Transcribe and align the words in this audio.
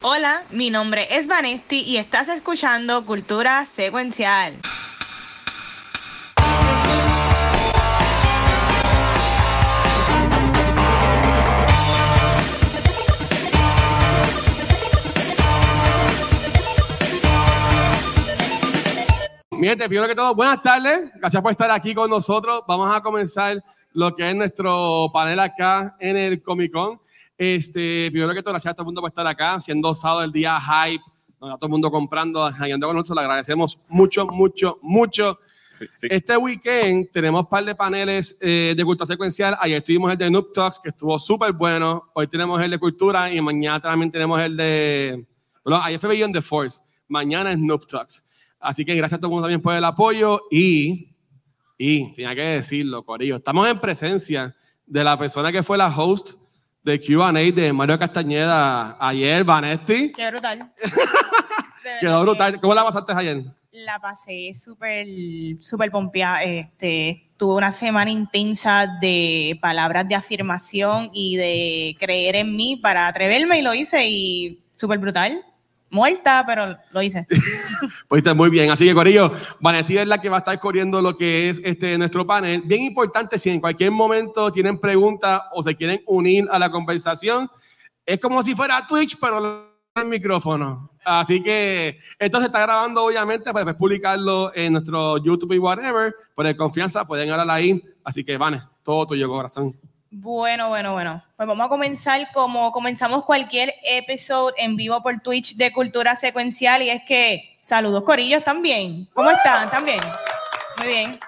Hola, 0.00 0.44
mi 0.50 0.70
nombre 0.70 1.08
es 1.10 1.26
Vanesti 1.26 1.80
y 1.80 1.96
estás 1.96 2.28
escuchando 2.28 3.04
Cultura 3.04 3.66
Secuencial. 3.66 4.54
Miren, 19.50 19.78
primero 19.78 20.06
que 20.06 20.14
todo, 20.14 20.32
buenas 20.36 20.62
tardes. 20.62 21.10
Gracias 21.16 21.42
por 21.42 21.50
estar 21.50 21.72
aquí 21.72 21.92
con 21.92 22.08
nosotros. 22.08 22.62
Vamos 22.68 22.94
a 22.94 23.02
comenzar 23.02 23.56
lo 23.94 24.14
que 24.14 24.30
es 24.30 24.36
nuestro 24.36 25.10
panel 25.12 25.40
acá 25.40 25.96
en 25.98 26.16
el 26.16 26.40
Comic 26.40 26.70
Con. 26.70 27.00
Este, 27.38 28.10
primero 28.10 28.34
que 28.34 28.42
todo, 28.42 28.52
gracias 28.52 28.72
a 28.72 28.74
todo 28.74 28.82
el 28.82 28.86
mundo 28.86 29.00
por 29.00 29.10
estar 29.10 29.24
acá, 29.24 29.60
siendo 29.60 29.94
sábado 29.94 30.24
el 30.24 30.32
día 30.32 30.58
hype, 30.60 31.04
donde 31.38 31.56
todo 31.56 31.66
el 31.66 31.70
mundo 31.70 31.88
comprando, 31.88 32.50
con 32.50 32.96
nosotros. 32.96 33.14
Le 33.14 33.20
agradecemos 33.20 33.78
mucho, 33.88 34.26
mucho, 34.26 34.80
mucho. 34.82 35.38
Este 36.02 36.36
weekend 36.36 37.12
tenemos 37.12 37.42
un 37.42 37.48
par 37.48 37.64
de 37.64 37.76
paneles 37.76 38.36
eh, 38.40 38.74
de 38.76 38.84
cultura 38.84 39.06
secuencial. 39.06 39.56
Ayer 39.60 39.80
tuvimos 39.80 40.10
el 40.10 40.18
de 40.18 40.28
Noob 40.28 40.52
Talks, 40.52 40.80
que 40.80 40.88
estuvo 40.88 41.16
súper 41.16 41.52
bueno. 41.52 42.10
Hoy 42.14 42.26
tenemos 42.26 42.60
el 42.60 42.72
de 42.72 42.78
cultura 42.78 43.32
y 43.32 43.40
mañana 43.40 43.80
también 43.80 44.10
tenemos 44.10 44.40
el 44.40 44.56
de. 44.56 45.24
Bueno, 45.62 45.80
ayer 45.80 46.00
fue 46.00 46.10
Beyond 46.10 46.34
the 46.34 46.42
Force. 46.42 46.82
Mañana 47.06 47.52
es 47.52 47.58
Noob 47.60 47.86
Talks. 47.86 48.26
Así 48.58 48.84
que 48.84 48.96
gracias 48.96 49.18
a 49.18 49.20
todo 49.20 49.28
el 49.28 49.34
mundo 49.34 49.44
también 49.44 49.62
por 49.62 49.72
el 49.76 49.84
apoyo 49.84 50.42
y, 50.50 51.14
y 51.78 52.12
tenía 52.14 52.34
que 52.34 52.42
decirlo, 52.42 53.04
Corillo, 53.04 53.36
estamos 53.36 53.68
en 53.68 53.78
presencia 53.78 54.56
de 54.84 55.04
la 55.04 55.16
persona 55.16 55.52
que 55.52 55.62
fue 55.62 55.78
la 55.78 55.96
host 55.96 56.37
de 56.88 56.98
QA 56.98 57.32
de 57.32 57.72
Mario 57.72 57.98
Castañeda 57.98 58.96
ayer, 58.98 59.44
Vanesti. 59.44 60.10
Qué 60.16 60.30
brutal. 60.30 60.72
Quedó 62.00 62.22
brutal. 62.22 62.58
¿Cómo 62.60 62.74
la 62.74 62.82
pasaste 62.82 63.12
ayer? 63.14 63.44
La 63.72 63.98
pasé 64.00 64.52
súper, 64.54 65.06
súper 65.60 65.90
pompeada. 65.90 66.42
Este, 66.42 67.30
tuve 67.36 67.56
una 67.56 67.70
semana 67.70 68.10
intensa 68.10 68.86
de 69.02 69.58
palabras 69.60 70.08
de 70.08 70.14
afirmación 70.14 71.10
y 71.12 71.36
de 71.36 71.96
creer 72.00 72.36
en 72.36 72.56
mí 72.56 72.76
para 72.76 73.06
atreverme 73.06 73.58
y 73.58 73.62
lo 73.62 73.74
hice 73.74 74.08
y 74.08 74.64
súper 74.74 74.98
brutal 74.98 75.44
muerta, 75.90 76.44
pero 76.46 76.76
lo 76.92 77.02
hice. 77.02 77.26
pues 78.08 78.20
está 78.20 78.34
muy 78.34 78.50
bien. 78.50 78.70
Así 78.70 78.84
que, 78.86 78.94
Corillo, 78.94 79.32
Vanesti 79.60 79.98
es 79.98 80.06
la 80.06 80.20
que 80.20 80.28
va 80.28 80.36
a 80.36 80.40
estar 80.40 80.58
corriendo 80.60 81.00
lo 81.02 81.16
que 81.16 81.50
es 81.50 81.60
este 81.64 81.96
nuestro 81.98 82.26
panel. 82.26 82.62
Bien 82.64 82.82
importante, 82.82 83.38
si 83.38 83.50
en 83.50 83.60
cualquier 83.60 83.90
momento 83.90 84.50
tienen 84.52 84.78
preguntas 84.78 85.42
o 85.52 85.62
se 85.62 85.74
quieren 85.74 86.02
unir 86.06 86.46
a 86.50 86.58
la 86.58 86.70
conversación, 86.70 87.48
es 88.04 88.18
como 88.20 88.42
si 88.42 88.54
fuera 88.54 88.86
Twitch, 88.86 89.18
pero 89.20 89.68
el 89.94 90.06
micrófono. 90.06 90.90
Así 91.04 91.42
que 91.42 91.98
esto 92.18 92.38
se 92.38 92.46
está 92.46 92.60
grabando, 92.60 93.04
obviamente, 93.04 93.52
para 93.52 93.76
publicarlo 93.76 94.54
en 94.54 94.72
nuestro 94.72 95.16
YouTube 95.18 95.54
y 95.54 95.58
whatever. 95.58 96.14
Por 96.34 96.46
el 96.46 96.56
confianza, 96.56 97.06
pueden 97.06 97.30
hablar 97.30 97.50
ahí. 97.50 97.82
Así 98.04 98.24
que, 98.24 98.36
Vanes, 98.36 98.62
todo 98.82 99.06
tuyo, 99.06 99.28
corazón. 99.28 99.74
Bueno, 100.10 100.68
bueno, 100.68 100.94
bueno. 100.94 101.22
Pues 101.36 101.46
vamos 101.46 101.66
a 101.66 101.68
comenzar 101.68 102.32
como 102.32 102.72
comenzamos 102.72 103.24
cualquier 103.24 103.74
episodio 103.84 104.54
en 104.56 104.74
vivo 104.74 105.02
por 105.02 105.20
Twitch 105.20 105.56
de 105.56 105.70
Cultura 105.70 106.16
Secuencial 106.16 106.82
y 106.82 106.88
es 106.88 107.02
que 107.04 107.58
saludos 107.60 108.04
Corillos 108.04 108.42
también. 108.42 109.06
¿Cómo 109.12 109.30
están? 109.30 109.70
¿También? 109.70 110.00
Muy 110.78 110.88
bien. 110.88 111.20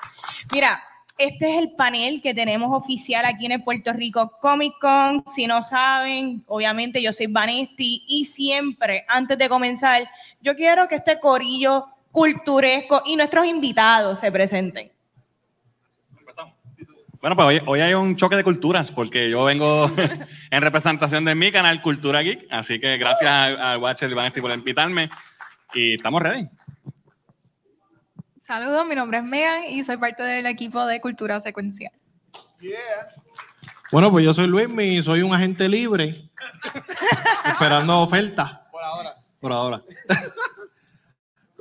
Mira, 0.51 0.83
este 1.19 1.51
es 1.51 1.59
el 1.59 1.73
panel 1.73 2.23
que 2.23 2.33
tenemos 2.33 2.71
oficial 2.73 3.27
aquí 3.27 3.45
en 3.45 3.53
el 3.53 3.63
Puerto 3.63 3.93
Rico 3.93 4.39
Comic 4.41 4.73
Con. 4.81 5.23
Si 5.27 5.47
no 5.47 5.63
saben, 5.63 6.43
obviamente 6.47 7.03
yo 7.03 7.13
soy 7.13 7.27
Vanesti 7.27 8.05
y 8.09 8.25
siempre, 8.25 9.05
antes 9.07 9.37
de 9.37 9.51
comenzar, 9.51 10.09
yo 10.41 10.57
quiero 10.57 10.89
que 10.89 10.95
este 10.95 11.21
corillo 11.21 11.87
culturesco 12.11 13.03
y 13.05 13.17
nuestros 13.17 13.45
invitados 13.45 14.21
se 14.21 14.33
presenten. 14.33 14.91
Bueno, 17.21 17.37
pues 17.37 17.63
hoy, 17.67 17.81
hay 17.81 17.93
un 17.93 18.17
choque 18.17 18.35
de 18.35 18.43
culturas 18.43 18.91
porque 18.91 19.29
yo 19.29 19.45
vengo 19.45 19.91
en 20.51 20.63
representación 20.63 21.23
de 21.27 21.35
mi 21.35 21.53
canal 21.53 21.83
Cultura 21.83 22.23
Geek, 22.23 22.47
así 22.51 22.81
que 22.81 22.97
gracias 22.97 23.31
al 23.31 23.77
Watcher 23.77 24.11
y 24.11 24.15
Vanesti 24.15 24.41
por 24.41 24.51
invitarme 24.51 25.11
y 25.75 25.97
estamos 25.97 26.23
ready. 26.23 26.49
Saludos, 28.41 28.87
mi 28.87 28.95
nombre 28.95 29.19
es 29.19 29.25
Megan 29.25 29.65
y 29.65 29.85
soy 29.85 29.99
parte 29.99 30.23
del 30.23 30.47
equipo 30.47 30.87
de 30.87 30.99
Cultura 31.03 31.39
Secuencial. 31.41 31.93
Bueno, 33.93 34.11
pues 34.11 34.25
yo 34.25 34.33
soy 34.33 34.47
Luis 34.47 34.69
y 34.79 35.03
soy 35.03 35.21
un 35.21 35.35
agente 35.35 35.69
libre 35.69 36.31
esperando 37.45 38.01
ofertas. 38.01 38.51
Por 38.73 38.83
ahora. 38.83 39.17
Por 39.41 39.53
ahora. 39.53 39.83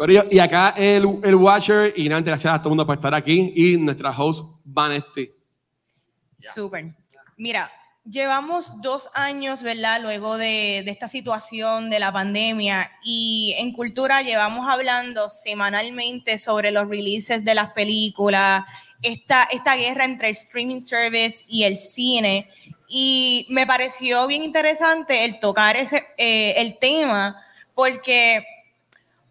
y 0.31 0.39
acá 0.39 0.73
el, 0.77 1.19
el 1.21 1.35
Watcher 1.35 1.93
y 1.97 2.07
nada, 2.07 2.21
gracias 2.21 2.53
a 2.53 2.59
todo 2.59 2.69
el 2.69 2.71
mundo 2.71 2.85
por 2.85 2.95
estar 2.95 3.13
aquí 3.13 3.51
y 3.53 3.75
nuestra 3.75 4.11
host 4.11 4.61
Vanesti. 4.63 5.38
Súper. 6.39 6.93
Mira, 7.37 7.71
llevamos 8.09 8.81
dos 8.81 9.09
años, 9.13 9.63
¿verdad? 9.63 10.01
Luego 10.01 10.37
de, 10.37 10.79
esta 10.79 11.07
situación 11.07 11.89
de 11.89 11.99
la 11.99 12.11
pandemia 12.11 12.91
y 13.03 13.55
en 13.57 13.71
cultura 13.71 14.21
llevamos 14.21 14.67
hablando 14.69 15.29
semanalmente 15.29 16.37
sobre 16.37 16.71
los 16.71 16.87
releases 16.87 17.45
de 17.45 17.55
las 17.55 17.71
películas, 17.73 18.65
esta, 19.01 19.43
esta 19.43 19.75
guerra 19.75 20.05
entre 20.05 20.29
el 20.29 20.33
streaming 20.33 20.81
service 20.81 21.45
y 21.47 21.63
el 21.63 21.77
cine. 21.77 22.49
Y 22.87 23.45
me 23.49 23.67
pareció 23.67 24.25
bien 24.27 24.43
interesante 24.43 25.23
el 25.25 25.39
tocar 25.39 25.77
ese, 25.77 26.07
eh, 26.17 26.55
el 26.57 26.79
tema 26.79 27.39
porque 27.75 28.43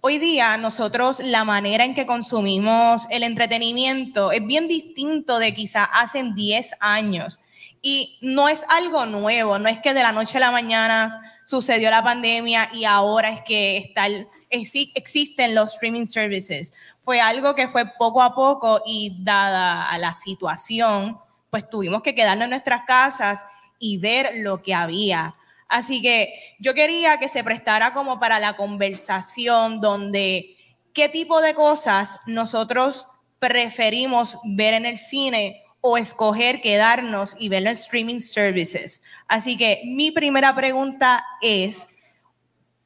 Hoy 0.01 0.19
día 0.19 0.57
nosotros 0.59 1.19
la 1.19 1.43
manera 1.43 1.85
en 1.85 1.93
que 1.93 2.07
consumimos 2.07 3.09
el 3.11 3.25
entretenimiento 3.25 4.31
es 4.31 4.47
bien 4.47 4.69
distinto 4.69 5.41
de 5.41 5.53
quizá 5.53 5.83
hace 5.83 6.23
10 6.23 6.77
años. 6.79 7.41
Y 7.83 8.17
no 8.23 8.49
es 8.49 8.65
algo 8.69 9.07
nuevo, 9.07 9.59
no 9.59 9.69
es 9.69 9.81
que 9.81 9.95
de 9.95 10.05
la 10.05 10.13
noche 10.13 10.37
a 10.37 10.41
la 10.41 10.53
mañana 10.53 11.09
sucedió 11.45 11.91
la 11.91 12.05
pandemia 12.05 12.71
y 12.73 12.85
ahora 12.85 13.31
es 13.31 13.41
que 13.41 13.77
está 13.77 14.07
existen 14.51 15.57
los 15.57 15.75
streaming 15.75 16.07
services. 16.07 16.73
Fue 17.03 17.21
algo 17.21 17.57
que 17.57 17.67
fue 17.67 17.85
poco 17.99 18.23
a 18.23 18.37
poco 18.37 18.81
y 18.87 19.17
dada 19.25 19.99
la 19.99 20.15
situación, 20.15 21.19
pues 21.51 21.69
tuvimos 21.69 22.03
que 22.03 22.15
quedarnos 22.15 22.45
en 22.45 22.51
nuestras 22.51 22.85
casas 22.87 23.45
y 23.81 23.99
ver 23.99 24.31
lo 24.37 24.63
que 24.63 24.75
había. 24.75 25.35
Así 25.69 26.01
que 26.01 26.33
yo 26.59 26.75
quería 26.75 27.19
que 27.19 27.29
se 27.29 27.45
prestara 27.45 27.93
como 27.93 28.19
para 28.19 28.41
la 28.41 28.57
conversación 28.57 29.81
donde 29.81 30.57
qué 30.95 31.09
tipo 31.09 31.41
de 31.41 31.55
cosas 31.55 32.19
nosotros 32.27 33.07
preferimos 33.39 34.39
ver 34.45 34.75
en 34.75 34.87
el 34.87 34.99
cine 34.99 35.63
o 35.81 35.97
escoger 35.97 36.61
quedarnos 36.61 37.37
y 37.39 37.49
verlo 37.49 37.69
en 37.69 37.75
streaming 37.75 38.21
services. 38.21 39.03
Así 39.29 39.57
que 39.57 39.83
mi 39.85 40.11
primera 40.11 40.55
pregunta 40.55 41.25
es, 41.41 41.89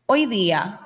hoy 0.06 0.26
día, 0.26 0.80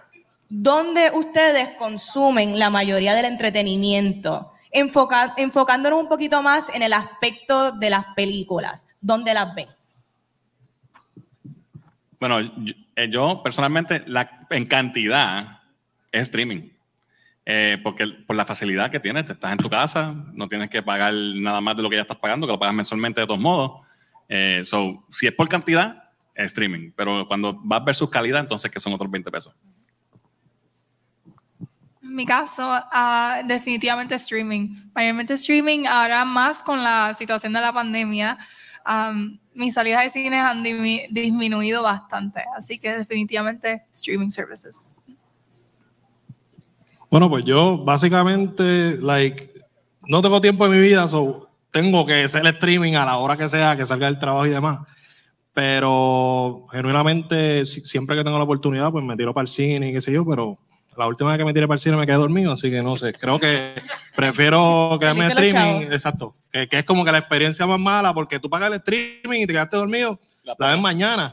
¿dónde 0.49 1.11
ustedes 1.13 1.71
consumen 1.79 2.59
la 2.59 2.71
mayoría 2.71 3.15
del 3.15 3.25
entretenimiento? 3.25 4.53
enfocándonos 4.73 5.99
un 5.99 6.09
poquito 6.09 6.43
más 6.43 6.69
en 6.75 6.83
el 6.83 6.93
aspecto 6.93 7.73
de 7.73 7.89
las 7.89 8.05
películas, 8.15 8.87
¿dónde 9.01 9.33
las 9.33 9.55
ven? 9.55 9.69
Bueno, 12.19 12.41
eh, 12.97 13.09
yo, 13.11 13.43
personalmente, 13.43 14.03
la, 14.07 14.47
en 14.51 14.67
cantidad, 14.67 15.61
es 16.13 16.23
streaming. 16.23 16.71
Eh, 17.49 17.79
porque 17.83 18.09
por 18.27 18.35
la 18.35 18.45
facilidad 18.45 18.91
que 18.91 18.99
tienes, 18.99 19.27
te 19.27 19.33
estás 19.33 19.53
en 19.53 19.59
tu 19.59 19.71
casa, 19.71 20.13
no 20.33 20.49
tienes 20.49 20.69
que 20.69 20.83
pagar 20.83 21.15
nada 21.15 21.61
más 21.61 21.77
de 21.77 21.83
lo 21.83 21.89
que 21.89 21.97
ya 21.97 22.03
estás 22.03 22.17
pagando, 22.17 22.47
que 22.47 22.53
lo 22.53 22.59
pagas 22.59 22.75
mensualmente 22.75 23.21
de 23.21 23.27
todos 23.27 23.39
modos. 23.41 23.87
Eh, 24.29 24.63
so, 24.65 25.05
si 25.11 25.29
es 25.29 25.33
por 25.33 25.49
cantidad, 25.49 26.11
es 26.35 26.47
streaming. 26.47 26.91
Pero 26.97 27.27
cuando 27.29 27.61
vas 27.63 27.83
a 27.83 27.85
ver 27.85 27.95
su 27.95 28.11
calidad, 28.11 28.41
entonces 28.41 28.71
que 28.71 28.81
son 28.81 28.93
otros 28.95 29.11
20 29.11 29.31
pesos. 29.31 29.55
Mi 32.01 32.27
caso, 32.27 32.63
ah, 32.67 33.43
definitivamente 33.45 34.15
streaming. 34.17 34.91
Mayormente 34.95 35.35
streaming, 35.35 35.87
ahora 35.87 36.25
más 36.25 36.63
con 36.63 36.83
la 36.83 37.15
situación 37.15 37.53
de 37.53 37.61
la 37.61 37.73
pandemia 37.73 38.39
mis 39.55 39.75
salidas 39.75 40.01
al 40.03 40.11
cine 40.11 40.39
han 40.39 40.63
disminuido 40.63 41.83
bastante, 41.83 42.43
así 42.57 42.79
que 42.79 42.93
definitivamente 42.97 43.85
streaming 43.93 44.31
services. 44.31 44.89
Bueno, 47.11 47.31
pues 47.31 47.45
yo 47.45 47.85
básicamente, 47.85 48.99
like, 48.99 49.53
no 50.09 50.21
tengo 50.23 50.41
tiempo 50.41 50.67
en 50.67 50.73
mi 50.73 50.79
vida, 50.79 51.09
so 51.09 51.49
tengo 51.71 52.05
que 52.05 52.25
hacer 52.25 52.47
streaming 52.47 52.95
a 52.95 53.05
la 53.05 53.19
hora 53.19 53.37
que 53.37 53.49
sea, 53.49 53.77
que 53.77 53.87
salga 53.87 54.07
del 54.07 54.19
trabajo 54.19 54.47
y 54.47 54.51
demás. 54.51 54.81
Pero 55.53 56.67
genuinamente, 56.71 57.65
siempre 57.65 58.17
que 58.17 58.25
tengo 58.25 58.37
la 58.37 58.45
oportunidad, 58.45 58.93
pues 58.93 59.05
me 59.05 59.17
tiro 59.17 59.33
para 59.33 59.45
el 59.45 59.49
cine 59.49 59.89
y 59.89 59.93
qué 59.93 60.03
sé 60.03 60.13
yo, 60.13 60.27
pero 60.27 60.59
la 60.97 61.07
última 61.07 61.31
vez 61.31 61.39
que 61.39 61.45
me 61.45 61.53
tiré 61.53 61.67
para 61.67 61.77
el 61.77 61.81
cine 61.81 61.97
me 61.97 62.07
quedé 62.07 62.17
dormido, 62.17 62.53
así 62.53 62.71
que 62.71 62.83
no 62.83 62.97
sé. 62.97 63.13
Creo 63.13 63.39
que 63.39 63.75
prefiero 64.15 64.97
quedarme 65.01 65.27
en 65.27 65.31
streaming. 65.33 65.93
Exacto. 65.93 66.35
Que, 66.53 66.69
es 66.71 66.85
como 66.85 67.05
que 67.05 67.13
la 67.13 67.19
experiencia 67.19 67.67
más 67.67 67.79
mala 67.79 68.15
porque 68.15 68.39
tú 68.39 68.49
pagas 68.49 68.71
el 68.71 68.77
streaming 68.77 69.43
y 69.43 69.47
te 69.47 69.53
quedaste 69.53 69.77
dormido. 69.77 70.19
La, 70.43 70.55
ves 70.59 70.81
mañana. 70.81 71.33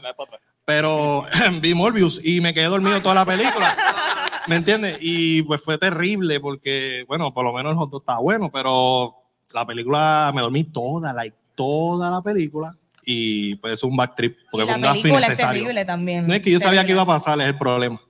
Pero 0.64 1.24
vi 1.60 1.74
Morbius 1.74 2.20
y 2.22 2.40
me 2.40 2.52
quedé 2.52 2.66
dormido 2.66 3.00
toda 3.00 3.14
la 3.14 3.24
película. 3.24 3.76
¿Me 4.46 4.56
entiendes? 4.56 4.98
Y 5.00 5.42
pues 5.42 5.62
fue 5.62 5.78
terrible 5.78 6.40
porque, 6.40 7.04
bueno, 7.08 7.32
por 7.32 7.44
lo 7.44 7.52
menos 7.52 7.72
el 7.72 7.78
hot 7.78 7.90
dog 7.90 8.02
estaba 8.02 8.18
bueno, 8.20 8.50
pero 8.52 9.14
la 9.52 9.66
película 9.66 10.30
me 10.34 10.42
dormí 10.42 10.64
toda, 10.64 11.12
like, 11.14 11.36
toda 11.54 12.10
la 12.10 12.20
película. 12.20 12.76
Y 13.06 13.54
pues 13.56 13.74
es 13.74 13.82
un 13.82 13.96
backtrip 13.96 14.36
porque 14.50 14.64
Y 14.64 14.66
fue 14.66 14.74
un 14.76 14.80
la 14.80 14.88
gasto 14.88 15.02
película 15.02 15.20
es 15.20 15.28
innecesario. 15.28 15.62
terrible 15.62 15.84
también. 15.84 16.26
No 16.26 16.34
es 16.34 16.40
que 16.40 16.50
yo 16.50 16.58
sabía 16.58 16.80
que 16.80 16.88
Terrible. 16.88 17.02
iba 17.02 17.14
a 17.14 17.18
pasar, 17.18 17.40
es 17.40 17.46
el 17.46 17.58
problema. 17.58 18.00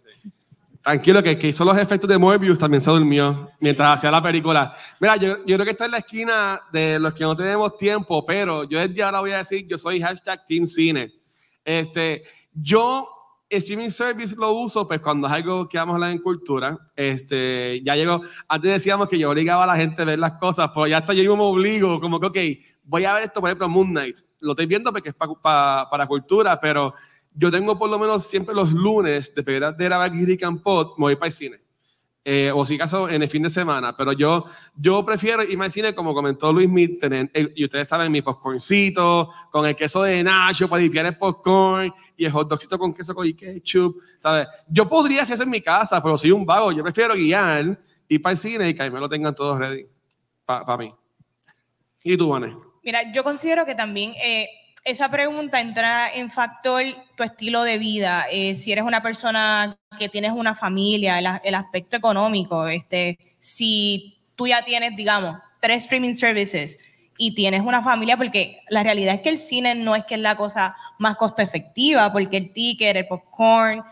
Tranquilo, 0.84 1.22
que 1.22 1.38
que 1.38 1.48
hizo 1.48 1.64
los 1.64 1.78
efectos 1.78 2.10
de 2.10 2.18
Morbius 2.18 2.58
también 2.58 2.80
se 2.82 2.90
durmió 2.90 3.50
mientras 3.58 3.94
hacía 3.94 4.10
la 4.10 4.22
película. 4.22 4.74
Mira, 5.00 5.16
yo, 5.16 5.38
yo 5.46 5.56
creo 5.56 5.64
que 5.64 5.70
está 5.70 5.86
en 5.86 5.92
la 5.92 5.98
esquina 5.98 6.60
de 6.72 6.98
los 6.98 7.14
que 7.14 7.24
no 7.24 7.34
tenemos 7.34 7.78
tiempo, 7.78 8.24
pero 8.26 8.64
yo 8.68 8.78
desde 8.78 9.02
ahora 9.02 9.20
voy 9.20 9.30
a 9.32 9.38
decir, 9.38 9.66
yo 9.66 9.78
soy 9.78 9.98
hashtag 10.02 10.44
Team 10.46 10.66
Cine. 10.66 11.10
Este, 11.64 12.22
yo, 12.52 13.08
streaming 13.48 13.88
service 13.88 14.36
lo 14.38 14.52
uso, 14.52 14.86
pues 14.86 15.00
cuando 15.00 15.26
es 15.26 15.32
algo 15.32 15.66
que 15.66 15.78
vamos 15.78 15.94
a 15.94 15.96
hablar 15.96 16.10
en 16.10 16.18
cultura, 16.18 16.76
este, 16.94 17.80
ya 17.82 17.96
llegó, 17.96 18.20
antes 18.46 18.70
decíamos 18.72 19.08
que 19.08 19.18
yo 19.18 19.30
obligaba 19.30 19.64
a 19.64 19.68
la 19.68 19.76
gente 19.76 20.02
a 20.02 20.04
ver 20.04 20.18
las 20.18 20.32
cosas, 20.32 20.70
pero 20.74 20.86
ya 20.86 20.98
hasta 20.98 21.14
yo 21.14 21.20
mismo 21.22 21.36
me 21.36 21.44
obligo, 21.44 21.98
como 21.98 22.20
que, 22.20 22.26
ok, 22.26 22.38
voy 22.82 23.06
a 23.06 23.14
ver 23.14 23.22
esto, 23.22 23.40
por 23.40 23.48
ejemplo, 23.48 23.70
Moon 23.70 23.88
Knight. 23.88 24.18
Lo 24.40 24.52
estoy 24.52 24.66
viendo 24.66 24.92
porque 24.92 25.08
es 25.08 25.14
pa- 25.14 25.32
pa- 25.40 25.88
para 25.90 26.06
cultura, 26.06 26.60
pero 26.60 26.92
yo 27.34 27.50
tengo 27.50 27.78
por 27.78 27.90
lo 27.90 27.98
menos 27.98 28.26
siempre 28.26 28.54
los 28.54 28.72
lunes, 28.72 29.34
de 29.34 29.42
de 29.42 29.84
grabar 29.84 30.12
Rick 30.12 30.44
and 30.44 30.62
Pod, 30.62 30.96
me 30.96 31.02
voy 31.02 31.16
para 31.16 31.26
el 31.26 31.32
cine. 31.32 31.64
Eh, 32.26 32.50
o 32.54 32.64
si 32.64 32.78
caso 32.78 33.06
en 33.06 33.20
el 33.22 33.28
fin 33.28 33.42
de 33.42 33.50
semana, 33.50 33.94
pero 33.94 34.14
yo, 34.14 34.46
yo 34.74 35.04
prefiero 35.04 35.42
irme 35.42 35.66
al 35.66 35.70
cine, 35.70 35.94
como 35.94 36.14
comentó 36.14 36.54
Luis 36.54 36.68
Smith, 36.68 36.98
tener, 36.98 37.30
eh, 37.34 37.52
y 37.54 37.64
ustedes 37.64 37.86
saben, 37.86 38.10
mi 38.10 38.22
popcorncito, 38.22 39.30
con 39.50 39.66
el 39.66 39.76
queso 39.76 40.02
de 40.02 40.22
Nacho 40.22 40.66
para 40.66 40.80
limpiar 40.80 41.04
el 41.04 41.18
popcorn, 41.18 41.92
y 42.16 42.24
el 42.24 42.32
hot 42.32 42.48
dogcito 42.48 42.78
con 42.78 42.94
queso 42.94 43.14
con 43.14 43.30
ketchup, 43.30 44.00
¿sabes? 44.18 44.48
Yo 44.68 44.88
podría 44.88 45.20
hacer 45.20 45.34
eso 45.34 45.42
en 45.42 45.50
mi 45.50 45.60
casa, 45.60 46.02
pero 46.02 46.16
soy 46.16 46.30
un 46.30 46.46
vago, 46.46 46.72
yo 46.72 46.82
prefiero 46.82 47.12
guiar, 47.12 47.78
ir 48.08 48.22
para 48.22 48.32
el 48.32 48.38
cine 48.38 48.70
y 48.70 48.74
que 48.74 48.82
ahí 48.84 48.90
me 48.90 49.00
lo 49.00 49.08
tengan 49.08 49.34
todos 49.34 49.58
ready, 49.58 49.86
para 50.46 50.78
mí. 50.78 50.94
¿Y 52.04 52.16
tú, 52.16 52.30
Vané? 52.30 52.56
Mira, 52.82 53.12
yo 53.12 53.22
considero 53.22 53.66
que 53.66 53.74
también 53.74 54.14
eh, 54.22 54.48
esa 54.84 55.10
pregunta 55.10 55.60
entra 55.60 56.12
en 56.12 56.30
factor 56.30 56.82
tu 57.16 57.22
estilo 57.22 57.62
de 57.62 57.78
vida. 57.78 58.26
Eh, 58.30 58.54
si 58.54 58.70
eres 58.70 58.84
una 58.84 59.02
persona 59.02 59.78
que 59.98 60.10
tienes 60.10 60.32
una 60.32 60.54
familia, 60.54 61.18
el, 61.42 61.54
aspecto 61.54 61.96
económico, 61.96 62.68
este, 62.68 63.18
si 63.38 64.18
tú 64.36 64.46
ya 64.46 64.62
tienes, 64.62 64.94
digamos, 64.94 65.38
tres 65.60 65.84
streaming 65.84 66.12
services 66.12 66.78
y 67.16 67.34
tienes 67.34 67.62
una 67.62 67.82
familia, 67.82 68.18
porque 68.18 68.60
la 68.68 68.82
realidad 68.82 69.14
es 69.14 69.22
que 69.22 69.30
el 69.30 69.38
cine 69.38 69.74
no 69.74 69.96
es 69.96 70.04
que 70.04 70.16
es 70.16 70.20
la 70.20 70.36
cosa 70.36 70.76
más 70.98 71.16
costo 71.16 71.40
efectiva, 71.40 72.12
porque 72.12 72.36
el 72.36 72.52
ticket, 72.52 72.96
el 72.96 73.06
popcorn, 73.06 73.82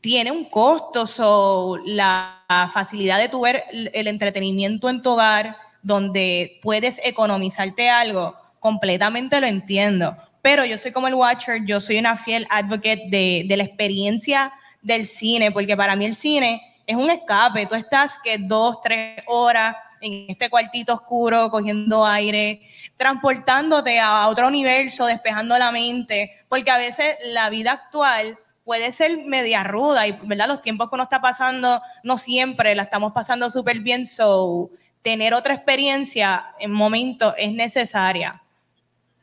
tiene 0.00 0.30
un 0.30 0.46
costo, 0.46 1.06
so, 1.06 1.76
la 1.84 2.44
facilidad 2.72 3.18
de 3.18 3.28
tu 3.28 3.42
ver 3.42 3.64
el 3.70 4.06
entretenimiento 4.06 4.88
en 4.88 5.02
tu 5.02 5.10
hogar, 5.10 5.56
donde 5.82 6.60
puedes 6.62 7.00
economizarte 7.04 7.90
algo, 7.90 8.36
completamente 8.60 9.40
lo 9.40 9.46
entiendo. 9.46 10.16
Pero 10.42 10.64
yo 10.64 10.78
soy 10.78 10.92
como 10.92 11.08
el 11.08 11.14
Watcher, 11.14 11.64
yo 11.64 11.80
soy 11.80 11.98
una 11.98 12.16
fiel 12.16 12.46
advocate 12.50 13.04
de, 13.08 13.56
la 13.56 13.64
experiencia 13.64 14.52
del 14.82 15.06
cine, 15.06 15.50
porque 15.50 15.76
para 15.76 15.96
mí 15.96 16.06
el 16.06 16.14
cine 16.14 16.60
es 16.86 16.96
un 16.96 17.10
escape. 17.10 17.66
Tú 17.66 17.74
estás 17.74 18.18
que 18.22 18.38
dos, 18.38 18.80
tres 18.80 19.22
horas 19.26 19.76
en 20.00 20.26
este 20.28 20.48
cuartito 20.48 20.94
oscuro, 20.94 21.50
cogiendo 21.50 22.06
aire, 22.06 22.62
transportándote 22.96 23.98
a 23.98 24.28
otro 24.28 24.46
universo, 24.48 25.06
despejando 25.06 25.58
la 25.58 25.72
mente, 25.72 26.32
porque 26.48 26.70
a 26.70 26.78
veces 26.78 27.16
la 27.24 27.50
vida 27.50 27.72
actual 27.72 28.38
puede 28.64 28.92
ser 28.92 29.24
media 29.24 29.64
ruda 29.64 30.06
y 30.06 30.12
¿verdad? 30.24 30.46
los 30.46 30.60
tiempos 30.60 30.88
que 30.88 30.94
uno 30.94 31.04
está 31.04 31.22
pasando 31.22 31.80
no 32.02 32.18
siempre 32.18 32.74
la 32.74 32.82
estamos 32.82 33.12
pasando 33.12 33.50
súper 33.50 33.80
bien, 33.80 34.06
so 34.06 34.70
tener 35.02 35.32
otra 35.32 35.54
experiencia 35.54 36.44
en 36.58 36.72
momentos 36.72 37.32
es 37.38 37.52
necesaria, 37.52 38.42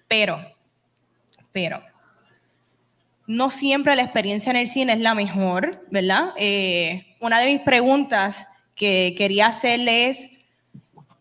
pero, 0.08 0.40
pero, 1.52 1.82
no 3.28 3.50
siempre 3.50 3.96
la 3.96 4.04
experiencia 4.04 4.52
en 4.52 4.58
el 4.58 4.68
cine 4.68 4.94
es 4.94 5.00
la 5.00 5.16
mejor, 5.16 5.86
¿verdad? 5.90 6.30
Eh, 6.38 7.16
una 7.20 7.40
de 7.40 7.54
mis 7.54 7.62
preguntas 7.62 8.48
que 8.76 9.16
quería 9.18 9.48
hacerle 9.48 10.10
es, 10.10 10.32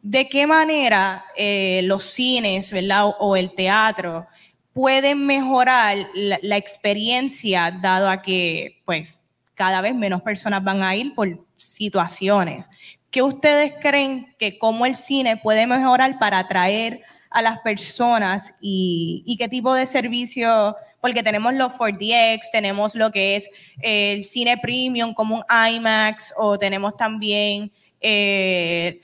¿de 0.03 0.29
qué 0.29 0.47
manera 0.47 1.25
eh, 1.37 1.81
los 1.85 2.05
cines, 2.05 2.73
¿verdad? 2.73 3.07
O, 3.07 3.17
o 3.19 3.37
el 3.37 3.55
teatro 3.55 4.27
pueden 4.73 5.25
mejorar 5.25 5.97
la, 6.15 6.39
la 6.43 6.57
experiencia 6.57 7.71
dado 7.71 8.11
a 8.11 8.21
que, 8.21 8.83
pues, 8.85 9.25
cada 9.55 9.81
vez 9.81 9.95
menos 9.95 10.21
personas 10.21 10.63
van 10.63 10.83
a 10.83 10.95
ir 10.95 11.15
por 11.15 11.39
situaciones? 11.57 12.69
¿Qué 13.11 13.23
ustedes 13.23 13.75
creen 13.81 14.35
que 14.39 14.59
cómo 14.59 14.85
el 14.85 14.97
cine 14.97 15.37
puede 15.37 15.67
mejorar 15.67 16.19
para 16.19 16.41
atraer 16.41 17.03
a 17.35 17.43
las 17.43 17.59
personas 17.59 18.55
y, 18.61 19.25
y 19.27 19.37
qué 19.37 19.49
tipo 19.49 19.75
de 19.75 19.87
servicio? 19.87 20.75
Porque 21.01 21.23
tenemos 21.23 21.53
los 21.53 21.73
4DX, 21.73 22.41
tenemos 22.53 22.95
lo 22.95 23.11
que 23.11 23.37
es 23.37 23.51
el 23.83 24.25
cine 24.25 24.57
premium 24.57 25.13
como 25.13 25.37
un 25.37 25.45
IMAX 25.75 26.33
o 26.39 26.57
tenemos 26.57 26.97
también 26.97 27.73
eh, 28.01 29.01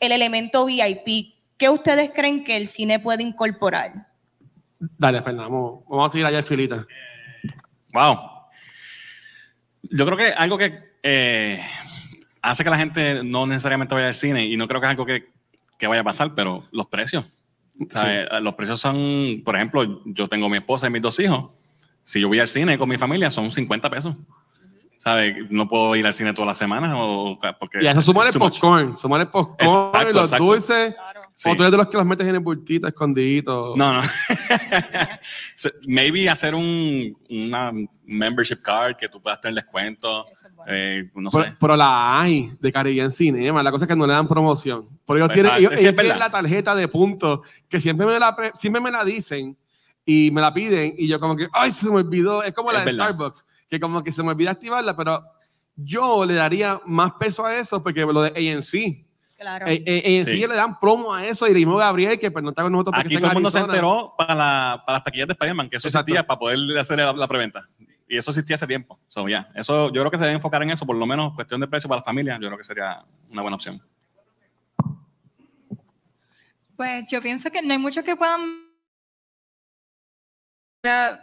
el 0.00 0.12
elemento 0.12 0.66
VIP. 0.66 1.34
¿Qué 1.56 1.68
ustedes 1.68 2.10
creen 2.12 2.42
que 2.42 2.56
el 2.56 2.66
cine 2.66 2.98
puede 2.98 3.22
incorporar? 3.22 4.08
Dale, 4.78 5.22
Fernando, 5.22 5.50
vamos, 5.50 5.84
vamos 5.88 6.06
a 6.06 6.08
seguir 6.12 6.26
allá 6.26 6.38
en 6.38 6.44
filita. 6.44 6.86
Wow. 7.92 8.18
Yo 9.82 10.06
creo 10.06 10.18
que 10.18 10.32
algo 10.32 10.58
que 10.58 10.90
eh, 11.02 11.60
hace 12.42 12.64
que 12.64 12.70
la 12.70 12.78
gente 12.78 13.22
no 13.22 13.46
necesariamente 13.46 13.94
vaya 13.94 14.08
al 14.08 14.14
cine, 14.14 14.44
y 14.44 14.56
no 14.56 14.66
creo 14.66 14.80
que 14.80 14.86
es 14.86 14.90
algo 14.90 15.06
que, 15.06 15.28
que 15.78 15.86
vaya 15.86 16.00
a 16.00 16.04
pasar, 16.04 16.32
pero 16.34 16.66
los 16.72 16.86
precios. 16.86 17.30
¿Sabes? 17.88 18.28
Los 18.42 18.54
precios 18.54 18.80
son, 18.80 19.42
por 19.44 19.56
ejemplo, 19.56 20.02
yo 20.04 20.28
tengo 20.28 20.48
mi 20.48 20.58
esposa 20.58 20.86
y 20.86 20.90
mis 20.90 21.02
dos 21.02 21.18
hijos. 21.18 21.50
Si 22.02 22.20
yo 22.20 22.28
voy 22.28 22.38
al 22.38 22.48
cine 22.48 22.78
con 22.78 22.88
mi 22.88 22.98
familia, 22.98 23.30
son 23.30 23.50
50 23.50 23.88
pesos. 23.90 24.16
¿Sabes? 24.98 25.34
No 25.48 25.66
puedo 25.66 25.96
ir 25.96 26.06
al 26.06 26.12
cine 26.12 26.34
todas 26.34 26.48
las 26.48 26.58
semanas. 26.58 26.92
O, 26.94 27.38
porque 27.58 27.82
Y 27.82 27.86
eso 27.86 28.02
sumar 28.02 28.26
el 28.26 28.34
popcorn, 28.34 28.98
sumar 28.98 29.22
el 29.22 29.28
popcorn, 29.28 29.56
Exacto, 29.58 30.12
los 30.12 30.24
exacto. 30.24 30.44
dulces. 30.44 30.94
Sí. 31.42 31.48
O 31.48 31.56
tú 31.56 31.62
eres 31.62 31.70
de 31.70 31.78
los 31.78 31.86
que 31.86 31.96
los 31.96 32.04
metes 32.04 32.26
en 32.26 32.34
el 32.34 32.40
bultito, 32.40 32.86
escondidito. 32.86 33.72
No, 33.74 33.94
no. 33.94 34.02
So, 35.56 35.70
Maybe 35.86 36.28
hacer 36.28 36.54
un, 36.54 37.16
una 37.30 37.72
membership 38.04 38.60
card 38.62 38.96
que 38.96 39.08
tú 39.08 39.22
puedas 39.22 39.40
tener 39.40 39.54
descuento. 39.54 40.26
Eso 40.30 40.48
es 40.48 40.54
bueno. 40.54 40.70
eh, 40.74 41.10
no 41.14 41.30
Pero, 41.30 41.44
sé. 41.44 41.56
pero 41.58 41.76
la 41.76 42.20
hay 42.20 42.50
de 42.60 42.70
Caribbean 42.72 43.10
Cinema. 43.10 43.62
La 43.62 43.70
cosa 43.70 43.84
es 43.84 43.88
que 43.88 43.96
no 43.96 44.06
le 44.06 44.12
dan 44.12 44.28
promoción. 44.28 44.86
Porque 45.06 45.20
ellos 45.22 45.28
Pues, 45.32 45.40
tienen, 45.42 45.58
ellos, 45.60 45.72
ellos 45.80 45.94
tienen 45.94 46.18
la 46.18 46.30
tarjeta 46.30 46.74
de 46.74 46.88
puntos 46.88 47.40
que 47.70 47.80
siempre 47.80 48.04
me 48.04 48.18
la, 48.18 48.36
pre- 48.36 48.52
siempre 48.54 48.80
me 48.82 48.90
la 48.90 49.02
dicen 49.02 49.56
y 50.04 50.30
me 50.32 50.42
la 50.42 50.52
piden. 50.52 50.94
Y 50.98 51.08
yo, 51.08 51.18
como 51.20 51.36
que, 51.36 51.48
ay, 51.52 51.70
se 51.70 51.86
me 51.88 51.96
olvidó. 51.96 52.42
Es 52.42 52.52
como 52.52 52.70
la 52.70 52.80
Es 52.80 52.84
de 52.84 52.90
verdad. 52.92 53.04
Starbucks, 53.06 53.46
que 53.70 53.80
como 53.80 54.02
que 54.04 54.12
se 54.12 54.22
me 54.22 54.28
olvida 54.30 54.50
activarla, 54.50 54.94
pero 54.94 55.22
yo 55.76 56.26
le 56.26 56.34
daría 56.34 56.80
más 56.84 57.12
peso 57.18 57.46
a 57.46 57.56
eso 57.56 57.82
porque 57.82 58.00
lo 58.00 58.20
de 58.20 58.28
ANC. 58.52 59.06
Claro. 59.40 59.66
Eh, 59.68 59.82
eh, 59.86 60.18
ANC 60.20 60.26
Sí. 60.28 60.36
le 60.46 60.54
dan 60.54 60.78
promo 60.78 61.14
a 61.14 61.24
eso 61.26 61.46
y 61.46 61.52
le 61.54 61.60
dimos 61.60 61.78
Gabriel, 61.80 62.20
que 62.20 62.30
pues 62.30 62.42
no 62.42 62.50
está 62.50 62.62
con 62.62 62.72
nosotros 62.72 62.94
Aquí 62.98 63.14
todo 63.16 63.24
en 63.24 63.30
el 63.30 63.34
mundo 63.34 63.50
se 63.50 63.58
enteró 63.60 64.14
para, 64.18 64.34
la- 64.34 64.82
para 64.84 64.96
las 64.98 65.04
taquillas 65.04 65.28
de 65.28 65.32
Spider-Man, 65.32 65.70
que 65.70 65.78
eso 65.78 65.88
Exacto. 65.88 66.10
existía 66.10 66.26
para 66.26 66.38
poder 66.38 66.78
hacer 66.78 66.98
la, 66.98 67.12
la 67.14 67.26
preventa. 67.26 67.66
Y 68.06 68.18
eso 68.18 68.32
existía 68.32 68.56
hace 68.56 68.66
tiempo. 68.66 68.98
So, 69.08 69.26
ya, 69.28 69.48
Eso, 69.54 69.86
yo 69.92 70.02
creo 70.02 70.10
que 70.10 70.18
se 70.18 70.24
debe 70.24 70.34
enfocar 70.36 70.62
en 70.62 70.68
eso, 70.70 70.84
por 70.84 70.94
lo 70.96 71.06
menos 71.06 71.32
cuestión 71.34 71.58
de 71.58 71.68
precio 71.68 71.88
para 71.88 72.00
la 72.00 72.04
familia, 72.04 72.34
yo 72.38 72.48
creo 72.48 72.58
que 72.58 72.64
sería 72.64 73.02
una 73.30 73.40
buena 73.40 73.54
opción. 73.54 73.80
Pues 76.76 77.04
yo 77.10 77.22
pienso 77.22 77.50
que 77.50 77.62
no 77.62 77.72
hay 77.72 77.78
muchos 77.78 78.04
que 78.04 78.16
puedan 78.16 78.40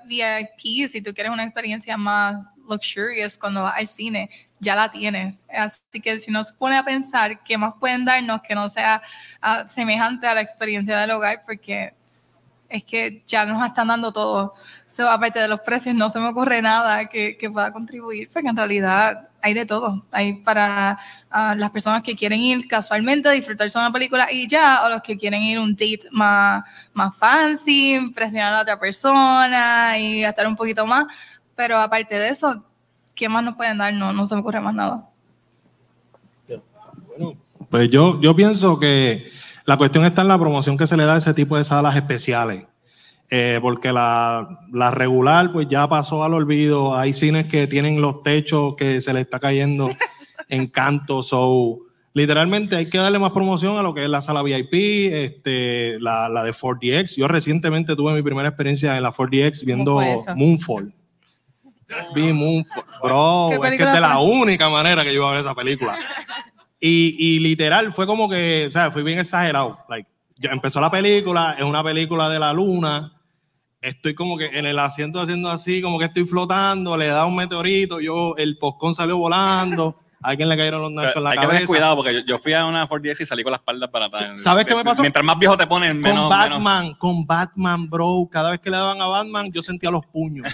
VIP 0.08 0.88
si 0.88 1.02
tú 1.04 1.14
quieres 1.14 1.32
una 1.32 1.44
experiencia 1.44 1.98
más 1.98 2.36
luxurious 2.68 3.38
cuando 3.38 3.64
vas 3.64 3.76
al 3.78 3.88
cine, 3.88 4.30
ya 4.60 4.76
la 4.76 4.92
tienes. 4.92 5.36
Así 5.50 6.02
que 6.02 6.18
si 6.18 6.32
nos 6.32 6.52
pone 6.52 6.78
a 6.78 6.84
pensar 6.84 7.44
qué 7.44 7.58
más 7.58 7.74
pueden 7.80 8.06
darnos 8.06 8.42
que 8.42 8.56
no 8.56 8.70
sea 8.70 9.02
ah, 9.42 9.68
semejante 9.68 10.28
a 10.28 10.34
la 10.34 10.42
experiencia 10.42 10.98
del 10.98 11.12
hogar, 11.12 11.42
porque 11.46 11.94
es 12.70 12.84
que 12.84 13.24
ya 13.28 13.46
nos 13.46 13.66
están 13.66 13.88
dando 13.88 14.12
todo. 14.12 14.54
So, 14.88 15.10
aparte 15.10 15.40
de 15.40 15.48
los 15.48 15.62
precios, 15.62 15.96
no 15.96 16.10
se 16.10 16.20
me 16.20 16.28
ocurre 16.28 16.62
nada 16.62 17.08
que, 17.08 17.38
que 17.38 17.50
pueda 17.50 17.72
contribuir, 17.72 18.30
porque 18.32 18.50
en 18.50 18.58
realidad 18.58 19.30
hay 19.42 19.54
de 19.54 19.66
todo. 19.66 20.06
Hay 20.12 20.34
para 20.34 21.00
ah, 21.30 21.56
las 21.56 21.72
personas 21.72 22.04
que 22.04 22.16
quieren 22.16 22.42
ir 22.42 22.68
casualmente 22.68 23.30
a 23.30 23.32
disfrutarse 23.32 23.78
de 23.78 23.86
una 23.86 23.94
película 23.94 24.32
y 24.32 24.48
ya, 24.48 24.86
o 24.86 24.90
los 24.90 25.02
que 25.02 25.18
quieren 25.18 25.42
ir 25.42 25.60
un 25.60 25.74
date 25.74 26.08
más, 26.12 26.64
más 26.94 27.16
fancy, 27.16 27.96
impresionar 27.96 28.50
a 28.50 28.56
la 28.58 28.62
otra 28.62 28.80
persona 28.80 29.98
y 29.98 30.22
gastar 30.22 30.48
un 30.48 30.56
poquito 30.56 30.86
más. 30.86 31.06
Pero 31.56 31.78
aparte 31.78 32.20
de 32.20 32.30
eso, 32.30 32.64
¿qué 33.18 33.28
más 33.28 33.44
nos 33.44 33.56
pueden 33.56 33.80
dar? 33.80 33.94
No, 33.94 34.14
no 34.14 34.26
se 34.26 34.36
me 34.36 34.42
ocurre 34.42 34.62
más 34.62 34.74
nada. 34.74 35.10
Pues 37.70 37.90
yo, 37.90 38.22
yo 38.22 38.34
pienso 38.36 38.80
que 38.80 39.28
la 39.66 39.76
cuestión 39.76 40.06
está 40.06 40.22
en 40.22 40.30
la 40.30 40.40
promoción 40.40 40.78
que 40.78 40.88
se 40.88 40.96
le 40.96 41.04
da 41.04 41.16
a 41.16 41.18
ese 41.18 41.34
tipo 41.34 41.58
de 41.58 41.66
salas 41.66 41.96
especiales. 41.98 42.66
Eh, 43.30 43.60
porque 43.62 43.92
la, 43.92 44.62
la 44.72 44.90
regular 44.90 45.52
pues 45.52 45.68
ya 45.68 45.90
pasó 45.90 46.24
al 46.24 46.34
olvido. 46.34 46.96
Hay 46.96 47.12
cines 47.12 47.48
que 47.48 47.68
tienen 47.68 48.00
los 48.00 48.24
techos 48.24 48.76
que 48.76 49.02
se 49.02 49.12
le 49.14 49.20
está 49.20 49.40
cayendo 49.40 49.90
en 50.48 50.68
canto. 50.68 51.24
So, 51.24 51.80
literalmente 52.14 52.78
hay 52.78 52.90
que 52.90 53.00
darle 53.00 53.20
más 53.20 53.32
promoción 53.32 53.78
a 53.78 53.82
lo 53.82 53.94
que 53.94 54.04
es 54.04 54.10
la 54.10 54.22
sala 54.22 54.44
VIP, 54.44 55.12
este, 55.12 56.00
la, 56.00 56.30
la 56.30 56.44
de 56.44 56.54
4DX. 56.54 57.18
Yo 57.18 57.28
recientemente 57.28 57.98
tuve 57.98 58.14
mi 58.14 58.22
primera 58.22 58.48
experiencia 58.48 58.96
en 58.96 59.04
la 59.04 59.12
4DX 59.12 59.66
viendo? 59.66 60.00
Moonfall. 60.36 60.94
Vi 62.16 62.34
Moonfall. 62.34 62.84
Bro, 63.02 63.48
¿Qué 63.50 63.56
es 63.56 63.78
que 63.78 63.84
es 63.84 63.94
de 63.94 64.02
la 64.02 64.20
única 64.20 64.70
manera 64.70 65.04
que 65.04 65.14
yo 65.14 65.22
iba 65.22 65.30
a 65.30 65.32
ver 65.32 65.42
esa 65.42 65.56
película. 65.56 65.98
Y, 66.80 67.16
y 67.18 67.40
literal, 67.40 67.94
fue 67.94 68.06
como 68.06 68.30
que, 68.30 68.66
o 68.68 68.72
sea, 68.72 68.92
fui 68.92 69.04
bien 69.04 69.20
exagerado. 69.20 69.80
Like, 69.90 70.10
empezó 70.42 70.80
la 70.80 70.92
película, 70.92 71.56
es 71.58 71.64
una 71.64 71.84
película 71.84 72.30
de 72.30 72.40
la 72.40 72.54
luna. 72.54 73.14
Estoy 73.82 74.14
como 74.16 74.38
que 74.38 74.46
en 74.48 74.66
el 74.66 74.78
asiento 74.80 75.20
haciendo 75.20 75.50
así, 75.50 75.82
como 75.82 75.98
que 76.00 76.06
estoy 76.06 76.26
flotando, 76.26 76.98
le 76.98 77.08
da 77.08 77.26
un 77.26 77.36
meteorito, 77.36 78.00
yo, 78.00 78.36
el 78.38 78.58
poscón 78.58 78.94
salió 78.96 79.18
volando, 79.18 80.00
a 80.22 80.30
alguien 80.30 80.50
le 80.50 80.58
cayeron 80.58 80.82
los 80.82 80.92
nachos 80.92 81.18
en 81.18 81.24
la 81.24 81.30
hay 81.30 81.36
que 81.38 81.42
tener 81.42 81.56
cabeza. 81.58 81.68
cuidado 81.68 81.96
porque 81.96 82.14
yo, 82.16 82.20
yo 82.26 82.40
fui 82.40 82.54
a 82.54 82.66
una 82.66 82.88
4DS 82.88 83.22
y 83.22 83.26
salí 83.26 83.44
con 83.44 83.52
la 83.52 83.58
espalda 83.58 83.90
para 83.90 84.06
atrás. 84.06 84.42
¿Sabes 84.42 84.66
qué 84.66 84.76
me 84.76 84.84
pasó? 84.84 85.02
Mientras 85.02 85.24
más 85.24 85.38
viejo 85.38 85.56
te 85.56 85.68
ponen, 85.68 85.94
Con 85.94 86.02
menos. 86.02 86.30
menos- 86.30 86.30
Batman, 86.30 86.94
con 86.96 87.26
Batman, 87.26 87.88
bro. 87.90 88.28
Cada 88.32 88.50
vez 88.50 88.60
que 88.60 88.72
le 88.72 88.78
daban 88.78 89.00
a 89.00 89.08
Batman, 89.08 89.52
yo 89.52 89.62
sentía 89.62 89.92
los 89.92 90.06
puños. 90.08 90.48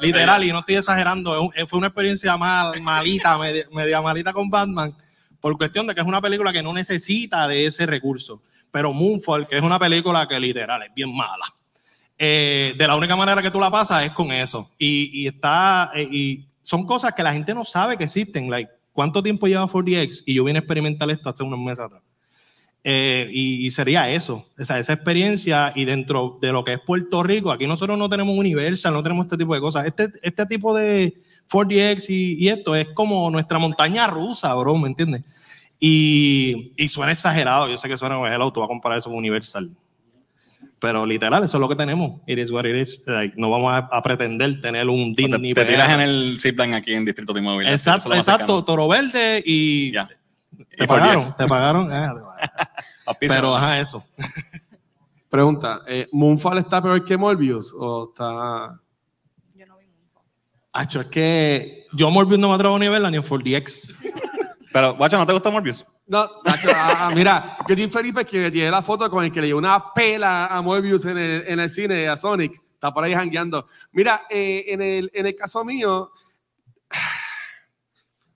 Literal, 0.00 0.44
y 0.44 0.52
no 0.52 0.60
estoy 0.60 0.76
exagerando. 0.76 1.50
eh, 1.54 1.66
Fue 1.66 1.78
una 1.78 1.88
experiencia 1.88 2.36
mal, 2.36 2.80
malita, 2.82 3.38
media, 3.72 4.00
malita 4.00 4.32
con 4.32 4.48
Batman, 4.50 4.94
por 5.40 5.56
cuestión 5.56 5.86
de 5.86 5.94
que 5.94 6.00
es 6.00 6.06
una 6.06 6.20
película 6.20 6.52
que 6.52 6.62
no 6.62 6.72
necesita 6.72 7.46
de 7.48 7.66
ese 7.66 7.86
recurso. 7.86 8.42
Pero 8.70 8.92
Moonfall, 8.92 9.46
que 9.48 9.56
es 9.56 9.62
una 9.62 9.78
película 9.78 10.26
que 10.28 10.38
literal 10.38 10.82
es 10.82 10.94
bien 10.94 11.14
mala. 11.14 11.44
eh, 12.18 12.74
de 12.76 12.86
la 12.86 12.94
única 12.96 13.16
manera 13.16 13.40
que 13.42 13.50
tú 13.50 13.58
la 13.58 13.70
pasas 13.70 14.04
es 14.04 14.10
con 14.12 14.30
eso. 14.30 14.70
Y, 14.78 15.22
y 15.22 15.26
está, 15.26 15.90
eh, 15.94 16.08
y 16.10 16.46
son 16.62 16.84
cosas 16.86 17.14
que 17.14 17.22
la 17.22 17.32
gente 17.32 17.54
no 17.54 17.64
sabe 17.64 17.96
que 17.96 18.04
existen. 18.04 18.50
Like, 18.50 18.70
¿cuánto 18.92 19.22
tiempo 19.22 19.46
lleva 19.46 19.66
4DX? 19.66 20.24
Y 20.26 20.34
yo 20.34 20.44
vine 20.44 20.58
a 20.58 20.60
experimentar 20.60 21.10
esto 21.10 21.30
hace 21.30 21.42
unos 21.42 21.58
meses 21.58 21.80
atrás. 21.80 22.02
Eh, 22.82 23.28
y, 23.30 23.66
y 23.66 23.70
sería 23.70 24.10
eso, 24.10 24.46
o 24.58 24.64
sea, 24.64 24.78
esa 24.78 24.94
experiencia 24.94 25.70
y 25.76 25.84
dentro 25.84 26.38
de 26.40 26.50
lo 26.50 26.64
que 26.64 26.72
es 26.72 26.80
Puerto 26.80 27.22
Rico, 27.22 27.52
aquí 27.52 27.66
nosotros 27.66 27.98
no 27.98 28.08
tenemos 28.08 28.34
Universal, 28.38 28.94
no 28.94 29.02
tenemos 29.02 29.26
este 29.26 29.36
tipo 29.36 29.54
de 29.54 29.60
cosas. 29.60 29.86
Este, 29.86 30.08
este 30.22 30.46
tipo 30.46 30.74
de 30.74 31.14
4DX 31.50 32.06
y, 32.08 32.44
y 32.44 32.48
esto 32.48 32.74
es 32.74 32.88
como 32.88 33.30
nuestra 33.30 33.58
montaña 33.58 34.06
rusa, 34.06 34.54
bro, 34.54 34.76
¿me 34.78 34.88
entiendes? 34.88 35.24
Y, 35.78 36.72
y 36.76 36.88
suena 36.88 37.12
exagerado, 37.12 37.68
yo 37.68 37.76
sé 37.76 37.88
que 37.88 37.96
suena 37.96 38.14
como 38.14 38.26
hello, 38.26 38.50
tú 38.50 38.60
vas 38.60 38.66
a 38.66 38.68
comparar 38.68 38.98
eso 38.98 39.10
con 39.10 39.18
Universal. 39.18 39.70
Pero 40.78 41.04
literal, 41.04 41.44
eso 41.44 41.58
es 41.58 41.60
lo 41.60 41.68
que 41.68 41.76
tenemos. 41.76 42.22
It 42.26 42.38
is 42.38 42.50
what 42.50 42.64
it 42.64 42.74
is. 42.74 43.02
Like, 43.06 43.34
no 43.36 43.50
vamos 43.50 43.72
a, 43.72 43.78
a 43.78 44.02
pretender 44.02 44.60
tener 44.62 44.88
un 44.88 45.12
o 45.12 45.14
te, 45.14 45.22
Disney. 45.24 45.52
te 45.52 45.64
tiras 45.66 45.90
en 45.92 46.00
el 46.00 46.38
zipline 46.40 46.74
aquí 46.74 46.94
en 46.94 47.04
Distrito. 47.04 47.36
Eso 47.36 47.60
es 47.60 47.68
Exacto, 47.68 48.14
exacto. 48.14 48.64
Toro 48.64 48.88
Verde 48.88 49.42
y. 49.44 49.92
Ya. 49.92 50.08
¿Te 50.76 50.84
Y 50.84 50.86
4DS. 50.86 50.88
pagaron? 50.88 51.36
¿Te 51.36 51.46
pagaron? 51.46 51.92
Ah, 51.92 52.14
te 52.14 52.20
pagaron. 52.20 52.70
Pero 53.20 53.56
ajá, 53.56 53.80
eso. 53.80 54.04
Pregunta, 55.28 55.82
eh, 55.86 56.08
¿Moonfall 56.12 56.58
está 56.58 56.82
peor 56.82 57.04
que 57.04 57.16
Morbius? 57.16 57.72
¿O 57.78 58.08
está...? 58.10 58.80
Hacho, 60.72 61.00
es 61.00 61.06
que 61.06 61.86
yo 61.92 62.10
Morbius 62.10 62.38
no 62.38 62.48
me 62.48 62.54
atrevo 62.54 62.78
ni 62.78 62.86
a 62.86 62.90
verla 62.90 63.10
ni 63.10 63.16
en 63.16 63.22
4DX. 63.24 63.96
Pero, 64.72 64.94
guacho, 64.94 65.18
¿no 65.18 65.26
te 65.26 65.32
gusta 65.32 65.50
Morbius? 65.50 65.84
No, 66.06 66.28
Nacho, 66.44 66.68
ah, 66.74 67.10
mira, 67.14 67.56
yo 67.68 67.74
estoy 67.74 67.88
Felipe 67.88 68.24
que 68.24 68.50
tiene 68.50 68.70
la 68.70 68.82
foto 68.82 69.10
con 69.10 69.24
el 69.24 69.32
que 69.32 69.40
le 69.40 69.48
dio 69.48 69.58
una 69.58 69.92
pela 69.92 70.46
a 70.46 70.62
Morbius 70.62 71.04
en 71.06 71.18
el, 71.18 71.44
en 71.46 71.58
el 71.60 71.70
cine, 71.70 72.08
a 72.08 72.16
Sonic. 72.16 72.60
Está 72.74 72.94
por 72.94 73.02
ahí 73.04 73.12
jangueando. 73.14 73.66
Mira, 73.92 74.22
eh, 74.30 74.64
en, 74.68 74.80
el, 74.80 75.10
en 75.12 75.26
el 75.26 75.34
caso 75.34 75.64
mío, 75.64 76.12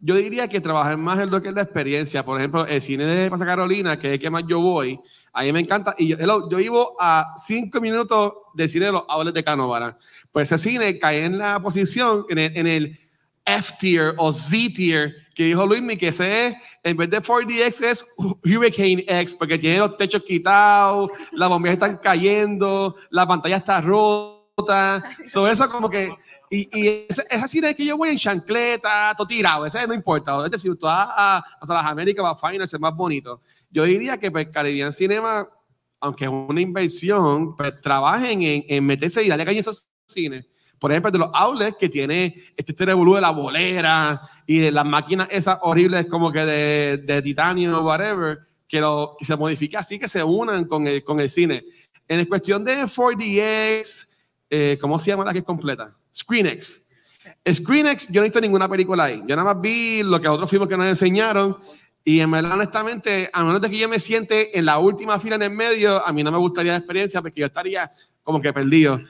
yo 0.04 0.16
diría 0.16 0.48
que 0.48 0.60
trabajar 0.60 0.98
más 0.98 1.18
en 1.18 1.30
lo 1.30 1.40
que 1.40 1.48
es 1.48 1.54
la 1.54 1.62
experiencia. 1.62 2.22
Por 2.22 2.38
ejemplo, 2.38 2.66
el 2.66 2.82
cine 2.82 3.06
de 3.06 3.30
Pasa 3.30 3.46
Carolina, 3.46 3.98
que 3.98 4.08
es 4.08 4.12
el 4.14 4.18
que 4.18 4.28
más 4.28 4.44
yo 4.46 4.60
voy, 4.60 5.00
a 5.32 5.42
mí 5.42 5.52
me 5.52 5.60
encanta. 5.60 5.94
Y 5.96 6.08
yo, 6.08 6.16
hello, 6.20 6.50
yo 6.50 6.58
vivo 6.58 6.94
a 7.00 7.32
cinco 7.38 7.80
minutos 7.80 8.34
del 8.52 8.68
cine 8.68 8.86
de 8.86 8.92
los 8.92 9.04
outlets 9.08 9.34
de 9.34 9.42
Canovara. 9.42 9.96
Pues 10.30 10.52
ese 10.52 10.70
cine 10.70 10.98
cae 10.98 11.24
en 11.24 11.38
la 11.38 11.58
posición, 11.58 12.26
en 12.28 12.38
el, 12.38 12.56
en 12.56 12.66
el 12.66 12.98
F-tier 13.46 14.12
o 14.18 14.30
Z-tier, 14.30 15.14
que 15.34 15.44
dijo 15.44 15.64
Luismi, 15.66 15.96
que 15.96 16.08
ese 16.08 16.48
es, 16.48 16.56
en 16.82 16.98
vez 16.98 17.08
de 17.08 17.22
4DX 17.22 17.84
es 17.86 18.14
Hurricane 18.44 19.06
X, 19.08 19.34
porque 19.34 19.56
tiene 19.56 19.78
los 19.78 19.96
techos 19.96 20.22
quitados, 20.22 21.12
las 21.32 21.48
bombillas 21.48 21.74
están 21.74 21.96
cayendo, 21.96 22.94
la 23.08 23.26
pantalla 23.26 23.56
está 23.56 23.80
rota. 23.80 24.33
Sobre 25.24 25.52
eso 25.52 25.68
como 25.68 25.90
que... 25.90 26.14
Y, 26.50 26.68
y 26.72 27.06
ese, 27.08 27.24
ese 27.28 27.48
cine 27.48 27.74
que 27.74 27.84
yo 27.84 27.96
voy 27.96 28.10
en 28.10 28.18
chancleta, 28.18 29.14
todo 29.16 29.26
tirado, 29.26 29.66
ese 29.66 29.86
no 29.86 29.94
importa. 29.94 30.44
Es 30.44 30.50
decir, 30.50 30.76
tú 30.76 30.86
vas 30.86 31.08
a, 31.10 31.38
a 31.38 31.74
las 31.74 31.86
Américas, 31.86 32.22
vas 32.22 32.42
a 32.42 32.48
Finals, 32.48 32.72
es 32.72 32.80
más 32.80 32.94
bonito. 32.94 33.40
Yo 33.70 33.84
diría 33.84 34.18
que 34.18 34.30
pues, 34.30 34.48
Caribbean 34.50 34.92
Cinema, 34.92 35.48
aunque 36.00 36.24
es 36.24 36.30
una 36.30 36.60
inversión, 36.60 37.56
pues 37.56 37.80
trabajen 37.80 38.42
en, 38.42 38.64
en 38.68 38.86
meterse 38.86 39.24
y 39.24 39.28
darle 39.28 39.44
caña 39.44 39.58
a 39.58 39.60
esos 39.60 39.88
cines. 40.06 40.46
Por 40.78 40.92
ejemplo, 40.92 41.10
de 41.10 41.18
los 41.18 41.30
outlets 41.32 41.76
que 41.78 41.88
tiene 41.88 42.34
este, 42.56 42.72
este 42.72 42.84
revolú 42.84 43.14
de 43.14 43.20
la 43.20 43.30
bolera 43.30 44.20
y 44.46 44.58
de 44.58 44.70
las 44.70 44.84
máquinas 44.84 45.28
esas 45.30 45.58
horribles 45.62 46.06
como 46.06 46.30
que 46.30 46.44
de, 46.44 46.98
de 46.98 47.22
titanio 47.22 47.80
o 47.80 47.84
whatever, 47.84 48.40
que, 48.68 48.80
lo, 48.80 49.16
que 49.18 49.24
se 49.24 49.36
modifique 49.36 49.76
así, 49.76 49.98
que 49.98 50.08
se 50.08 50.22
unan 50.22 50.66
con 50.66 50.86
el, 50.86 51.02
con 51.02 51.20
el 51.20 51.30
cine. 51.30 51.64
En 52.06 52.20
el 52.20 52.28
cuestión 52.28 52.64
de 52.64 52.82
4DX, 52.82 54.13
eh, 54.56 54.78
¿cómo 54.80 55.00
se 55.00 55.10
llama 55.10 55.24
la 55.24 55.32
que 55.32 55.40
es 55.40 55.44
completa? 55.44 55.92
ScreenX. 56.14 56.88
ScreenX, 57.50 58.06
yo 58.06 58.20
no 58.20 58.24
he 58.24 58.28
visto 58.28 58.40
ninguna 58.40 58.68
película 58.68 59.04
ahí. 59.04 59.20
Yo 59.26 59.34
nada 59.34 59.52
más 59.52 59.60
vi 59.60 60.04
lo 60.04 60.20
que 60.20 60.28
otros 60.28 60.48
filmes 60.48 60.68
que 60.68 60.76
nos 60.76 60.86
enseñaron. 60.86 61.56
Y 62.04 62.20
en 62.20 62.30
verdad, 62.30 62.52
honestamente, 62.52 63.28
a 63.32 63.42
menos 63.42 63.60
de 63.60 63.68
que 63.68 63.78
yo 63.78 63.88
me 63.88 63.98
siente 63.98 64.56
en 64.56 64.66
la 64.66 64.78
última 64.78 65.18
fila 65.18 65.34
en 65.34 65.42
el 65.42 65.50
medio, 65.50 66.06
a 66.06 66.12
mí 66.12 66.22
no 66.22 66.30
me 66.30 66.38
gustaría 66.38 66.70
la 66.70 66.78
experiencia 66.78 67.20
porque 67.20 67.40
yo 67.40 67.46
estaría 67.46 67.90
como 68.22 68.40
que 68.40 68.52
perdido. 68.52 69.00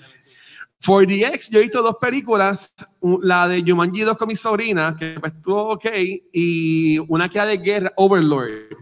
4DX, 0.82 1.50
yo 1.50 1.58
he 1.58 1.62
visto 1.62 1.82
dos 1.82 1.96
películas, 2.00 2.74
la 3.20 3.46
de 3.46 3.62
Jumanji 3.66 4.00
2 4.00 4.16
con 4.16 4.28
mi 4.28 4.36
sobrina, 4.36 4.96
que 4.98 5.18
pues, 5.20 5.32
estuvo 5.32 5.72
ok, 5.72 5.86
y 6.32 6.98
una 7.08 7.28
que 7.28 7.38
era 7.38 7.46
de 7.46 7.58
guerra, 7.58 7.92
Overlord. 7.96 8.76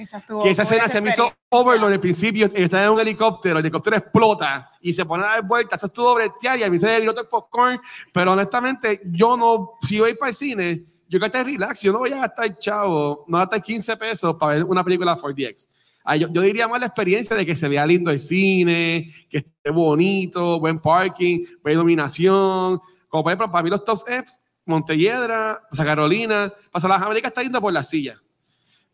Esa 0.00 0.18
estuvo 0.18 0.42
Que 0.42 0.50
esa 0.50 0.62
escena 0.62 0.88
se 0.88 0.98
ha 0.98 1.00
visto. 1.00 1.32
Overlord 1.50 1.92
al 1.92 2.00
principio, 2.00 2.50
está 2.54 2.84
en 2.84 2.90
un 2.90 3.00
helicóptero, 3.00 3.58
el 3.58 3.64
helicóptero 3.64 3.96
explota 3.96 4.70
y 4.80 4.92
se 4.92 5.04
pone 5.04 5.22
a 5.24 5.26
dar 5.26 5.46
vueltas, 5.46 5.78
eso 5.78 5.86
estuvo 5.86 6.14
bretear 6.14 6.58
y 6.58 6.62
a 6.62 6.70
mí 6.70 6.78
se 6.78 7.00
todo 7.04 7.20
el 7.20 7.26
popcorn, 7.26 7.78
pero 8.10 8.32
honestamente 8.32 9.00
yo 9.04 9.36
no, 9.36 9.72
si 9.82 10.00
voy 10.00 10.14
para 10.14 10.30
el 10.30 10.34
cine, 10.34 10.86
yo 11.08 11.20
que 11.20 11.26
estar 11.26 11.44
relax, 11.44 11.82
yo 11.82 11.92
no 11.92 11.98
voy 11.98 12.12
a 12.12 12.16
gastar 12.16 12.58
chavo, 12.58 13.24
no 13.28 13.36
voy 13.36 13.42
a 13.42 13.44
gastar 13.44 13.62
15 13.62 13.96
pesos 13.98 14.36
para 14.36 14.54
ver 14.54 14.64
una 14.64 14.82
película 14.82 15.14
4DX. 15.14 15.68
Ah, 16.04 16.16
yo, 16.16 16.28
yo 16.32 16.40
diría 16.40 16.66
más 16.66 16.80
la 16.80 16.86
experiencia 16.86 17.36
de 17.36 17.44
que 17.44 17.54
se 17.54 17.68
vea 17.68 17.84
lindo 17.86 18.10
el 18.10 18.20
cine, 18.20 19.12
que 19.28 19.38
esté 19.38 19.70
bonito, 19.70 20.58
buen 20.58 20.80
parking, 20.80 21.44
buena 21.62 21.74
iluminación, 21.74 22.80
como 23.08 23.22
por 23.22 23.30
ejemplo 23.30 23.52
para 23.52 23.62
mí 23.62 23.68
los 23.68 23.84
top 23.84 23.98
apps, 24.08 24.40
Montelledra, 24.64 25.60
Pasa 25.70 25.84
Carolina, 25.84 26.52
Pasa 26.70 26.88
las 26.88 27.02
Américas 27.02 27.30
está 27.30 27.42
lindo 27.42 27.60
por 27.60 27.72
la 27.72 27.82
silla. 27.82 28.20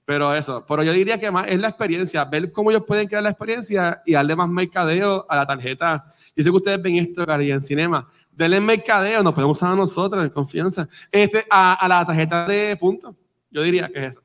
Pero 0.09 0.35
eso, 0.35 0.65
pero 0.67 0.83
yo 0.83 0.91
diría 0.95 1.21
que 1.21 1.31
más 1.31 1.49
es 1.49 1.59
la 1.59 1.69
experiencia, 1.69 2.25
ver 2.25 2.51
cómo 2.51 2.71
ellos 2.71 2.85
pueden 2.87 3.07
crear 3.07 3.23
la 3.23 3.29
experiencia 3.29 4.01
y 4.07 4.15
darle 4.15 4.35
más 4.35 4.49
mercadeo 4.49 5.27
a 5.29 5.37
la 5.37 5.47
tarjeta. 5.47 6.15
Yo 6.35 6.43
sé 6.43 6.45
que 6.45 6.57
ustedes 6.57 6.81
ven 6.81 6.97
esto, 6.97 7.27
Cari, 7.27 7.51
en 7.51 7.61
cinema. 7.61 8.11
Denle 8.33 8.59
mercadeo, 8.59 9.23
nos 9.23 9.35
podemos 9.35 9.59
usar 9.59 9.75
a 9.75 9.77
nosotros 9.77 10.25
en 10.25 10.31
confianza. 10.31 10.89
Este, 11.13 11.45
a, 11.51 11.75
a 11.75 11.87
la 11.89 12.07
tarjeta 12.07 12.47
de 12.47 12.75
punto. 12.79 13.15
Yo 13.51 13.61
diría 13.61 13.89
que 13.89 13.99
es 13.99 14.05
eso. 14.13 14.23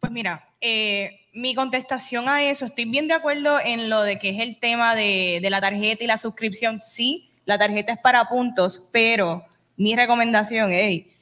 Pues 0.00 0.10
mira, 0.10 0.48
eh, 0.60 1.28
mi 1.32 1.54
contestación 1.54 2.28
a 2.28 2.42
eso, 2.42 2.64
estoy 2.64 2.86
bien 2.86 3.06
de 3.06 3.14
acuerdo 3.14 3.60
en 3.64 3.88
lo 3.88 4.02
de 4.02 4.18
que 4.18 4.30
es 4.30 4.40
el 4.40 4.58
tema 4.58 4.96
de, 4.96 5.38
de 5.40 5.48
la 5.48 5.60
tarjeta 5.60 6.02
y 6.02 6.08
la 6.08 6.16
suscripción. 6.16 6.80
Sí, 6.80 7.30
la 7.44 7.56
tarjeta 7.56 7.92
es 7.92 8.00
para 8.00 8.28
puntos, 8.28 8.90
pero 8.92 9.44
mi 9.76 9.94
recomendación, 9.94 10.70
hey, 10.72 11.12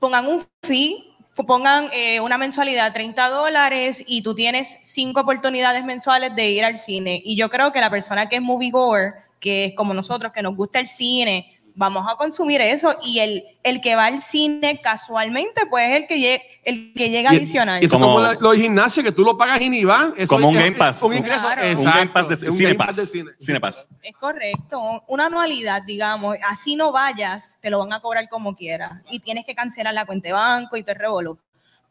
pongan 0.00 0.26
un 0.26 0.44
fee, 0.64 1.05
pongan 1.44 1.88
eh, 1.92 2.20
una 2.20 2.38
mensualidad 2.38 2.92
30 2.92 3.28
dólares 3.28 4.02
y 4.06 4.22
tú 4.22 4.34
tienes 4.34 4.78
cinco 4.82 5.20
oportunidades 5.20 5.84
mensuales 5.84 6.34
de 6.34 6.48
ir 6.48 6.64
al 6.64 6.78
cine. 6.78 7.20
Y 7.24 7.36
yo 7.36 7.50
creo 7.50 7.72
que 7.72 7.80
la 7.80 7.90
persona 7.90 8.28
que 8.28 8.36
es 8.36 8.42
moviegoer, 8.42 9.14
que 9.38 9.66
es 9.66 9.74
como 9.74 9.92
nosotros, 9.92 10.32
que 10.32 10.42
nos 10.42 10.56
gusta 10.56 10.78
el 10.78 10.88
cine, 10.88 11.55
vamos 11.78 12.06
a 12.10 12.16
consumir 12.16 12.60
eso 12.62 12.96
y 13.04 13.18
el, 13.20 13.44
el 13.62 13.80
que 13.82 13.94
va 13.94 14.06
al 14.06 14.20
cine 14.22 14.80
casualmente, 14.82 15.66
pues 15.68 15.90
es 15.90 15.96
el 16.00 16.06
que, 16.08 16.42
el 16.64 16.92
que 16.94 17.10
llega 17.10 17.32
Y- 17.32 17.36
adicional. 17.36 17.82
Y 17.82 17.86
eso 17.86 17.98
Como- 18.00 18.14
como 18.14 18.20
lo, 18.26 18.40
lo 18.40 18.50
de 18.52 18.58
gimnasio, 18.60 19.02
que 19.04 19.12
tú 19.12 19.22
lo 19.22 19.36
pagas 19.36 19.60
y 19.60 19.68
ni 19.68 19.84
va. 19.84 20.12
Eso 20.16 20.36
Como 20.36 20.48
un 20.48 20.56
es- 20.56 20.64
Game 20.64 20.76
Pass. 20.76 21.02
Un 21.02 21.14
ingreso. 21.14 21.42
Claro. 21.42 21.62
un 21.62 21.68
Exacto, 21.68 21.98
Game 21.98 22.10
Pass 22.12 22.28
de 22.40 22.48
un 22.48 22.52
Cine 22.56 22.68
Game 22.72 22.84
Pass. 22.86 22.96
De 22.96 23.06
cine. 23.06 23.30
Cine 23.38 23.60
Pass. 23.60 23.88
Es 24.02 24.16
correcto, 24.16 25.04
una 25.06 25.26
anualidad, 25.26 25.82
digamos, 25.82 26.36
así 26.48 26.74
no 26.76 26.90
vayas, 26.92 27.58
te 27.60 27.68
lo 27.70 27.78
van 27.80 27.92
a 27.92 28.00
cobrar 28.00 28.28
como 28.28 28.56
quieras 28.56 28.92
y 29.10 29.20
tienes 29.20 29.44
que 29.44 29.54
cancelar 29.54 29.92
la 29.94 30.06
cuenta 30.06 30.28
de 30.28 30.32
banco 30.32 30.76
y 30.76 30.82
te 30.82 30.94
revolú. 30.94 31.38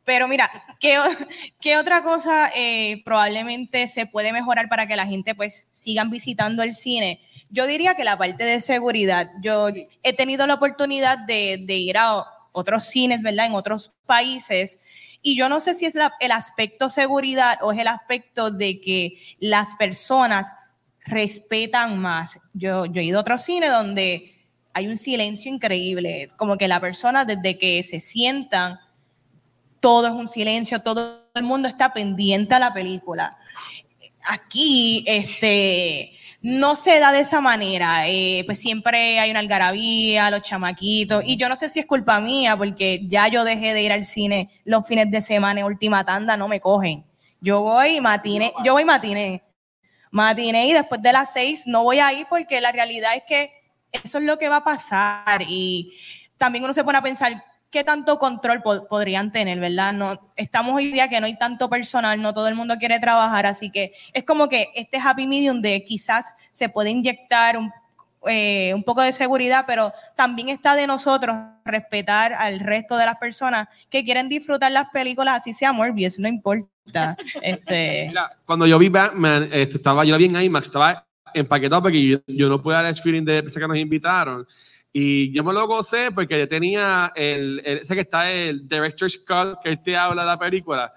Pero 0.03 0.27
mira, 0.27 0.49
¿qué, 0.79 0.97
qué 1.61 1.77
otra 1.77 2.03
cosa 2.03 2.51
eh, 2.55 3.01
probablemente 3.05 3.87
se 3.87 4.05
puede 4.05 4.33
mejorar 4.33 4.67
para 4.69 4.87
que 4.87 4.95
la 4.95 5.05
gente 5.07 5.33
pues 5.35 5.67
sigan 5.71 6.09
visitando 6.09 6.61
el 6.63 6.73
cine? 6.75 7.19
Yo 7.55 7.65
diría 7.67 7.95
que 7.95 8.03
la 8.03 8.17
parte 8.17 8.43
de 8.43 8.59
seguridad. 8.59 9.27
Yo 9.41 9.69
he 10.03 10.13
tenido 10.13 10.45
la 10.45 10.55
oportunidad 10.55 11.17
de, 11.19 11.63
de 11.65 11.75
ir 11.77 11.97
a 11.97 12.25
otros 12.51 12.85
cines, 12.85 13.21
¿verdad? 13.21 13.45
En 13.45 13.53
otros 13.53 13.93
países. 14.05 14.79
Y 15.21 15.35
yo 15.37 15.47
no 15.47 15.59
sé 15.61 15.73
si 15.73 15.85
es 15.85 15.95
la- 15.95 16.13
el 16.19 16.31
aspecto 16.31 16.89
seguridad 16.89 17.57
o 17.61 17.71
es 17.71 17.79
el 17.79 17.87
aspecto 17.87 18.51
de 18.51 18.79
que 18.81 19.17
las 19.39 19.75
personas 19.75 20.51
respetan 21.05 21.97
más. 21.97 22.39
Yo, 22.53 22.85
yo 22.85 22.99
he 23.01 23.05
ido 23.05 23.19
a 23.19 23.21
otro 23.21 23.39
cine 23.39 23.67
donde 23.69 24.35
hay 24.73 24.87
un 24.87 24.97
silencio 24.97 25.49
increíble, 25.51 26.27
como 26.35 26.57
que 26.57 26.67
la 26.67 26.81
persona 26.81 27.23
desde 27.23 27.57
que 27.57 27.81
se 27.83 27.99
sientan, 28.01 28.79
todo 29.79 30.07
es 30.07 30.13
un 30.13 30.27
silencio, 30.27 30.81
todo 30.81 31.29
el 31.33 31.43
mundo 31.43 31.67
está 31.69 31.93
pendiente 31.93 32.53
a 32.55 32.59
la 32.59 32.73
película. 32.73 33.37
Aquí, 34.27 35.03
este, 35.07 36.14
no 36.45 36.75
se 36.75 36.99
da 36.99 37.11
de 37.11 37.21
esa 37.21 37.41
manera, 37.41 38.07
eh, 38.07 38.43
pues 38.45 38.59
siempre 38.59 39.17
hay 39.17 39.31
una 39.31 39.39
algarabía, 39.39 40.29
los 40.29 40.43
chamaquitos, 40.43 41.23
y 41.25 41.37
yo 41.37 41.49
no 41.49 41.57
sé 41.57 41.69
si 41.69 41.79
es 41.79 41.87
culpa 41.87 42.19
mía, 42.19 42.55
porque 42.55 43.01
ya 43.07 43.27
yo 43.29 43.43
dejé 43.43 43.73
de 43.73 43.81
ir 43.81 43.91
al 43.91 44.05
cine 44.05 44.51
los 44.63 44.85
fines 44.85 45.09
de 45.09 45.21
semana, 45.21 45.61
en 45.61 45.65
última 45.65 46.05
tanda, 46.05 46.37
no 46.37 46.47
me 46.47 46.59
cogen. 46.59 47.03
Yo 47.41 47.61
voy 47.61 47.99
matiné, 47.99 48.53
yo 48.63 48.73
voy 48.73 48.85
matiné, 48.85 49.41
matiné 50.11 50.67
y 50.67 50.73
después 50.73 51.01
de 51.01 51.13
las 51.13 51.33
seis 51.33 51.65
no 51.65 51.81
voy 51.81 51.97
a 51.97 52.13
ir 52.13 52.27
porque 52.29 52.61
la 52.61 52.71
realidad 52.71 53.15
es 53.15 53.23
que 53.27 53.51
eso 53.91 54.19
es 54.19 54.23
lo 54.23 54.37
que 54.37 54.47
va 54.47 54.57
a 54.57 54.63
pasar 54.63 55.41
y 55.47 55.97
también 56.37 56.63
uno 56.63 56.73
se 56.73 56.83
pone 56.83 56.99
a 56.99 57.01
pensar 57.01 57.43
qué 57.75 57.83
tanto 57.83 58.17
control 58.17 58.61
po- 58.61 58.87
podrían 58.87 59.33
tener, 59.33 59.59
¿verdad? 59.59 59.91
No, 59.91 60.31
estamos 60.37 60.75
hoy 60.75 60.93
día 60.93 61.09
que 61.09 61.19
no 61.19 61.25
hay 61.25 61.37
tanto 61.37 61.69
personal, 61.69 62.21
no 62.21 62.33
todo 62.33 62.47
el 62.47 62.55
mundo 62.55 62.77
quiere 62.77 63.01
trabajar, 63.01 63.45
así 63.45 63.69
que 63.69 63.91
es 64.13 64.23
como 64.23 64.47
que 64.47 64.69
este 64.75 64.97
happy 64.97 65.27
medium 65.27 65.61
de 65.61 65.83
quizás 65.83 66.33
se 66.51 66.69
puede 66.69 66.91
inyectar 66.91 67.57
un, 67.57 67.73
eh, 68.27 68.71
un 68.73 68.81
poco 68.81 69.01
de 69.01 69.11
seguridad, 69.11 69.65
pero 69.67 69.91
también 70.15 70.47
está 70.47 70.73
de 70.77 70.87
nosotros 70.87 71.35
respetar 71.65 72.31
al 72.31 72.61
resto 72.61 72.95
de 72.95 73.07
las 73.07 73.17
personas 73.17 73.67
que 73.89 74.05
quieren 74.05 74.29
disfrutar 74.29 74.71
las 74.71 74.89
películas, 74.91 75.41
así 75.41 75.51
sea 75.53 75.73
Morbius, 75.73 76.17
no 76.17 76.29
importa. 76.29 77.17
Este, 77.41 78.05
Mira, 78.07 78.31
cuando 78.45 78.65
yo 78.65 78.79
vi 78.79 78.87
Batman, 78.87 79.49
este, 79.51 79.75
estaba, 79.75 80.05
yo 80.05 80.13
la 80.13 80.17
vi 80.17 80.25
en 80.27 80.41
IMAX, 80.41 80.67
estaba 80.67 81.05
empaquetado 81.33 81.81
porque 81.81 82.07
yo, 82.07 82.19
yo 82.25 82.47
no 82.47 82.61
pude 82.61 82.75
dar 82.75 82.85
el 82.85 82.95
screening 82.95 83.25
de 83.25 83.39
ese 83.45 83.59
que 83.59 83.67
nos 83.67 83.75
invitaron. 83.75 84.47
Y 84.97 85.33
yo 85.33 85.43
me 85.43 85.51
lo 85.51 85.67
gocé 85.67 86.09
porque 86.13 86.39
yo 86.39 86.47
tenía 86.47 87.11
el, 87.15 87.61
el- 87.65 87.79
ese 87.79 87.95
que 87.95 87.99
está 88.01 88.31
el 88.31 88.65
Director's 88.65 89.17
Cut, 89.17 89.59
que 89.61 89.75
te 89.75 89.97
habla 89.97 90.21
de 90.21 90.27
la 90.29 90.39
película. 90.39 90.93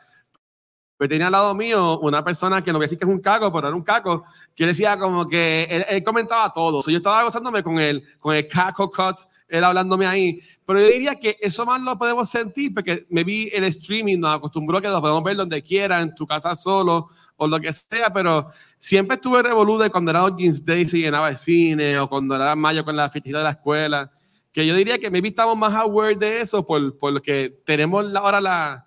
Pues 0.96 1.10
tenía 1.10 1.26
al 1.26 1.32
lado 1.32 1.52
mío 1.52 1.98
una 1.98 2.22
persona 2.22 2.62
que 2.62 2.70
no 2.70 2.78
voy 2.78 2.84
a 2.84 2.86
decir 2.86 2.96
que 2.96 3.04
es 3.04 3.10
un 3.10 3.20
caco, 3.20 3.52
pero 3.52 3.66
era 3.66 3.76
un 3.76 3.82
caco, 3.82 4.24
que 4.54 4.66
decía 4.66 4.96
como 4.96 5.26
que 5.28 5.64
él, 5.68 5.84
él 5.88 6.04
comentaba 6.04 6.52
todo. 6.52 6.80
So, 6.80 6.92
yo 6.92 6.98
estaba 6.98 7.24
gozándome 7.24 7.60
con 7.64 7.80
el, 7.80 8.04
con 8.20 8.36
el 8.36 8.46
caco 8.46 8.88
cut, 8.88 9.16
él 9.48 9.64
hablándome 9.64 10.06
ahí. 10.06 10.40
Pero 10.66 10.80
yo 10.80 10.86
diría 10.86 11.14
que 11.16 11.36
eso 11.40 11.64
más 11.64 11.80
lo 11.80 11.96
podemos 11.96 12.28
sentir 12.28 12.74
porque 12.74 13.06
me 13.08 13.24
vi 13.24 13.50
el 13.52 13.64
streaming, 13.64 14.18
nos 14.18 14.36
acostumbró 14.36 14.80
que 14.80 14.88
lo 14.88 15.00
podemos 15.00 15.24
ver 15.24 15.36
donde 15.36 15.62
quiera, 15.62 16.00
en 16.00 16.14
tu 16.14 16.26
casa 16.26 16.54
solo 16.54 17.08
o 17.36 17.46
lo 17.46 17.60
que 17.60 17.72
sea, 17.72 18.12
pero 18.12 18.50
siempre 18.78 19.14
estuve 19.14 19.42
revoludo 19.42 19.90
cuando 19.90 20.10
era 20.10 20.26
Jeans 20.36 20.64
Day 20.64 20.88
se 20.88 20.98
llenaba 20.98 21.30
el 21.30 21.36
cine 21.36 21.98
o 21.98 22.08
cuando 22.08 22.34
era 22.34 22.54
mayo 22.56 22.84
con 22.84 22.96
la 22.96 23.08
fiestita 23.08 23.38
de 23.38 23.44
la 23.44 23.50
escuela. 23.50 24.10
Que 24.52 24.66
yo 24.66 24.74
diría 24.74 24.98
que 24.98 25.10
maybe 25.10 25.28
estamos 25.28 25.56
más 25.56 25.72
aware 25.74 26.16
de 26.16 26.40
eso 26.40 26.66
por, 26.66 26.98
por 26.98 27.12
lo 27.12 27.22
que 27.22 27.60
tenemos 27.64 28.04
ahora 28.16 28.40
la, 28.40 28.86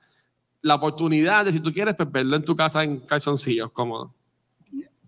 la 0.61 0.75
oportunidad 0.75 1.45
de, 1.45 1.53
si 1.53 1.59
tú 1.59 1.71
quieres, 1.71 1.95
pues 1.95 2.11
verlo 2.11 2.35
en 2.35 2.43
tu 2.43 2.55
casa 2.55 2.83
en 2.83 2.99
calzoncillos, 2.99 3.71
cómodo. 3.71 4.13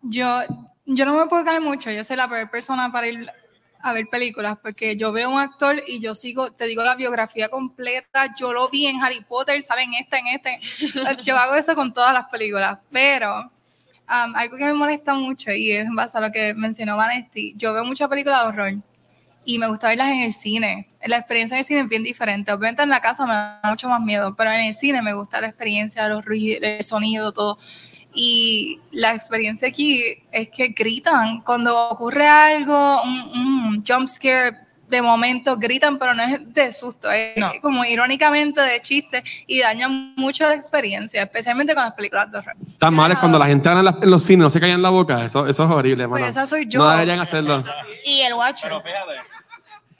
Yo, 0.02 0.26
yo 0.86 1.06
no 1.06 1.18
me 1.18 1.28
puedo 1.28 1.44
caer 1.44 1.62
mucho, 1.62 1.92
yo 1.92 2.04
soy 2.04 2.16
la 2.16 2.30
peor 2.30 2.50
persona 2.50 2.92
para 2.92 3.08
ir 3.08 3.28
a 3.84 3.92
ver 3.92 4.08
películas, 4.08 4.58
porque 4.64 4.96
yo 4.96 5.12
veo 5.12 5.30
un 5.30 5.40
actor 5.40 5.84
y 5.86 6.00
yo 6.00 6.16
sigo, 6.16 6.52
te 6.54 6.66
digo 6.66 6.84
la 6.84 6.96
biografía 6.96 7.50
completa, 7.50 8.34
yo 8.34 8.54
lo 8.54 8.70
vi 8.70 8.88
en 8.88 9.04
Harry 9.04 9.22
Potter, 9.26 9.62
sale 9.62 9.84
en 9.84 9.94
esta, 9.96 10.18
en 10.18 10.28
este, 10.28 10.60
yo 11.24 11.38
hago 11.38 11.56
eso 11.56 11.76
con 11.76 11.94
todas 11.94 12.14
las 12.14 12.30
películas, 12.30 12.80
pero 12.90 13.42
um, 13.42 14.36
algo 14.36 14.56
que 14.56 14.64
me 14.64 14.74
molesta 14.74 15.14
mucho 15.14 15.52
y 15.52 15.72
es 15.72 15.86
en 15.86 15.96
base 15.96 16.18
a 16.18 16.22
lo 16.22 16.32
que 16.32 16.54
mencionó 16.54 16.96
Vanesti, 16.96 17.54
yo 17.58 17.74
veo 17.74 17.84
muchas 17.84 18.08
películas 18.08 18.44
de 18.44 18.48
horror 18.48 18.74
y 19.44 19.60
me 19.60 19.68
gusta 19.68 19.90
verlas 19.90 20.12
en 20.12 20.22
el 20.22 20.32
cine. 20.32 20.88
La 21.06 21.18
experiencia 21.18 21.56
en 21.56 21.60
el 21.60 21.66
cine 21.66 21.82
es 21.82 21.90
bien 21.90 22.04
diferente. 22.04 22.54
Obviamente 22.54 22.84
en 22.84 22.90
la 22.90 23.02
casa 23.02 23.26
me 23.26 23.34
da 23.34 23.60
mucho 23.70 23.90
más 23.90 24.00
miedo, 24.00 24.34
pero 24.36 24.50
en 24.50 24.68
el 24.68 24.74
cine 24.74 25.02
me 25.02 25.14
gusta 25.14 25.42
la 25.42 25.48
experiencia, 25.48 26.08
los 26.08 26.24
ruidos, 26.24 26.64
el 26.64 26.82
sonido, 26.86 27.34
todo. 27.34 27.58
Y 28.14 28.80
la 28.92 29.14
experiencia 29.16 29.68
aquí 29.68 30.04
es 30.32 30.50
que 30.50 30.68
gritan 30.70 31.42
cuando 31.42 31.90
ocurre 31.90 32.28
algo, 32.28 33.02
un, 33.04 33.20
un 33.76 33.84
jump 33.86 34.08
scare 34.08 34.58
de 34.90 35.02
momento, 35.02 35.58
gritan, 35.58 35.98
pero 35.98 36.14
no 36.14 36.22
es 36.22 36.54
de 36.54 36.72
susto, 36.72 37.10
es 37.10 37.36
No. 37.38 37.52
como 37.64 37.84
irónicamente 37.84 38.62
de 38.62 38.80
chiste 38.82 39.24
y 39.48 39.60
dañan 39.62 40.14
mucho 40.16 40.48
la 40.48 40.54
experiencia, 40.54 41.24
especialmente 41.24 41.74
con 41.74 41.84
las 41.84 41.94
películas 41.96 42.32
de 42.32 42.38
horror. 42.38 42.54
Tan 42.78 42.94
mal 42.94 43.12
es 43.12 43.18
cuando 43.18 43.40
la 43.40 43.48
gente 43.48 43.68
habla 43.70 43.80
en, 43.80 43.86
la- 43.86 43.98
en 44.04 44.10
los 44.12 44.24
cines, 44.24 44.44
no 44.44 44.50
se 44.52 44.60
callan 44.60 44.84
la 44.84 44.90
boca. 44.92 45.26
Eso, 45.26 45.48
eso 45.48 45.64
es 45.64 45.70
horrible, 45.72 46.08
Pues 46.08 46.22
mano. 46.22 46.30
esa 46.30 46.46
soy 46.46 46.68
yo. 46.68 46.84
No 46.84 46.92
deberían 46.92 47.20
hacerlo. 47.20 47.64
y 48.06 48.20
el 48.22 48.36
Watcher. 48.36 48.70
Pero 48.70 48.82
fíjate, 48.84 49.12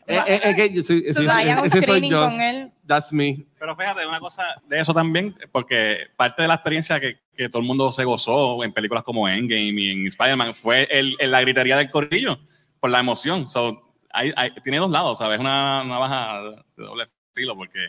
Eh, 0.08 0.22
eh, 0.28 0.42
eh, 0.44 0.56
que 0.56 0.74
yo 0.74 0.84
soy- 0.84 0.98
un 1.00 1.08
ese 1.08 1.70
soy 1.72 1.82
screening 1.82 2.12
yo. 2.12 2.22
con 2.22 2.42
él. 2.42 2.72
That's 2.88 3.14
me. 3.14 3.46
pero 3.60 3.76
fíjate, 3.76 4.06
una 4.06 4.20
cosa 4.20 4.44
de 4.68 4.80
eso 4.80 4.94
también, 4.94 5.36
porque 5.52 6.08
parte 6.18 6.42
de 6.42 6.48
la 6.50 6.56
experiencia 6.56 7.00
que, 7.00 7.20
que 7.36 7.48
todo 7.50 7.62
el 7.62 7.68
mundo 7.68 7.92
se 7.92 8.04
gozó 8.04 8.64
en 8.64 8.74
películas 8.74 9.04
como 9.04 9.28
Endgame 9.30 9.72
y 9.82 9.92
en 9.92 10.08
Spider-Man 10.08 10.56
fue 10.56 10.88
el, 10.92 11.16
el- 11.20 11.32
la 11.32 11.42
gritería 11.42 11.78
del 11.78 11.90
corrillo, 11.90 12.38
por 12.80 12.90
la 12.90 13.00
emoción. 13.00 13.48
So, 13.48 13.94
hay- 14.12 14.34
hay- 14.36 14.52
tiene 14.64 14.80
dos 14.80 14.92
lados, 14.92 15.18
¿sabes? 15.20 15.40
Una 15.40 15.84
navaja 15.86 16.42
de 16.76 16.84
doble 16.84 17.06
filo, 17.34 17.56
porque 17.56 17.80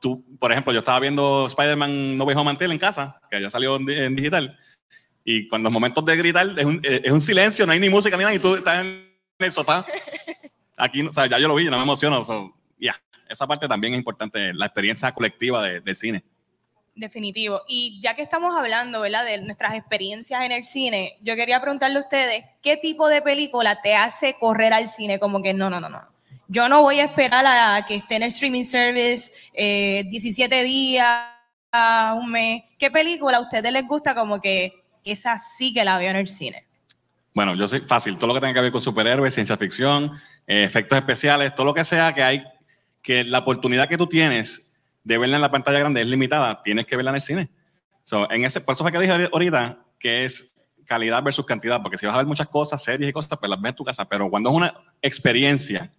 tú, 0.00 0.24
por 0.40 0.50
ejemplo, 0.50 0.72
yo 0.72 0.80
estaba 0.80 0.98
viendo 1.00 1.46
Spider-Man 1.46 2.16
No 2.16 2.24
Way 2.24 2.34
Home 2.36 2.44
Mantel 2.46 2.72
en 2.72 2.78
casa, 2.78 3.20
que 3.30 3.40
ya 3.40 3.48
salió 3.50 3.76
en, 3.76 3.88
en 3.88 4.16
digital, 4.16 4.58
y 5.24 5.46
cuando 5.48 5.66
los 5.68 5.72
momentos 5.72 6.04
de 6.04 6.16
gritar 6.16 6.48
es 6.56 6.64
un, 6.64 6.80
es 6.82 7.12
un 7.12 7.20
silencio, 7.20 7.64
no 7.66 7.72
hay 7.72 7.78
ni 7.80 7.88
música 7.88 8.16
ni 8.16 8.24
nada, 8.24 8.34
y 8.34 8.38
tú 8.40 8.56
estás 8.56 8.84
en 8.84 9.08
el 9.38 9.52
sofá. 9.52 9.86
Aquí, 10.78 11.02
o 11.02 11.12
sea, 11.12 11.26
ya 11.26 11.38
yo 11.38 11.48
lo 11.48 11.54
vi, 11.56 11.64
no 11.66 11.76
me 11.76 11.82
emociono. 11.82 12.22
so, 12.24 12.54
ya, 12.80 12.94
esa 13.28 13.46
parte 13.46 13.66
también 13.68 13.94
es 13.94 13.98
importante, 13.98 14.52
la 14.54 14.66
experiencia 14.66 15.12
colectiva 15.12 15.64
de- 15.64 15.80
del 15.80 15.96
cine. 15.96 16.22
Definitivo. 16.94 17.62
Y 17.68 18.00
ya 18.02 18.14
que 18.14 18.22
estamos 18.22 18.56
hablando, 18.56 19.00
¿verdad? 19.00 19.24
De 19.24 19.38
nuestras 19.38 19.74
experiencias 19.74 20.44
en 20.44 20.50
el 20.52 20.64
cine, 20.64 21.16
yo 21.22 21.36
quería 21.36 21.60
preguntarle 21.60 21.98
a 21.98 22.02
ustedes, 22.02 22.44
¿qué 22.60 22.76
tipo 22.76 23.06
de 23.08 23.22
película 23.22 23.80
te 23.82 23.94
hace 23.94 24.34
correr 24.40 24.72
al 24.72 24.88
cine? 24.88 25.20
Como 25.20 25.40
que 25.42 25.54
no, 25.54 25.70
no, 25.70 25.78
no, 25.80 25.88
no. 25.88 26.02
Yo 26.48 26.68
no 26.68 26.82
voy 26.82 26.98
a 26.98 27.04
esperar 27.04 27.44
a 27.46 27.84
que 27.86 27.96
esté 27.96 28.16
en 28.16 28.22
el 28.22 28.28
streaming 28.28 28.64
service 28.64 29.32
eh, 29.52 30.04
17 30.08 30.62
días, 30.64 31.28
un 32.16 32.30
mes. 32.32 32.62
¿Qué 32.78 32.90
película 32.90 33.36
a 33.36 33.40
ustedes 33.40 33.70
les 33.72 33.86
gusta 33.86 34.14
como 34.14 34.40
que 34.40 34.72
esa 35.04 35.38
sí 35.38 35.72
que 35.72 35.84
la 35.84 35.98
veo 35.98 36.10
en 36.10 36.16
el 36.16 36.26
cine? 36.26 36.64
Bueno, 37.34 37.54
yo 37.54 37.68
sé, 37.68 37.80
fácil, 37.82 38.16
todo 38.18 38.28
lo 38.28 38.34
que 38.34 38.40
tenga 38.40 38.54
que 38.54 38.60
ver 38.62 38.72
con 38.72 38.80
superhéroes, 38.80 39.34
ciencia 39.34 39.56
ficción, 39.56 40.18
efectos 40.48 40.98
especiales, 40.98 41.54
todo 41.54 41.66
lo 41.66 41.74
que 41.74 41.84
sea 41.84 42.14
que 42.14 42.22
hay, 42.22 42.44
que 43.02 43.22
la 43.22 43.38
oportunidad 43.38 43.88
que 43.88 43.98
tú 43.98 44.06
tienes 44.06 44.74
de 45.04 45.18
verla 45.18 45.36
en 45.36 45.42
la 45.42 45.50
pantalla 45.50 45.78
grande 45.78 46.00
es 46.00 46.06
limitada, 46.06 46.62
tienes 46.62 46.86
que 46.86 46.96
verla 46.96 47.10
en 47.10 47.16
el 47.16 47.22
cine. 47.22 47.48
So, 48.04 48.30
en 48.30 48.44
ese, 48.44 48.60
por 48.60 48.74
eso 48.74 48.82
fue 48.82 48.90
que 48.90 48.98
dije 48.98 49.28
ahorita 49.32 49.78
que 49.98 50.24
es 50.24 50.54
calidad 50.86 51.22
versus 51.22 51.44
cantidad, 51.44 51.82
porque 51.82 51.98
si 51.98 52.06
vas 52.06 52.14
a 52.14 52.18
ver 52.18 52.26
muchas 52.26 52.48
cosas, 52.48 52.82
series 52.82 53.10
y 53.10 53.12
cosas, 53.12 53.38
pues 53.38 53.50
las 53.50 53.60
ves 53.60 53.70
en 53.70 53.76
tu 53.76 53.84
casa, 53.84 54.08
pero 54.08 54.30
cuando 54.30 54.48
es 54.48 54.56
una 54.56 54.74
experiencia, 55.02 55.90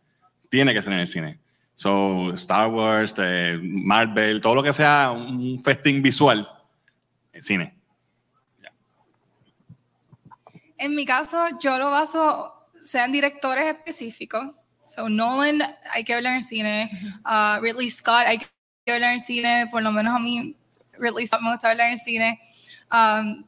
tiene 0.50 0.74
que 0.74 0.82
ser 0.82 0.94
en 0.94 1.00
el 1.00 1.08
cine. 1.08 1.40
So, 1.76 2.34
Star 2.34 2.68
Wars, 2.68 3.14
eh, 3.20 3.60
Marvel, 3.62 4.42
todo 4.42 4.56
lo 4.56 4.64
que 4.64 4.74
sea 4.74 5.12
un 5.12 5.64
festín 5.64 6.02
visual, 6.02 6.50
en 7.32 7.44
cine. 7.44 7.80
En 10.78 10.96
mi 10.96 11.06
caso, 11.06 11.38
yo 11.60 11.78
lo 11.78 11.92
baso, 11.92 12.59
sean 12.90 13.12
directores 13.12 13.66
específicos. 13.68 14.56
So, 14.84 15.08
Nolan, 15.08 15.62
hay 15.92 16.04
que 16.04 16.16
verlo 16.16 16.30
en 16.30 16.44
cine. 16.44 16.90
Uh, 17.24 17.62
Ridley 17.62 17.90
Scott, 17.90 18.24
hay 18.26 18.40
que 18.40 18.48
verlo 18.88 19.08
en 19.08 19.20
cine. 19.20 19.68
Por 19.72 19.84
lo 19.84 19.92
menos 19.92 20.16
a 20.16 20.20
mí, 20.20 20.56
Ridley 20.94 21.28
Scott 21.28 21.42
me 21.42 21.52
gusta 21.52 21.68
verlo 21.70 21.84
en 21.84 21.98
cine. 22.00 22.40
Um, 22.92 23.46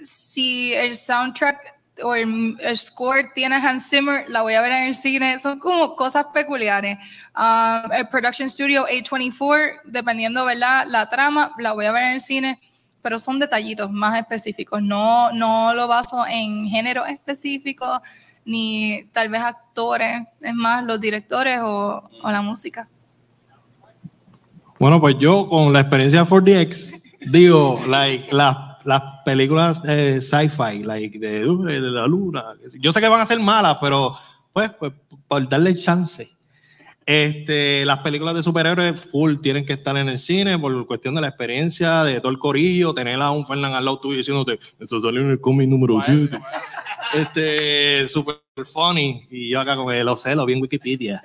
si 0.00 0.72
el 0.72 0.96
soundtrack 0.96 1.74
o 2.02 2.14
el, 2.14 2.56
el 2.60 2.78
score 2.78 3.32
tiene 3.34 3.56
Hans 3.56 3.90
Zimmer, 3.90 4.24
la 4.28 4.42
voy 4.42 4.54
a 4.54 4.62
ver 4.62 4.72
en 4.72 4.84
el 4.84 4.94
cine. 4.94 5.38
Son 5.38 5.58
como 5.58 5.94
cosas 5.94 6.26
peculiares. 6.32 6.96
Um, 7.36 7.92
el 7.92 8.08
Production 8.08 8.48
Studio 8.48 8.86
A24, 8.86 9.80
dependiendo, 9.84 10.46
¿verdad? 10.46 10.86
La 10.88 11.10
trama, 11.10 11.52
la 11.58 11.72
voy 11.72 11.84
a 11.84 11.92
ver 11.92 12.04
en 12.04 12.12
el 12.14 12.20
cine 12.20 12.58
pero 13.00 13.18
son 13.18 13.38
detallitos 13.38 13.90
más 13.90 14.18
específicos. 14.18 14.82
No, 14.82 15.32
no 15.32 15.72
lo 15.72 15.86
baso 15.86 16.26
en 16.26 16.68
género 16.68 17.06
específico 17.06 18.02
ni 18.48 19.04
tal 19.12 19.28
vez 19.28 19.42
actores, 19.42 20.22
es 20.40 20.54
más 20.54 20.82
los 20.82 20.98
directores 20.98 21.58
o, 21.62 22.08
o 22.22 22.30
la 22.30 22.40
música. 22.40 22.88
Bueno, 24.80 24.98
pues 25.00 25.16
yo 25.18 25.46
con 25.46 25.70
la 25.70 25.80
experiencia 25.80 26.24
de 26.24 26.30
4DX, 26.30 27.02
digo, 27.30 27.82
like, 27.86 28.34
las, 28.34 28.56
las 28.84 29.02
películas 29.26 29.82
eh, 29.86 30.20
sci-fi, 30.22 30.82
like, 30.82 31.18
de, 31.18 31.40
de 31.40 31.80
la 31.80 32.06
luna, 32.06 32.44
yo 32.80 32.90
sé 32.90 33.02
que 33.02 33.08
van 33.08 33.20
a 33.20 33.26
ser 33.26 33.38
malas, 33.38 33.76
pero 33.82 34.16
pues, 34.50 34.70
pues 34.78 34.92
por 35.26 35.46
darle 35.46 35.76
chance. 35.76 36.26
Este, 37.04 37.84
las 37.84 37.98
películas 37.98 38.34
de 38.34 38.42
superhéroes 38.42 38.98
full 39.10 39.40
tienen 39.42 39.66
que 39.66 39.74
estar 39.74 39.96
en 39.98 40.08
el 40.08 40.18
cine 40.18 40.58
por 40.58 40.86
cuestión 40.86 41.14
de 41.14 41.20
la 41.20 41.28
experiencia, 41.28 42.02
de 42.02 42.20
todo 42.20 42.32
el 42.32 42.38
corillo, 42.38 42.94
tener 42.94 43.20
a 43.20 43.30
un 43.30 43.46
Fernán 43.46 43.74
al 43.74 43.84
lado 43.84 44.00
tuyo 44.00 44.16
diciéndote, 44.16 44.58
eso 44.80 45.00
salió 45.00 45.20
en 45.20 45.30
el 45.32 45.40
cómic 45.40 45.68
número 45.68 46.00
7. 46.00 46.38
Este, 47.14 48.08
super 48.08 48.40
funny. 48.72 49.26
Y 49.30 49.50
yo 49.50 49.60
acá 49.60 49.76
con 49.76 49.92
el 49.92 50.08
ocelo, 50.08 50.44
bien 50.46 50.60
Wikipedia. 50.60 51.22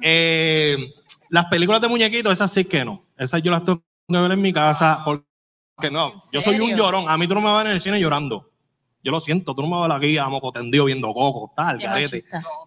Eh, 0.00 0.92
las 1.30 1.46
películas 1.46 1.80
de 1.80 1.88
muñequitos, 1.88 2.32
esas 2.32 2.52
sí 2.52 2.64
que 2.64 2.84
no. 2.84 3.04
Esas 3.16 3.42
yo 3.42 3.50
las 3.50 3.64
tengo 3.64 3.82
que 4.08 4.18
ver 4.18 4.32
en 4.32 4.40
mi 4.40 4.52
casa 4.52 5.02
porque 5.04 5.90
no. 5.90 6.14
Yo 6.32 6.40
soy 6.40 6.60
un 6.60 6.76
llorón. 6.76 7.08
A 7.08 7.16
mí 7.16 7.26
tú 7.26 7.34
no 7.34 7.40
me 7.40 7.50
vas 7.50 7.64
en 7.64 7.72
el 7.72 7.80
cine 7.80 8.00
llorando. 8.00 8.50
Yo 9.02 9.12
lo 9.12 9.20
siento, 9.20 9.54
tú 9.54 9.60
no 9.60 9.68
me 9.68 9.86
vas 9.86 9.98
aquí 9.98 10.16
a 10.16 10.28
moco 10.28 10.50
tendido 10.50 10.86
viendo 10.86 11.12
coco, 11.12 11.52
tal, 11.54 11.78
carete. 11.78 12.24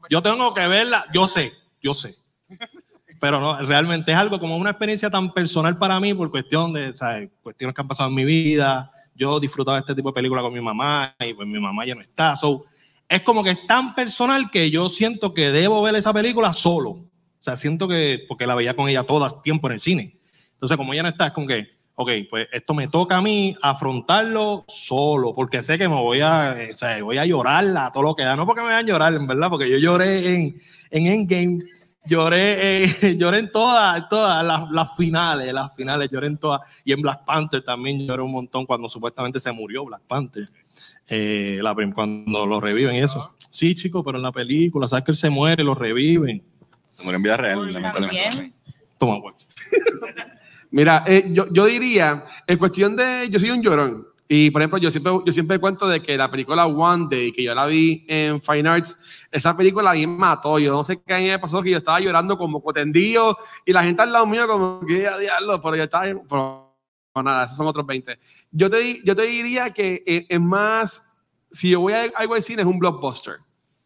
Yo 0.07 0.21
tengo 0.21 0.53
que 0.53 0.67
verla, 0.67 1.03
yo 1.11 1.27
sé, 1.27 1.51
yo 1.81 1.95
sé. 1.95 2.13
Pero 3.19 3.39
no, 3.39 3.59
realmente 3.61 4.11
es 4.11 4.17
algo 4.17 4.39
como 4.39 4.55
una 4.55 4.69
experiencia 4.69 5.09
tan 5.09 5.33
personal 5.33 5.75
para 5.79 5.99
mí 5.99 6.13
por 6.13 6.29
cuestión 6.29 6.73
de, 6.73 6.95
¿sabes? 6.95 7.31
Cuestiones 7.41 7.73
que 7.73 7.81
han 7.81 7.87
pasado 7.87 8.09
en 8.09 8.15
mi 8.15 8.23
vida. 8.23 8.91
Yo 9.17 9.39
disfrutaba 9.39 9.79
este 9.79 9.95
tipo 9.95 10.09
de 10.09 10.13
película 10.13 10.41
con 10.41 10.53
mi 10.53 10.61
mamá 10.61 11.15
y 11.19 11.33
pues 11.33 11.47
mi 11.47 11.59
mamá 11.59 11.85
ya 11.85 11.95
no 11.95 12.01
está. 12.01 12.35
So, 12.35 12.65
es 13.09 13.21
como 13.21 13.43
que 13.43 13.51
es 13.51 13.67
tan 13.67 13.95
personal 13.95 14.51
que 14.51 14.69
yo 14.69 14.89
siento 14.89 15.33
que 15.33 15.51
debo 15.51 15.81
ver 15.81 15.95
esa 15.95 16.13
película 16.13 16.53
solo. 16.53 16.89
O 16.89 17.09
sea, 17.39 17.57
siento 17.57 17.87
que, 17.87 18.23
porque 18.27 18.45
la 18.45 18.55
veía 18.55 18.75
con 18.75 18.87
ella 18.89 19.03
todo 19.03 19.25
el 19.25 19.41
tiempo 19.41 19.67
en 19.67 19.73
el 19.73 19.79
cine. 19.79 20.17
Entonces, 20.53 20.77
como 20.77 20.93
ella 20.93 21.03
no 21.03 21.09
está, 21.09 21.27
es 21.27 21.33
como 21.33 21.47
que, 21.47 21.67
ok, 21.95 22.11
pues 22.29 22.47
esto 22.51 22.73
me 22.73 22.87
toca 22.87 23.17
a 23.17 23.21
mí 23.21 23.55
afrontarlo 23.61 24.65
solo, 24.67 25.33
porque 25.33 25.63
sé 25.63 25.77
que 25.77 25.89
me 25.89 25.95
voy 25.95 26.21
a, 26.21 26.55
o 26.69 26.73
sea, 26.73 27.01
voy 27.03 27.17
a 27.17 27.25
llorarla, 27.25 27.91
todo 27.91 28.03
lo 28.03 28.15
que 28.15 28.23
da. 28.23 28.35
No 28.35 28.45
porque 28.45 28.61
me 28.61 28.67
vayan 28.67 28.85
a 28.85 28.87
llorar, 28.87 29.13
en 29.13 29.25
verdad, 29.25 29.49
porque 29.49 29.69
yo 29.69 29.77
lloré 29.77 30.35
en, 30.35 30.61
en 30.91 31.07
Endgame 31.07 31.59
lloré, 32.07 32.83
eh, 32.83 33.15
lloré 33.17 33.39
en 33.39 33.51
todas, 33.51 34.07
todas 34.09 34.43
las, 34.45 34.69
las, 34.71 34.95
finales, 34.95 35.53
las 35.53 35.75
finales, 35.75 36.09
lloré 36.09 36.27
en 36.27 36.37
todas. 36.37 36.61
Y 36.83 36.93
en 36.93 37.01
Black 37.01 37.25
Panther 37.25 37.63
también 37.63 38.05
lloré 38.05 38.21
un 38.21 38.31
montón 38.31 38.65
cuando 38.65 38.89
supuestamente 38.89 39.39
se 39.39 39.51
murió 39.51 39.85
Black 39.85 40.01
Panther. 40.07 40.49
Eh, 41.07 41.59
la, 41.61 41.75
cuando 41.93 42.45
lo 42.45 42.59
reviven 42.59 42.95
y 42.95 42.99
eso. 42.99 43.35
Sí, 43.51 43.75
chicos, 43.75 44.03
pero 44.05 44.17
en 44.17 44.23
la 44.23 44.31
película, 44.31 44.87
sabes 44.87 45.05
que 45.05 45.11
él 45.11 45.17
se 45.17 45.29
muere, 45.29 45.63
lo 45.63 45.75
reviven. 45.75 46.43
Se 46.91 47.03
muere 47.03 47.17
en 47.17 47.23
vida 47.23 47.37
real, 47.37 47.73
lamentablemente. 47.73 48.53
Toma, 48.97 49.19
güey. 49.19 49.35
Mira, 50.71 51.03
eh, 51.07 51.25
yo, 51.29 51.51
yo 51.51 51.65
diría, 51.65 52.23
en 52.45 52.57
cuestión 52.57 52.95
de, 52.95 53.27
yo 53.29 53.39
soy 53.39 53.51
un 53.51 53.61
llorón. 53.61 54.07
Y 54.29 54.51
por 54.51 54.61
ejemplo, 54.61 54.77
yo 54.77 54.91
siempre, 54.91 55.13
yo 55.25 55.31
siempre 55.31 55.57
cuento 55.57 55.87
de 55.87 56.01
que 56.01 56.17
la 56.17 56.29
película 56.29 56.65
One 56.65 57.07
Day, 57.09 57.31
que 57.31 57.43
yo 57.43 57.55
la 57.55 57.65
vi 57.65 58.05
en 58.09 58.41
Fine 58.41 58.67
Arts, 58.67 58.97
esa 59.31 59.55
película 59.55 59.91
a 59.91 59.93
mí 59.93 60.05
me 60.05 60.17
mató. 60.17 60.59
Yo 60.59 60.71
no 60.71 60.83
sé 60.83 61.01
qué 61.01 61.13
a 61.13 61.19
mí 61.19 61.27
me 61.27 61.39
pasó, 61.39 61.61
que 61.61 61.69
yo 61.69 61.77
estaba 61.77 61.99
llorando 62.01 62.37
como 62.37 62.61
cotendido 62.61 63.37
y 63.65 63.71
la 63.71 63.83
gente 63.83 64.01
al 64.01 64.11
lado 64.11 64.25
mío 64.25 64.45
como 64.47 64.81
que 64.85 64.95
diablo, 65.19 65.61
pero 65.61 65.77
yo 65.77 65.83
estaba. 65.83 66.05
Pero, 66.05 66.75
nada, 67.23 67.45
esos 67.45 67.57
son 67.57 67.67
otros 67.67 67.85
20. 67.85 68.19
Yo 68.51 68.69
te, 68.69 69.01
yo 69.03 69.15
te 69.15 69.23
diría 69.23 69.71
que 69.71 70.03
eh, 70.05 70.25
es 70.27 70.41
más, 70.41 71.23
si 71.49 71.69
yo 71.69 71.79
voy 71.79 71.93
a 71.93 72.11
algo 72.15 72.35
de 72.35 72.41
cine, 72.41 72.61
es 72.61 72.67
un 72.67 72.79
blockbuster. 72.79 73.35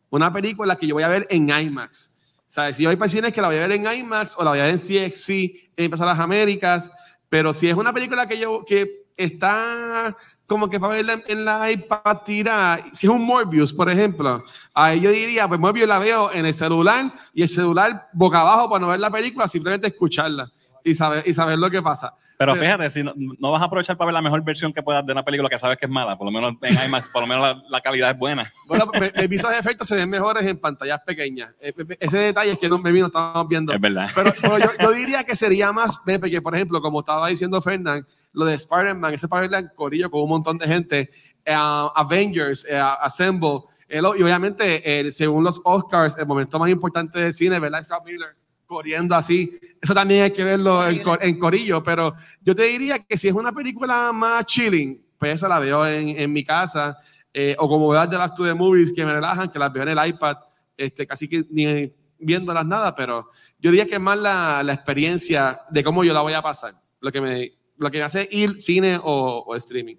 Una 0.09 0.33
película 0.33 0.75
que 0.75 0.87
yo 0.87 0.95
voy 0.95 1.03
a 1.03 1.07
ver 1.07 1.27
en 1.29 1.49
IMAX. 1.49 2.19
¿Sabes? 2.47 2.75
Si 2.75 2.83
yo 2.83 2.89
voy 2.89 2.97
para 2.97 3.07
cine 3.07 3.29
es 3.29 3.33
que 3.33 3.41
la 3.41 3.47
voy 3.47 3.57
a 3.57 3.67
ver 3.67 3.71
en 3.71 3.85
IMAX 3.85 4.35
o 4.37 4.43
la 4.43 4.49
voy 4.49 4.59
a 4.59 4.63
ver 4.63 4.73
en 4.73 4.79
CXC, 4.79 5.71
en 5.77 5.89
Pasar 5.91 6.07
las 6.07 6.19
Américas. 6.19 6.91
Pero 7.29 7.53
si 7.53 7.69
es 7.69 7.75
una 7.75 7.93
película 7.93 8.27
que 8.27 8.37
yo. 8.37 8.65
Que, 8.65 9.00
está 9.23 10.15
como 10.45 10.69
que 10.69 10.79
para 10.79 10.95
verla 10.95 11.21
en 11.27 11.45
la 11.45 11.71
iPad 11.71 12.17
tira, 12.25 12.83
si 12.91 13.07
es 13.07 13.13
un 13.13 13.25
Morbius, 13.25 13.71
por 13.71 13.89
ejemplo, 13.89 14.43
ahí 14.73 14.99
yo 14.99 15.09
diría, 15.09 15.47
pues 15.47 15.59
Morbius 15.59 15.87
la 15.87 15.99
veo 15.99 16.31
en 16.31 16.45
el 16.45 16.53
celular 16.53 17.05
y 17.33 17.43
el 17.43 17.47
celular 17.47 18.09
boca 18.11 18.41
abajo 18.41 18.69
para 18.69 18.81
no 18.81 18.87
ver 18.87 18.99
la 18.99 19.09
película, 19.09 19.47
simplemente 19.47 19.87
escucharla 19.87 20.51
y 20.83 20.93
saber, 20.93 21.23
y 21.25 21.33
saber 21.33 21.57
lo 21.57 21.71
que 21.71 21.81
pasa. 21.81 22.13
Pero 22.41 22.55
fíjate, 22.55 22.89
si 22.89 23.03
no, 23.03 23.13
no, 23.15 23.51
vas 23.51 23.61
a 23.61 23.65
aprovechar 23.65 23.95
para 23.97 24.07
ver 24.07 24.13
la 24.15 24.21
mejor 24.23 24.43
versión 24.43 24.73
que 24.73 24.81
puedas 24.81 25.05
de 25.05 25.11
una 25.11 25.23
película 25.23 25.47
que 25.47 25.59
sabes 25.59 25.77
que 25.77 25.85
es 25.85 25.91
mala, 25.91 26.17
por 26.17 26.25
lo 26.25 26.31
menos 26.31 26.55
en 26.63 26.87
IMAX, 26.87 27.09
por 27.09 27.21
lo 27.21 27.27
menos 27.27 27.43
la, 27.43 27.63
la 27.69 27.81
calidad 27.81 28.09
es 28.11 28.17
buena. 28.17 28.51
Bueno, 28.67 28.89
esos 28.93 29.51
efectos 29.53 29.87
se 29.87 29.95
ven 29.95 30.09
mejores 30.09 30.45
en 30.47 30.57
pantallas 30.57 31.01
pequeñas. 31.05 31.53
E, 31.59 31.73
ese 31.99 32.17
detalle 32.17 32.53
es 32.53 32.57
que 32.57 32.67
no, 32.69 32.79
me 32.79 32.91
vino, 32.91 33.07
estamos 33.07 33.47
viendo. 33.47 33.73
Es 33.73 33.79
verdad. 33.79 34.09
Pero, 34.15 34.31
pero 34.41 34.57
yo, 34.57 34.69
yo, 34.79 34.91
diría 34.91 35.23
que 35.23 35.35
sería 35.35 35.71
más, 35.71 35.99
Pepe, 35.99 36.31
que 36.31 36.41
por 36.41 36.55
ejemplo, 36.55 36.81
como 36.81 37.01
estaba 37.01 37.27
diciendo 37.27 37.61
Fernán, 37.61 38.07
lo 38.33 38.45
de 38.45 38.55
Spider-Man, 38.55 39.13
ese 39.13 39.27
para 39.27 39.45
en 39.59 39.69
corillo 39.75 40.09
con 40.09 40.21
un 40.21 40.29
montón 40.29 40.57
de 40.57 40.67
gente, 40.67 41.09
uh, 41.47 41.91
Avengers, 41.95 42.65
uh, 42.71 43.03
Assemble, 43.03 43.59
y 43.89 43.97
obviamente, 43.99 45.11
según 45.11 45.43
los 45.43 45.61
Oscars, 45.65 46.17
el 46.17 46.25
momento 46.25 46.57
más 46.57 46.69
importante 46.69 47.19
del 47.19 47.33
cine, 47.33 47.59
¿verdad? 47.59 47.83
Scott 47.83 48.05
Miller 48.05 48.37
corriendo 48.71 49.15
así. 49.15 49.59
Eso 49.81 49.93
también 49.93 50.23
hay 50.23 50.31
que 50.31 50.45
verlo 50.45 50.87
en, 50.87 51.03
en, 51.19 51.37
corillo, 51.37 51.83
pero 51.83 52.15
yo 52.39 52.55
te 52.55 52.63
diría 52.63 52.99
que 52.99 53.17
si 53.17 53.27
es 53.27 53.33
una 53.33 53.51
película 53.51 54.13
más 54.13 54.45
chilling, 54.45 55.05
pues 55.17 55.35
esa 55.35 55.49
la 55.49 55.59
veo 55.59 55.85
en, 55.85 56.17
en 56.17 56.31
mi 56.31 56.45
casa, 56.45 56.97
eh, 57.33 57.53
o 57.59 57.67
como 57.67 57.89
veo 57.89 58.07
de 58.07 58.15
Back 58.15 58.33
to 58.33 58.45
the 58.45 58.53
Movies 58.53 58.93
que 58.93 59.05
me 59.05 59.13
relajan, 59.13 59.51
que 59.51 59.59
las 59.59 59.73
veo 59.73 59.83
en 59.83 59.89
el 59.89 60.07
iPad, 60.07 60.37
este, 60.77 61.05
casi 61.05 61.27
que 61.27 61.43
ni 61.49 61.93
viéndolas 62.17 62.65
nada, 62.65 62.95
pero 62.95 63.29
yo 63.59 63.71
diría 63.71 63.85
que 63.85 63.95
es 63.95 63.99
más 63.99 64.17
la, 64.17 64.63
la 64.63 64.73
experiencia 64.73 65.59
de 65.69 65.83
cómo 65.83 66.05
yo 66.05 66.13
la 66.13 66.21
voy 66.21 66.33
a 66.33 66.41
pasar, 66.41 66.73
lo 67.01 67.11
que 67.11 67.19
me, 67.19 67.51
lo 67.77 67.91
que 67.91 67.97
me 67.97 68.05
hace 68.05 68.25
ir 68.31 68.61
cine 68.61 68.97
o, 69.03 69.43
o 69.47 69.55
streaming. 69.55 69.97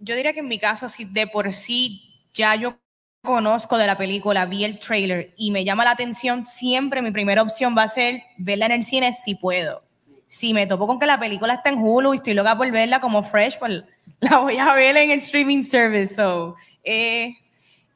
Yo 0.00 0.14
diría 0.14 0.34
que 0.34 0.40
en 0.40 0.48
mi 0.48 0.58
caso, 0.58 0.90
si 0.90 1.06
de 1.06 1.26
por 1.26 1.50
sí 1.54 2.28
ya 2.34 2.56
yo 2.56 2.78
conozco 3.24 3.78
de 3.78 3.86
la 3.86 3.96
película, 3.96 4.46
vi 4.46 4.64
el 4.64 4.78
trailer 4.78 5.32
y 5.36 5.50
me 5.50 5.64
llama 5.64 5.84
la 5.84 5.92
atención, 5.92 6.44
siempre 6.44 7.02
mi 7.02 7.10
primera 7.10 7.42
opción 7.42 7.74
va 7.76 7.84
a 7.84 7.88
ser 7.88 8.22
verla 8.36 8.66
en 8.66 8.72
el 8.72 8.84
cine 8.84 9.12
si 9.12 9.34
puedo. 9.34 9.82
Si 10.26 10.52
me 10.52 10.66
topo 10.66 10.86
con 10.86 10.98
que 10.98 11.06
la 11.06 11.18
película 11.18 11.54
está 11.54 11.70
en 11.70 11.78
Hulu 11.78 12.14
y 12.14 12.18
estoy 12.18 12.34
loca 12.34 12.56
por 12.56 12.70
verla 12.70 13.00
como 13.00 13.22
fresh, 13.22 13.58
pues 13.58 13.82
la 14.20 14.38
voy 14.38 14.58
a 14.58 14.72
ver 14.74 14.96
en 14.96 15.10
el 15.10 15.18
streaming 15.18 15.62
service. 15.62 16.14
So, 16.14 16.54
eh, 16.84 17.34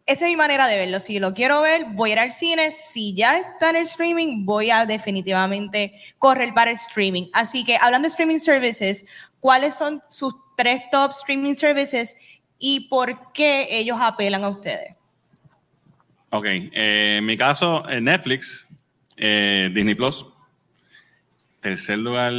esa 0.07 0.25
es 0.25 0.31
mi 0.31 0.37
manera 0.37 0.67
de 0.67 0.79
verlo. 0.79 0.99
Si 1.01 1.19
lo 1.19 1.35
quiero 1.35 1.61
ver, 1.61 1.85
voy 1.91 2.11
a 2.11 2.13
ir 2.15 2.19
al 2.21 2.33
cine. 2.33 2.71
Si 2.73 3.15
ya 3.15 3.39
está 3.39 3.71
en 3.71 3.77
el 3.77 3.83
streaming, 3.83 4.47
voy 4.47 4.71
a 4.71 4.87
definitivamente 4.87 5.93
correr 6.19 6.55
para 6.55 6.71
el 6.71 6.77
streaming. 6.77 7.29
Así 7.33 7.65
que 7.65 7.77
hablando 7.77 8.07
de 8.07 8.11
streaming 8.11 8.39
services, 8.39 9.05
¿cuáles 9.41 9.75
son 9.75 10.03
sus 10.09 10.35
tres 10.57 10.83
top 10.91 11.11
streaming 11.11 11.55
services 11.55 12.17
y 12.59 12.89
por 12.89 13.33
qué 13.33 13.69
ellos 13.71 13.99
apelan 14.01 14.45
a 14.45 14.49
ustedes? 14.49 14.98
Ok, 16.31 16.45
eh, 16.45 17.17
en 17.19 17.27
mi 17.27 17.37
caso, 17.39 17.85
Netflix, 18.03 18.69
eh, 19.17 19.71
Disney 19.73 19.95
Plus. 19.95 20.27
Tercer 21.61 21.99
lugar, 21.99 22.33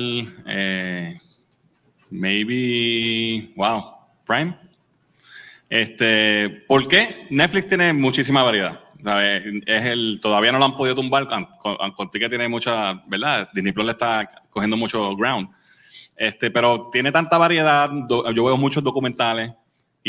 eh, 0.45 1.19
maybe, 2.11 3.51
wow, 3.55 3.83
Prime. 4.25 4.55
Este, 5.69 6.63
¿Por 6.67 6.87
qué? 6.87 7.27
Netflix 7.31 7.67
tiene 7.67 7.91
muchísima 7.93 8.43
variedad. 8.43 8.79
Es 9.65 9.85
el, 9.85 10.19
todavía 10.21 10.51
no 10.51 10.59
lo 10.59 10.65
han 10.65 10.77
podido 10.77 10.95
tumbar, 10.95 11.27
con, 11.27 12.09
que 12.11 12.29
tiene 12.29 12.47
mucha, 12.47 12.93
¿verdad? 13.07 13.49
Disney 13.53 13.71
Plus 13.71 13.85
le 13.85 13.91
está 13.93 14.29
cogiendo 14.51 14.77
mucho 14.77 15.15
ground. 15.15 15.49
Este, 16.15 16.51
pero 16.51 16.89
tiene 16.91 17.11
tanta 17.11 17.37
variedad, 17.37 17.89
yo 18.07 18.45
veo 18.45 18.57
muchos 18.57 18.83
documentales, 18.83 19.51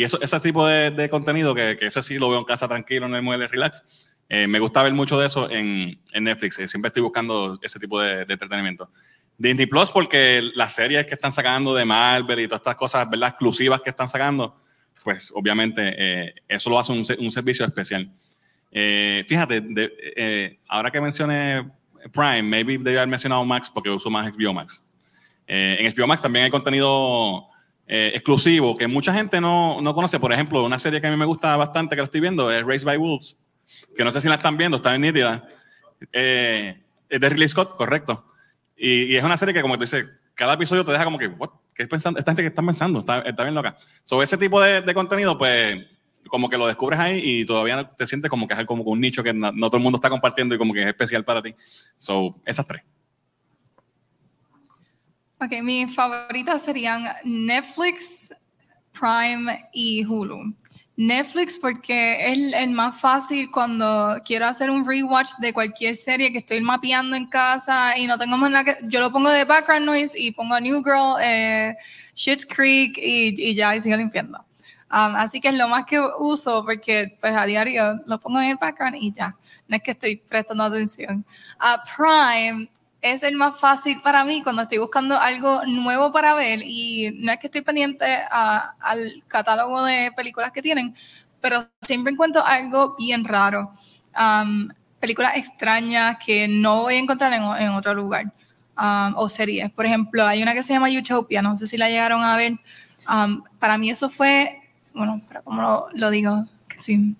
y 0.00 0.04
eso, 0.04 0.18
ese 0.22 0.40
tipo 0.40 0.66
de, 0.66 1.08
contenido, 1.10 1.54
que, 1.54 1.76
que, 1.78 1.84
ese 1.84 2.00
sí 2.00 2.18
lo 2.18 2.30
veo 2.30 2.38
en 2.38 2.46
casa 2.46 2.66
tranquilo, 2.66 3.04
en 3.04 3.14
el 3.14 3.22
mueble 3.22 3.48
relax, 3.48 4.08
eh, 4.30 4.46
me 4.46 4.58
gusta 4.58 4.82
ver 4.82 4.94
mucho 4.94 5.20
de 5.20 5.26
eso 5.26 5.50
en, 5.50 6.00
en 6.10 6.24
Netflix. 6.24 6.58
Eh, 6.58 6.66
siempre 6.66 6.86
estoy 6.86 7.02
buscando 7.02 7.58
ese 7.60 7.78
tipo 7.78 8.00
de, 8.00 8.22
entretenimiento. 8.22 8.90
Disney 9.36 9.66
Plus, 9.66 9.90
porque 9.90 10.40
las 10.54 10.72
series 10.72 11.04
que 11.04 11.12
están 11.12 11.32
sacando 11.32 11.74
de 11.74 11.84
Marvel 11.84 12.40
y 12.40 12.48
todas 12.48 12.60
estas 12.60 12.76
cosas, 12.76 13.10
¿verdad? 13.10 13.28
Exclusivas 13.28 13.82
que 13.82 13.90
están 13.90 14.08
sacando, 14.08 14.58
pues 15.04 15.30
obviamente 15.34 15.82
eh, 15.98 16.34
eso 16.48 16.70
lo 16.70 16.78
hace 16.78 16.92
un, 16.92 17.30
servicio 17.30 17.66
especial. 17.66 18.10
Eh, 18.72 19.22
fíjate, 19.28 19.60
de, 19.60 19.92
eh, 20.16 20.60
ahora 20.66 20.90
que 20.90 21.00
mencioné 21.02 21.70
Prime, 22.10 22.42
maybe 22.42 22.78
debería 22.78 23.00
haber 23.00 23.10
mencionado 23.10 23.44
Max 23.44 23.70
porque 23.70 23.90
uso 23.90 24.08
más 24.08 24.34
HBO 24.34 24.54
Max. 24.54 24.82
en 25.46 25.92
HBO 25.94 26.06
Max 26.06 26.22
también 26.22 26.46
hay 26.46 26.50
contenido 26.50 27.49
eh, 27.92 28.12
exclusivo 28.14 28.76
que 28.76 28.86
mucha 28.86 29.12
gente 29.12 29.40
no, 29.40 29.82
no, 29.82 29.92
conoce. 29.96 30.20
Por 30.20 30.32
ejemplo, 30.32 30.64
una 30.64 30.78
serie 30.78 31.00
que 31.00 31.08
a 31.08 31.10
mí 31.10 31.16
me 31.16 31.24
gusta 31.24 31.56
bastante, 31.56 31.96
que 31.96 32.00
lo 32.00 32.04
estoy 32.04 32.20
viendo, 32.20 32.48
es 32.48 32.64
Raised 32.64 32.86
by 32.86 32.96
Wolves, 32.96 33.36
que 33.96 34.04
no 34.04 34.12
sé 34.12 34.20
si 34.20 34.28
la 34.28 34.36
están 34.36 34.56
viendo, 34.56 34.76
está 34.76 34.90
bien 34.90 35.02
nítida. 35.02 35.44
Eh, 36.12 36.80
es 37.08 37.20
de 37.20 37.28
Ridley 37.28 37.48
Scott, 37.48 37.76
correcto. 37.76 38.24
Y, 38.76 39.06
y, 39.12 39.16
es 39.16 39.24
una 39.24 39.36
serie 39.36 39.52
que, 39.52 39.60
como 39.60 39.76
te 39.76 39.86
dice, 39.86 40.04
cada 40.36 40.54
episodio 40.54 40.84
te 40.84 40.92
deja 40.92 41.02
como 41.02 41.18
que, 41.18 41.26
what, 41.26 41.50
¿qué 41.74 41.82
es 41.82 41.88
pensando? 41.88 42.20
Esta 42.20 42.30
gente 42.30 42.42
que 42.42 42.48
está 42.48 42.62
pensando, 42.62 43.00
está, 43.00 43.22
está 43.22 43.42
bien 43.42 43.56
loca. 43.56 43.76
Sobre 44.04 44.22
ese 44.22 44.38
tipo 44.38 44.60
de, 44.60 44.82
de, 44.82 44.94
contenido, 44.94 45.36
pues, 45.36 45.84
como 46.28 46.48
que 46.48 46.58
lo 46.58 46.68
descubres 46.68 47.00
ahí 47.00 47.20
y 47.20 47.44
todavía 47.44 47.90
te 47.96 48.06
sientes 48.06 48.30
como 48.30 48.46
que 48.46 48.54
es 48.54 48.64
como 48.66 48.84
un 48.84 49.00
nicho 49.00 49.24
que 49.24 49.34
no, 49.34 49.50
no 49.50 49.66
todo 49.66 49.78
el 49.78 49.82
mundo 49.82 49.96
está 49.96 50.08
compartiendo 50.08 50.54
y 50.54 50.58
como 50.58 50.72
que 50.72 50.82
es 50.82 50.86
especial 50.86 51.24
para 51.24 51.42
ti. 51.42 51.56
So, 51.96 52.40
esas 52.46 52.68
tres. 52.68 52.82
Ok, 55.42 55.62
mis 55.62 55.94
favoritas 55.94 56.60
serían 56.60 57.02
Netflix, 57.24 58.30
Prime 58.92 59.70
y 59.72 60.04
Hulu. 60.04 60.54
Netflix 60.98 61.58
porque 61.58 62.30
es 62.30 62.52
el 62.52 62.70
más 62.72 63.00
fácil 63.00 63.50
cuando 63.50 64.18
quiero 64.22 64.46
hacer 64.46 64.68
un 64.68 64.86
rewatch 64.86 65.30
de 65.38 65.54
cualquier 65.54 65.96
serie 65.96 66.30
que 66.30 66.40
estoy 66.40 66.60
mapeando 66.60 67.16
en 67.16 67.24
casa 67.24 67.96
y 67.96 68.06
no 68.06 68.18
tengo 68.18 68.36
nada 68.36 68.64
que... 68.64 68.76
Yo 68.82 69.00
lo 69.00 69.10
pongo 69.10 69.30
de 69.30 69.46
background 69.46 69.86
noise 69.86 70.14
y 70.14 70.30
pongo 70.32 70.60
New 70.60 70.84
Girl, 70.84 71.16
eh, 71.22 71.74
Schitt's 72.14 72.44
Creek 72.44 72.98
y, 72.98 73.54
ya, 73.54 73.74
y 73.74 73.80
sigo 73.80 73.96
limpiando. 73.96 74.44
Um, 74.92 75.16
así 75.16 75.40
que 75.40 75.48
es 75.48 75.54
lo 75.54 75.68
más 75.68 75.86
que 75.86 75.98
uso 76.18 76.62
porque 76.66 77.16
pues 77.18 77.32
a 77.34 77.46
diario 77.46 77.98
lo 78.04 78.20
pongo 78.20 78.42
en 78.42 78.50
el 78.50 78.56
background 78.56 78.96
y 79.00 79.10
ya. 79.10 79.34
No 79.68 79.76
es 79.76 79.82
que 79.82 79.92
estoy 79.92 80.16
prestando 80.16 80.64
atención. 80.64 81.24
A 81.58 81.82
Prime 81.96 82.68
es 83.02 83.22
el 83.22 83.34
más 83.34 83.58
fácil 83.58 84.00
para 84.02 84.24
mí 84.24 84.42
cuando 84.42 84.62
estoy 84.62 84.78
buscando 84.78 85.18
algo 85.18 85.64
nuevo 85.66 86.12
para 86.12 86.34
ver 86.34 86.60
y 86.62 87.10
no 87.14 87.32
es 87.32 87.38
que 87.38 87.46
estoy 87.46 87.62
pendiente 87.62 88.04
al 88.30 89.22
catálogo 89.26 89.84
de 89.84 90.12
películas 90.12 90.52
que 90.52 90.62
tienen, 90.62 90.94
pero 91.40 91.66
siempre 91.80 92.12
encuentro 92.12 92.44
algo 92.44 92.94
bien 92.98 93.24
raro. 93.24 93.72
Um, 94.18 94.68
películas 94.98 95.36
extrañas 95.36 96.18
que 96.24 96.46
no 96.46 96.82
voy 96.82 96.94
a 96.94 96.98
encontrar 96.98 97.32
en, 97.32 97.68
otro 97.70 97.94
lugar. 97.94 98.32
Um, 98.78 99.14
o 99.16 99.28
series. 99.28 99.70
Por 99.70 99.84
ejemplo, 99.84 100.26
hay 100.26 100.42
una 100.42 100.54
que 100.54 100.62
se 100.62 100.72
llama 100.72 100.88
Utopia, 100.88 101.42
no 101.42 101.56
sé 101.56 101.66
si 101.66 101.76
la 101.76 101.88
llegaron 101.88 102.22
a 102.22 102.36
ver. 102.36 102.52
Um, 103.08 103.42
para 103.58 103.76
mí 103.76 103.90
eso 103.90 104.08
fue, 104.08 104.60
bueno, 104.94 105.20
pero 105.28 105.42
como 105.42 105.86
lo, 105.94 106.10
digo, 106.10 106.46
que 106.68 106.78
sí. 106.78 107.14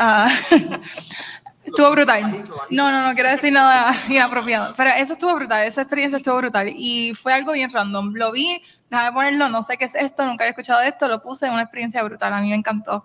Uh, 0.00 0.28
Estuvo 1.68 1.90
brutal. 1.90 2.44
No, 2.70 2.90
no, 2.90 3.08
no 3.08 3.14
quiero 3.14 3.30
decir 3.30 3.52
nada 3.52 3.94
inapropiado. 4.08 4.74
Pero 4.76 4.90
eso 4.90 5.12
estuvo 5.12 5.34
brutal, 5.34 5.64
esa 5.64 5.82
experiencia 5.82 6.16
estuvo 6.16 6.36
brutal. 6.38 6.72
Y 6.74 7.14
fue 7.14 7.32
algo 7.32 7.52
bien 7.52 7.70
random. 7.70 8.14
Lo 8.14 8.32
vi, 8.32 8.62
déjame 8.90 9.12
ponerlo, 9.12 9.48
no 9.48 9.62
sé 9.62 9.76
qué 9.76 9.84
es 9.84 9.94
esto, 9.94 10.24
nunca 10.24 10.44
había 10.44 10.50
escuchado 10.50 10.80
de 10.80 10.88
esto, 10.88 11.08
lo 11.08 11.22
puse, 11.22 11.48
una 11.50 11.62
experiencia 11.62 12.02
brutal, 12.02 12.32
a 12.32 12.40
mí 12.40 12.48
me 12.50 12.56
encantó. 12.56 13.04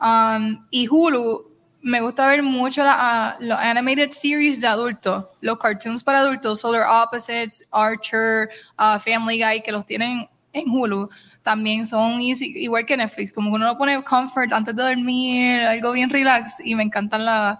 Um, 0.00 0.66
y 0.70 0.88
Hulu, 0.88 1.46
me 1.82 2.00
gusta 2.00 2.26
ver 2.28 2.42
mucho 2.42 2.82
la, 2.82 3.36
uh, 3.38 3.44
los 3.44 3.58
animated 3.58 4.10
series 4.12 4.60
de 4.60 4.68
adultos, 4.68 5.26
los 5.40 5.58
cartoons 5.58 6.02
para 6.02 6.20
adultos, 6.20 6.60
Solar 6.60 6.86
Opposites, 6.88 7.68
Archer, 7.72 8.48
uh, 8.78 8.98
Family 8.98 9.42
Guy, 9.42 9.62
que 9.62 9.72
los 9.72 9.84
tienen 9.84 10.28
en 10.52 10.70
Hulu 10.70 11.08
también 11.42 11.86
son 11.86 12.20
igual 12.20 12.84
que 12.84 12.94
Netflix, 12.94 13.32
como 13.32 13.50
que 13.50 13.56
uno 13.56 13.66
lo 13.68 13.78
pone 13.78 14.02
comfort 14.04 14.52
antes 14.52 14.76
de 14.76 14.82
dormir, 14.82 15.60
algo 15.62 15.92
bien 15.92 16.10
relax 16.10 16.60
y 16.62 16.74
me 16.74 16.82
encantan 16.82 17.24
la, 17.24 17.58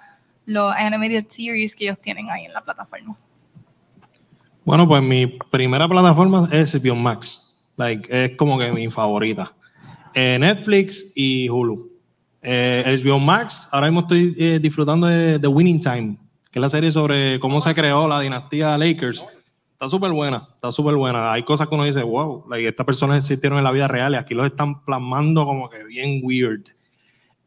los 0.49 0.75
animated 0.75 1.27
series 1.29 1.77
que 1.77 1.85
ellos 1.85 2.01
tienen 2.01 2.31
ahí 2.31 2.47
en 2.47 2.55
la 2.55 2.63
plataforma? 2.63 3.17
Bueno, 4.65 4.89
pues 4.89 5.03
mi 5.03 5.27
primera 5.27 5.87
plataforma 5.87 6.49
es 6.51 6.75
HBO 6.75 6.97
Max. 6.97 7.69
Like, 7.77 8.09
es 8.11 8.37
como 8.37 8.59
que 8.59 8.73
mi 8.73 8.91
favorita. 8.91 9.53
Eh, 10.15 10.39
Netflix 10.41 11.13
y 11.15 11.49
Hulu. 11.51 11.91
Eh, 12.43 13.01
HBO 13.05 13.19
Max, 13.19 13.69
ahora 13.73 13.89
mismo 13.89 14.01
estoy 14.01 14.35
eh, 14.39 14.59
disfrutando 14.61 15.07
de 15.07 15.39
The 15.39 15.49
Winning 15.49 15.81
Time, 15.81 16.17
que 16.51 16.59
es 16.59 16.63
la 16.63 16.71
serie 16.71 16.91
sobre 16.93 17.39
cómo 17.41 17.61
se 17.61 17.75
creó 17.75 18.09
la 18.09 18.21
dinastía 18.21 18.79
Lakers. 18.79 19.27
Está 19.73 19.89
súper 19.91 20.13
buena, 20.13 20.49
está 20.55 20.73
súper 20.73 20.95
buena. 20.95 21.31
Hay 21.31 21.43
cosas 21.43 21.69
que 21.69 21.75
uno 21.75 21.85
dice, 21.85 22.03
wow, 22.03 22.47
like, 22.49 22.69
estas 22.69 22.87
personas 22.87 23.19
existieron 23.19 23.59
en 23.59 23.65
la 23.65 23.71
vida 23.71 23.87
real 23.87 24.15
y 24.15 24.17
aquí 24.17 24.35
los 24.35 24.47
están 24.47 24.83
plasmando 24.85 25.45
como 25.45 25.69
que 25.69 25.85
bien 25.85 26.21
weird. 26.23 26.65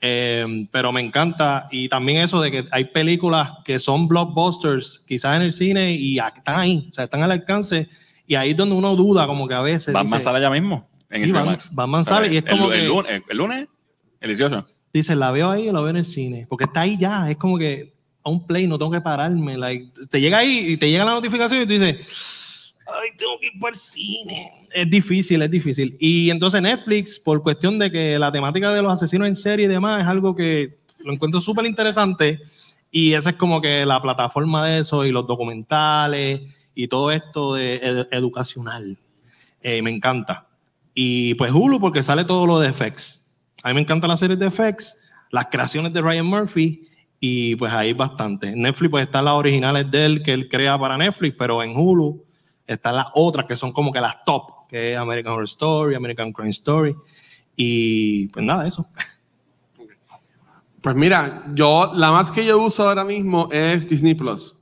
Eh, 0.03 0.67
pero 0.71 0.91
me 0.91 0.99
encanta. 0.99 1.67
Y 1.71 1.87
también 1.87 2.23
eso 2.23 2.41
de 2.41 2.51
que 2.51 2.67
hay 2.71 2.85
películas 2.85 3.53
que 3.63 3.79
son 3.79 4.07
blockbusters, 4.07 5.03
quizás 5.07 5.37
en 5.37 5.43
el 5.43 5.51
cine, 5.51 5.93
y 5.93 6.17
están 6.17 6.59
ahí, 6.59 6.87
o 6.91 6.93
sea, 6.93 7.05
están 7.05 7.21
al 7.21 7.31
alcance. 7.31 7.87
Y 8.25 8.35
ahí 8.35 8.51
es 8.51 8.57
donde 8.57 8.75
uno 8.75 8.95
duda, 8.95 9.27
como 9.27 9.47
que 9.47 9.53
a 9.53 9.61
veces. 9.61 9.93
Batman 9.93 10.21
sale 10.21 10.41
ya 10.41 10.49
mismo. 10.49 10.89
En 11.09 11.25
sí, 11.25 11.31
Batman, 11.31 12.05
sale 12.05 12.33
y 12.33 12.37
es 12.37 12.45
como 12.45 12.71
el, 12.71 12.89
que. 12.89 13.21
El 13.29 13.37
lunes, 13.37 13.67
el 14.19 14.29
18. 14.29 14.65
Dice, 14.93 15.15
la 15.15 15.31
veo 15.31 15.49
ahí 15.49 15.71
la 15.71 15.79
veo 15.79 15.89
en 15.89 15.97
el 15.97 16.05
cine. 16.05 16.47
Porque 16.49 16.65
está 16.65 16.81
ahí 16.81 16.97
ya. 16.97 17.29
Es 17.29 17.37
como 17.37 17.57
que 17.57 17.93
a 18.23 18.29
un 18.29 18.45
play 18.45 18.67
no 18.67 18.77
tengo 18.77 18.91
que 18.91 19.01
pararme. 19.01 19.57
Like, 19.57 19.91
te 20.09 20.19
llega 20.19 20.39
ahí 20.39 20.65
y 20.69 20.77
te 20.77 20.89
llega 20.89 21.05
la 21.05 21.11
notificación 21.11 21.61
y 21.61 21.65
tú 21.65 21.73
dices 21.73 22.40
ay, 22.93 23.09
tengo 23.17 23.39
que 23.39 23.47
ir 23.47 23.59
para 23.59 23.73
el 23.73 23.79
cine. 23.79 24.47
Es 24.73 24.89
difícil, 24.89 25.41
es 25.41 25.51
difícil. 25.51 25.97
Y 25.99 26.29
entonces 26.29 26.61
Netflix, 26.61 27.19
por 27.19 27.41
cuestión 27.41 27.79
de 27.79 27.91
que 27.91 28.17
la 28.19 28.31
temática 28.31 28.73
de 28.73 28.81
los 28.81 28.93
asesinos 28.93 29.27
en 29.27 29.35
serie 29.35 29.65
y 29.65 29.69
demás 29.69 30.01
es 30.01 30.07
algo 30.07 30.35
que 30.35 30.77
lo 30.99 31.13
encuentro 31.13 31.41
súper 31.41 31.65
interesante. 31.65 32.39
Y 32.91 33.13
esa 33.13 33.31
es 33.31 33.35
como 33.37 33.61
que 33.61 33.85
la 33.85 34.01
plataforma 34.01 34.65
de 34.67 34.79
eso 34.79 35.05
y 35.05 35.11
los 35.11 35.25
documentales 35.25 36.41
y 36.75 36.87
todo 36.87 37.11
esto 37.11 37.55
de 37.55 38.07
educacional. 38.11 38.97
Eh, 39.61 39.81
me 39.81 39.91
encanta. 39.91 40.47
Y 40.93 41.35
pues 41.35 41.51
Hulu 41.51 41.79
porque 41.79 42.03
sale 42.03 42.25
todo 42.25 42.45
lo 42.45 42.59
de 42.59 42.73
FX. 42.73 43.37
A 43.63 43.69
mí 43.69 43.75
me 43.75 43.81
encanta 43.81 44.07
la 44.07 44.17
serie 44.17 44.35
de 44.35 44.49
FX, 44.49 44.97
las 45.29 45.45
creaciones 45.45 45.93
de 45.93 46.01
Ryan 46.01 46.25
Murphy 46.25 46.87
y 47.19 47.55
pues 47.55 47.71
ahí 47.71 47.93
bastante. 47.93 48.53
Netflix 48.55 48.91
pues 48.91 49.05
están 49.05 49.25
las 49.25 49.35
originales 49.35 49.89
de 49.89 50.05
él 50.05 50.23
que 50.23 50.33
él 50.33 50.49
crea 50.49 50.77
para 50.77 50.97
Netflix, 50.97 51.35
pero 51.37 51.63
en 51.63 51.77
Hulu 51.77 52.25
están 52.73 52.95
las 52.95 53.07
otras 53.13 53.45
que 53.45 53.55
son 53.55 53.71
como 53.71 53.91
que 53.91 54.01
las 54.01 54.23
top, 54.25 54.67
que 54.67 54.93
es 54.93 54.97
American 54.97 55.33
Horror 55.33 55.45
Story, 55.45 55.95
American 55.95 56.31
Crime 56.31 56.49
Story. 56.51 56.95
Y 57.55 58.27
pues 58.29 58.45
nada, 58.45 58.67
eso. 58.67 58.87
Pues 60.81 60.95
mira, 60.95 61.43
yo 61.53 61.91
la 61.93 62.11
más 62.11 62.31
que 62.31 62.43
yo 62.43 62.57
uso 62.57 62.89
ahora 62.89 63.03
mismo 63.03 63.49
es 63.51 63.87
Disney 63.87 64.15
Plus. 64.15 64.61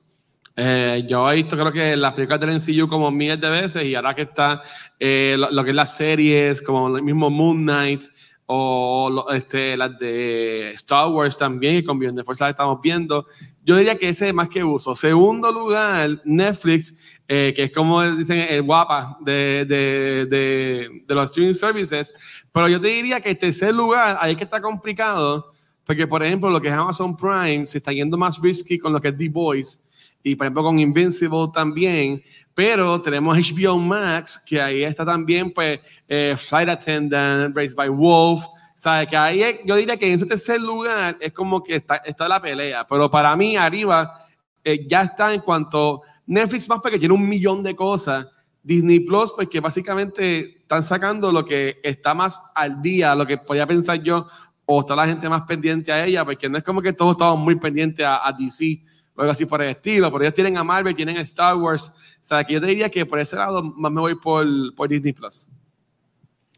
Eh, 0.61 1.05
yo 1.07 1.31
he 1.31 1.35
visto 1.37 1.55
creo 1.55 1.71
que 1.71 1.95
las 1.95 2.11
películas 2.11 2.41
del 2.41 2.55
NCU 2.55 2.89
como 2.89 3.09
miles 3.11 3.39
de 3.39 3.49
veces 3.49 3.85
y 3.85 3.95
ahora 3.95 4.13
que 4.13 4.23
está 4.23 4.61
eh, 4.99 5.37
lo, 5.37 5.63
que 5.63 5.69
es 5.69 5.75
las 5.75 5.95
series 5.95 6.61
como 6.61 6.97
el 6.97 7.01
mismo 7.01 7.29
Moon 7.29 7.61
Knight 7.61 8.01
o 8.47 9.27
este, 9.31 9.77
las 9.77 9.97
de 9.97 10.71
Star 10.71 11.07
Wars 11.07 11.37
también 11.37 11.75
y 11.75 11.83
con 11.83 11.97
Beyond 11.97 12.17
the 12.17 12.23
Force 12.25 12.43
las 12.43 12.51
estamos 12.51 12.81
viendo. 12.81 13.25
Yo 13.63 13.77
diría 13.77 13.95
que 13.95 14.09
ese 14.09 14.27
es 14.27 14.33
más 14.33 14.49
que 14.49 14.61
uso. 14.61 14.95
Segundo 14.95 15.51
lugar, 15.53 16.19
Netflix 16.25 17.18
eh, 17.31 17.53
que 17.55 17.65
es 17.65 17.71
como 17.71 18.01
dicen 18.15 18.39
el 18.39 18.63
guapa 18.63 19.15
de, 19.21 19.63
de, 19.63 20.25
de, 20.25 21.03
de, 21.05 21.15
los 21.15 21.25
streaming 21.29 21.53
services. 21.53 22.15
Pero 22.51 22.67
yo 22.67 22.81
te 22.81 22.87
diría 22.87 23.21
que 23.21 23.29
el 23.29 23.37
tercer 23.37 23.71
lugar, 23.71 24.17
ahí 24.19 24.35
que 24.35 24.45
está 24.45 24.59
complicado, 24.59 25.51
porque 25.85 26.07
por 26.07 26.23
ejemplo 26.23 26.49
lo 26.49 26.59
que 26.59 26.69
es 26.69 26.73
Amazon 26.73 27.15
Prime 27.15 27.67
se 27.67 27.77
está 27.77 27.93
yendo 27.93 28.17
más 28.17 28.41
risky 28.41 28.79
con 28.79 28.91
lo 28.91 28.99
que 28.99 29.09
es 29.09 29.17
The 29.17 29.29
Voice 29.29 29.89
y 30.23 30.35
por 30.35 30.47
ejemplo 30.47 30.63
con 30.63 30.79
Invincible 30.79 31.49
también, 31.53 32.19
pero 32.55 32.99
tenemos 32.99 33.37
HBO 33.37 33.77
Max, 33.77 34.43
que 34.43 34.59
ahí 34.59 34.83
está 34.83 35.05
también 35.05 35.53
pues 35.53 35.79
eh, 36.07 36.35
Flight 36.35 36.69
Attendant, 36.69 37.55
Raised 37.55 37.75
by 37.75 37.89
Wolf, 37.89 38.43
¿sabes? 38.75 39.07
Que 39.07 39.15
ahí 39.15 39.43
yo 39.65 39.75
diría 39.75 39.97
que 39.97 40.07
en 40.07 40.15
ese 40.15 40.25
tercer 40.25 40.59
lugar 40.59 41.15
es 41.19 41.31
como 41.31 41.61
que 41.61 41.75
está, 41.75 41.97
está 41.97 42.27
la 42.27 42.41
pelea, 42.41 42.87
pero 42.87 43.07
para 43.07 43.35
mí 43.35 43.55
arriba 43.55 44.25
eh, 44.63 44.87
ya 44.87 45.03
está 45.03 45.31
en 45.31 45.41
cuanto 45.41 46.01
Netflix 46.29 46.69
más 46.69 46.79
porque 46.79 46.99
tiene 46.99 47.15
un 47.15 47.27
millón 47.27 47.63
de 47.63 47.75
cosas. 47.75 48.27
Disney 48.61 48.99
Plus, 48.99 49.33
pues 49.33 49.49
que 49.49 49.59
básicamente 49.59 50.59
están 50.59 50.83
sacando 50.83 51.31
lo 51.31 51.43
que 51.43 51.79
está 51.81 52.13
más 52.13 52.39
al 52.53 52.83
día, 52.83 53.15
lo 53.15 53.25
que 53.25 53.39
podía 53.39 53.65
pensar 53.65 54.03
yo, 54.03 54.27
o 54.65 54.81
está 54.81 54.95
la 54.95 55.07
gente 55.07 55.27
más 55.27 55.41
pendiente 55.43 55.91
a 55.91 56.05
ella, 56.05 56.23
porque 56.23 56.47
no 56.47 56.59
es 56.59 56.63
como 56.63 56.83
que 56.83 56.93
todos 56.93 57.13
estamos 57.13 57.39
muy 57.39 57.55
pendientes 57.55 58.05
a, 58.07 58.31
DC 58.37 58.83
o 59.15 59.21
algo 59.21 59.31
así 59.31 59.47
por 59.47 59.59
el 59.63 59.69
estilo, 59.69 60.11
pero 60.11 60.23
ellos 60.23 60.35
tienen 60.35 60.55
a 60.57 60.63
Marvel, 60.63 60.93
tienen 60.93 61.17
a 61.17 61.21
Star 61.21 61.55
Wars. 61.55 61.87
O 61.87 62.25
sea, 62.25 62.43
que 62.43 62.53
yo 62.53 62.61
te 62.61 62.67
diría 62.67 62.91
que 62.91 63.07
por 63.07 63.17
ese 63.17 63.35
lado 63.35 63.63
más 63.63 63.91
me 63.91 63.99
voy 63.99 64.13
por, 64.13 64.45
por 64.75 64.87
Disney 64.87 65.13
Plus. 65.13 65.47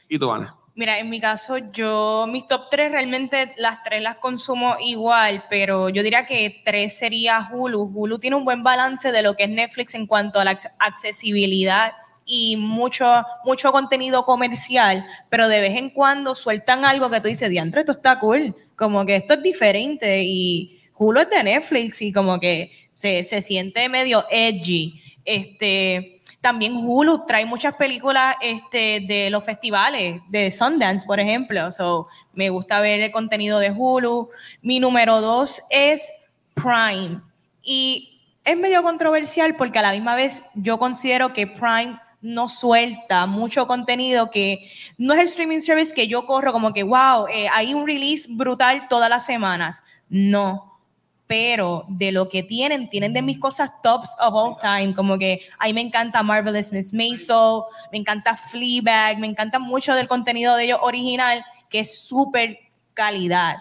¿Y 0.09 0.19
tú, 0.19 0.29
Ana? 0.29 0.60
Mira, 0.73 0.99
en 0.99 1.09
mi 1.09 1.19
caso, 1.19 1.57
yo, 1.57 2.25
mis 2.29 2.47
top 2.47 2.69
tres 2.69 2.91
realmente 2.91 3.53
las 3.57 3.83
tres 3.83 4.01
las 4.01 4.17
consumo 4.17 4.77
igual, 4.79 5.43
pero 5.49 5.89
yo 5.89 6.01
diría 6.01 6.25
que 6.25 6.61
tres 6.63 6.97
sería 6.97 7.49
Hulu. 7.51 7.91
Hulu 7.93 8.17
tiene 8.19 8.37
un 8.37 8.45
buen 8.45 8.63
balance 8.63 9.11
de 9.11 9.21
lo 9.21 9.35
que 9.35 9.43
es 9.43 9.49
Netflix 9.49 9.95
en 9.95 10.07
cuanto 10.07 10.39
a 10.39 10.45
la 10.45 10.57
accesibilidad 10.79 11.91
y 12.25 12.55
mucho, 12.55 13.05
mucho 13.43 13.73
contenido 13.73 14.23
comercial, 14.23 15.05
pero 15.29 15.49
de 15.49 15.59
vez 15.59 15.77
en 15.77 15.89
cuando 15.89 16.35
sueltan 16.35 16.85
algo 16.85 17.09
que 17.09 17.19
tú 17.19 17.27
dices, 17.27 17.49
diantre, 17.49 17.81
esto 17.81 17.91
está 17.91 18.19
cool, 18.19 18.55
como 18.77 19.05
que 19.05 19.17
esto 19.17 19.33
es 19.33 19.43
diferente 19.43 20.23
y 20.23 20.79
Hulu 20.97 21.19
es 21.19 21.29
de 21.29 21.43
Netflix 21.43 22.01
y 22.01 22.13
como 22.13 22.39
que 22.39 22.71
se, 22.93 23.25
se 23.25 23.41
siente 23.41 23.89
medio 23.89 24.25
edgy. 24.29 25.01
Este, 25.25 26.20
también 26.41 26.75
Hulu 26.75 27.25
trae 27.27 27.45
muchas 27.45 27.75
películas 27.75 28.35
este, 28.41 29.01
de 29.07 29.29
los 29.29 29.43
festivales, 29.43 30.21
de 30.27 30.49
Sundance, 30.49 31.05
por 31.05 31.19
ejemplo. 31.19 31.71
So, 31.71 32.07
me 32.33 32.49
gusta 32.49 32.81
ver 32.81 32.99
el 32.99 33.11
contenido 33.11 33.59
de 33.59 33.71
Hulu. 33.71 34.29
Mi 34.61 34.79
número 34.79 35.21
dos 35.21 35.61
es 35.69 36.11
Prime. 36.55 37.21
Y 37.61 38.19
es 38.43 38.57
medio 38.57 38.81
controversial 38.81 39.55
porque 39.55 39.79
a 39.79 39.83
la 39.83 39.91
misma 39.91 40.15
vez 40.15 40.43
yo 40.55 40.79
considero 40.79 41.31
que 41.31 41.45
Prime 41.45 41.99
no 42.21 42.49
suelta 42.49 43.25
mucho 43.25 43.67
contenido 43.67 44.29
que 44.29 44.69
no 44.97 45.13
es 45.13 45.19
el 45.19 45.25
streaming 45.25 45.61
service 45.61 45.93
que 45.93 46.07
yo 46.07 46.25
corro 46.25 46.51
como 46.51 46.73
que, 46.73 46.83
wow, 46.83 47.27
eh, 47.31 47.47
hay 47.51 47.73
un 47.73 47.85
release 47.85 48.27
brutal 48.31 48.87
todas 48.89 49.09
las 49.09 49.25
semanas. 49.25 49.83
No, 50.09 50.70
pero 51.31 51.85
de 51.87 52.11
lo 52.11 52.27
que 52.27 52.43
tienen, 52.43 52.89
tienen 52.89 53.13
de 53.13 53.21
mis 53.21 53.39
cosas 53.39 53.71
tops 53.81 54.17
of 54.19 54.33
all 54.33 54.57
time, 54.59 54.93
como 54.93 55.17
que 55.17 55.39
ahí 55.59 55.73
me 55.73 55.79
encanta 55.79 56.21
Marvelous 56.21 56.73
Miss 56.73 56.91
Maisel, 56.91 57.61
me 57.89 57.99
encanta 57.99 58.35
Fleabag, 58.35 59.17
me 59.17 59.27
encanta 59.27 59.57
mucho 59.57 59.95
del 59.95 60.09
contenido 60.09 60.57
de 60.57 60.65
ellos 60.65 60.79
original, 60.81 61.41
que 61.69 61.79
es 61.79 62.01
súper 62.01 62.59
calidad. 62.93 63.55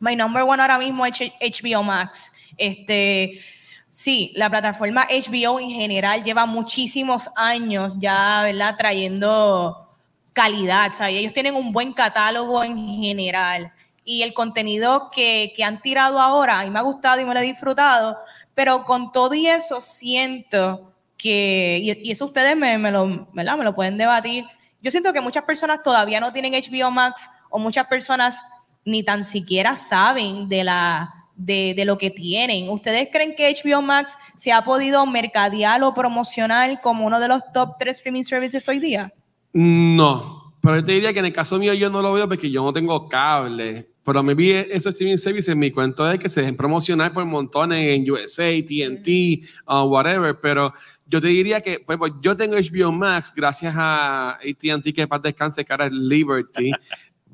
My 0.00 0.16
number 0.16 0.42
one 0.42 0.60
ahora 0.60 0.76
mismo 0.76 1.06
es 1.06 1.14
HBO 1.20 1.84
Max. 1.84 2.32
Este, 2.56 3.40
sí, 3.88 4.32
la 4.34 4.50
plataforma 4.50 5.06
HBO 5.08 5.60
en 5.60 5.70
general 5.70 6.24
lleva 6.24 6.46
muchísimos 6.46 7.30
años 7.36 7.94
ya, 8.00 8.42
¿verdad? 8.42 8.74
Trayendo 8.76 9.88
calidad, 10.32 10.92
¿sabes? 10.94 11.14
Ellos 11.14 11.32
tienen 11.32 11.54
un 11.54 11.70
buen 11.72 11.92
catálogo 11.92 12.64
en 12.64 12.76
general 12.76 13.72
y 14.04 14.22
el 14.22 14.34
contenido 14.34 15.10
que, 15.10 15.52
que 15.56 15.64
han 15.64 15.80
tirado 15.80 16.20
ahora, 16.20 16.62
mí 16.64 16.70
me 16.70 16.78
ha 16.78 16.82
gustado 16.82 17.20
y 17.20 17.24
me 17.24 17.34
lo 17.34 17.40
he 17.40 17.44
disfrutado, 17.44 18.18
pero 18.54 18.84
con 18.84 19.12
todo 19.12 19.34
y 19.34 19.46
eso 19.46 19.80
siento 19.80 20.92
que, 21.16 21.78
y, 21.82 22.08
y 22.08 22.10
eso 22.10 22.26
ustedes 22.26 22.56
me, 22.56 22.78
me, 22.78 22.90
lo, 22.90 23.28
¿verdad? 23.32 23.56
me 23.56 23.64
lo 23.64 23.74
pueden 23.74 23.96
debatir, 23.96 24.44
yo 24.82 24.90
siento 24.90 25.12
que 25.12 25.20
muchas 25.20 25.44
personas 25.44 25.82
todavía 25.82 26.20
no 26.20 26.32
tienen 26.32 26.52
HBO 26.52 26.90
Max 26.90 27.30
o 27.50 27.58
muchas 27.58 27.86
personas 27.86 28.42
ni 28.84 29.04
tan 29.04 29.22
siquiera 29.22 29.76
saben 29.76 30.48
de, 30.48 30.64
la, 30.64 31.14
de, 31.36 31.72
de 31.76 31.84
lo 31.84 31.96
que 31.98 32.10
tienen. 32.10 32.68
¿Ustedes 32.68 33.08
creen 33.12 33.34
que 33.36 33.54
HBO 33.54 33.80
Max 33.80 34.18
se 34.36 34.52
ha 34.52 34.64
podido 34.64 35.06
mercadear 35.06 35.82
o 35.84 35.94
promocionar 35.94 36.80
como 36.80 37.06
uno 37.06 37.20
de 37.20 37.28
los 37.28 37.42
top 37.52 37.76
tres 37.78 37.98
streaming 37.98 38.24
services 38.24 38.68
hoy 38.68 38.80
día? 38.80 39.12
No, 39.52 40.54
pero 40.60 40.76
yo 40.76 40.84
te 40.84 40.92
diría 40.92 41.12
que 41.12 41.20
en 41.20 41.26
el 41.26 41.32
caso 41.32 41.58
mío 41.58 41.74
yo 41.74 41.90
no 41.90 42.02
lo 42.02 42.12
veo 42.12 42.28
porque 42.28 42.50
yo 42.50 42.62
no 42.62 42.72
tengo 42.72 43.08
cable. 43.08 43.91
Pero 44.04 44.22
me 44.22 44.34
vi 44.34 44.50
esos 44.50 44.94
streaming 44.94 45.16
services, 45.16 45.54
mi 45.54 45.70
cuento 45.70 46.10
es 46.10 46.18
que 46.18 46.28
se 46.28 46.40
dejen 46.40 46.56
promocionar 46.56 47.12
por 47.12 47.24
montones 47.24 47.86
en 47.94 48.10
USA, 48.10 48.50
TNT, 48.64 49.44
uh, 49.68 49.84
whatever. 49.84 50.38
Pero 50.40 50.72
yo 51.06 51.20
te 51.20 51.28
diría 51.28 51.60
que, 51.60 51.80
pues, 51.80 51.98
pues, 51.98 52.12
yo 52.20 52.36
tengo 52.36 52.56
HBO 52.56 52.90
Max 52.90 53.32
gracias 53.34 53.74
a 53.76 54.30
AT&T 54.30 54.92
que 54.92 55.06
para 55.06 55.22
descanse, 55.22 55.64
cara 55.64 55.86
es 55.86 55.92
Liberty. 55.92 56.72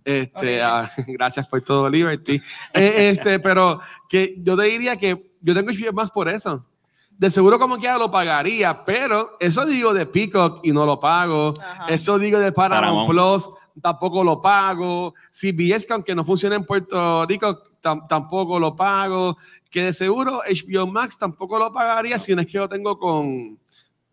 Este, 0.04 0.62
ah, 0.62 0.90
gracias 1.06 1.46
por 1.46 1.60
todo, 1.60 1.86
Liberty. 1.90 2.40
Eh, 2.72 3.10
este, 3.10 3.38
pero 3.40 3.78
que 4.08 4.36
yo 4.38 4.56
te 4.56 4.62
diría 4.62 4.96
que 4.96 5.34
yo 5.42 5.54
tengo 5.54 5.70
HBO 5.70 5.92
Max 5.92 6.10
por 6.10 6.30
eso. 6.30 6.64
De 7.10 7.28
seguro 7.28 7.58
como 7.58 7.76
quiera 7.76 7.98
lo 7.98 8.10
pagaría, 8.10 8.86
pero 8.86 9.36
eso 9.38 9.66
digo 9.66 9.92
de 9.92 10.06
Peacock 10.06 10.60
y 10.62 10.72
no 10.72 10.86
lo 10.86 10.98
pago. 10.98 11.52
Ajá. 11.60 11.88
Eso 11.88 12.18
digo 12.18 12.38
de 12.38 12.52
Paramount, 12.52 13.06
Paramount. 13.06 13.44
Plus, 13.44 13.54
tampoco 13.80 14.22
lo 14.24 14.40
pago. 14.40 15.14
CBS, 15.32 15.86
que 15.86 15.92
aunque 15.92 16.14
no 16.14 16.24
funciona 16.24 16.56
en 16.56 16.64
Puerto 16.64 17.26
Rico, 17.26 17.62
tam- 17.82 18.06
tampoco 18.08 18.58
lo 18.58 18.74
pago. 18.76 19.36
Que 19.70 19.84
de 19.84 19.92
seguro 19.92 20.40
HBO 20.46 20.86
Max 20.86 21.18
tampoco 21.18 21.58
lo 21.58 21.72
pagaría 21.72 22.18
si 22.18 22.34
no 22.34 22.40
es 22.42 22.46
que 22.46 22.58
lo 22.58 22.68
tengo 22.68 22.98
con 22.98 23.58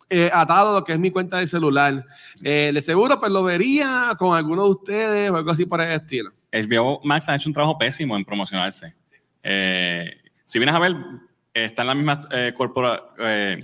eh, 0.09 0.29
atado 0.33 0.79
lo 0.79 0.83
que 0.85 0.93
es 0.93 0.99
mi 0.99 1.11
cuenta 1.11 1.37
de 1.37 1.47
celular. 1.47 2.05
Eh, 2.43 2.71
de 2.73 2.81
seguro 2.81 3.19
pues 3.19 3.31
lo 3.31 3.43
vería 3.43 4.13
con 4.19 4.35
alguno 4.35 4.63
de 4.65 4.69
ustedes 4.71 5.31
o 5.31 5.35
algo 5.37 5.51
así 5.51 5.65
por 5.65 5.81
el 5.81 5.91
estilo. 5.91 6.31
HBO 6.51 7.01
Max 7.03 7.27
ha 7.29 7.35
hecho 7.35 7.49
un 7.49 7.53
trabajo 7.53 7.77
pésimo 7.77 8.15
en 8.15 8.23
promocionarse. 8.23 8.93
Eh, 9.43 10.21
si 10.43 10.59
vienes 10.59 10.75
a 10.75 10.79
ver, 10.79 10.95
está 11.53 11.81
en 11.83 11.87
la 11.87 11.95
misma 11.95 12.21
eh, 12.31 12.53
corpora- 12.55 13.01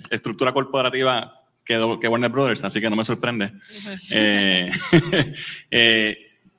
estructura 0.10 0.54
corporativa 0.54 1.41
que, 1.80 2.00
que 2.02 2.08
Warner 2.08 2.30
Brothers, 2.32 2.64
así 2.64 2.80
que 2.82 2.90
no 2.90 2.96
me 2.96 3.04
sorprende. 3.04 3.52
Eh, 4.10 4.72
eh, 5.72 6.18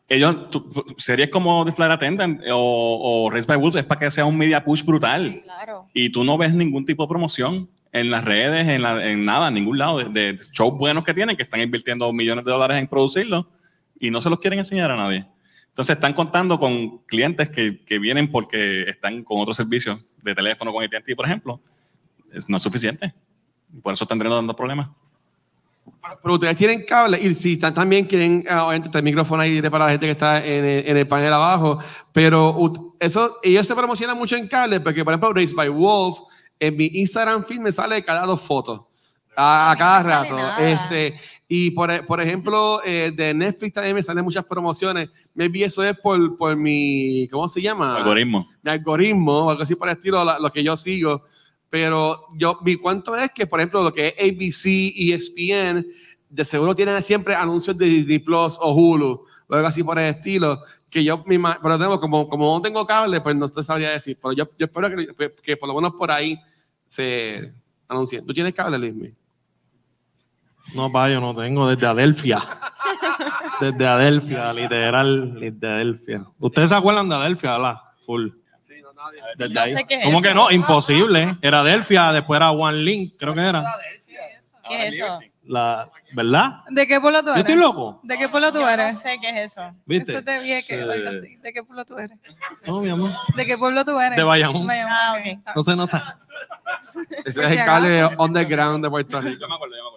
ellos, 0.09 0.49
tu- 0.51 0.71
series 0.99 1.31
como 1.31 1.65
The 1.65 1.73
Flight 1.73 1.93
Attendant 1.93 2.43
o, 2.53 3.25
o 3.27 3.31
Race 3.31 3.47
by 3.47 3.57
Wolves 3.57 3.77
es 3.77 3.85
para 3.85 4.01
que 4.01 4.11
sea 4.11 4.25
un 4.27 4.37
media 4.37 4.65
push 4.65 4.85
brutal. 4.85 5.41
Claro. 5.45 5.89
Y 5.95 6.11
tú 6.11 6.25
no 6.25 6.37
ves 6.37 6.53
ningún 6.53 6.85
tipo 6.85 7.05
de 7.05 7.09
promoción 7.09 7.71
en 7.93 8.11
las 8.11 8.25
redes, 8.25 8.69
en, 8.69 8.83
la- 8.83 9.07
en 9.07 9.25
nada, 9.25 9.49
en 9.49 9.55
ningún 9.55 9.79
lado, 9.79 9.99
de, 9.99 10.33
de 10.33 10.39
shows 10.53 10.77
buenos 10.77 11.05
que 11.05 11.15
tienen, 11.15 11.37
que 11.37 11.43
están 11.43 11.61
invirtiendo 11.61 12.13
millones 12.13 12.45
de 12.45 12.51
dólares 12.51 12.79
en 12.79 12.87
producirlos 12.89 13.47
y 13.99 14.11
no 14.11 14.21
se 14.21 14.29
los 14.31 14.39
quieren 14.41 14.59
enseñar 14.59 14.91
a 14.91 14.97
nadie. 14.97 15.27
Entonces 15.69 15.97
están 15.97 16.13
contando 16.13 16.59
con 16.61 16.99
clientes 17.07 17.49
que, 17.49 17.83
que 17.85 17.99
vienen 17.99 18.31
porque 18.31 18.83
están 18.83 19.25
con 19.25 19.41
otros 19.41 19.57
servicios 19.57 20.05
de 20.23 20.35
teléfono 20.35 20.73
con 20.73 20.85
AT&T, 20.85 21.17
por 21.17 21.25
ejemplo. 21.25 21.61
Es- 22.33 22.49
no 22.49 22.59
es 22.59 22.63
suficiente. 22.63 23.15
Por 23.83 23.95
eso 23.95 24.05
tendrán 24.07 24.33
dando 24.33 24.55
problemas. 24.55 24.91
Pero 26.23 26.35
ustedes 26.35 26.57
tienen 26.57 26.85
cable 26.85 27.19
y 27.21 27.33
si 27.35 27.53
están 27.53 27.73
también 27.75 28.05
quieren, 28.07 28.45
ah, 28.49 28.65
obviamente 28.67 28.89
está 28.89 28.99
el 28.99 29.05
micrófono 29.05 29.43
ahí 29.43 29.61
para 29.63 29.85
la 29.87 29.91
gente 29.93 30.07
que 30.07 30.13
está 30.13 30.45
en 30.45 30.65
el, 30.65 30.87
en 30.89 30.97
el 30.97 31.07
panel 31.09 31.33
abajo, 31.33 31.79
pero 32.13 32.95
eso, 32.99 33.37
ellos 33.43 33.67
se 33.67 33.75
promocionan 33.75 34.19
mucho 34.19 34.37
en 34.37 34.49
cable 34.49 34.81
porque, 34.81 35.05
por 35.05 35.13
ejemplo, 35.13 35.33
Race 35.33 35.55
by 35.55 35.69
Wolf, 35.69 36.19
en 36.59 36.77
mi 36.77 36.87
Instagram 36.87 37.45
feed 37.45 37.61
me 37.61 37.73
sale 37.73 38.03
cada 38.05 38.27
dos 38.27 38.41
fotos. 38.43 38.83
A, 39.35 39.71
a 39.71 39.77
cada 39.77 40.03
rato. 40.03 40.37
Este, 40.63 41.17
y 41.49 41.71
por, 41.71 42.05
por 42.05 42.21
ejemplo, 42.21 42.83
eh, 42.85 43.11
de 43.17 43.33
Netflix 43.33 43.73
también 43.73 43.95
me 43.97 44.03
salen 44.03 44.23
muchas 44.25 44.45
promociones. 44.45 45.09
Maybe 45.35 45.65
eso 45.65 45.83
es 45.83 45.99
por, 45.99 46.37
por 46.37 46.55
mi, 46.55 47.27
¿cómo 47.31 47.49
se 47.49 47.63
llama? 47.63 47.97
Algoritmo. 47.97 48.47
mi 48.63 48.71
algoritmo 48.71 49.49
algo 49.49 49.63
así 49.63 49.75
por 49.75 49.89
el 49.89 49.95
estilo, 49.97 50.23
la- 50.23 50.39
lo 50.39 50.51
que 50.53 50.63
yo 50.63 50.77
sigo. 50.77 51.25
Pero 51.73 52.27
yo, 52.35 52.59
mi 52.63 52.77
cuento 52.77 53.17
es 53.17 53.31
que, 53.31 53.47
por 53.47 53.59
ejemplo, 53.59 53.83
lo 53.83 53.95
que 53.95 54.09
es 54.09 54.15
ABC 54.21 54.67
y 54.67 55.13
ESPN, 55.15 55.87
de 56.29 56.45
seguro 56.45 56.75
tienen 56.75 57.01
siempre 57.01 57.35
anuncios 57.35 57.79
de 57.79 57.87
Disney 57.87 58.19
Plus 58.19 58.59
o 58.61 58.73
Hulu 58.75 59.25
o 59.49 59.55
algo 59.55 59.67
así 59.67 59.83
por 59.83 59.99
el 59.99 60.05
estilo. 60.15 60.59
Que 60.91 61.03
yo, 61.03 61.25
mi 61.27 61.39
ma- 61.39 61.59
pero 61.63 61.79
tengo, 61.79 61.99
como, 61.99 62.29
como 62.29 62.55
no 62.55 62.61
tengo 62.61 62.87
cable, 62.87 63.23
pues 63.23 63.35
no 63.37 63.49
te 63.49 63.65
sabría 63.65 63.89
decir. 63.93 64.19
Pero 64.21 64.33
yo, 64.35 64.45
yo 64.59 64.67
espero 64.67 64.91
que, 65.17 65.33
que 65.43 65.57
por 65.57 65.67
lo 65.67 65.75
menos 65.75 65.95
por 65.95 66.11
ahí 66.11 66.39
se 66.87 67.55
anuncien. 67.89 68.27
¿Tú 68.27 68.35
tienes 68.35 68.53
cable, 68.53 68.77
Luis? 68.79 69.11
No, 70.75 70.93
pa, 70.93 71.09
yo 71.09 71.23
no 71.23 71.35
tengo 71.35 71.69
desde 71.69 71.87
Adelfia. 71.87 72.43
Desde 73.61 73.87
Adelfia, 73.87 74.53
literal, 74.53 75.39
desde 75.39 75.69
Adelfia. 75.69 76.25
¿Ustedes 76.41 76.69
se 76.71 76.75
acuerdan 76.75 77.09
de 77.09 77.15
Adelfia, 77.15 77.53
verdad? 77.53 77.77
Full. 78.05 78.29
Desde 79.37 79.55
No 79.55 79.61
ahí. 79.61 79.73
sé 79.75 79.85
qué 79.85 79.95
es 79.97 80.05
¿Cómo 80.05 80.19
eso. 80.19 80.29
que 80.29 80.35
no? 80.35 80.51
Imposible. 80.51 81.37
Era 81.43 81.61
Adelfia, 81.61 82.13
después 82.13 82.37
era 82.39 82.51
One 82.51 82.79
Link, 82.79 83.15
creo 83.19 83.35
que 83.35 83.41
era. 83.41 83.65
¿Qué 84.69 84.89
es 84.89 84.95
eso? 84.95 85.19
La, 85.45 85.91
¿Verdad? 86.13 86.61
¿De 86.71 86.87
qué 86.87 87.01
pueblo 87.01 87.21
tú 87.21 87.27
Yo 87.27 87.33
eres? 87.33 87.41
estoy 87.41 87.57
loco. 87.57 87.99
¿De 88.05 88.17
qué 88.17 88.29
pueblo 88.29 88.53
tú 88.53 88.59
Yo 88.61 88.65
no 88.65 88.69
eres? 88.71 88.99
sé 89.01 89.19
qué 89.21 89.31
es 89.31 89.53
eso. 89.53 89.75
¿Viste? 89.87 90.13
Eso 90.13 90.23
Vieques, 90.43 90.67
Sí. 90.67 90.75
algo 90.91 91.09
así. 91.11 91.37
¿De 91.37 91.53
qué 91.53 91.63
pueblo 91.65 91.85
tú 91.85 91.99
eres? 91.99 92.17
No, 92.67 92.81
mi 92.81 92.89
amor. 92.91 93.11
¿De 93.35 93.45
qué 93.45 93.59
pueblo 93.59 93.85
tú 93.85 93.99
eres? 93.99 94.17
De 94.17 94.23
Bayamón. 94.23 94.69
Ah, 94.71 95.17
ok. 95.19 95.39
ok. 95.49 95.57
No 95.57 95.63
se 95.65 95.75
nota. 95.77 96.19
Ese 97.25 97.43
es 97.43 97.49
si 97.51 97.57
el 97.57 97.65
cable 97.65 98.07
underground 98.19 98.85
de 98.85 98.91
Puerto 98.91 99.21
Rico. 99.21 99.41
Yo 99.41 99.49
me 99.49 99.55
acuerdo, 99.57 99.75
yo 99.77 99.83
me 99.83 99.89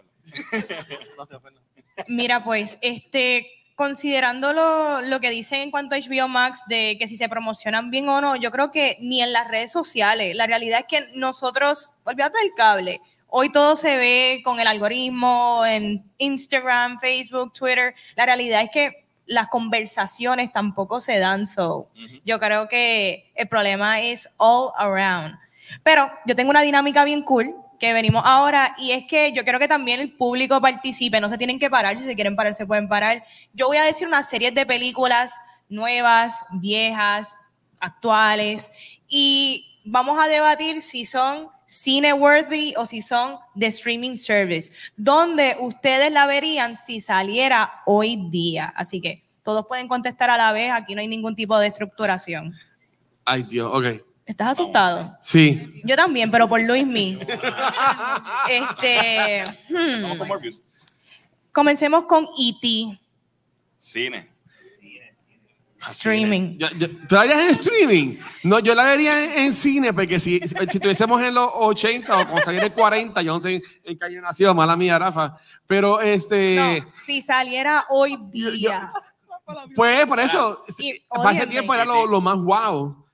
acuerdo. 1.30 1.62
Mira, 2.08 2.44
pues, 2.44 2.78
este, 2.82 3.48
considerando 3.76 4.54
lo, 4.54 5.02
lo 5.02 5.20
que 5.20 5.30
dicen 5.30 5.62
en 5.62 5.72
cuanto 5.72 5.96
a 5.96 6.00
HBO 6.00 6.28
Max, 6.28 6.62
de 6.68 6.98
que 6.98 7.08
si 7.08 7.18
se 7.18 7.30
promocionan 7.30 7.92
bien 7.92 8.08
o 8.10 8.22
no, 8.22 8.36
yo 8.36 8.52
creo 8.52 8.72
que 8.72 8.98
ni 9.02 9.22
en 9.22 9.34
las 9.34 9.48
redes 9.48 9.72
sociales. 9.72 10.36
La 10.36 10.48
realidad 10.48 10.80
es 10.80 10.86
que 10.88 11.12
nosotros, 11.16 11.92
olvídate 12.06 12.40
del 12.40 12.54
cable, 12.56 13.02
hoy 13.28 13.52
todo 13.52 13.76
se 13.76 13.98
ve 13.98 14.42
con 14.44 14.60
el 14.60 14.68
algoritmo, 14.68 15.66
en 15.66 16.10
Instagram, 16.18 17.00
Facebook, 17.00 17.52
Twitter. 17.54 17.94
La 18.16 18.26
realidad 18.26 18.62
es 18.62 18.70
que 18.72 19.06
las 19.26 19.48
conversaciones 19.48 20.54
tampoco 20.54 21.02
se 21.02 21.20
dan, 21.20 21.48
so 21.48 21.90
yo 22.24 22.40
creo 22.40 22.68
que 22.68 23.32
el 23.36 23.48
problema 23.48 24.02
es 24.02 24.30
all 24.38 24.72
around. 24.78 25.36
Pero 25.84 26.10
yo 26.26 26.36
tengo 26.36 26.52
una 26.52 26.62
dinámica 26.62 27.04
bien 27.04 27.24
cool 27.24 27.56
que 27.80 27.94
venimos 27.94 28.24
ahora 28.26 28.76
y 28.78 28.92
es 28.92 29.06
que 29.08 29.32
yo 29.34 29.44
quiero 29.44 29.60
que 29.60 29.68
también 29.68 30.00
el 30.00 30.12
público 30.12 30.62
participe, 30.62 31.20
no 31.20 31.30
se 31.30 31.38
tienen 31.38 31.60
que 31.60 31.70
parar, 31.70 31.98
si 31.98 32.06
se 32.06 32.16
quieren 32.16 32.36
parar 32.36 32.54
se 32.54 32.66
pueden 32.66 32.88
parar. 32.88 33.24
Yo 33.54 33.68
voy 33.68 33.78
a 33.78 33.84
decir 33.84 34.08
una 34.08 34.24
serie 34.24 34.52
de 34.52 34.66
películas 34.66 35.34
nuevas, 35.70 36.44
viejas, 36.52 37.38
actuales 37.80 38.72
y 39.08 39.82
vamos 39.86 40.18
a 40.20 40.28
debatir 40.28 40.82
si 40.82 41.06
son 41.06 41.50
cine 41.66 42.14
worthy 42.14 42.74
o 42.78 42.86
si 42.86 43.02
son 43.02 43.38
de 43.56 43.68
streaming 43.68 44.16
service, 44.16 44.72
donde 44.96 45.56
ustedes 45.60 46.12
la 46.12 46.28
verían 46.28 46.78
si 46.78 47.02
saliera 47.02 47.82
hoy 47.86 48.18
día. 48.30 48.74
Así 48.76 49.02
que 49.02 49.24
todos 49.44 49.66
pueden 49.68 49.88
contestar 49.88 50.30
a 50.30 50.38
la 50.38 50.52
vez, 50.52 50.72
aquí 50.72 50.96
no 50.96 51.02
hay 51.02 51.08
ningún 51.08 51.36
tipo 51.36 51.58
de 51.60 51.68
estructuración. 51.68 52.54
Ay, 53.26 53.44
Dios, 53.44 53.71
ok. 53.73 54.04
¿Estás 54.26 54.50
asustado? 54.60 55.15
Sí. 55.21 55.82
Yo 55.84 55.96
también, 55.96 56.32
pero 56.32 56.48
por 56.48 56.60
Luis 56.62 56.86
Mi. 56.86 57.19
Este, 58.50 59.44
hmm, 59.69 60.02
Somos 60.02 60.17
como 60.17 60.26
Morbius. 60.26 60.63
comencemos 61.52 62.06
con 62.06 62.26
E.T. 62.38 63.00
Cine. 63.78 64.30
Streaming. 65.80 66.58
Yo, 66.58 66.67
yo- 66.71 66.88
¿Tú 67.08 67.13
la 67.13 67.21
verías 67.21 67.42
en 67.42 67.50
streaming? 67.50 68.17
No, 68.44 68.58
yo 68.58 68.73
la 68.73 68.86
vería 68.86 69.23
en, 69.23 69.44
en 69.46 69.54
cine, 69.54 69.94
porque 69.94 70.19
si, 70.19 70.40
si, 70.40 70.48
si 70.48 70.78
estuviésemos 70.78 71.21
en 71.21 71.36
los 71.36 71.48
80 71.54 72.12
o 72.21 72.26
cuando 72.26 72.42
saliera 72.44 72.65
en 72.65 72.73
40, 72.73 73.21
yo 73.21 73.34
no 73.34 73.40
sé 73.40 73.62
en 73.84 74.00
qué 74.00 74.06
año 74.06 74.21
nació, 74.21 74.56
mala 74.56 74.76
mía, 74.76 74.98
Rafa. 74.98 75.38
Pero 75.67 76.02
este, 76.02 76.56
No, 76.84 76.92
si 77.06 77.21
saliera 77.21 77.86
hoy 77.90 78.17
día. 78.32 78.92
pues 79.76 80.08
por 80.08 80.19
eso, 80.19 80.65
Y, 80.80 81.00
para 81.08 81.30
ese 81.34 81.42
óyeme. 81.42 81.52
tiempo 81.52 81.73
era 81.76 81.86
lo, 81.86 82.08
lo 82.08 82.19
más 82.19 82.38
wow. 82.40 83.04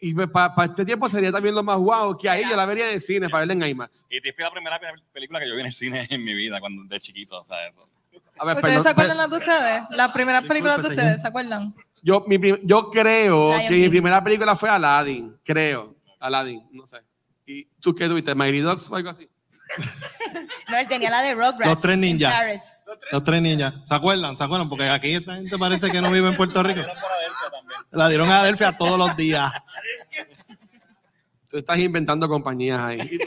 Y 0.00 0.14
para 0.14 0.64
este 0.64 0.84
tiempo 0.84 1.08
sería 1.10 1.30
también 1.30 1.54
lo 1.54 1.62
más 1.62 1.76
guau, 1.78 2.16
que 2.16 2.28
ahí 2.30 2.42
yo 2.48 2.56
la 2.56 2.64
vería 2.66 2.90
el 2.90 3.00
cine, 3.00 3.28
para 3.28 3.44
verla 3.46 3.66
en 3.66 3.70
IMAX. 3.72 4.06
Y 4.08 4.20
te 4.20 4.32
fue 4.32 4.44
la 4.44 4.50
primera 4.50 4.78
pe- 4.80 4.86
película 5.12 5.38
que 5.40 5.46
yo 5.48 5.54
vi 5.54 5.60
en 5.60 5.66
el 5.66 5.72
cine 5.72 6.06
en 6.10 6.24
mi 6.24 6.34
vida, 6.34 6.58
cuando 6.60 6.84
de 6.84 6.98
chiquito, 7.00 7.38
o 7.40 7.44
sea, 7.44 7.66
eso. 7.68 7.86
A 8.38 8.44
ver, 8.46 8.56
¿Ustedes 8.56 8.62
perdón, 8.62 8.82
se 8.82 8.88
acuerdan 8.88 9.16
las 9.18 9.30
de 9.30 9.36
ustedes? 9.36 9.82
Las 9.90 10.12
primeras 10.12 10.46
películas 10.46 10.82
de 10.82 10.88
ustedes, 10.88 11.20
¿se 11.20 11.28
acuerdan? 11.28 11.74
yo, 12.02 12.24
mi 12.26 12.38
yo 12.62 12.88
creo 12.90 13.50
Lion 13.58 13.68
que 13.68 13.74
mi 13.76 13.88
primera 13.90 14.24
película 14.24 14.56
fue 14.56 14.70
Aladdin, 14.70 15.36
creo. 15.44 15.94
Aladdin, 16.18 16.66
no 16.72 16.86
sé. 16.86 16.98
¿Y 17.46 17.64
tú 17.80 17.94
qué 17.94 18.06
tuviste? 18.08 18.34
¿Mighty 18.34 18.60
Dogs 18.60 18.90
o 18.90 18.96
algo 18.96 19.10
así? 19.10 19.28
No, 20.68 20.76
él 20.78 20.88
tenía 20.88 21.10
la 21.10 21.22
de 21.22 21.34
Rugrats. 21.34 21.66
Los 21.66 21.80
tres 21.80 21.94
en 21.94 22.00
ninjas. 22.00 22.84
Los 23.12 23.24
tres 23.24 23.42
niñas. 23.42 23.74
¿Se 23.84 23.94
acuerdan? 23.94 24.36
¿Se 24.36 24.44
acuerdan? 24.44 24.68
Porque 24.68 24.88
aquí 24.88 25.14
esta 25.14 25.34
gente 25.34 25.56
parece 25.58 25.90
que 25.90 26.00
no 26.00 26.10
vive 26.10 26.28
en 26.28 26.36
Puerto 26.36 26.62
Rico. 26.62 26.80
La 27.90 28.08
dieron 28.08 28.30
a 28.30 28.40
Adelphia 28.40 28.76
todos 28.76 28.98
los 28.98 29.16
días. 29.16 29.52
Tú 31.48 31.58
estás 31.58 31.78
inventando 31.78 32.28
compañías 32.28 32.80
ahí. 32.80 33.18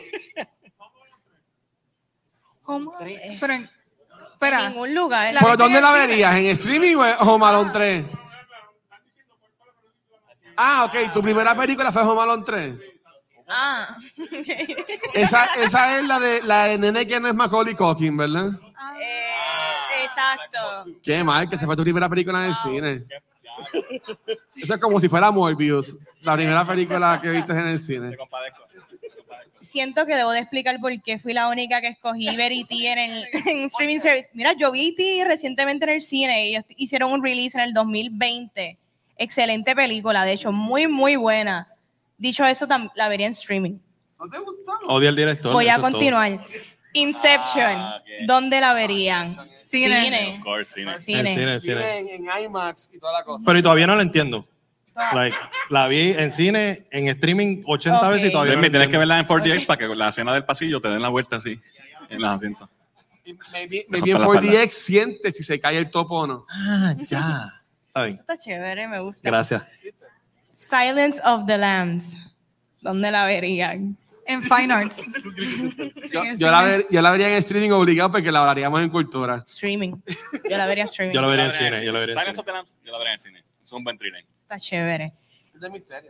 Home- 2.66 2.92
Pero, 3.40 3.54
en- 3.54 3.62
En 3.64 3.70
espera, 4.32 4.70
ningún 4.70 4.94
lugar. 4.96 5.34
La- 5.34 5.42
¿Por 5.42 5.58
dónde 5.58 5.78
en 5.80 5.84
la 5.84 5.92
verías? 5.92 6.36
¿En 6.36 6.46
streaming 6.48 6.96
o 6.96 7.06
en 7.06 7.16
Home 7.20 7.46
Alone 7.46 7.72
3? 7.74 8.06
Ah, 10.56 10.86
ok. 10.86 11.12
Tu 11.14 11.22
primera 11.22 11.56
película 11.56 11.92
fue 11.92 12.02
Home 12.04 12.22
Alone 12.22 12.44
3. 12.46 12.76
Ah. 13.56 13.98
Esa, 15.14 15.46
esa 15.62 16.00
es 16.00 16.06
la 16.06 16.20
de 16.20 16.42
la 16.42 16.66
de 16.66 16.78
nene 16.80 17.06
que 17.06 17.20
no 17.20 17.28
es 17.28 17.36
Macaulay 17.36 17.76
Culkin, 17.76 18.18
¿verdad? 18.18 18.50
Eh, 19.00 20.04
exacto. 20.04 20.92
Qué 21.04 21.24
mal, 21.24 21.48
que 21.48 21.58
se 21.58 21.66
fue 21.66 21.76
tu 21.76 21.84
primera 21.84 22.10
película 22.10 22.40
en 22.40 22.46
el 22.46 22.56
cine. 22.56 23.06
Eso 24.56 24.74
es 24.74 24.82
como 24.82 25.00
si 25.00 25.08
fuera 25.08 25.30
Morbius, 25.30 25.98
la 26.22 26.34
primera 26.34 26.66
película 26.66 27.20
que 27.22 27.30
viste 27.30 27.52
en 27.54 27.68
el 27.68 27.80
cine. 27.80 28.10
Te 28.10 28.18
compadezco. 28.18 28.64
Siento 29.60 30.06
que 30.06 30.16
debo 30.16 30.32
de 30.32 30.40
explicar 30.40 30.78
por 30.82 30.92
qué 31.02 31.20
fui 31.20 31.32
la 31.32 31.48
única 31.48 31.80
que 31.80 31.88
escogí 31.88 32.36
ver 32.36 32.52
E.T. 32.52 32.92
en, 32.92 32.98
el, 33.00 33.26
en 33.48 33.64
streaming 33.64 34.00
service. 34.00 34.30
Mira, 34.34 34.52
yo 34.54 34.72
vi 34.74 34.90
E.T. 34.90 35.24
recientemente 35.26 35.86
en 35.86 35.92
el 35.92 36.02
cine. 36.02 36.48
Ellos 36.48 36.66
hicieron 36.76 37.14
un 37.14 37.24
release 37.24 37.58
en 37.58 37.64
el 37.64 37.74
2020. 37.74 38.78
Excelente 39.18 39.74
película, 39.74 40.26
de 40.26 40.34
hecho, 40.34 40.52
muy, 40.52 40.88
muy 40.88 41.16
buena. 41.16 41.73
Dicho 42.24 42.46
eso, 42.46 42.66
la 42.96 43.10
vería 43.10 43.28
en 43.28 43.34
streaming. 43.34 43.80
¿No 44.18 44.30
te 44.30 44.38
gustó? 44.40 44.72
Odia 44.88 45.10
al 45.10 45.16
director. 45.18 45.52
Voy 45.52 45.68
a 45.68 45.78
continuar. 45.78 46.40
Inception, 46.94 47.66
Ah. 47.76 48.02
¿dónde 48.26 48.62
la 48.62 48.74
verían? 48.74 49.36
Cine. 49.62 50.38
Of 50.38 50.44
course, 50.46 50.74
cine. 50.74 50.94
En 50.94 51.02
Cine. 51.02 51.26
cine, 51.36 51.60
cine. 51.60 51.98
en, 51.98 52.08
en 52.08 52.44
IMAX 52.46 52.90
y 52.94 52.98
toda 53.00 53.12
la 53.20 53.26
cosa. 53.26 53.44
Pero 53.46 53.60
y 53.60 53.62
todavía 53.62 53.88
no 53.88 53.98
la 53.98 54.04
entiendo. 54.04 54.48
Like, 55.14 55.36
la 55.70 55.90
vi 55.90 56.12
en 56.14 56.32
cine, 56.32 56.86
en 56.92 57.10
streaming 57.10 57.62
80 57.66 58.00
Ok. 58.00 58.14
veces 58.14 58.30
y 58.30 58.32
todavía 58.32 58.56
no 58.56 58.62
la 58.62 58.70
Tienes 58.70 58.88
que 58.88 58.98
verla 58.98 59.20
en 59.20 59.26
4DX 59.28 59.66
para 59.66 59.78
que 59.80 59.94
la 59.94 60.08
escena 60.08 60.34
del 60.34 60.46
pasillo 60.46 60.80
te 60.80 60.88
den 60.88 61.02
la 61.02 61.10
vuelta 61.10 61.36
así 61.36 61.60
en 62.10 62.22
los 62.22 62.32
asientos. 62.32 62.70
Maybe, 63.52 63.86
maybe 63.90 64.12
en 64.12 64.18
para 64.18 64.34
la 64.34 64.42
4DX 64.42 64.70
siente 64.70 65.32
si 65.34 65.44
se 65.44 65.60
cae 65.60 65.78
el 65.78 65.90
topo 65.90 66.20
o 66.20 66.28
no. 66.28 66.46
Ah, 66.50 66.94
ya. 67.06 67.64
Está 67.88 68.04
bien. 68.04 68.16
Está 68.18 68.38
chévere, 68.38 68.88
me 68.88 69.00
gusta. 69.02 69.20
Gracias. 69.24 69.64
Silence 70.68 71.20
of 71.26 71.46
the 71.46 71.58
Lambs, 71.58 72.16
¿dónde 72.82 73.12
la 73.12 73.26
verían? 73.26 73.98
en 74.26 74.42
Fine 74.42 74.74
Arts. 74.74 75.06
Yo, 76.12 76.24
la 76.24 76.36
cine. 76.36 76.50
ver- 76.78 76.88
yo 76.90 77.02
la 77.02 77.12
vería 77.12 77.28
en 77.28 77.34
streaming 77.36 77.72
obligado 77.72 78.12
porque 78.12 78.32
la 78.32 78.40
hablaríamos 78.40 78.82
en 78.82 78.90
cultura. 78.90 79.44
Streaming. 79.46 79.96
Yo 80.50 80.58
la 80.58 80.66
vería 80.66 80.86
streaming. 80.86 81.14
Yo 81.14 81.22
lo 81.22 81.28
vería 81.28 81.46
en 81.46 81.52
Yo 81.52 81.58
la 81.60 81.70
cine. 81.70 81.86
Yo 81.86 81.92
lo 81.92 82.00
vería 82.00 82.14
en 82.16 82.20
Silence 82.20 82.32
cine. 82.32 82.40
of 82.40 82.46
the 82.46 82.52
Lambs, 82.54 82.78
yo 82.86 82.92
la 82.94 82.98
vería 83.00 83.14
en 83.14 83.20
cine. 83.20 83.44
Es 83.62 83.72
un 83.74 83.84
buen 83.84 83.98
thriller. 83.98 84.26
Está 84.44 84.58
chévere. 84.58 85.14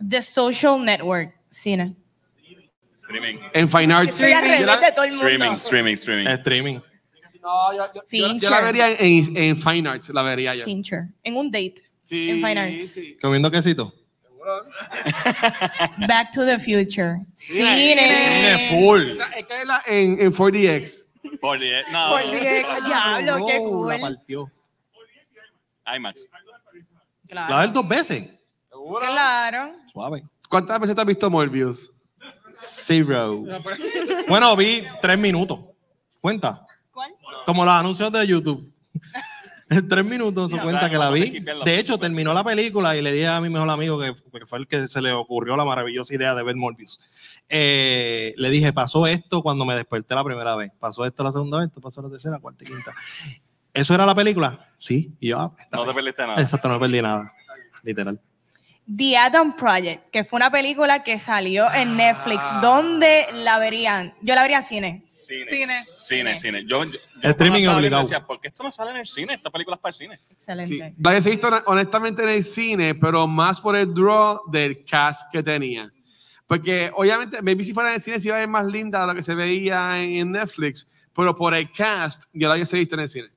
The 0.08 0.22
Social 0.22 0.84
Network, 0.84 1.34
cine. 1.49 1.95
Streaming. 3.01 3.38
En 3.54 3.68
Fine 3.70 3.93
Arts. 3.93 4.12
Streaming. 4.12 4.60
Yo 4.60 4.66
la- 4.66 4.76
revés 4.76 4.88
de 4.89 4.91
todo 4.93 5.06
el 5.06 5.12
mundo. 5.12 5.28
Streaming, 5.28 5.56
streaming, 5.58 5.93
streaming. 5.93 6.28
Streaming. 6.28 6.80
No, 7.41 7.74
yo, 7.76 8.49
la 8.49 8.62
vería 8.62 8.91
en, 8.91 9.36
en 9.36 9.56
Fine 9.58 9.89
Arts, 9.89 10.10
la 10.10 10.22
vería 10.22 10.56
yo. 10.56 10.64
Fincher. 10.66 11.08
En 11.24 11.36
un 11.36 11.51
date. 11.51 11.76
Sí, 12.04 12.30
en 12.30 12.36
Fine 12.38 12.60
Arts. 12.60 12.89
sí. 12.93 13.18
Comiendo 13.22 13.51
quesito. 13.51 13.93
Back 16.08 16.32
to 16.34 16.46
the 16.46 16.60
Future. 16.60 17.18
Cine 17.34 17.96
Cine. 17.96 18.70
full. 18.72 19.12
Esa- 19.12 19.26
Es 19.32 19.46
que 19.46 19.62
es 19.62 19.66
la 19.68 19.82
en, 19.86 20.20
en 20.22 20.32
4DX. 20.34 21.06
Por 21.41 21.60
diez- 21.60 21.84
No, 21.91 22.10
Por 22.12 22.32
diez. 22.32 22.66
Diablo, 22.86 23.46
qué 23.48 23.60
No, 23.60 23.88
La 23.88 23.98
cool. 23.98 24.02
partió. 24.02 24.52
IMAX. 25.96 26.30
La 27.30 27.48
Claro. 27.48 27.58
ver 27.58 27.74
dos 27.74 27.88
veces. 27.88 28.30
Claro. 29.00 29.74
Suave. 29.91 30.24
¿Cuántas 30.50 30.80
veces 30.80 30.96
te 30.96 31.02
has 31.02 31.08
visto 31.08 31.30
Morbius? 31.30 31.91
Zero. 32.54 33.44
Bueno, 34.28 34.56
vi 34.56 34.84
tres 35.02 35.18
minutos. 35.18 35.60
Cuenta. 36.22 36.66
¿Cuál? 36.94 37.12
Como 37.46 37.66
los 37.66 37.74
anuncios 37.74 38.12
de 38.12 38.28
YouTube. 38.28 38.72
En 39.70 39.88
tres 39.88 40.05
minutos 40.05 40.51
se 40.51 40.59
cuenta 40.59 40.89
que 40.89 40.97
la 40.97 41.09
vi. 41.09 41.39
De 41.39 41.80
hecho, 41.80 41.97
terminó 41.97 42.34
la 42.34 42.43
película 42.43 42.95
y 42.95 43.01
le 43.01 43.11
dije 43.11 43.28
a 43.28 43.41
mi 43.41 43.49
mejor 43.49 43.70
amigo, 43.70 43.99
que, 43.99 44.14
fue 44.45 44.59
el 44.59 44.68
que 44.68 44.88
se 44.88 45.01
le 45.01 45.11
ocurrió 45.11 45.55
la 45.55 45.66
maravillosa 45.66 46.14
idea 46.14 46.36
de 46.36 46.43
ver 46.43 46.55
Morbius. 46.55 47.01
Eh, 47.49 48.34
le 48.38 48.49
dije, 48.49 48.74
pasó 48.74 49.05
esto 49.07 49.41
cuando 49.41 49.66
me 49.66 49.76
desperté 49.76 50.16
la 50.16 50.24
primera 50.24 50.55
vez. 50.55 50.72
Pasó 50.80 51.05
esto 51.05 51.24
la 51.24 51.32
segunda 51.32 51.59
vez, 51.59 51.68
esto 51.68 51.82
pasó 51.82 52.01
la 52.01 52.09
tercera, 52.09 52.39
cuarta 52.39 52.64
y 52.64 52.68
quinta. 52.68 52.93
¿Eso 53.74 53.93
era 53.95 54.05
la 54.05 54.16
película? 54.16 54.74
Sí. 54.78 55.16
Y 55.20 55.30
yo, 55.30 55.39
ah, 55.39 55.55
está 55.57 55.78
No 55.78 55.86
te 55.86 55.93
perdiste 55.93 56.22
nada. 56.28 56.41
Exacto, 56.41 56.70
no 56.70 56.80
perdí 56.80 57.01
nada. 57.01 57.34
Literal. 57.82 58.20
The 58.86 59.16
Adam 59.16 59.56
Project, 59.56 60.10
que 60.12 60.26
fue 60.26 60.38
una 60.38 60.52
película 60.52 61.04
que 61.04 61.18
salió 61.18 61.72
en 61.74 61.96
Netflix. 61.96 62.46
¿Dónde 62.62 63.26
la 63.34 63.58
verían? 63.58 64.14
Yo 64.22 64.36
la 64.36 64.42
vería 64.42 64.58
en 64.58 64.64
cine. 64.64 65.04
Cine. 65.08 65.46
Cine. 65.46 65.84
Cine, 65.86 66.38
cine. 66.38 66.66
Yo, 66.66 66.84
yo, 66.84 66.92
yo 67.22 67.30
Streaming 67.30 67.66
obligado. 67.68 68.04
Decía, 68.04 68.26
¿por 68.26 68.42
qué 68.42 68.50
esto 68.50 68.62
no 68.62 68.72
sale 68.74 68.92
en 68.92 68.98
el 68.98 69.08
cine? 69.08 69.36
Esta 69.36 69.50
película 69.50 69.76
es 69.76 69.82
para 69.82 69.92
el 69.92 69.96
cine. 69.96 70.20
Excelente. 70.30 70.68
Sí. 70.68 70.96
La 71.02 71.10
había 71.12 71.22
visto 71.22 71.48
hon- 71.48 71.64
honestamente 71.66 72.24
en 72.24 72.30
el 72.30 72.44
cine, 72.44 72.94
pero 72.96 73.26
más 73.26 73.62
por 73.62 73.78
el 73.78 73.94
draw 73.94 74.42
del 74.52 74.84
cast 74.84 75.32
que 75.32 75.42
tenía. 75.42 75.90
Porque 76.46 76.92
obviamente, 76.94 77.42
maybe 77.42 77.64
si 77.64 77.74
fuera 77.74 77.90
en 77.90 77.96
el 77.96 78.02
cine, 78.02 78.20
se 78.20 78.28
iba 78.28 78.36
a 78.36 78.40
ver 78.42 78.50
más 78.50 78.66
linda 78.66 79.00
de 79.02 79.08
lo 79.08 79.16
que 79.16 79.24
se 79.24 79.34
veía 79.34 80.02
en, 80.04 80.30
Netflix, 80.30 80.92
pero 81.16 81.34
por 81.34 81.54
el 81.54 81.72
cast, 81.72 82.26
yo 82.34 82.50
la 82.50 82.56
hubiese 82.56 82.78
visto 82.78 82.96
en 82.96 83.02
el 83.02 83.10
cine. 83.10 83.30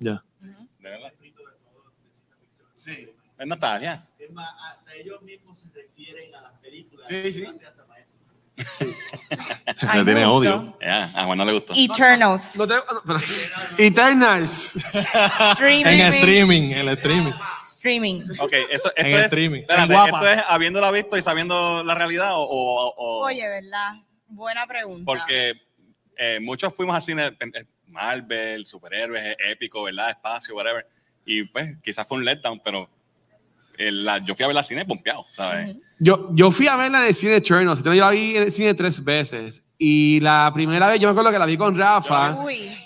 Ya. 0.00 0.24
¿De 0.40 0.90
verdad? 0.90 1.12
Sí. 2.74 3.08
Es 3.38 3.46
nostalgia. 3.46 4.04
Es 4.28 4.34
más, 4.34 4.54
hasta 4.70 4.94
ellos 4.94 5.22
mismos 5.22 5.58
se 5.58 5.68
refieren 5.74 6.34
a 6.34 6.42
las 6.42 6.52
películas. 6.60 7.08
Sí, 7.08 7.32
sí. 7.32 7.40
Gracias 7.42 7.72
a 7.78 7.84
Maestro. 7.86 8.18
Ay, 9.88 9.98
Le 10.00 10.04
tiene 10.04 10.26
gustó. 10.26 10.34
odio. 10.56 10.78
Ya, 10.80 11.04
a 11.14 11.24
Juan 11.24 11.38
no 11.38 11.44
le 11.44 11.52
gustó. 11.52 11.72
Eternals. 11.76 12.56
No 12.56 12.66
no, 12.66 12.74
Eternals. 13.78 14.74
Streaming. 15.52 15.86
En 15.86 16.14
streaming, 16.14 16.62
en 16.72 16.78
el 16.78 16.88
streaming. 16.98 17.32
Streaming. 17.62 18.22
Ok, 18.40 18.52
eso, 18.70 18.88
esto 18.88 18.92
En 18.96 19.06
es, 19.06 19.24
streaming. 19.26 19.60
espérate. 19.60 19.94
¿esto 19.94 20.28
es 20.28 20.42
habiéndola 20.48 20.90
visto 20.90 21.16
y 21.16 21.22
sabiendo 21.22 21.82
la 21.84 21.94
realidad 21.94 22.34
o, 22.34 22.42
o- 22.42 22.94
o- 22.96 23.24
Oye, 23.24 23.48
¿verdad? 23.48 23.94
Buena 24.26 24.66
pregunta. 24.66 25.04
porque 25.06 25.54
eh, 26.16 26.38
muchos 26.40 26.74
fuimos 26.74 26.94
al 26.96 27.02
cine 27.02 27.26
eh, 27.38 27.64
Marvel, 27.86 28.66
superhéroes, 28.66 29.36
épico, 29.38 29.84
¿verdad? 29.84 30.10
Espacio, 30.10 30.54
whatever. 30.54 30.86
Y 31.24 31.44
pues 31.44 31.76
quizás 31.82 32.06
fue 32.06 32.18
un 32.18 32.24
letdown, 32.24 32.60
pero 32.64 32.90
eh, 33.78 33.90
la- 33.92 34.18
yo 34.18 34.34
fui 34.34 34.44
a 34.44 34.48
ver 34.48 34.54
la 34.56 34.64
cine 34.64 34.84
pompeado, 34.84 35.24
¿sabes? 35.32 35.76
Yo, 36.00 36.28
yo 36.32 36.50
fui 36.50 36.66
a 36.68 36.76
verla 36.76 37.00
en 37.02 37.08
el 37.08 37.14
cine 37.14 37.36
Eternals. 37.36 37.82
Yo 37.82 37.92
la 37.92 38.10
vi 38.10 38.36
en 38.36 38.42
el 38.44 38.52
cine 38.52 38.74
tres 38.74 39.02
veces. 39.02 39.64
Y 39.78 40.20
la 40.20 40.50
primera 40.54 40.88
vez, 40.88 41.00
yo 41.00 41.08
me 41.08 41.10
acuerdo 41.12 41.30
que 41.32 41.38
la 41.38 41.46
vi 41.46 41.56
con 41.56 41.76
Rafa. 41.76 42.36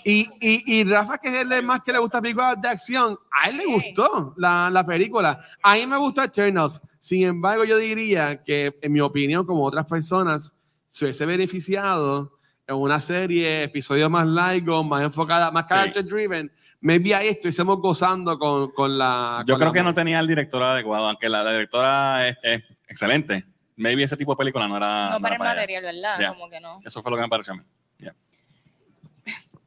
Y, 0.05 0.27
y, 0.41 0.79
y 0.79 0.83
Rafa, 0.83 1.17
que 1.17 1.27
es 1.29 1.35
el 1.49 1.63
más 1.63 1.83
que 1.83 1.91
le 1.91 1.99
gusta 1.99 2.21
películas 2.21 2.59
de 2.61 2.67
acción, 2.69 3.17
a 3.31 3.49
él 3.49 3.57
le 3.57 3.65
gustó 3.65 4.33
la, 4.37 4.69
la 4.71 4.83
película. 4.85 5.43
A 5.61 5.75
mí 5.75 5.85
me 5.87 5.97
gustó 5.97 6.23
Eternals. 6.23 6.81
Sin 6.99 7.23
embargo, 7.25 7.63
yo 7.65 7.77
diría 7.77 8.41
que, 8.43 8.73
en 8.81 8.91
mi 8.91 8.99
opinión, 8.99 9.45
como 9.45 9.63
otras 9.65 9.85
personas, 9.85 10.55
se 10.89 11.05
hubiese 11.05 11.25
beneficiado 11.25 12.37
en 12.67 12.75
una 12.75 12.99
serie, 12.99 13.63
episodios 13.63 14.09
más 14.09 14.25
largos, 14.25 14.85
más 14.85 15.01
enfocada, 15.03 15.51
más 15.51 15.67
Sí. 15.67 15.73
character 15.73 16.05
driven. 16.05 16.51
Maybe 16.81 17.13
ahí 17.15 17.27
estuviésemos 17.29 17.79
gozando 17.79 18.37
con, 18.39 18.71
con 18.71 18.97
la. 18.97 19.43
Yo 19.45 19.53
con 19.55 19.59
creo 19.59 19.69
la- 19.69 19.73
que 19.79 19.83
no 19.83 19.93
tenía 19.93 20.19
el 20.19 20.27
director 20.27 20.61
adecuado, 20.63 21.07
aunque 21.07 21.29
la, 21.29 21.43
la 21.43 21.51
directora 21.51 22.27
es, 22.27 22.37
es 22.43 22.63
excelente. 22.87 23.45
Maybe 23.75 24.03
ese 24.03 24.15
tipo 24.15 24.33
de 24.33 24.37
película 24.37 24.67
no 24.67 24.77
era. 24.77 25.09
No 25.09 25.11
no 25.13 25.19
para 25.21 25.35
el 25.35 25.41
ella. 25.41 25.49
material, 25.55 25.83
¿verdad? 25.83 26.33
Como 26.33 26.49
que 26.49 26.59
no. 26.59 26.79
Eso 26.85 27.01
fue 27.01 27.11
lo 27.11 27.17
que 27.17 27.23
me 27.23 27.29
pareció 27.29 27.53
a 27.53 27.57
mí. 27.57 27.63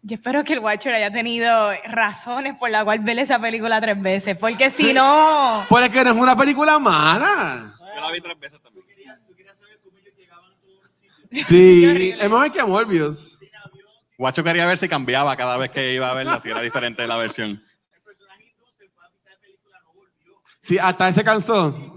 Yo 0.03 0.14
espero 0.14 0.44
que 0.44 0.53
el 0.53 0.61
Watcher 0.61 0.94
haya 0.94 1.11
tenido 1.11 1.72
razones 1.86 2.57
por 2.59 2.70
las 2.70 2.84
cuales 2.84 3.05
ver 3.05 3.18
esa 3.18 3.40
película 3.40 3.80
tres 3.80 4.01
veces, 4.01 4.36
porque 4.38 4.70
si 4.70 4.92
no, 4.92 5.64
Pues 5.68 5.86
es 5.86 5.90
que 5.90 6.05
no 6.05 6.11
es 6.11 6.16
una 6.16 6.36
película 6.36 6.78
mala. 6.78 7.74
Yo 7.97 8.01
la 8.01 8.12
vi 8.12 8.20
tres 8.20 8.38
veces 8.38 8.61
también. 8.62 8.76
Sí, 11.45 12.14
el 12.18 12.30
más 12.30 12.51
que 12.51 12.61
a 12.61 12.66
Morbius. 12.66 13.39
Guacho 14.18 14.43
quería 14.43 14.66
ver 14.66 14.78
si 14.78 14.89
cambiaba 14.89 15.37
cada 15.37 15.59
vez 15.59 15.70
que 15.70 15.93
iba 15.93 16.11
a 16.11 16.14
verla, 16.14 16.41
si 16.41 16.49
era 16.49 16.61
diferente 16.62 17.03
de 17.03 17.09
la 17.09 17.16
versión. 17.16 17.62
Sí, 20.61 20.78
hasta 20.78 21.09
ese 21.09 21.22
cansó. 21.22 21.95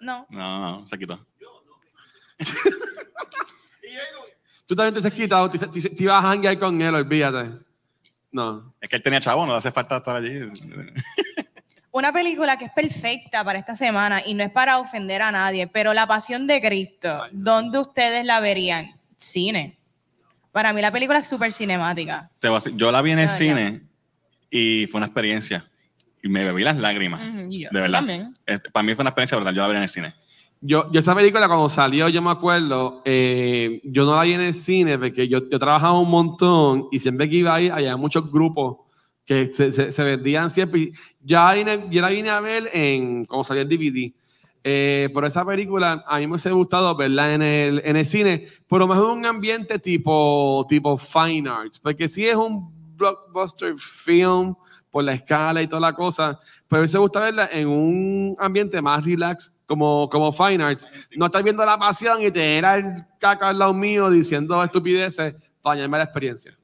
No. 0.00 0.26
No, 0.28 0.80
no, 0.80 0.86
se 0.86 0.98
quitó. 0.98 1.24
Tú 4.66 4.74
también 4.74 4.94
te 4.94 5.06
has 5.06 5.14
quitado, 5.14 5.48
te, 5.48 5.58
te, 5.58 5.88
te 5.88 6.02
ibas 6.02 6.24
a 6.24 6.30
hangar 6.32 6.58
con 6.58 6.80
él, 6.82 6.94
olvídate. 6.94 7.64
No. 8.32 8.74
Es 8.80 8.88
que 8.88 8.96
él 8.96 9.02
tenía 9.02 9.20
chavo, 9.20 9.46
no 9.46 9.52
le 9.52 9.58
hace 9.58 9.70
falta 9.70 9.98
estar 9.98 10.16
allí. 10.16 10.40
Una 11.96 12.12
película 12.12 12.58
que 12.58 12.66
es 12.66 12.72
perfecta 12.72 13.42
para 13.42 13.58
esta 13.58 13.74
semana 13.74 14.22
y 14.26 14.34
no 14.34 14.44
es 14.44 14.50
para 14.50 14.76
ofender 14.80 15.22
a 15.22 15.32
nadie, 15.32 15.66
pero 15.66 15.94
La 15.94 16.06
Pasión 16.06 16.46
de 16.46 16.60
Cristo, 16.60 17.22
¿dónde 17.32 17.78
ustedes 17.78 18.22
la 18.26 18.38
verían? 18.38 19.00
Cine. 19.16 19.78
Para 20.52 20.74
mí 20.74 20.82
la 20.82 20.92
película 20.92 21.20
es 21.20 21.26
súper 21.26 21.54
cinemática. 21.54 22.30
Te 22.38 22.48
voy 22.48 22.56
a 22.56 22.60
decir, 22.60 22.76
yo 22.76 22.92
la 22.92 23.00
vi 23.00 23.12
en 23.12 23.20
el 23.20 23.24
Ah, 23.24 23.28
ya. 23.30 23.34
cine 23.38 23.80
y 24.50 24.86
fue 24.88 24.98
una 24.98 25.06
experiencia. 25.06 25.64
Y 26.22 26.28
me 26.28 26.44
bebí 26.44 26.64
las 26.64 26.76
lágrimas. 26.76 27.22
Ujú, 27.30 27.50
y 27.50 27.62
yo 27.62 27.70
de 27.72 27.80
verdad. 27.80 28.00
también. 28.00 28.34
Es- 28.44 28.60
para 28.70 28.82
mí 28.82 28.94
fue 28.94 29.02
una 29.02 29.08
experiencia 29.10 29.36
brutal. 29.38 29.54
Yo 29.54 29.62
la 29.62 29.68
vi 29.68 29.76
en 29.76 29.82
el 29.84 29.88
cine. 29.88 30.14
Yo, 30.60 30.92
yo 30.92 31.00
esa 31.00 31.14
película 31.14 31.46
cuando 31.48 31.70
salió, 31.70 32.10
yo 32.10 32.20
me 32.20 32.30
acuerdo, 32.30 33.00
eh, 33.06 33.80
yo 33.84 34.04
no 34.04 34.16
la 34.16 34.22
vi 34.24 34.34
en 34.34 34.42
el 34.42 34.52
cine 34.52 34.98
porque 34.98 35.28
yo, 35.28 35.48
yo 35.50 35.58
trabajaba 35.58 35.98
un 35.98 36.10
montón 36.10 36.88
y 36.92 36.98
siempre 36.98 37.26
que 37.26 37.36
iba 37.36 37.54
ahí 37.54 37.70
había 37.70 37.96
muchos 37.96 38.30
grupos 38.30 38.80
que 39.26 39.52
se, 39.52 39.72
se, 39.72 39.92
se 39.92 40.04
vendían 40.04 40.48
siempre. 40.48 40.92
Ya 41.20 41.54
yo 41.90 42.00
la 42.00 42.08
vine 42.08 42.30
a 42.30 42.40
ver 42.40 42.70
en, 42.72 43.24
como 43.26 43.44
salió 43.44 43.62
el 43.62 43.68
DVD. 43.68 44.12
Eh, 44.68 45.10
por 45.12 45.24
esa 45.24 45.44
película 45.44 46.04
a 46.08 46.18
mí 46.18 46.26
me 46.26 46.32
hubiese 46.32 46.50
gustado 46.50 46.96
verla 46.96 47.34
en 47.34 47.42
el, 47.42 47.82
en 47.84 47.96
el 47.96 48.04
cine, 48.04 48.48
pero 48.68 48.88
más 48.88 48.98
en 48.98 49.04
un 49.04 49.26
ambiente 49.26 49.78
tipo, 49.78 50.66
tipo 50.68 50.98
fine 50.98 51.48
arts, 51.48 51.78
porque 51.78 52.08
sí 52.08 52.26
es 52.26 52.34
un 52.34 52.72
blockbuster 52.96 53.76
film 53.76 54.56
por 54.90 55.04
la 55.04 55.12
escala 55.12 55.62
y 55.62 55.68
toda 55.68 55.80
la 55.80 55.92
cosa, 55.92 56.40
pero 56.66 56.82
me 56.82 56.98
gusta 56.98 57.20
verla 57.20 57.48
en 57.52 57.68
un 57.68 58.36
ambiente 58.40 58.82
más 58.82 59.04
relax, 59.04 59.62
como, 59.66 60.08
como 60.08 60.32
fine 60.32 60.64
arts. 60.64 60.88
No 61.16 61.26
estar 61.26 61.44
viendo 61.44 61.64
la 61.64 61.78
pasión 61.78 62.20
y 62.22 62.32
tener 62.32 62.64
al 62.64 63.06
caca 63.20 63.50
al 63.50 63.60
lado 63.60 63.72
mío 63.72 64.10
diciendo 64.10 64.60
estupideces 64.64 65.36
dañarme 65.62 65.98
la 65.98 66.04
experiencia. 66.04 66.58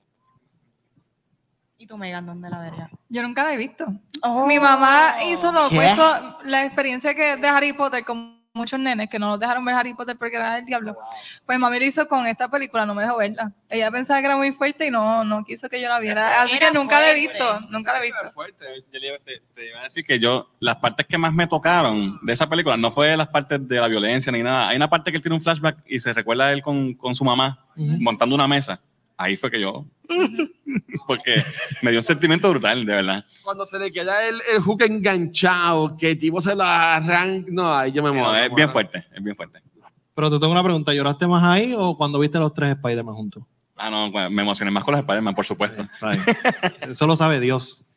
¿Y 1.82 1.86
tú, 1.88 1.98
Megan, 1.98 2.24
dónde 2.24 2.48
la 2.48 2.60
verías? 2.60 2.88
Yo 3.08 3.22
nunca 3.24 3.42
la 3.42 3.54
he 3.54 3.56
visto. 3.56 3.84
Oh. 4.22 4.46
Mi 4.46 4.60
mamá 4.60 5.24
hizo 5.24 5.50
lo 5.50 5.66
opuesto, 5.66 6.38
la 6.44 6.64
experiencia 6.64 7.12
que 7.12 7.34
de 7.36 7.48
Harry 7.48 7.72
Potter 7.72 8.04
con 8.04 8.40
muchos 8.54 8.78
nenes 8.78 9.08
que 9.08 9.18
no 9.18 9.26
nos 9.30 9.40
dejaron 9.40 9.64
ver 9.64 9.74
Harry 9.74 9.92
Potter 9.92 10.16
porque 10.16 10.36
era 10.36 10.54
del 10.54 10.64
diablo. 10.64 10.96
Pues 11.44 11.58
mami 11.58 11.80
lo 11.80 11.84
hizo 11.86 12.06
con 12.06 12.24
esta 12.28 12.48
película, 12.48 12.86
no 12.86 12.94
me 12.94 13.02
dejó 13.02 13.16
verla. 13.16 13.50
Ella 13.68 13.90
pensaba 13.90 14.20
que 14.20 14.26
era 14.26 14.36
muy 14.36 14.52
fuerte 14.52 14.86
y 14.86 14.90
no, 14.92 15.24
no 15.24 15.42
quiso 15.44 15.68
que 15.68 15.80
yo 15.80 15.88
la 15.88 15.98
viera. 15.98 16.40
Así 16.42 16.54
Era 16.56 16.68
que 16.68 16.74
nunca 16.78 17.00
la 17.00 17.10
he 17.10 17.14
fuerte. 17.14 17.28
visto, 17.32 17.60
nunca 17.70 17.92
la 17.94 17.98
he 17.98 18.02
visto. 18.02 18.30
Yo 18.92 19.00
le 19.00 19.08
iba- 19.08 19.18
te, 19.24 19.42
te 19.52 19.68
iba 19.70 19.80
a 19.80 19.82
decir 19.82 20.04
que 20.04 20.20
yo, 20.20 20.52
las 20.60 20.76
partes 20.76 21.04
que 21.06 21.18
más 21.18 21.32
me 21.34 21.48
tocaron 21.48 22.16
de 22.22 22.32
esa 22.32 22.48
película 22.48 22.76
no 22.76 22.92
fue 22.92 23.16
las 23.16 23.26
partes 23.26 23.66
de 23.66 23.80
la 23.80 23.88
violencia 23.88 24.30
ni 24.30 24.44
nada. 24.44 24.68
Hay 24.68 24.76
una 24.76 24.88
parte 24.88 25.10
que 25.10 25.16
él 25.16 25.22
tiene 25.22 25.34
un 25.34 25.42
flashback 25.42 25.78
y 25.88 25.98
se 25.98 26.12
recuerda 26.12 26.44
a 26.44 26.52
él 26.52 26.62
con, 26.62 26.94
con 26.94 27.16
su 27.16 27.24
mamá 27.24 27.58
montando 27.74 28.36
una 28.36 28.46
mesa. 28.46 28.78
Ahí 29.22 29.36
fue 29.36 29.50
que 29.50 29.60
yo. 29.60 29.86
Porque 31.06 31.42
me 31.82 31.90
dio 31.90 32.00
un 32.00 32.04
sentimiento 32.04 32.50
brutal, 32.50 32.84
de 32.84 32.94
verdad. 32.94 33.24
Cuando 33.42 33.64
se 33.66 33.78
le 33.78 33.90
queda 33.92 34.26
el, 34.28 34.40
el 34.54 34.60
hook 34.62 34.82
enganchado, 34.82 35.96
que 35.96 36.16
tipo 36.16 36.40
se 36.40 36.54
lo 36.56 36.62
arranca. 36.64 37.48
No, 37.50 37.72
ahí 37.74 37.92
yo 37.92 38.02
me 38.02 38.10
muero. 38.10 38.26
No, 38.26 38.32
me 38.32 38.38
es 38.40 38.48
bien 38.48 38.54
muero. 38.56 38.72
fuerte, 38.72 39.06
es 39.14 39.22
bien 39.22 39.36
fuerte. 39.36 39.62
Pero 40.14 40.30
te 40.30 40.38
tengo 40.38 40.52
una 40.52 40.62
pregunta, 40.62 40.92
¿lloraste 40.92 41.26
más 41.26 41.42
ahí 41.42 41.74
o 41.76 41.96
cuando 41.96 42.18
viste 42.18 42.38
los 42.38 42.52
tres 42.52 42.72
Spider-Man 42.72 43.14
juntos? 43.14 43.44
Ah, 43.76 43.90
no, 43.90 44.10
me 44.10 44.42
emocioné 44.42 44.70
más 44.70 44.84
con 44.84 44.92
los 44.92 45.00
Spider-Man, 45.00 45.34
por 45.34 45.46
supuesto. 45.46 45.86
Ay, 46.00 46.18
Eso 46.82 47.06
lo 47.06 47.16
sabe 47.16 47.40
Dios. 47.40 47.90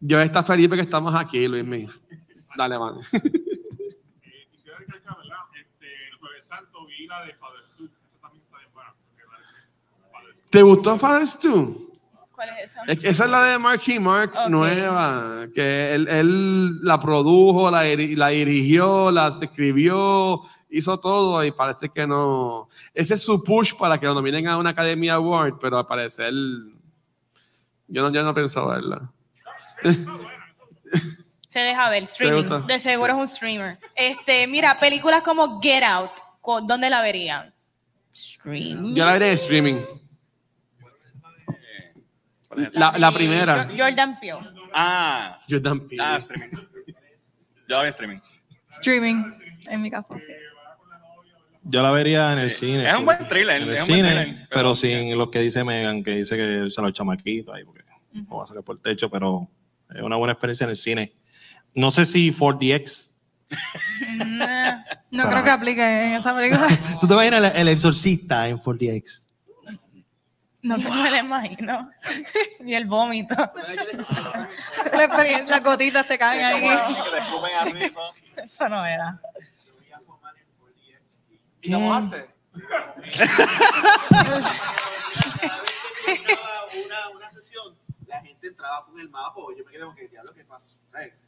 Yo 0.00 0.20
está 0.20 0.42
feliz 0.42 0.68
porque 0.68 0.82
estamos 0.82 1.14
aquí, 1.14 1.46
Luis 1.48 1.64
mío. 1.64 1.88
Dale, 2.56 2.78
man. 2.78 2.94
Eh, 3.00 4.48
quisiera 4.52 4.78
recalcar, 4.78 5.16
¿verdad? 5.16 5.36
Este, 5.58 5.86
el 6.10 6.16
Jueves 6.18 6.46
Santo 6.46 6.86
vi 6.86 7.06
la 7.06 7.24
de 7.24 7.34
Father 7.34 7.64
Stu. 7.66 7.84
Esa 7.86 8.18
también 8.20 8.44
está 8.44 8.58
bien 8.58 8.70
buena. 8.74 8.92
porque 9.06 9.22
la 9.30 9.38
de 9.38 10.10
Father 10.12 10.34
Stu. 10.34 10.41
¿Te 10.52 10.62
gustó 10.62 10.96
Fathers 10.98 11.40
2? 11.42 11.70
¿Cuál 12.34 12.48
es 12.50 12.70
esa? 12.70 13.08
Esa 13.08 13.24
es 13.24 13.30
la 13.30 13.42
de 13.44 13.58
Marky 13.58 13.98
Mark 13.98 14.32
Ok. 14.36 14.48
nueva, 14.50 15.46
que 15.54 15.94
él, 15.94 16.06
él 16.08 16.82
la 16.84 17.00
produjo, 17.00 17.70
la, 17.70 17.84
diri- 17.84 18.14
la 18.16 18.28
dirigió, 18.28 19.10
la 19.10 19.28
escribió, 19.28 20.42
hizo 20.70 20.98
todo 20.98 21.42
y 21.44 21.52
parece 21.52 21.88
que 21.88 22.06
no. 22.06 22.68
Ese 22.94 23.14
es 23.14 23.22
su 23.22 23.42
push 23.42 23.74
para 23.78 23.98
que 23.98 24.06
lo 24.06 24.14
nominen 24.14 24.46
a 24.46 24.58
una 24.58 24.70
Academia 24.70 25.14
Award, 25.14 25.58
pero 25.60 25.78
al 25.78 25.86
parecer 25.86 26.32
yo 27.88 28.02
no, 28.02 28.10
yo 28.12 28.22
no 28.22 28.34
pienso 28.34 28.66
verla. 28.68 29.10
Se 31.48 31.58
deja 31.60 31.90
ver, 31.90 32.02
streaming. 32.04 32.66
De 32.66 32.80
seguro 32.80 33.12
es 33.12 33.18
un 33.18 33.28
streamer. 33.28 33.78
Este, 33.94 34.46
mira, 34.46 34.78
películas 34.78 35.22
como 35.22 35.60
Get 35.60 35.82
Out, 35.84 36.10
¿dónde 36.66 36.88
la 36.90 37.02
verían? 37.02 37.52
Streaming. 38.12 38.94
Yo 38.94 39.04
la 39.04 39.12
veré 39.12 39.32
La, 42.72 42.92
la 42.98 43.12
primera. 43.12 43.64
Jo- 43.64 43.74
Jordan 43.78 44.18
Peele. 44.20 44.38
Ah, 44.74 45.38
Jordan 45.48 45.80
Peele. 45.88 46.02
ah, 46.02 46.16
streaming. 46.18 46.48
Yo 47.68 47.76
la 47.76 47.82
vi 47.82 47.84
en 47.84 47.88
streaming. 47.88 48.18
Streaming, 48.70 49.24
en 49.68 49.82
mi 49.82 49.90
caso, 49.90 50.14
sí. 50.18 50.32
Yo 51.64 51.82
la 51.82 51.90
vería 51.92 52.32
en 52.32 52.38
el 52.40 52.50
cine. 52.50 52.88
Es 52.88 52.94
un 52.96 53.04
buen 53.04 53.26
thriller, 53.28 53.62
En 53.62 53.68
el 53.68 53.74
es 53.74 53.80
un 53.82 53.88
buen 53.88 54.00
cine, 54.00 54.08
thriller, 54.08 54.36
pero, 54.48 54.48
pero- 54.50 54.74
sin 54.74 55.16
lo 55.16 55.30
que 55.30 55.38
dice 55.40 55.62
Megan, 55.64 56.02
que 56.02 56.10
dice 56.16 56.36
que 56.36 56.68
se 56.70 56.82
lo 56.82 56.90
chamaquito 56.90 57.52
ahí, 57.54 57.64
porque 57.64 57.82
lo 58.12 58.36
va 58.36 58.44
a 58.44 58.46
sacar 58.46 58.62
por 58.64 58.76
el 58.76 58.82
techo, 58.82 59.08
pero 59.10 59.48
es 59.94 60.02
una 60.02 60.16
buena 60.16 60.32
experiencia 60.32 60.64
en 60.64 60.70
el 60.70 60.76
cine. 60.76 61.12
No 61.74 61.90
sé 61.90 62.04
si 62.04 62.32
4DX. 62.32 63.10
Nah. 64.16 64.82
No 65.10 65.28
creo 65.30 65.44
que 65.44 65.50
aplique 65.50 65.80
en 65.82 66.12
esa 66.14 66.34
película. 66.34 66.66
¿Tú 67.00 67.06
te 67.06 67.14
imaginas 67.14 67.54
el, 67.54 67.60
el 67.62 67.68
exorcista 67.68 68.48
en 68.48 68.58
4DX? 68.58 69.26
No, 70.62 70.76
No 70.76 70.94
me 70.94 71.10
lo 71.10 71.16
imagino. 71.16 71.90
Y 72.64 72.74
el 72.74 72.86
vómito. 72.86 73.34
la 73.34 74.48
las 75.46 75.62
gotitas 75.62 76.06
te 76.06 76.16
caen 76.16 76.44
ahí. 76.44 76.64
Eso 78.36 78.68
no 78.68 78.86
era. 78.86 79.20
¿Y 81.60 81.70
te 81.70 81.76
mojaste? 81.76 82.30
una, 86.84 87.08
una 87.14 87.30
sesión, 87.30 87.74
la 88.06 88.20
gente 88.20 88.48
entraba 88.48 88.84
con 88.84 88.98
el 89.00 89.08
mapa, 89.08 89.40
yo 89.56 89.64
me 89.64 89.70
quedé 89.70 89.82
como 89.82 89.94
que 89.94 90.08
diablo, 90.08 90.34
¿qué 90.34 90.44
pasó? 90.44 90.72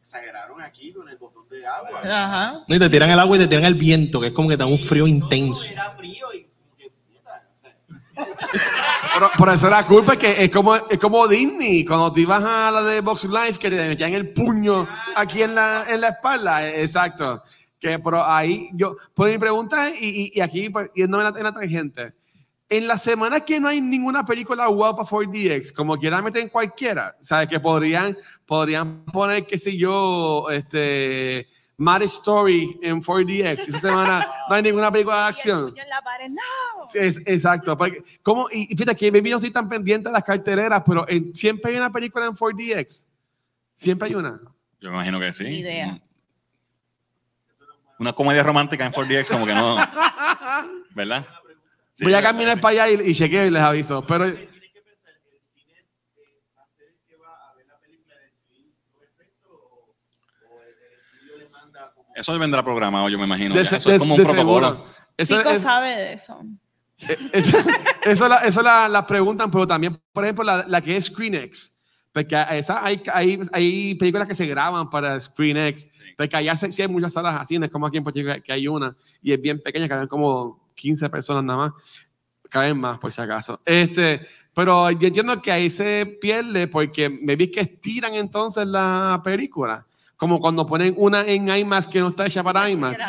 Exageraron 0.00 0.60
aquí 0.60 0.92
con 0.92 1.08
el 1.08 1.16
botón 1.16 1.48
de 1.48 1.66
agua. 1.66 2.00
Ajá. 2.00 2.64
No, 2.66 2.74
y 2.74 2.78
te 2.78 2.90
tiran 2.90 3.10
el 3.10 3.18
agua 3.18 3.36
y 3.36 3.40
te 3.40 3.48
tiran 3.48 3.64
el 3.64 3.74
viento, 3.74 4.20
que 4.20 4.26
es 4.28 4.32
como 4.32 4.48
que 4.48 4.56
te 4.56 4.62
da 4.64 4.66
un 4.66 4.78
frío 4.78 5.06
intenso. 5.06 5.64
Era 5.72 5.90
frío 5.92 6.32
y 6.34 6.44
como 6.44 6.76
que, 6.76 6.92
Pero, 9.14 9.30
por 9.36 9.48
eso 9.48 9.66
era 9.68 9.86
culpa 9.86 10.12
porque 10.12 10.42
es 10.44 10.50
como, 10.50 10.74
es 10.74 10.98
como 10.98 11.26
Disney, 11.28 11.84
cuando 11.84 12.12
te 12.12 12.22
ibas 12.22 12.42
a 12.42 12.70
la 12.70 12.82
de 12.82 13.00
Box 13.00 13.24
Life, 13.24 13.58
que 13.58 13.70
te 13.70 13.88
metían 13.88 14.12
el 14.12 14.32
puño 14.32 14.86
aquí 15.14 15.42
en 15.42 15.54
la, 15.54 15.84
en 15.88 16.00
la 16.00 16.08
espalda. 16.08 16.68
Exacto. 16.68 17.42
Que, 17.78 17.98
pero 17.98 18.24
ahí 18.24 18.70
yo, 18.74 18.96
pues 19.14 19.32
mi 19.32 19.38
pregunta 19.38 19.88
es, 19.88 20.02
y, 20.02 20.32
y, 20.34 20.40
aquí 20.40 20.68
pues, 20.70 20.90
yéndome 20.94 21.24
en 21.26 21.32
la, 21.32 21.48
en 21.48 21.54
tangente, 21.54 22.14
en 22.68 22.88
la 22.88 22.96
semana 22.96 23.40
que 23.40 23.60
no 23.60 23.68
hay 23.68 23.80
ninguna 23.80 24.24
película 24.24 24.66
guapa 24.66 25.04
4DX, 25.04 25.72
como 25.74 25.96
quieran 25.96 26.24
meten 26.24 26.48
cualquiera, 26.48 27.14
¿sabes? 27.20 27.48
Que 27.48 27.60
podrían, 27.60 28.16
podrían 28.46 29.04
poner, 29.04 29.46
qué 29.46 29.58
sé 29.58 29.76
yo, 29.76 30.50
este, 30.50 31.46
Mad 31.76 32.02
Story 32.02 32.78
en 32.82 33.02
4DX. 33.02 33.68
Esa 33.68 33.78
semana 33.80 34.26
no 34.48 34.54
hay 34.54 34.62
ninguna 34.62 34.90
película 34.92 35.16
de 35.16 35.22
Y 35.22 35.24
el 35.24 35.28
acción. 35.28 35.74
en 35.76 35.88
la 35.88 36.02
pared, 36.02 36.28
no. 36.30 36.86
Es, 36.94 37.18
exacto. 37.26 37.76
Porque, 37.76 38.02
¿cómo? 38.22 38.48
Y 38.52 38.72
y 38.72 38.76
fíjate 38.76 38.96
que 38.96 39.10
baby, 39.10 39.30
no 39.30 39.36
estoy 39.36 39.50
tan 39.50 39.68
pendiente 39.68 40.08
de 40.08 40.12
las 40.12 40.22
carteleras, 40.22 40.82
pero 40.86 41.08
en- 41.08 41.34
siempre 41.34 41.72
hay 41.72 41.76
una 41.78 41.90
película 41.92 42.26
en 42.26 42.32
4DX. 42.34 43.06
Siempre 43.74 44.08
hay 44.08 44.14
una. 44.14 44.40
Yo 44.80 44.90
me 44.90 44.96
imagino 44.96 45.18
que 45.18 45.32
sí. 45.32 45.44
Ni 45.44 45.58
idea. 45.60 46.00
Una 47.98 48.12
comedia 48.12 48.42
romántica 48.42 48.84
en 48.84 48.92
4DX, 48.92 49.28
como 49.30 49.46
que 49.46 49.54
no. 49.54 49.76
¿Verdad? 50.94 51.26
Sí, 51.92 52.04
Voy 52.04 52.12
a 52.14 52.20
yo- 52.20 52.26
caminar 52.26 52.56
sí. 52.56 52.60
para 52.60 52.84
allá 52.84 53.02
y, 53.04 53.10
y 53.10 53.14
chequeo 53.14 53.46
y 53.46 53.50
les 53.50 53.62
aviso. 53.62 54.04
Pero 54.06 54.24
tienen 54.32 54.48
que 54.72 54.82
pensar, 54.82 55.12
el 55.14 55.40
cine 55.54 55.78
eh, 56.16 56.42
va 56.58 56.62
a 56.64 56.66
ser 56.76 56.88
el 56.88 56.98
que 57.06 57.16
va 57.16 57.50
a 57.50 57.54
ver 57.54 57.66
la 57.66 57.78
película 57.78 58.16
de 58.16 58.22
decidir 58.26 58.74
los 58.92 59.02
efectos 59.02 59.52
o, 59.52 59.94
o 60.50 60.60
el, 60.62 60.68
el 60.68 60.92
estudio 60.98 61.38
le 61.38 61.48
manda 61.50 61.92
como... 61.94 62.03
Eso 62.14 62.38
vendrá 62.38 62.62
programado, 62.62 63.08
yo 63.08 63.18
me 63.18 63.24
imagino. 63.24 63.54
de, 63.54 63.64
se- 63.64 63.76
Eso 63.76 63.88
de- 63.90 63.96
es 63.96 64.00
como 64.02 64.14
un 64.14 64.18
de 64.20 64.24
protocolo. 64.28 64.68
seguro. 64.68 64.86
Eso, 65.16 65.36
Chico 65.38 65.50
es- 65.50 65.60
sabe 65.60 65.88
de 65.96 66.12
eso. 66.14 66.40
eso, 67.32 67.58
eso 68.04 68.28
la, 68.28 68.36
eso 68.38 68.62
la, 68.62 68.88
la 68.88 69.06
preguntan, 69.06 69.50
pero 69.50 69.66
también, 69.66 70.00
por 70.12 70.24
ejemplo, 70.24 70.44
la, 70.44 70.64
la 70.68 70.80
que 70.80 70.96
es 70.96 71.06
ScreenX. 71.06 71.82
Porque 72.12 72.36
esa, 72.52 72.84
hay, 72.84 73.02
hay, 73.12 73.40
hay 73.52 73.94
películas 73.96 74.28
que 74.28 74.34
se 74.36 74.46
graban 74.46 74.88
para 74.88 75.18
ScreenX. 75.18 75.88
Porque 76.16 76.36
allá 76.36 76.54
sí 76.54 76.70
sí 76.70 76.82
hay 76.82 76.86
muchas 76.88 77.12
salas 77.12 77.40
así, 77.40 77.58
no 77.58 77.66
es 77.66 77.72
como 77.72 77.86
aquí 77.88 77.96
en 77.96 78.04
Puerto 78.04 78.20
Rico 78.20 78.32
que 78.44 78.52
hay 78.52 78.68
una 78.68 78.94
y 79.20 79.32
es 79.32 79.40
bien 79.40 79.60
pequeña, 79.60 79.88
caben 79.88 80.06
como 80.06 80.68
15 80.76 81.10
personas 81.10 81.42
nada 81.42 81.58
más. 81.58 81.72
Caben 82.48 82.78
más, 82.78 82.98
por 82.98 83.10
si 83.12 83.20
acaso. 83.20 83.58
Este, 83.64 84.24
pero 84.54 84.92
yo 84.92 85.08
entiendo 85.08 85.42
que 85.42 85.50
ahí 85.50 85.68
se 85.68 86.06
pierde 86.20 86.68
porque 86.68 87.08
me 87.10 87.34
vi 87.34 87.50
que 87.50 87.58
estiran 87.60 88.14
entonces 88.14 88.64
la 88.68 89.20
película. 89.24 89.84
Como 90.16 90.40
cuando 90.40 90.66
ponen 90.66 90.94
una 90.96 91.22
en 91.26 91.48
IMAX 91.48 91.86
que 91.86 92.00
no 92.00 92.08
está 92.08 92.26
hecha 92.26 92.42
para 92.42 92.68
IMAX. 92.70 93.02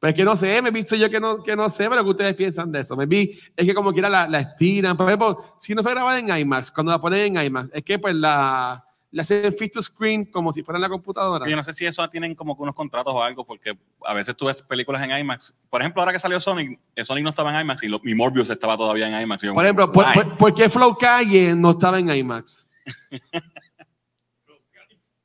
Pero 0.00 0.08
es 0.10 0.14
que 0.14 0.24
no 0.24 0.34
sé, 0.34 0.62
me 0.62 0.70
he 0.70 0.72
visto 0.72 0.96
yo 0.96 1.10
que 1.10 1.20
no, 1.20 1.42
que 1.42 1.54
no 1.54 1.68
sé, 1.68 1.88
pero 1.90 2.02
que 2.02 2.10
ustedes 2.10 2.34
piensan 2.34 2.72
de 2.72 2.80
eso. 2.80 2.96
Me 2.96 3.04
vi, 3.06 3.38
es 3.54 3.66
que 3.66 3.74
como 3.74 3.92
quiera 3.92 4.08
la, 4.08 4.26
la 4.26 4.40
estiran. 4.40 4.96
Por 4.96 5.06
ejemplo, 5.06 5.54
si 5.58 5.74
no 5.74 5.82
fue 5.82 5.92
grabada 5.92 6.18
en 6.18 6.28
IMAX, 6.28 6.70
cuando 6.72 6.90
la 6.92 7.00
ponen 7.00 7.36
en 7.36 7.44
IMAX, 7.44 7.70
es 7.74 7.82
que 7.84 7.98
pues 7.98 8.14
la, 8.14 8.82
la 9.10 9.22
hacen 9.22 9.52
fit 9.52 9.72
to 9.74 9.82
screen 9.82 10.24
como 10.24 10.54
si 10.54 10.62
fuera 10.62 10.78
en 10.78 10.82
la 10.82 10.88
computadora. 10.88 11.46
Yo 11.46 11.54
no 11.54 11.62
sé 11.62 11.74
si 11.74 11.84
eso 11.84 12.08
tienen 12.08 12.34
como 12.34 12.56
que 12.56 12.62
unos 12.62 12.74
contratos 12.74 13.12
o 13.14 13.22
algo, 13.22 13.44
porque 13.44 13.76
a 14.06 14.14
veces 14.14 14.34
tú 14.34 14.46
ves 14.46 14.62
películas 14.62 15.02
en 15.02 15.10
IMAX. 15.18 15.66
Por 15.68 15.82
ejemplo, 15.82 16.00
ahora 16.00 16.12
que 16.14 16.18
salió 16.18 16.40
Sonic, 16.40 16.80
eh, 16.96 17.04
Sonic 17.04 17.22
no 17.22 17.30
estaba 17.30 17.54
en 17.54 17.60
IMAX 17.60 17.82
y, 17.82 17.88
lo, 17.88 18.00
y 18.02 18.14
Morbius 18.14 18.48
estaba 18.48 18.78
todavía 18.78 19.06
en 19.06 19.22
IMAX. 19.22 19.42
Yo 19.42 19.52
Por 19.52 19.56
como, 19.56 19.62
ejemplo, 19.64 19.92
¿por, 19.92 20.06
"Why?". 20.06 20.14
por- 20.14 20.38
por 20.38 20.54
qué 20.54 20.70
Flow 20.70 20.96
Calle 20.96 21.54
no 21.54 21.72
estaba 21.72 21.98
en 21.98 22.08
IMAX? 22.10 22.70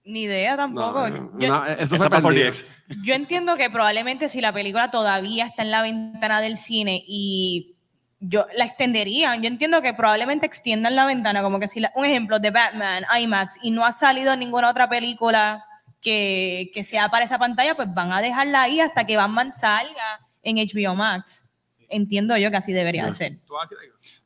Ni 0.06 0.22
idea 0.24 0.56
tampoco. 0.56 1.10
No, 1.10 1.39
yo, 1.39 1.47
no, 1.49 1.66
eso 1.66 1.82
Esa 1.84 1.97
fue 1.97 2.10
para 2.10 2.22
perdido. 2.22 2.47
4DX. 2.49 2.66
yo 3.03 3.14
entiendo 3.16 3.58
que 3.58 3.70
probablemente 3.72 4.30
si 4.30 4.39
la 4.39 4.53
película 4.53 4.91
todavía 4.91 5.47
está 5.47 5.64
en 5.64 5.72
la 5.72 5.82
ventana 5.82 6.41
del 6.41 6.58
cine 6.58 7.03
y 7.08 7.76
yo 8.20 8.45
la 8.56 8.66
extenderían, 8.66 9.41
yo 9.41 9.47
entiendo 9.47 9.82
que 9.82 9.93
probablemente 9.93 10.45
extiendan 10.45 10.95
la 10.95 11.06
ventana, 11.06 11.41
como 11.41 11.60
que 11.60 11.68
si 11.68 11.80
la- 11.80 11.91
un 11.95 12.06
ejemplo 12.06 12.39
de 12.39 12.51
Batman, 12.51 13.03
IMAX, 13.20 13.58
y 13.64 13.72
no 13.72 13.84
ha 13.86 13.91
salido 13.91 14.36
ninguna 14.38 14.70
otra 14.70 14.88
película 14.88 15.66
que, 16.01 16.70
que 16.74 16.84
sea 16.84 17.10
para 17.10 17.26
esa 17.26 17.39
pantalla, 17.39 17.76
pues 17.76 17.91
van 17.93 18.12
a 18.14 18.22
dejarla 18.22 18.62
ahí 18.62 18.80
hasta 18.80 19.06
que 19.06 19.18
Batman 19.18 19.51
salga 19.51 20.20
en 20.43 20.58
HBO 20.58 20.93
Max. 20.95 21.45
Entiendo 21.89 22.38
yo 22.38 22.51
que 22.51 22.58
así 22.58 22.74
debería 22.74 23.06
de 23.08 23.14
ser. 23.14 23.39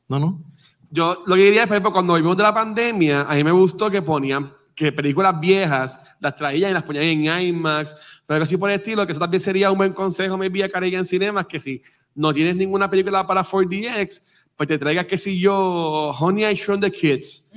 No, 0.08 0.18
no. 0.18 0.42
Yo 0.90 1.22
lo 1.26 1.36
que 1.36 1.42
diría 1.42 1.62
es, 1.62 1.68
por 1.68 1.76
ejemplo, 1.76 1.92
cuando 1.92 2.14
vimos 2.14 2.36
de 2.36 2.42
la 2.42 2.52
pandemia, 2.52 3.22
a 3.22 3.34
mí 3.34 3.44
me 3.44 3.52
gustó 3.52 3.90
que 3.90 4.02
ponían 4.02 4.52
que 4.74 4.92
películas 4.92 5.38
viejas 5.38 5.98
las 6.20 6.34
traían 6.34 6.70
y 6.70 6.74
las 6.74 6.82
ponían 6.82 7.04
en 7.04 7.24
IMAX, 7.24 7.96
pero 8.26 8.44
así 8.44 8.56
por 8.56 8.70
el 8.70 8.76
estilo, 8.76 9.04
que 9.06 9.12
eso 9.12 9.20
también 9.20 9.40
sería 9.40 9.70
un 9.70 9.78
buen 9.78 9.92
consejo, 9.92 10.38
me 10.38 10.48
vía 10.48 10.68
Caribbean 10.68 11.04
Cinemas, 11.04 11.46
que 11.46 11.60
si 11.60 11.82
no 12.14 12.32
tienes 12.32 12.56
ninguna 12.56 12.88
película 12.88 13.26
para 13.26 13.44
4DX, 13.44 14.30
pues 14.56 14.68
te 14.68 14.78
traigas, 14.78 15.06
que 15.06 15.18
si 15.18 15.38
yo, 15.38 16.12
Honey, 16.18 16.44
I 16.44 16.54
Shrunk 16.54 16.82
the 16.82 16.90
Kids, 16.90 17.50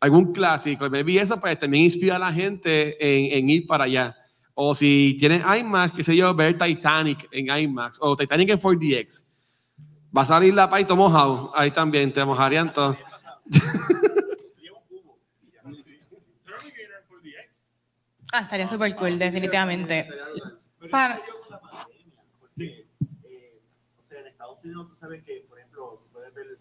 algún 0.00 0.32
clásico, 0.32 0.88
vi 0.90 1.18
eso, 1.18 1.40
pues 1.40 1.58
también 1.58 1.84
inspira 1.84 2.16
a 2.16 2.18
la 2.18 2.32
gente 2.32 2.96
en, 3.00 3.38
en 3.38 3.50
ir 3.50 3.66
para 3.66 3.84
allá. 3.84 4.16
O 4.54 4.74
si 4.74 5.16
tienes 5.18 5.42
IMAX, 5.42 5.94
que 5.94 6.04
sé 6.04 6.14
yo, 6.14 6.34
ver 6.34 6.58
Titanic 6.58 7.28
en 7.30 7.56
IMAX, 7.56 7.98
o 8.00 8.16
Titanic 8.16 8.50
en 8.50 8.58
4DX. 8.58 9.24
Va 10.14 10.22
a 10.22 10.26
salir 10.26 10.52
la 10.52 10.68
Paito 10.68 10.94
mojado, 10.94 11.52
ahí 11.54 11.70
también, 11.70 12.12
te 12.12 12.24
mojarían 12.24 12.72
todos. 12.72 12.96
Terminator 16.52 17.02
4DX. 17.08 17.48
Ah, 18.32 18.40
estaría 18.40 18.66
súper 18.66 18.96
cool, 18.96 19.18
definitivamente. 19.18 20.08
Para- 20.90 21.18
yo 21.26 21.40
con 21.42 21.50
la 21.50 21.60
pandemia, 21.60 22.22
porque, 22.40 22.86
eh, 23.24 23.60
o 24.04 24.08
sea, 24.08 24.20
en 24.20 24.26
Estados 24.26 24.58
Unidos 24.64 24.88
tú 24.88 24.96
sabes 24.96 25.22
que, 25.22 25.44
por 25.48 25.58
ejemplo, 25.58 26.02
puedes 26.12 26.32
ver 26.34 26.58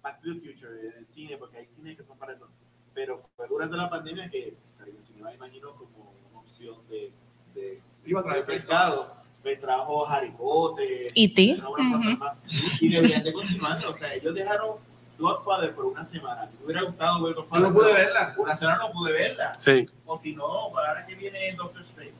Back 0.00 0.20
to 0.22 0.32
the 0.32 0.40
Future 0.40 0.80
en 0.88 0.96
el 0.98 1.08
cine, 1.08 1.36
porque 1.36 1.58
hay 1.58 1.66
cines 1.66 1.96
que 1.96 2.04
son 2.04 2.16
para 2.18 2.34
eso. 2.34 2.48
Pero 2.94 3.28
fue 3.36 3.46
durante 3.48 3.76
la 3.76 3.90
pandemia 3.90 4.30
que 4.30 4.56
el 4.86 5.04
cine 5.04 5.34
imagino 5.34 5.74
como 5.74 6.14
una 6.30 6.38
opción 6.40 6.76
de, 6.88 7.12
de, 7.54 7.82
Iba 8.04 8.20
a 8.20 8.22
traer 8.22 8.46
de 8.46 8.52
pescado. 8.52 9.12
Me 9.44 9.56
trajo 9.56 10.06
Harry 10.08 10.30
Potter. 10.30 11.12
¿Y 11.14 11.52
Ujú. 11.58 11.72
cosa 11.72 11.82
más. 12.18 12.38
Y 12.80 12.88
deberían 12.88 13.22
de 13.22 13.32
continuar. 13.32 13.84
O 13.86 13.92
sea, 13.94 14.14
ellos 14.14 14.34
dejaron 14.34 14.76
Godfather 15.18 15.74
por 15.74 15.86
una 15.86 16.04
semana. 16.04 16.48
Me 16.58 16.64
hubiera 16.64 16.82
gustado 16.82 17.22
ver 17.24 17.34
Godfather. 17.34 17.62
Yo 17.62 17.68
no 17.70 17.74
pude 17.74 17.92
verla. 17.92 18.34
Una 18.36 18.56
semana 18.56 18.78
no 18.78 18.92
pude 18.92 19.12
verla. 19.12 19.52
Sí. 19.58 19.86
O 20.06 20.18
si 20.18 20.34
no, 20.34 20.70
para 20.72 20.88
ahora 20.90 21.06
que 21.06 21.14
viene 21.14 21.52
Doctor 21.56 21.82
Strange, 21.82 22.12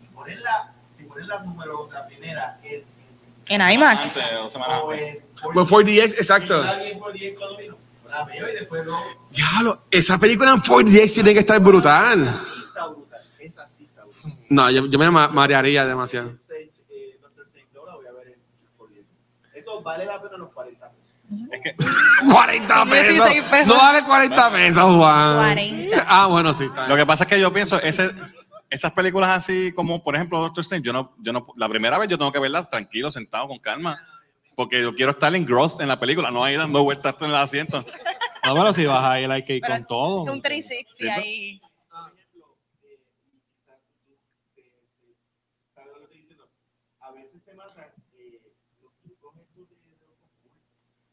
si 0.00 0.06
ponen 0.08 0.42
la, 0.42 0.72
si 0.98 1.04
ponen 1.04 1.28
la 1.28 1.38
número, 1.40 1.88
la 1.92 2.06
primera 2.06 2.58
en, 2.64 2.84
En 3.46 3.70
IMAX. 3.72 4.16
Antes, 4.18 4.32
dos 4.34 4.52
semanas 4.52 4.80
o 4.84 4.92
en 4.92 5.18
Bueno, 5.44 5.66
4DX, 5.66 6.12
exacto. 6.14 6.62
Y 6.64 6.66
alguien 6.68 6.98
por 6.98 7.12
10 7.12 7.38
cuando 7.38 7.56
vino, 7.58 7.76
la 8.10 8.24
veo 8.24 8.48
y 8.48 8.52
después 8.52 8.84
lo. 8.86 8.96
Diablo, 9.30 9.82
esa 9.90 10.18
película 10.18 10.50
en 10.50 10.60
4DX 10.60 11.14
tiene 11.14 11.32
que 11.32 11.38
estar 11.40 11.60
brutal. 11.60 12.24
Sí 12.26 12.62
está 12.68 12.86
brutal. 12.88 13.20
Esa 13.38 13.68
sí 13.68 13.84
está 13.84 14.02
brutal. 14.04 14.38
No, 14.50 14.70
yo, 14.70 14.86
yo 14.86 14.98
me 14.98 15.10
ma- 15.10 15.28
marearía 15.28 15.86
demasiado. 15.86 16.28
Doctor 16.30 16.42
Strange, 16.56 16.72
eh, 16.90 17.18
Doctor 17.22 17.46
Strange, 17.46 17.68
no 17.74 17.86
la 17.86 17.94
voy 17.94 18.06
a 18.06 18.12
ver 18.12 18.28
en 18.28 18.34
4DX. 18.78 19.04
Eso 19.54 19.80
vale 19.82 20.04
la 20.06 20.20
pena 20.20 20.36
los 20.36 20.50
40 20.50 20.78
pesos. 20.78 20.81
Es 21.50 21.60
que 21.62 21.74
40 22.30 22.74
Son 22.74 22.90
16 22.90 23.42
pesos. 23.44 23.68
No 23.68 23.76
vale 23.76 24.04
40 24.04 24.52
pesos, 24.52 24.96
Juan. 24.96 25.36
40. 25.36 26.06
Ah, 26.08 26.26
bueno, 26.26 26.54
sí. 26.54 26.64
está 26.64 26.88
lo 26.88 26.96
que 26.96 27.06
pasa 27.06 27.24
es 27.24 27.30
que 27.30 27.40
yo 27.40 27.52
pienso, 27.52 27.80
ese, 27.80 28.10
esas 28.70 28.92
películas 28.92 29.30
así 29.30 29.72
como, 29.72 30.02
por 30.02 30.14
ejemplo, 30.16 30.40
Doctor 30.40 30.62
Strange, 30.62 30.86
yo 30.86 30.92
no, 30.92 31.14
yo 31.18 31.32
no, 31.32 31.46
la 31.56 31.68
primera 31.68 31.98
vez 31.98 32.08
yo 32.08 32.18
tengo 32.18 32.32
que 32.32 32.40
verlas 32.40 32.70
tranquilo, 32.70 33.10
sentado, 33.10 33.48
con 33.48 33.58
calma, 33.58 33.98
porque 34.54 34.80
yo 34.82 34.94
quiero 34.94 35.12
estar 35.12 35.34
engrossed 35.34 35.82
en 35.82 35.88
la 35.88 35.98
película, 36.00 36.30
no 36.30 36.42
ahí 36.44 36.56
dando 36.56 36.82
vueltas 36.82 37.14
en 37.20 37.30
el 37.30 37.36
asiento. 37.36 37.84
No, 38.44 38.54
pero 38.54 38.72
si 38.72 38.84
vas 38.86 39.04
a 39.04 39.20
ir 39.20 39.30
hay 39.30 39.44
que 39.44 39.56
ir 39.56 39.62
con 39.62 39.84
todo. 39.84 40.22
Un 40.32 40.42
360 40.42 40.94
Sí, 40.96 41.08
ahí 41.08 41.60
ejemplo, 42.18 42.56
eh, 42.82 43.00
quizás 43.54 43.78
tú, 43.92 44.02
eh, 44.56 44.66
eh, 45.04 45.16
¿sabes 45.74 45.92
lo 45.92 45.98
que 45.98 46.04
estoy 46.04 46.18
diciendo? 46.20 46.48
A 47.00 47.12
veces 47.12 47.44
te 47.44 47.54
matan 47.54 47.92
eh, 48.18 48.40
los 48.80 48.92
trucos 49.00 49.36
estos 49.36 49.68
de, 49.68 49.76
de 49.76 50.06
los 50.08 50.18
comunes, 50.18 50.58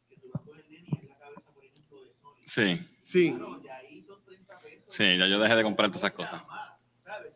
que 0.10 0.16
tú 0.18 0.28
vas 0.34 0.42
con 0.44 0.58
el 0.58 0.70
nene 0.72 0.88
y 0.90 0.96
en 1.04 1.10
la 1.10 1.18
cabeza, 1.20 1.52
por 1.54 1.64
ejemplo, 1.64 2.04
de 2.04 2.12
Sony. 2.12 2.39
Sí, 2.50 2.88
Sí. 3.04 3.32
Claro, 3.32 3.62
y 3.64 3.68
ahí 3.70 4.02
son 4.04 4.24
30 4.26 4.60
pesos. 4.60 4.86
sí, 4.90 5.18
ya 5.18 5.26
yo 5.28 5.40
dejé 5.40 5.56
de 5.56 5.64
comprar 5.64 5.90
todas 5.90 6.04
esas 6.04 6.12
cosas. 6.16 6.46
Más, 6.48 6.72
¿sabes? 7.04 7.34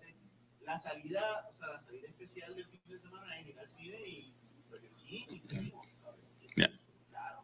La 0.66 0.78
salida, 0.78 1.22
o 1.52 1.56
sea, 1.56 1.68
la 1.68 1.80
salida 1.80 2.08
especial 2.08 2.56
del 2.56 2.66
fin 2.66 2.82
de 2.88 2.98
semana 3.00 3.40
es 3.40 3.48
ir 3.48 3.60
al 3.60 3.68
cine 3.68 3.98
y 4.08 4.34
Burger 4.70 4.92
King 4.98 5.26
y 5.30 5.40
seguimos, 5.40 5.86
¿sabes? 6.02 6.20
Ya. 6.56 6.70
Claro. 7.10 7.44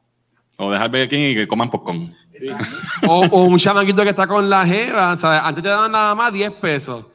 O 0.58 0.72
dejar 0.72 0.90
Burger 0.90 1.10
King 1.10 1.32
y 1.32 1.36
que 1.36 1.48
coman 1.48 1.70
popcorn. 1.70 2.16
Exacto. 2.34 2.76
O, 3.08 3.26
o 3.28 3.44
un 3.44 3.58
chamaquito 3.58 4.04
que 4.04 4.10
está 4.10 4.26
con 4.28 4.50
la 4.50 4.66
jeva, 4.66 5.16
¿sabes? 5.18 5.42
Antes 5.44 5.64
te 5.64 5.70
daban 5.70 5.92
nada 5.92 6.14
más 6.16 6.32
10 6.34 6.52
pesos. 6.54 7.06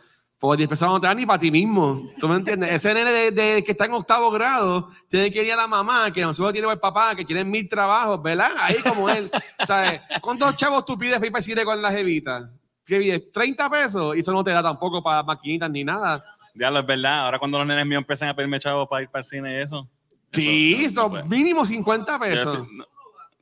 Por 0.44 0.58
10 0.58 0.68
pesos 0.68 0.86
no 0.86 1.00
te 1.00 1.06
dan 1.06 1.16
ni 1.16 1.24
para 1.24 1.38
ti 1.38 1.50
mismo. 1.50 2.10
¿Tú 2.18 2.28
me 2.28 2.34
entiendes? 2.36 2.70
Ese 2.70 2.92
nene 2.92 3.10
de, 3.10 3.30
de- 3.30 3.64
que 3.64 3.70
está 3.72 3.86
en 3.86 3.94
octavo 3.94 4.30
grado 4.30 4.90
tiene 5.08 5.32
que 5.32 5.42
ir 5.42 5.50
a 5.54 5.56
la 5.56 5.66
mamá, 5.66 6.12
que 6.12 6.20
no 6.20 6.34
solo 6.34 6.52
tiene 6.52 6.70
el 6.70 6.78
papá, 6.78 7.14
que 7.16 7.24
tiene 7.24 7.44
mil 7.46 7.66
trabajos, 7.66 8.22
¿verdad? 8.22 8.50
Ahí 8.60 8.76
como 8.82 9.08
él. 9.08 9.30
¿Sabes? 9.66 10.02
¿Cuántos 10.20 10.54
chavos 10.56 10.84
tú 10.84 10.98
pides 10.98 11.14
para 11.14 11.24
ir 11.24 11.32
para 11.32 11.38
el 11.38 11.44
cine 11.44 11.64
con 11.64 11.80
la 11.80 11.90
jevita? 11.90 12.50
¿Qué 12.84 12.98
bien? 12.98 13.24
30 13.32 13.70
pesos. 13.70 14.16
Y 14.16 14.18
eso 14.18 14.32
no 14.32 14.44
te 14.44 14.50
da 14.50 14.62
tampoco 14.62 15.02
para 15.02 15.22
maquinitas 15.22 15.70
ni 15.70 15.82
nada. 15.82 16.22
Diablo, 16.52 16.80
es 16.80 16.86
verdad. 16.86 17.24
Ahora 17.24 17.38
cuando 17.38 17.56
los 17.56 17.66
nenes 17.66 17.86
míos 17.86 18.00
empiezan 18.02 18.28
a 18.28 18.36
pedirme 18.36 18.60
chavos 18.60 18.86
para 18.86 19.00
ir 19.02 19.08
para 19.08 19.20
el 19.20 19.24
cine 19.24 19.50
y 19.50 19.62
eso. 19.62 19.88
Sí, 20.30 20.84
eso 20.84 21.08
son 21.08 21.26
mínimo 21.26 21.64
50 21.64 22.12
Yo 22.12 22.18
pesos. 22.18 22.54
estoy- 22.58 22.76
no, 22.76 22.84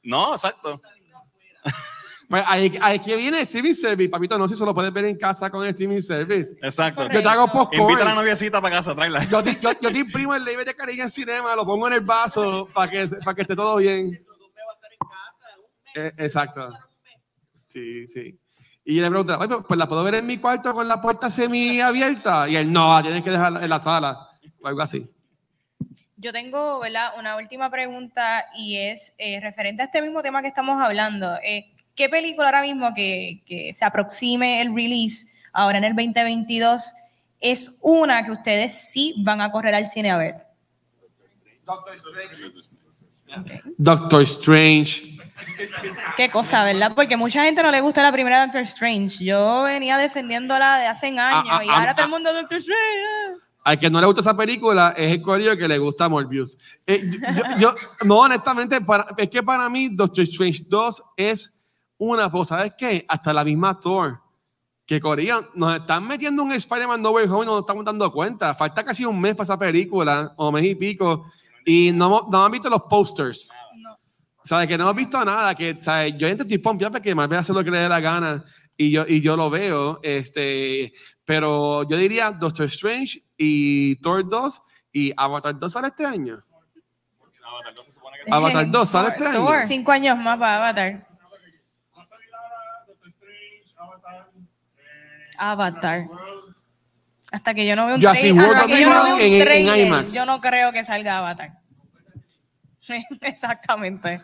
no, 0.05 0.35
exacto. 0.35 0.81
Pues 2.33 3.01
que 3.05 3.15
viene 3.15 3.37
el 3.37 3.43
streaming 3.43 3.75
service, 3.75 4.09
papito. 4.09 4.39
No 4.39 4.49
sé 4.49 4.55
si 4.55 4.59
solo 4.59 4.75
puedes 4.75 4.91
ver 4.91 5.05
en 5.05 5.19
casa 5.19 5.51
con 5.51 5.65
el 5.65 5.69
streaming 5.69 6.01
service. 6.01 6.57
Exacto. 6.63 7.07
Yo 7.11 7.23
te 7.23 7.29
hago 7.29 7.47
popcorn. 7.47 7.83
Invita 7.83 8.05
a 8.05 8.09
la 8.09 8.15
noviecita 8.15 8.59
para 8.59 8.77
casa, 8.77 8.95
tráela. 8.95 9.23
Yo 9.29 9.43
te, 9.43 9.61
yo, 9.61 9.69
yo 9.79 9.93
te 9.93 9.99
imprimo 9.99 10.35
el 10.35 10.43
label 10.43 10.65
de 10.65 10.75
Caribe 10.75 11.03
en 11.03 11.11
Cinema, 11.11 11.55
lo 11.55 11.67
pongo 11.67 11.89
en 11.89 11.93
el 11.93 12.01
vaso 12.01 12.71
para 12.73 12.91
que, 12.91 13.07
para 13.23 13.35
que 13.35 13.43
esté 13.43 13.55
todo 13.55 13.77
bien. 13.77 14.25
Eh, 15.95 16.11
exacto. 16.17 16.71
Sí, 17.67 18.09
sí. 18.09 18.41
Y 18.83 18.97
yo 18.97 19.03
le 19.03 19.11
pregunto, 19.11 19.37
"Ay, 19.39 19.49
pues, 19.49 19.61
pues 19.69 19.79
la 19.79 19.87
puedo 19.87 20.03
ver 20.03 20.15
en 20.15 20.27
mi 20.27 20.39
cuarto 20.39 20.73
con 20.73 20.89
la 20.89 21.03
puerta 21.03 21.31
semi 21.31 21.83
abierta. 21.83 22.49
Y 22.49 22.57
él, 22.57 22.73
no, 22.73 22.95
la 22.95 23.03
tienes 23.03 23.23
que 23.23 23.31
dejar 23.31 23.63
en 23.63 23.69
la 23.69 23.79
sala. 23.79 24.27
O 24.63 24.69
algo 24.69 24.81
así. 24.81 25.07
Yo 26.17 26.33
tengo, 26.33 26.79
¿verdad? 26.79 27.11
Una 27.19 27.37
última 27.37 27.71
pregunta 27.71 28.47
y 28.57 28.79
es 28.79 29.13
eh, 29.19 29.39
referente 29.43 29.83
a 29.83 29.85
este 29.85 30.01
mismo 30.01 30.23
tema 30.23 30.41
que 30.41 30.49
estamos 30.49 30.81
hablando. 30.81 31.37
Eh, 31.45 31.75
¿Qué 31.95 32.09
película 32.09 32.47
ahora 32.47 32.63
mismo 32.63 32.95
que, 32.95 33.43
que 33.47 33.73
se 33.75 33.85
aproxime 33.85 34.63
el 34.63 34.75
release 34.75 35.27
ahora 35.53 35.79
en 35.79 35.85
el 35.85 35.95
2022 35.95 36.93
es 37.41 37.79
una 37.83 38.25
que 38.25 38.31
ustedes 38.33 38.73
sí 38.91 39.15
van 39.19 39.41
a 39.41 39.51
correr 39.51 39.75
al 39.75 39.87
cine 39.87 40.11
a 40.11 40.17
ver? 40.17 40.37
Doctor 43.79 44.23
Strange. 44.23 45.19
Qué 46.17 46.31
cosa, 46.31 46.65
¿verdad? 46.65 46.93
Porque 46.95 47.17
mucha 47.17 47.45
gente 47.45 47.63
no 47.63 47.71
le 47.71 47.81
gusta 47.81 48.03
la 48.03 48.13
primera 48.13 48.43
Doctor 48.43 48.63
Strange. 48.63 49.25
Yo 49.25 49.63
venía 49.63 49.97
defendiéndola 49.97 50.79
de 50.79 50.87
hace 50.87 51.07
años 51.09 51.21
Ah, 51.51 51.65
y 51.65 51.69
ah, 51.69 51.79
ahora 51.79 51.91
ah, 51.91 51.95
todo 51.95 52.05
el 52.07 52.11
mundo 52.11 52.33
Doctor 52.33 52.59
Strange. 52.59 53.41
Al 53.65 53.79
que 53.79 53.91
no 53.91 54.01
le 54.01 54.07
gusta 54.07 54.21
esa 54.23 54.37
película 54.37 54.93
es 54.97 55.13
el 55.13 55.23
corillo 55.23 55.57
que 55.57 55.69
le 55.69 55.79
gusta 55.79 56.09
Morbius. 56.09 56.59
Eh, 56.87 57.11
yo, 57.35 57.43
yo- 57.59 57.75
no, 58.05 58.19
honestamente, 58.19 58.81
para- 58.81 59.07
es 59.17 59.29
que 59.29 59.43
para 59.43 59.69
mí 59.69 59.89
Doctor 59.91 60.25
Strange 60.25 60.65
2 60.69 61.03
es 61.17 61.62
una 62.11 62.31
cosa, 62.31 62.57
¿sabes 62.57 62.73
qué? 62.77 63.05
Hasta 63.09 63.33
la 63.33 63.45
misma 63.45 63.79
Thor. 63.79 64.21
Que 64.85 65.01
Corea 65.01 65.41
nos 65.55 65.75
están 65.81 66.07
metiendo 66.07 66.43
un 66.43 66.53
Spider-Man 66.53 67.01
No 67.01 67.11
Way 67.11 67.27
Home 67.29 67.45
y 67.45 67.47
no 67.47 67.53
nos 67.53 67.61
estamos 67.61 67.85
dando 67.85 68.13
cuenta. 68.13 68.55
Falta 68.55 68.85
casi 68.85 69.05
un 69.05 69.21
mes 69.21 69.35
para 69.35 69.45
esa 69.45 69.59
película, 69.59 70.33
o 70.37 70.51
mes 70.51 70.65
y 70.65 70.75
pico, 70.75 71.31
y 71.65 71.93
no, 71.93 72.29
no 72.31 72.39
hemos 72.39 72.51
visto 72.51 72.69
los 72.69 72.83
posters. 72.83 73.49
No. 73.77 73.97
¿Sabes? 74.45 74.67
Que 74.67 74.77
no 74.77 74.85
hemos 74.85 74.97
visto 74.97 75.25
nada. 75.25 75.55
Que, 75.55 75.77
¿sabes? 75.81 76.15
Yo 76.19 76.27
estoy 76.27 76.59
pompeado 76.59 76.93
porque 76.93 77.15
Marvel 77.15 77.39
hace 77.39 77.53
lo 77.53 77.63
que 77.63 77.71
le 77.71 77.79
dé 77.79 77.89
la 77.89 78.01
gana. 78.01 78.45
y 78.77 78.91
yo, 78.91 79.05
y 79.07 79.21
yo 79.21 79.37
lo 79.37 79.49
veo, 79.49 80.01
este, 80.03 80.93
pero 81.25 81.85
yo 81.89 81.97
diría 81.97 82.33
Doctor 82.33 82.67
Strange 82.67 83.23
y 83.37 83.95
Thor 83.97 84.29
2 84.29 84.61
y 84.93 85.13
Avatar 85.17 85.57
2 85.59 85.71
sale 85.73 85.89
este 85.89 86.05
año. 86.05 86.43
Avatar 87.47 87.75
2 87.75 87.85
se 87.85 87.93
supone 87.93 88.17
que- 88.25 88.33
Avatar 88.33 88.71
2 88.71 88.89
sale 88.89 89.09
este 89.11 89.27
año. 89.27 89.49
Cinco 89.69 89.93
años 89.93 90.19
más 90.19 90.39
para 90.39 90.57
Avatar. 90.57 91.07
Avatar. 95.51 96.07
Hasta 97.33 97.55
que 97.55 97.67
yo 97.67 97.75
no 97.75 97.87
veo 97.87 97.97
un 97.97 98.01
Jurassic 98.01 98.35
trailer- 98.35 98.47
World 98.49 98.71
yo 98.79 98.89
no 98.91 99.05
veo 99.05 99.15
un 99.17 99.21
en- 99.21 99.43
en 99.53 99.87
IMAX. 99.87 100.15
Yo 100.15 100.27
no 100.27 100.41
creo 100.41 100.71
que 100.73 100.85
salga 100.85 101.19
Avatar. 101.19 101.53
Exactamente. 103.21 104.21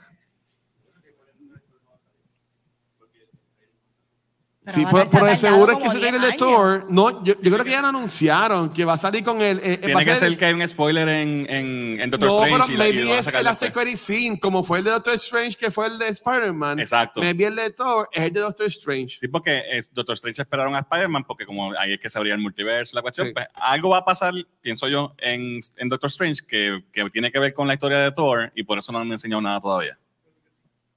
Sí, 4.68 4.84
pero, 4.84 4.90
pero 4.90 5.04
de 5.04 5.10
tardado 5.10 5.36
seguro 5.36 5.72
es 5.72 5.78
que 5.78 5.86
ese 5.86 5.98
10 5.98 6.08
trailer 6.10 6.30
de. 6.32 6.36
Thor, 6.38 6.86
no, 6.90 7.24
yo, 7.24 7.34
yo 7.40 7.52
creo 7.52 7.64
que 7.64 7.70
ya 7.70 7.80
lo 7.82 7.88
anunciaron, 7.88 8.72
que 8.72 8.84
va 8.84 8.94
a 8.94 8.96
salir 8.96 9.24
con 9.24 9.40
el... 9.42 9.58
eh, 9.62 9.76
va 9.76 9.86
Tiene 9.86 9.98
que 9.98 10.04
ser- 10.04 10.16
ser 10.30 10.38
que 10.38 10.44
hay 10.44 10.54
un 10.54 10.68
spoiler 10.68 11.08
en, 11.08 11.46
en, 11.50 12.00
en 12.00 12.10
Doctor 12.10 12.28
No, 12.30 12.36
pero 12.42 12.56
Strange 12.64 12.72
y 12.72 12.76
lo 12.76 12.84
maybe 13.04 13.18
es 13.18 13.28
el 13.28 13.46
after 13.46 13.72
credit 13.72 13.96
scene, 13.96 14.38
como 14.40 14.62
fue 14.64 14.78
el 14.78 14.84
de 14.84 14.90
Doctor 14.90 15.14
Strange, 15.14 15.56
que 15.56 15.70
fue 15.70 15.86
el 15.86 15.98
de 15.98 16.08
Spider-Man. 16.08 16.80
Exacto. 16.80 17.20
Maybe 17.20 17.46
el 17.46 17.56
de 17.56 17.70
Thor 17.70 18.08
es 18.12 18.22
el 18.24 18.32
de 18.32 18.40
Doctor 18.40 18.66
Strange. 18.66 19.18
Sí, 19.20 19.28
porque 19.28 19.62
es, 19.70 19.92
Doctor 19.92 20.14
Strange 20.14 20.42
esperaron 20.42 20.74
a 20.74 20.80
Spider-Man, 20.80 21.24
porque 21.24 21.46
como 21.46 21.72
ahí 21.78 21.94
es 21.94 21.98
que 22.00 22.10
se 22.10 22.18
abría 22.18 22.34
el 22.34 22.40
multiverso, 22.40 22.96
la 22.96 23.02
cuestión, 23.02 23.28
Sí. 23.28 23.32
pues 23.32 23.46
algo 23.54 23.90
va 23.90 23.98
a 23.98 24.04
pasar, 24.04 24.32
pienso 24.60 24.88
yo, 24.88 25.14
en, 25.18 25.58
en 25.76 25.88
Doctor 25.88 26.08
Strange 26.08 26.42
que, 26.48 26.84
que 26.92 27.08
tiene 27.10 27.32
que 27.32 27.38
ver 27.38 27.54
con 27.54 27.66
la 27.68 27.74
historia 27.74 27.98
de 27.98 28.12
Thor 28.12 28.52
y 28.54 28.62
por 28.62 28.78
eso 28.78 28.92
no 28.92 28.98
me 29.00 29.04
han 29.06 29.12
enseñado 29.12 29.40
nada 29.42 29.60
todavía. 29.60 29.98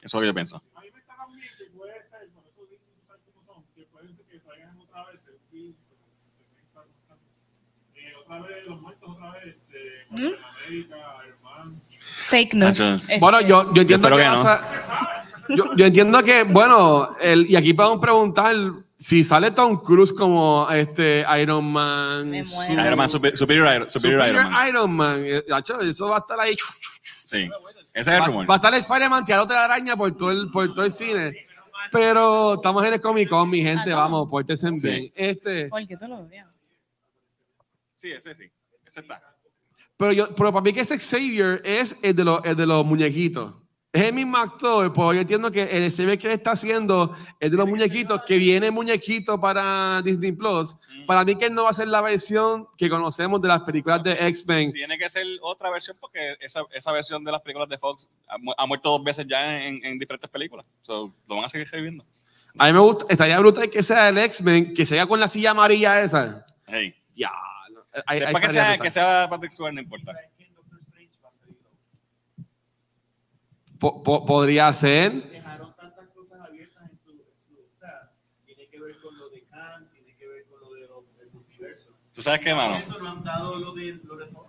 Eso 0.01 0.05
es 0.07 0.13
lo 0.15 0.19
que 0.22 0.28
yo 0.28 0.34
pienso. 0.34 0.57
A 0.76 0.82
mí 0.82 0.88
me 0.91 0.99
está 0.99 1.15
también 1.15 1.47
que 1.57 1.65
puede 1.78 1.93
ser, 2.09 2.28
por 2.34 2.43
eso 2.47 2.65
digo, 2.69 2.82
tú 2.95 3.05
sabes 3.07 3.22
cómo 3.36 3.53
son, 3.53 3.63
que 3.76 3.84
puede 3.86 4.07
ser 4.07 4.26
que 4.32 4.39
traigan 4.39 4.80
otra 4.80 5.05
vez 5.11 5.19
el 5.28 5.39
film, 5.51 5.76
eh, 7.95 8.13
otra 8.19 8.39
vez 8.41 8.65
los 8.65 8.82
muertos, 8.82 9.09
otra 9.09 9.32
vez, 9.34 9.55
Fake 12.28 12.53
news. 12.53 12.80
Entonces- 12.80 13.09
Este, 13.09 13.20
Bueno, 13.20 13.41
yo, 13.41 13.74
yo 13.74 13.82
entiendo 13.82 14.07
espero 14.07 14.18
que, 14.18 14.24
que 14.24 14.30
no. 14.30 14.36
pasa- 14.36 15.14
yo, 15.49 15.76
yo 15.76 15.86
entiendo 15.86 16.24
que, 16.24 16.43
bueno, 16.43 17.16
el, 17.20 17.49
y 17.49 17.55
aquí 17.55 17.74
podemos 17.74 17.99
preguntar 17.99 18.55
si 18.97 19.24
sale 19.24 19.51
Tom 19.51 19.82
Cruise 19.84 20.14
como 20.14 20.70
este 20.70 21.26
Iron 21.41 21.66
Man. 21.66 22.34
Iron 22.36 22.97
Man, 22.97 23.09
Super- 23.09 23.36
Superior, 23.36 23.74
Iron- 23.76 23.89
Superior 23.89 24.22
Superior 24.22 24.28
Iron 24.45 24.51
Man. 24.51 24.70
Iron 24.70 24.91
Man. 24.91 25.24
eh, 25.26 25.43
eso 25.89 26.07
va 26.09 26.18
a 26.18 26.20
estar 26.20 26.39
ahí. 26.39 26.55
Sí, 27.26 27.49
ese 27.93 28.01
es 28.01 28.07
el 28.07 28.22
Va, 28.22 28.26
rumor. 28.28 28.49
va 28.49 28.53
a 28.55 28.57
estar 28.57 28.74
Spider-Man 28.74 29.26
tirándote 29.26 29.53
la 29.53 29.66
araña 29.66 29.95
por 29.97 30.16
todo, 30.16 30.32
el, 30.32 30.49
por 30.51 30.74
todo 30.74 30.86
el 30.86 30.91
cine. 30.91 31.47
Pero 31.91 32.53
estamos 32.55 32.86
en 32.86 32.93
el 32.93 33.01
Comic 33.01 33.28
Con, 33.28 33.49
mi 33.49 33.62
gente, 33.62 33.91
Ah, 33.91 33.95
vamos, 33.97 34.30
pórtense 34.30 34.74
Sí. 34.76 34.88
bien. 34.88 35.12
Este, 35.16 35.66
¿Por 35.68 35.86
qué 35.88 35.97
lo 36.07 36.20
odias? 36.20 36.47
Sí, 37.95 38.12
ese 38.12 38.36
sí. 38.36 38.49
Ese 38.86 38.99
está. 39.01 39.22
Pero, 40.02 40.14
yo, 40.14 40.36
pero 40.36 40.52
para 40.52 40.64
mí 40.64 40.74
que 40.74 40.82
ese 40.82 40.97
Xavier 40.97 41.62
es 41.64 41.95
el 42.02 42.16
de, 42.16 42.24
los, 42.24 42.41
el 42.43 42.56
de 42.56 42.66
los 42.66 42.84
muñequitos. 42.86 43.54
Es 43.93 44.04
el 44.04 44.14
mismo 44.14 44.38
actor, 44.38 44.93
pues 44.93 45.16
yo 45.16 45.22
entiendo 45.22 45.52
que 45.52 45.64
el 45.64 45.91
Xavier 45.91 46.18
que 46.18 46.28
él 46.28 46.34
está 46.34 46.52
haciendo 46.52 47.14
es 47.39 47.52
de 47.52 47.58
los 47.58 47.68
muñequitos, 47.68 48.24
que 48.24 48.38
viene 48.38 48.72
muñequito 48.72 49.38
para 49.39 50.02
Disney 50.02 50.32
Plus. 50.32 50.76
Para 51.06 51.26
mí 51.26 51.36
que 51.36 51.47
él 51.47 51.54
no 51.54 51.66
va 51.66 51.72
a 51.72 51.74
ser 51.74 51.89
la 51.89 51.99
versión 51.99 52.68
que 52.78 52.89
conocemos 52.89 53.41
de 53.41 53.49
las 53.49 53.60
películas 53.64 54.02
de 54.02 54.14
X-Men. 54.14 54.72
Tiene 54.72 54.97
que 54.97 55.10
ser 55.10 55.26
otra 55.41 55.70
versión 55.70 55.97
porque 55.99 56.38
esa, 56.39 56.62
esa 56.74 56.91
versión 56.93 57.22
de 57.26 57.34
las 57.34 57.41
películas 57.41 57.68
de 57.68 57.78
Fox 57.78 58.08
ha, 58.30 58.38
mu- 58.38 58.54
ha 58.58 58.66
muerto 58.66 58.91
dos 58.91 59.04
veces 59.04 59.26
ya 59.30 59.62
en, 59.68 59.84
en 59.86 59.99
diferentes 59.99 60.30
películas. 60.30 60.66
So, 60.84 61.14
lo 61.28 61.36
van 61.36 61.43
a 61.45 61.49
seguir 61.49 61.68
reviviendo. 61.70 62.06
A 62.58 62.68
mí 62.68 62.74
me 62.74 62.80
gusta, 62.80 63.06
estaría 63.10 63.38
brutal 63.39 63.70
que 63.70 63.84
sea 63.84 64.08
el 64.08 64.18
X-Men, 64.18 64.74
que 64.74 64.86
sea 64.86 65.06
con 65.06 65.20
la 65.20 65.28
silla 65.28 65.52
amarilla 65.52 66.02
esa. 66.02 66.45
Hey. 66.66 66.95
Ya. 67.14 67.28
ahí- 67.28 67.51
ahí 68.05 68.19
Después 68.19 68.43
que 68.45 68.49
sea, 68.51 68.77
que 68.77 68.91
sea 68.91 69.27
Patrick 69.29 69.51
Stewart, 69.51 69.73
no 69.73 69.81
importa. 69.81 70.13
¿Sabes 70.13 70.29
quién 70.37 70.53
Doctor 70.55 70.79
Strange 70.81 71.11
va 71.23 71.29
a 71.29 71.39
salir? 71.39 71.57
Po- 73.79 74.03
po- 74.03 74.25
podría 74.25 74.71
ser. 74.73 75.11
Dejaron 75.31 75.75
tantas 75.75 76.07
cosas 76.09 76.39
abiertas 76.41 76.83
en 76.89 76.99
su, 77.03 77.11
en 77.11 77.17
su. 77.47 77.59
O 77.61 77.79
sea, 77.79 78.11
tiene 78.45 78.67
que 78.67 78.79
ver 78.79 78.95
con 79.01 79.17
lo 79.17 79.29
de 79.29 79.43
Khan, 79.43 79.89
tiene 79.91 80.15
que 80.15 80.27
ver 80.27 80.45
con 80.49 80.59
lo 80.61 80.73
de 80.73 80.81
lo- 80.87 81.05
del 81.19 81.31
multiverso. 81.33 81.91
¿Tú 82.13 82.21
sabes 82.21 82.39
qué, 82.41 82.53
mano? 82.53 82.73
Por 82.85 82.93
eso 82.95 82.99
no 83.03 83.09
han 83.09 83.23
dado 83.23 83.55
lo 83.59 83.73
de, 83.73 83.99
lo 84.03 84.15
de 84.17 84.25
Thor. 84.27 84.47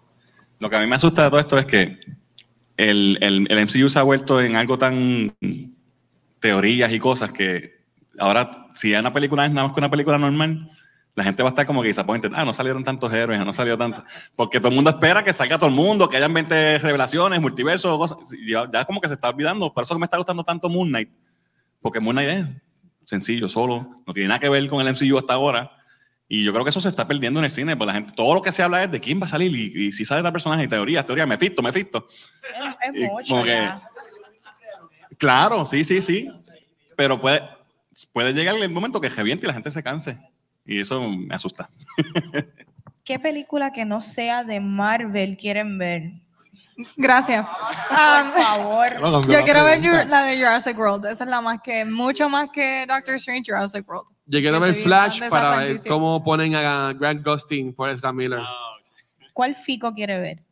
Lo 0.58 0.70
que 0.70 0.76
a 0.76 0.80
mí 0.80 0.86
me 0.86 0.96
asusta 0.96 1.24
de 1.24 1.30
todo 1.30 1.40
esto 1.40 1.58
es 1.58 1.66
que 1.66 1.98
el, 2.76 3.18
el, 3.20 3.46
el 3.50 3.58
MCU 3.66 3.88
se 3.88 3.98
ha 3.98 4.02
vuelto 4.02 4.40
en 4.40 4.56
algo 4.56 4.78
tan 4.78 5.34
teorías 6.40 6.92
y 6.92 6.98
cosas 6.98 7.32
que 7.32 7.82
ahora, 8.18 8.66
si 8.72 8.94
una 8.94 9.12
película 9.12 9.46
es 9.46 9.52
nada 9.52 9.66
más 9.66 9.74
que 9.74 9.80
una 9.80 9.90
película 9.90 10.18
normal, 10.18 10.70
la 11.14 11.24
gente 11.24 11.42
va 11.42 11.50
a 11.50 11.50
estar 11.50 11.66
como 11.66 11.82
que 11.82 11.88
disappointed. 11.88 12.32
Ah, 12.34 12.44
no 12.44 12.52
salieron 12.52 12.84
tantos 12.84 13.12
héroes, 13.12 13.44
no 13.44 13.52
salió 13.52 13.76
tanto. 13.76 14.02
Porque 14.34 14.58
todo 14.58 14.68
el 14.68 14.74
mundo 14.74 14.90
espera 14.90 15.22
que 15.22 15.32
salga 15.32 15.58
todo 15.58 15.68
el 15.68 15.74
mundo, 15.74 16.08
que 16.08 16.16
hayan 16.16 16.32
20 16.32 16.78
revelaciones, 16.78 17.40
multiversos, 17.40 17.98
cosas. 17.98 18.18
Ya, 18.46 18.68
ya 18.72 18.84
como 18.84 19.00
que 19.00 19.08
se 19.08 19.14
está 19.14 19.28
olvidando. 19.28 19.72
Por 19.72 19.82
eso 19.82 19.94
que 19.94 20.00
me 20.00 20.06
está 20.06 20.16
gustando 20.16 20.42
tanto 20.42 20.68
Moon 20.68 20.88
Knight. 20.88 21.10
Porque 21.82 22.00
Moon 22.00 22.16
Knight 22.16 22.30
es 22.30 22.46
sencillo, 23.04 23.48
solo, 23.48 23.90
no 24.06 24.12
tiene 24.12 24.28
nada 24.28 24.40
que 24.40 24.48
ver 24.48 24.68
con 24.68 24.86
el 24.86 24.94
MCU 24.94 25.18
hasta 25.18 25.34
ahora. 25.34 25.72
Y 26.28 26.44
yo 26.44 26.52
creo 26.52 26.64
que 26.64 26.70
eso 26.70 26.80
se 26.80 26.88
está 26.88 27.06
perdiendo 27.06 27.40
en 27.40 27.44
el 27.44 27.50
cine, 27.50 27.76
pues 27.76 27.86
la 27.86 27.92
gente, 27.92 28.14
todo 28.14 28.32
lo 28.32 28.40
que 28.40 28.52
se 28.52 28.62
habla 28.62 28.82
es 28.82 28.90
de 28.90 29.00
quién 29.00 29.20
va 29.20 29.26
a 29.26 29.28
salir 29.28 29.54
y, 29.54 29.88
y 29.88 29.92
si 29.92 30.06
sale 30.06 30.22
tal 30.22 30.32
personaje, 30.32 30.64
y 30.64 30.68
teorías, 30.68 31.04
teorías, 31.04 31.28
me 31.28 31.36
fisto, 31.36 31.60
me 31.60 31.72
fisto. 31.72 32.06
Es, 32.08 32.90
es 32.94 33.10
mucho 33.10 33.28
como 33.28 33.44
que-. 33.44 33.70
Claro, 35.18 35.66
sí, 35.66 35.84
sí, 35.84 36.00
sí. 36.00 36.30
Pero 36.96 37.20
puede, 37.20 37.42
puede 38.14 38.32
llegar 38.32 38.56
el 38.56 38.70
momento 38.70 39.00
que 39.00 39.10
reviente 39.10 39.44
y 39.44 39.48
la 39.48 39.52
gente 39.54 39.70
se 39.70 39.82
canse. 39.82 40.18
Y 40.64 40.80
eso 40.80 41.00
me 41.08 41.34
asusta. 41.34 41.68
¿Qué 43.04 43.18
película 43.18 43.72
que 43.72 43.84
no 43.84 44.00
sea 44.00 44.44
de 44.44 44.60
Marvel 44.60 45.36
quieren 45.36 45.76
ver? 45.78 46.12
Gracias. 46.96 47.44
Por 47.46 47.98
Um, 47.98 48.32
favor. 48.32 49.28
yo 49.28 49.42
quiero 49.44 49.64
ver 49.64 49.80
Jur- 49.80 50.06
la 50.06 50.22
de 50.22 50.36
Jurassic 50.36 50.78
World. 50.78 51.06
Esa 51.06 51.24
es 51.24 51.30
la 51.30 51.40
más 51.40 51.60
que, 51.60 51.84
mucho 51.84 52.28
más 52.28 52.50
que 52.50 52.86
Doctor 52.86 53.16
Strange, 53.16 53.50
Jurassic 53.52 53.86
World. 53.88 54.08
Yo 54.26 54.40
quiero 54.40 54.58
ver 54.60 54.74
Flash 54.74 55.20
para 55.28 55.58
ver 55.60 55.80
cómo 55.86 56.22
ponen 56.22 56.54
a 56.54 56.92
Grant 56.94 57.24
Gustin 57.26 57.74
por 57.74 57.90
Ezra 57.90 58.12
Miller. 58.12 58.40
¿Cuál 59.32 59.54
Fico 59.54 59.92
quiere 59.92 60.18
ver? 60.20 60.42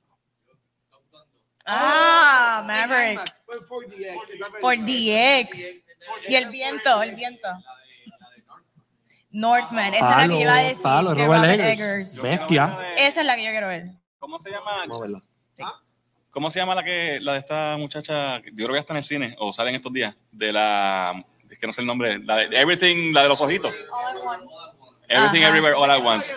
Ah, 1.66 2.64
Maverick. 2.66 3.20
Por 4.60 4.76
DX. 4.78 5.82
Y 6.28 6.34
el 6.34 6.50
viento, 6.50 7.02
el 7.02 7.14
viento. 7.14 7.48
Northman. 9.30 9.94
Esa 9.94 10.22
es 10.22 10.28
la 10.28 10.34
que 10.34 10.40
iba 10.42 10.54
a 10.54 10.62
decir. 10.62 10.82
Palo, 10.82 11.14
que 11.14 11.24
Robert 11.24 11.42
Robert 11.44 11.60
Eggers. 11.60 11.80
Eggers. 12.18 12.22
Bestia. 12.22 12.78
Esa 12.98 13.20
es 13.20 13.26
la 13.26 13.36
que 13.36 13.44
yo 13.44 13.50
quiero 13.50 13.68
ver. 13.68 13.86
¿Cómo 14.18 14.38
se 14.38 14.50
llama? 14.50 14.70
Vamos 14.86 14.98
a 14.98 15.00
verla. 15.02 15.22
¿Cómo 16.30 16.50
se 16.50 16.60
llama 16.60 16.74
la 16.76 16.84
que 16.84 17.18
la 17.20 17.32
de 17.32 17.38
esta 17.40 17.76
muchacha? 17.76 18.38
Yo 18.38 18.52
creo 18.54 18.68
que 18.68 18.74
ya 18.74 18.80
está 18.80 18.92
en 18.92 18.98
el 18.98 19.04
cine 19.04 19.34
o 19.38 19.52
sale 19.52 19.70
en 19.70 19.76
estos 19.76 19.92
días. 19.92 20.14
De 20.30 20.52
la. 20.52 21.24
Es 21.48 21.58
que 21.58 21.66
no 21.66 21.72
sé 21.72 21.80
el 21.80 21.86
nombre. 21.86 22.18
La 22.20 22.36
de 22.36 22.44
Everything, 22.56 23.12
la 23.12 23.22
de 23.24 23.28
los 23.28 23.40
ojitos. 23.40 23.74
Everything 25.08 25.40
Ajá. 25.40 25.48
Everywhere 25.48 25.74
All 25.74 25.90
at 25.90 26.04
Once. 26.04 26.32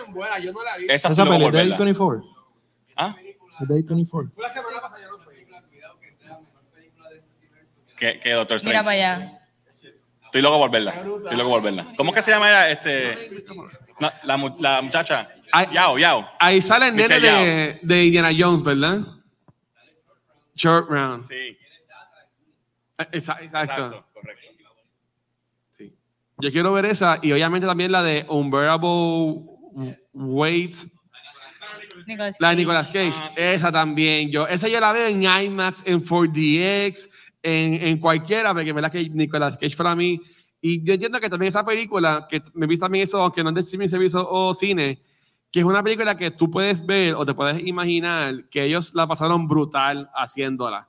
Esa, 0.88 1.08
Esa 1.10 1.14
sí 1.14 1.22
luego 1.22 1.30
peli 1.50 1.70
es 1.70 1.76
de 1.76 1.76
volverla. 1.76 1.94
A24. 1.94 2.34
¿Ah? 2.96 3.14
Es 3.60 3.68
de 3.68 3.74
A24. 3.84 4.30
Que, 7.96 8.18
que 8.18 8.30
Doctor 8.32 8.60
Mira 8.64 8.80
Strange. 8.80 8.84
para 8.84 8.90
allá. 8.90 9.43
Estoy 10.34 10.42
loco 10.42 10.58
por 10.58 10.70
verla. 10.72 10.90
Estoy 10.92 11.36
loco 11.36 11.50
por 11.50 11.62
verla. 11.62 11.86
¿Cómo 11.96 12.12
que 12.12 12.20
se 12.20 12.32
llama 12.32 12.48
ella? 12.50 12.70
Este, 12.70 13.44
no, 14.00 14.10
la, 14.24 14.36
mu- 14.36 14.56
la 14.58 14.82
muchacha. 14.82 15.28
Yao, 15.72 15.96
Yao. 15.96 16.28
Ahí 16.40 16.60
sale 16.60 16.88
el 16.88 16.96
nene 16.96 17.08
Michelle 17.08 17.28
de, 17.30 17.78
de 17.82 18.04
Indiana 18.06 18.30
Jones, 18.36 18.64
¿verdad? 18.64 18.98
Short 20.56 20.90
Round. 20.90 21.22
Sí. 21.22 21.56
Esa- 23.12 23.34
exacto. 23.40 23.72
Exacto, 23.72 24.06
correcto. 24.12 24.42
Sí. 25.70 25.96
Yo 26.38 26.50
quiero 26.50 26.72
ver 26.72 26.86
esa 26.86 27.20
y 27.22 27.30
obviamente 27.32 27.66
también 27.68 27.92
la 27.92 28.02
de 28.02 28.26
Unbearable 28.28 29.42
Weight, 30.12 30.76
Nicolas 32.06 32.36
la 32.40 32.50
de. 32.50 32.56
Nicolas 32.56 32.86
Cage. 32.88 33.12
Ah, 33.16 33.30
sí. 33.36 33.40
Esa 33.42 33.70
también. 33.72 34.30
Yo, 34.32 34.46
esa 34.48 34.66
yo 34.68 34.80
la 34.80 34.92
veo 34.92 35.06
en 35.06 35.22
IMAX, 35.22 35.84
en 35.86 36.00
4DX, 36.00 37.08
en, 37.44 37.74
en 37.74 37.98
cualquiera, 38.00 38.52
porque 38.52 38.72
verdad 38.72 38.90
que 38.90 39.08
Nicolas 39.10 39.56
Cage 39.58 39.76
para 39.76 39.94
mí. 39.94 40.20
Y 40.60 40.82
yo 40.82 40.94
entiendo 40.94 41.20
que 41.20 41.28
también 41.28 41.48
esa 41.50 41.64
película, 41.64 42.26
que 42.28 42.42
me 42.54 42.66
visto 42.66 42.86
también 42.86 43.04
eso, 43.04 43.22
aunque 43.22 43.44
no 43.44 43.50
es 43.50 43.54
de 43.54 43.60
streaming 43.60 43.88
servicio 43.88 44.26
o 44.28 44.54
cine, 44.54 44.98
que 45.52 45.60
es 45.60 45.64
una 45.66 45.82
película 45.82 46.16
que 46.16 46.30
tú 46.30 46.50
puedes 46.50 46.84
ver 46.84 47.14
o 47.14 47.24
te 47.26 47.34
puedes 47.34 47.60
imaginar 47.64 48.48
que 48.48 48.64
ellos 48.64 48.94
la 48.94 49.06
pasaron 49.06 49.46
brutal 49.46 50.10
haciéndola. 50.14 50.88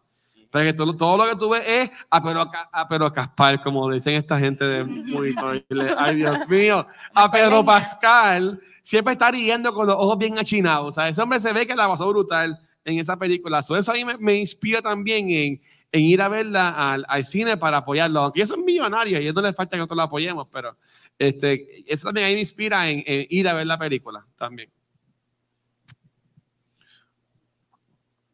Porque 0.50 0.72
todo, 0.72 0.96
todo 0.96 1.18
lo 1.18 1.30
que 1.30 1.36
tú 1.36 1.50
ves 1.50 1.64
es 1.68 1.92
a 2.10 2.24
pero, 2.24 2.50
Ca- 2.50 2.70
a 2.72 2.88
pero 2.88 3.12
Caspar, 3.12 3.62
como 3.62 3.92
dicen 3.92 4.16
esta 4.16 4.40
gente 4.40 4.64
de 4.64 4.86
monitor. 4.86 5.62
Ay, 5.98 6.16
Dios 6.16 6.48
mío. 6.48 6.88
A 7.14 7.30
Pedro 7.30 7.66
Pascal 7.66 8.62
siempre 8.82 9.12
está 9.12 9.30
riendo 9.32 9.74
con 9.74 9.86
los 9.88 9.98
ojos 9.98 10.18
bien 10.18 10.40
achinados. 10.40 10.88
O 10.88 10.92
sea, 10.94 11.10
ese 11.10 11.22
hombre 11.22 11.42
se 11.42 11.52
ve 11.52 11.68
que 11.68 11.76
la 11.76 11.90
pasó 11.90 12.08
brutal 12.08 12.58
en 12.86 13.00
esa 13.00 13.18
película. 13.20 13.62
So, 13.62 13.76
eso 13.76 13.92
a 13.92 13.96
mí 13.96 14.06
me, 14.06 14.18
me 14.18 14.36
inspira 14.36 14.82
también 14.82 15.30
en, 15.30 15.62
en 15.96 16.02
ir 16.04 16.22
a 16.22 16.28
verla 16.28 16.92
al, 16.94 17.06
al 17.08 17.24
cine 17.24 17.56
para 17.56 17.78
apoyarlo. 17.78 18.20
Aunque 18.22 18.40
ellos 18.42 18.50
son 18.50 18.66
millonarios 18.66 19.14
y 19.14 19.16
a 19.16 19.20
ellos 19.20 19.34
no 19.34 19.42
les 19.42 19.56
falta 19.56 19.72
que 19.72 19.78
nosotros 19.78 19.96
lo 19.96 20.04
apoyemos, 20.04 20.48
pero 20.52 20.76
este, 21.18 21.86
eso 21.88 22.08
también 22.08 22.28
ahí 22.28 22.34
me 22.34 22.42
inspira 22.42 22.90
en, 22.90 23.02
en 23.06 23.26
ir 23.30 23.48
a 23.48 23.54
ver 23.54 23.66
la 23.66 23.78
película 23.78 24.26
también. 24.36 24.70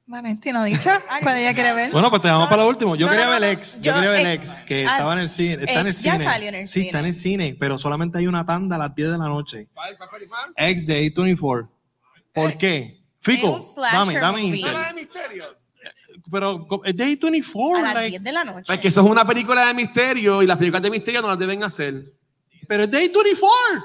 Vanetti 0.07 0.51
no 0.51 0.59
ha 0.59 0.66
dicho 0.66 0.89
cuál 1.22 1.38
ella 1.38 1.53
quiere 1.53 1.74
ver. 1.74 1.91
Bueno, 1.91 2.09
pues 2.09 2.22
te 2.22 2.30
vamos 2.30 2.49
para 2.49 2.64
lo 2.64 2.70
último. 2.70 2.95
Yo 2.97 3.05
No, 3.05 3.12
quería 3.12 3.26
no, 3.28 3.32
ver 3.32 3.41
no, 3.41 3.47
ex. 3.47 3.76
Yo, 3.78 3.84
Yo, 3.84 3.93
quería 3.93 4.09
ver 4.09 4.20
el 4.22 4.26
eh, 4.28 4.34
ex, 4.34 4.59
que 4.62 4.86
ah, 4.86 4.91
estaba 4.93 5.14
en 5.14 5.20
el 5.20 5.30
cine. 5.30 5.53
Está 5.53 5.82
en 5.82 5.88
el 5.88 5.93
ya 5.93 6.12
cine. 6.14 6.24
salió 6.26 6.49
en 6.49 6.55
el 6.55 6.68
sí, 6.68 6.74
cine. 6.74 6.86
está 6.88 6.99
en 6.99 7.05
el 7.05 7.14
cine, 7.14 7.57
pero 7.57 7.78
solamente 7.78 8.18
hay 8.18 8.28
una 8.28 8.45
tanda 8.45 8.76
a 8.76 8.80
las 8.80 8.93
10 8.95 9.12
de 9.12 9.18
la 9.20 9.28
noche. 9.30 9.70
Ex 10.57 10.88
de 10.88 11.14
A24. 11.14 11.70
¿Por 12.34 12.57
qué? 12.57 12.99
Fico, 13.22 13.59
dame, 13.78 14.16
dame 14.16 14.41
movie. 14.41 14.57
intel. 14.57 14.74
¿No 14.74 14.80
de 14.82 14.93
misterio? 14.95 15.61
Pero 16.32 16.65
es 16.86 16.95
de 16.95 17.05
A24, 17.19 17.77
A 17.77 17.82
las 17.82 17.93
like, 17.93 18.09
10 18.11 18.23
de 18.23 18.32
la 18.32 18.43
noche. 18.43 18.63
Pues 18.67 18.79
que 18.79 18.88
eso 18.88 19.01
es 19.01 19.07
una 19.07 19.27
película 19.27 19.67
de 19.67 19.73
misterio 19.73 20.41
y 20.41 20.47
las 20.47 20.57
películas 20.57 20.82
de 20.82 20.89
misterio 20.89 21.21
no 21.21 21.27
las 21.27 21.38
deben 21.39 21.63
hacer. 21.63 22.05
pero 22.67 22.84
es 22.84 22.91
de 22.91 22.97
A24. 23.11 23.84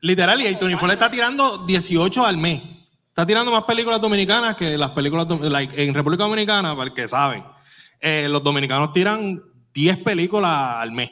Literal, 0.00 0.40
y 0.40 0.44
A24 0.44 0.86
le 0.86 0.92
está 0.92 1.10
tirando 1.10 1.66
18 1.66 2.24
al 2.24 2.36
mes. 2.36 2.62
Está 3.08 3.26
tirando 3.26 3.50
más 3.50 3.64
películas 3.64 4.00
dominicanas 4.00 4.54
que 4.54 4.78
las 4.78 4.90
películas 4.92 5.26
like, 5.40 5.82
en 5.84 5.92
República 5.92 6.22
Dominicana, 6.24 6.76
para 6.76 6.88
el 6.90 6.94
que 6.94 7.08
saben. 7.08 7.42
eh, 8.00 8.28
los 8.28 8.44
dominicanos 8.44 8.92
tiran 8.92 9.40
10 9.72 9.96
películas 10.04 10.52
al 10.52 10.92
mes. 10.92 11.10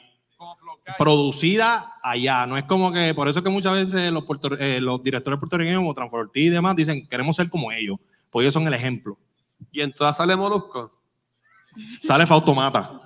Producidas 0.97 1.85
allá. 2.03 2.45
No 2.45 2.57
es 2.57 2.63
como 2.63 2.91
que, 2.91 3.13
por 3.13 3.27
eso 3.27 3.39
es 3.39 3.43
que 3.43 3.49
muchas 3.51 3.73
veces 3.73 4.11
los, 4.11 4.23
puerto- 4.25 4.57
eh, 4.57 4.79
los 4.79 5.01
directores 5.03 5.39
puertorriqueños 5.39 5.79
como 5.81 5.93
Transportí 5.93 6.41
y 6.45 6.49
demás 6.49 6.75
dicen, 6.75 7.07
queremos 7.07 7.35
ser 7.35 7.49
como 7.49 7.71
ellos. 7.71 7.97
Pues 8.29 8.43
ellos 8.45 8.53
son 8.53 8.67
el 8.67 8.73
ejemplo. 8.73 9.17
Y 9.71 9.81
en 9.81 9.91
todas 9.93 10.17
sale 10.17 10.35
Molusco. 10.35 10.93
Sale 12.01 12.25
Fautomata, 12.25 13.01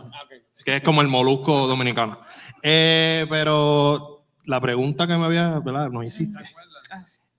que 0.64 0.78
es 0.78 0.82
como 0.84 1.02
el 1.02 1.08
molusco 1.08 1.68
dominicano. 1.68 2.20
Eh, 2.64 3.26
pero 3.30 4.24
la 4.46 4.62
pregunta 4.62 5.06
que 5.08 5.18
me 5.18 5.26
había, 5.26 5.60
¿verdad? 5.60 5.90
Nos 5.90 6.06
hiciste. 6.06 6.40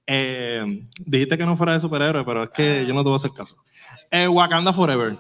Eh, 0.07 0.84
dijiste 1.07 1.38
que 1.38 1.47
no 1.47 1.57
fuera 1.57 1.72
de 1.74 1.80
superhéroe, 1.80 2.24
pero 2.24 2.43
es 2.43 2.51
que 2.51 2.84
yo 2.86 2.93
no 2.93 3.01
te 3.03 3.05
voy 3.05 3.14
a 3.14 3.16
hacer 3.16 3.30
caso. 3.32 3.57
Eh, 4.11 4.28
Wakanda 4.28 4.72
Forever. 4.72 5.18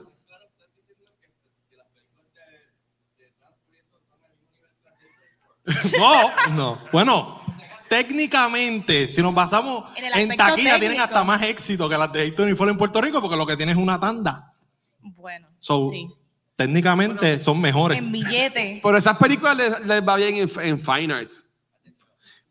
No, 5.98 6.30
no. 6.52 6.78
Bueno, 6.92 7.40
técnicamente, 7.88 9.08
si 9.08 9.22
nos 9.22 9.34
basamos 9.34 9.84
En 9.96 10.30
en, 10.30 10.36
taquilla, 10.36 10.78
tienen 10.78 11.00
hasta 11.00 11.22
más 11.24 11.42
éxito 11.42 11.88
que 11.88 11.96
las 11.98 12.12
de 12.12 12.24
Héctor 12.26 12.48
y 12.48 12.50
en 12.70 12.76
Puerto 12.76 13.00
Rico, 13.00 13.20
porque 13.20 13.36
lo 13.36 13.46
que 13.46 13.56
tienen 13.56 13.76
es 13.76 13.82
una 13.82 13.98
tanda. 14.00 14.52
Bueno, 15.00 15.48
So, 15.58 15.90
sí. 15.90 16.08
técnicamente 16.56 17.38
son 17.38 17.60
mejores. 17.60 17.98
En 17.98 18.10
billete. 18.10 18.80
Pero 18.82 18.96
esas 18.96 19.16
películas 19.16 19.56
les, 19.56 19.80
les 19.86 20.06
va 20.06 20.16
bien 20.16 20.36
en, 20.36 20.50
en 20.62 20.78
Fine 20.78 21.14
Arts. 21.14 21.46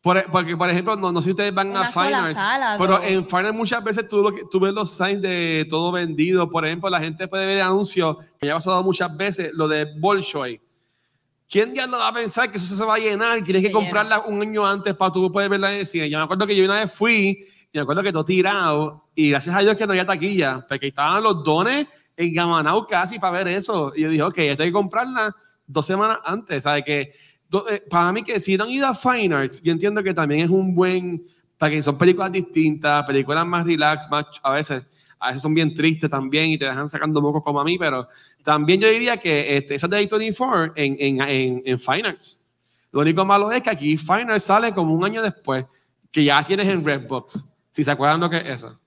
Por, 0.02 0.24
porque, 0.32 0.58
por 0.58 0.68
ejemplo, 0.70 0.96
no, 0.96 1.12
no 1.12 1.22
sé 1.22 1.26
si 1.26 1.32
ustedes 1.32 1.54
van 1.54 1.70
Una 1.70 1.82
a 1.82 1.88
Fine 1.88 2.06
sola 2.06 2.24
Arts, 2.24 2.34
sala, 2.36 2.76
pero 2.80 2.98
¿no? 2.98 3.04
en 3.04 3.30
Fine 3.30 3.48
Arts 3.48 3.56
muchas 3.56 3.84
veces 3.84 4.08
tú, 4.10 4.24
lo 4.24 4.34
que- 4.34 4.44
tú 4.52 4.60
ves 4.60 4.74
los 4.74 4.90
signs 4.92 5.22
de 5.22 5.68
todo 5.70 5.92
vendido. 5.92 6.50
Por 6.50 6.66
ejemplo, 6.66 6.90
la 6.90 7.00
gente 7.00 7.28
puede 7.28 7.46
ver 7.46 7.62
anuncios, 7.62 8.18
que 8.40 8.48
ya 8.48 8.54
ha 8.54 8.56
pasado 8.56 8.84
muchas 8.84 9.16
veces, 9.16 9.52
lo 9.54 9.68
de 9.68 9.86
Bolshoi. 10.00 10.60
¿Quién 11.52 11.76
ya 11.76 11.86
lo 11.86 11.98
va 11.98 12.08
a 12.08 12.14
pensar 12.14 12.50
que 12.50 12.58
eso 12.58 12.74
se 12.74 12.86
va 12.86 12.96
a 12.96 12.98
llenar 12.98 13.38
y 13.38 13.42
tienes 13.44 13.62
Se 13.62 13.68
que 13.68 13.74
comprarla 13.74 14.20
un 14.22 14.42
año 14.42 14.66
antes 14.66 14.96
para 14.96 15.12
tú 15.12 15.30
poder 15.30 15.50
verla 15.50 15.74
en 15.74 15.80
el 15.82 15.86
cine? 15.86 16.10
Yo 16.10 16.18
me 16.18 16.24
acuerdo 16.24 16.48
que 16.48 16.56
yo 16.56 16.64
una 16.64 16.80
vez 16.80 16.94
fui 16.94 17.46
y 17.74 17.78
me 17.78 17.82
acuerdo 17.82 18.02
que 18.04 18.14
todo 18.14 18.24
tirado 18.24 19.10
y 19.14 19.32
gracias 19.32 19.54
a 19.54 19.60
Dios 19.60 19.76
que 19.76 19.86
no 19.86 19.92
había 19.92 20.06
taquilla, 20.06 20.66
porque 20.68 20.88
estaban 20.88 21.22
los 21.22 21.44
dones 21.44 21.88
en 22.16 22.34
Gamanau 22.34 22.88
casi 22.88 23.20
para 23.20 23.38
ver 23.44 23.50
eso. 23.50 23.92
Y 23.96 24.02
yo 24.04 24.10
dije, 24.10 24.24
ok, 24.24 24.38
esto 24.38 24.64
hay 24.64 24.70
que 24.70 24.74
comprarla 24.74 25.36
dos 25.68 25.86
semanas 25.86 26.20
antes, 26.24 26.64
¿sabes? 26.64 26.86
Que 26.86 27.14
do- 27.50 27.68
eh, 27.70 27.84
para 27.90 28.14
mí 28.14 28.24
que 28.24 28.40
si 28.40 28.56
no 28.56 28.64
han 28.64 28.70
ido 28.70 28.88
a 28.88 28.96
Fine 28.96 29.36
Arts, 29.36 29.62
yo 29.62 29.74
entiendo 29.74 30.02
que 30.02 30.14
también 30.14 30.42
es 30.42 30.50
un 30.50 30.74
buen, 30.74 31.26
para 31.58 31.72
que 31.72 31.84
son 31.84 31.98
películas 31.98 32.32
distintas, 32.32 33.04
películas 33.04 33.46
más 33.46 33.66
relax, 33.66 34.10
más 34.10 34.26
a 34.42 34.52
veces, 34.52 34.86
a 35.22 35.28
veces 35.28 35.44
son 35.44 35.54
bien 35.54 35.74
tristes 35.74 36.10
también 36.10 36.50
y 36.50 36.58
te 36.58 36.66
dejan 36.66 36.90
sacando 36.90 37.22
mocos 37.22 37.44
como 37.44 37.62
a 37.62 37.64
mí, 37.64 37.78
pero 37.78 38.08
también 38.44 38.82
yo 38.82 38.90
diría 38.90 39.18
que 39.18 39.56
este, 39.56 39.76
esas 39.76 39.88
de 39.88 40.10
A24 40.10 40.74
en, 40.76 40.98
en, 41.00 41.22
en, 41.22 41.62
en 41.64 41.80
Fine 41.80 42.08
Arts. 42.08 42.42
Lo 42.92 43.02
único 43.02 43.24
malo 43.24 43.52
es 43.52 43.62
que 43.62 43.70
aquí 43.70 43.98
Fine 43.98 44.34
Arts 44.34 44.46
sale 44.46 44.74
como 44.74 44.94
un 44.96 45.06
año 45.06 45.22
después, 45.22 45.66
que 46.12 46.24
ya 46.24 46.44
tienes 46.44 46.68
en 46.68 46.84
Redbox, 46.84 47.54
si 47.70 47.84
se 47.84 47.92
acuerdan 47.92 48.20
lo 48.20 48.32
que 48.32 48.38
es 48.38 48.46
eso. 48.46 48.80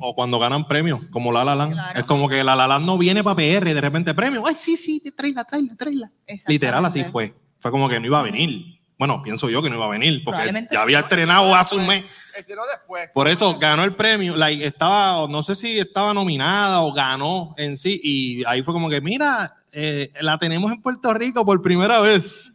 O, 0.00 0.08
o 0.10 0.14
cuando 0.14 0.40
ganan 0.40 0.66
premios, 0.66 1.00
como 1.12 1.30
La 1.30 1.44
La 1.44 1.54
Land. 1.54 1.74
Claro. 1.74 2.00
Es 2.00 2.06
como 2.06 2.28
que 2.28 2.42
La 2.42 2.56
La 2.56 2.66
Land 2.66 2.84
no 2.84 2.98
viene 2.98 3.22
para 3.22 3.36
PR 3.36 3.68
y 3.68 3.72
de 3.72 3.80
repente 3.80 4.14
premio. 4.14 4.42
Ay, 4.44 4.56
sí, 4.58 4.76
sí, 4.76 5.00
tráela, 5.16 5.44
tráela, 5.44 5.76
tráela. 5.76 6.12
Literal, 6.48 6.84
así 6.84 7.04
fue. 7.04 7.34
Fue 7.60 7.70
como 7.70 7.88
que 7.88 8.00
no 8.00 8.06
iba 8.06 8.18
a 8.18 8.22
venir. 8.24 8.81
Bueno, 9.02 9.20
pienso 9.20 9.50
yo 9.50 9.60
que 9.60 9.68
no 9.68 9.74
iba 9.74 9.86
a 9.86 9.88
venir, 9.88 10.22
porque 10.22 10.44
ya 10.44 10.68
sí. 10.70 10.76
había 10.76 11.00
estrenado 11.00 11.52
hace 11.56 11.74
un 11.74 11.88
mes. 11.88 12.04
Después. 12.36 13.10
Por 13.12 13.26
eso 13.26 13.58
ganó 13.58 13.82
el 13.82 13.96
premio. 13.96 14.36
Like, 14.36 14.64
estaba, 14.64 15.26
no 15.26 15.42
sé 15.42 15.56
si 15.56 15.76
estaba 15.76 16.14
nominada 16.14 16.82
o 16.82 16.92
ganó 16.92 17.52
en 17.58 17.76
sí. 17.76 18.00
Y 18.00 18.44
ahí 18.44 18.62
fue 18.62 18.72
como 18.72 18.88
que, 18.88 19.00
mira, 19.00 19.56
eh, 19.72 20.12
la 20.20 20.38
tenemos 20.38 20.70
en 20.70 20.80
Puerto 20.80 21.12
Rico 21.14 21.44
por 21.44 21.60
primera 21.60 21.98
vez. 21.98 22.54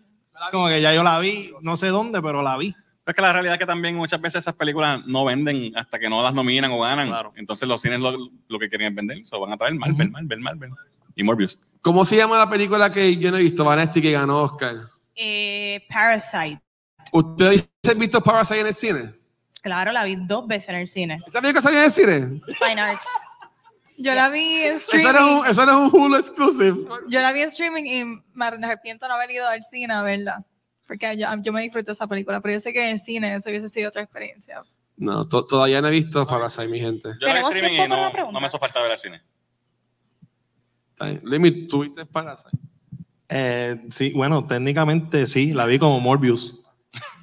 Como 0.50 0.70
que 0.70 0.80
ya 0.80 0.94
yo 0.94 1.04
la 1.04 1.20
vi, 1.20 1.52
no 1.60 1.76
sé 1.76 1.88
dónde, 1.88 2.22
pero 2.22 2.42
la 2.42 2.56
vi. 2.56 2.72
Pero 2.72 3.12
es 3.12 3.16
que 3.18 3.22
la 3.22 3.34
realidad 3.34 3.56
es 3.56 3.60
que 3.60 3.66
también 3.66 3.98
muchas 3.98 4.22
veces 4.22 4.40
esas 4.40 4.56
películas 4.56 5.06
no 5.06 5.26
venden 5.26 5.78
hasta 5.78 6.00
que 6.00 6.10
no 6.10 6.24
las 6.24 6.34
nominan 6.34 6.72
o 6.72 6.80
ganan. 6.80 7.10
Claro. 7.10 7.34
Entonces 7.36 7.68
los 7.68 7.82
cines 7.82 8.00
lo, 8.00 8.16
lo 8.48 8.58
que 8.58 8.70
quieren 8.70 8.88
es 8.88 8.96
vender. 8.96 9.26
So 9.26 9.42
van 9.42 9.52
a 9.52 9.58
traer 9.58 9.76
Marvel, 9.76 10.12
Marvel, 10.12 10.40
Marvel. 10.40 10.72
Y 11.14 11.24
Morbius. 11.24 11.60
¿Cómo 11.82 12.06
se 12.06 12.16
llama 12.16 12.38
la 12.38 12.50
película 12.50 12.90
que 12.90 13.18
yo 13.18 13.32
no 13.32 13.38
he 13.38 13.44
visto, 13.44 13.66
Vanesti, 13.66 14.02
que 14.02 14.14
ganó 14.14 14.44
Oscar? 14.44 14.78
Eh, 15.20 15.84
Parasite. 15.90 16.62
¿Ustedes 17.12 17.68
han 17.90 18.00
visto 18.00 18.22
Parasite 18.22 18.60
en 18.60 18.68
el 18.68 18.74
cine? 18.74 19.14
Claro, 19.62 19.92
la 19.92 20.04
vi 20.04 20.16
dos 20.16 20.48
veces 20.48 20.70
en 20.70 20.76
el 20.76 20.88
cine. 20.88 21.20
¿Esa 21.26 21.42
película 21.42 21.62
salió 21.62 21.80
en 21.80 21.86
el 21.86 21.92
cine? 21.92 22.42
Fine 22.60 22.80
Arts. 22.82 23.08
Yo 23.98 24.14
la 24.14 24.30
vi 24.30 24.58
en 24.58 24.76
streaming. 24.76 25.40
un, 25.40 25.48
eso 25.48 25.66
no 25.66 25.72
es 25.88 25.94
un 25.94 26.00
Hulu 26.02 26.16
exclusive. 26.18 26.78
Yo 27.10 27.20
la 27.20 27.34
vi 27.34 27.42
en 27.42 27.48
streaming 27.48 27.84
y 27.84 28.04
me 28.34 28.46
arrepiento 28.46 29.08
no 29.08 29.16
haber 29.16 29.32
ido 29.32 29.48
al 29.48 29.64
cine 29.64 29.92
a 29.94 30.04
verla. 30.04 30.46
Porque 30.86 31.18
yo, 31.18 31.28
yo 31.42 31.52
me 31.52 31.62
disfruté 31.64 31.92
esa 31.94 32.06
película, 32.08 32.40
pero 32.40 32.54
yo 32.54 32.60
sé 32.60 32.72
que 32.72 32.84
en 32.84 32.92
el 32.92 33.00
cine 33.00 33.34
eso 33.34 33.50
hubiese 33.50 33.68
sido 33.68 33.90
otra 33.90 34.04
experiencia. 34.04 34.62
No, 34.96 35.28
to- 35.28 35.46
todavía 35.48 35.82
no 35.82 35.88
he 35.88 35.92
visto 35.92 36.26
Parasite, 36.28 36.68
mi 36.68 36.80
gente. 36.80 37.10
Yo 37.20 37.28
la 37.28 37.34
vi 37.34 37.34
¿Tenemos 37.34 37.54
streaming 37.56 37.84
y 37.84 37.88
no, 37.88 38.32
no 38.32 38.40
me 38.40 38.48
hizo 38.48 38.60
falta 38.60 38.82
ver 38.84 38.92
al 38.92 39.00
cine. 39.00 39.22
Está 40.92 41.06
bien. 41.06 41.22
Lemmy, 41.24 41.68
¿tú 41.68 41.82
viste 41.82 42.06
Parasite? 42.06 42.58
Eh, 43.30 43.78
sí, 43.90 44.12
bueno, 44.16 44.46
técnicamente 44.46 45.26
sí, 45.28 45.54
la 45.54 45.66
vi 45.66 45.80
como 45.80 46.00
Morbius. 46.00 46.60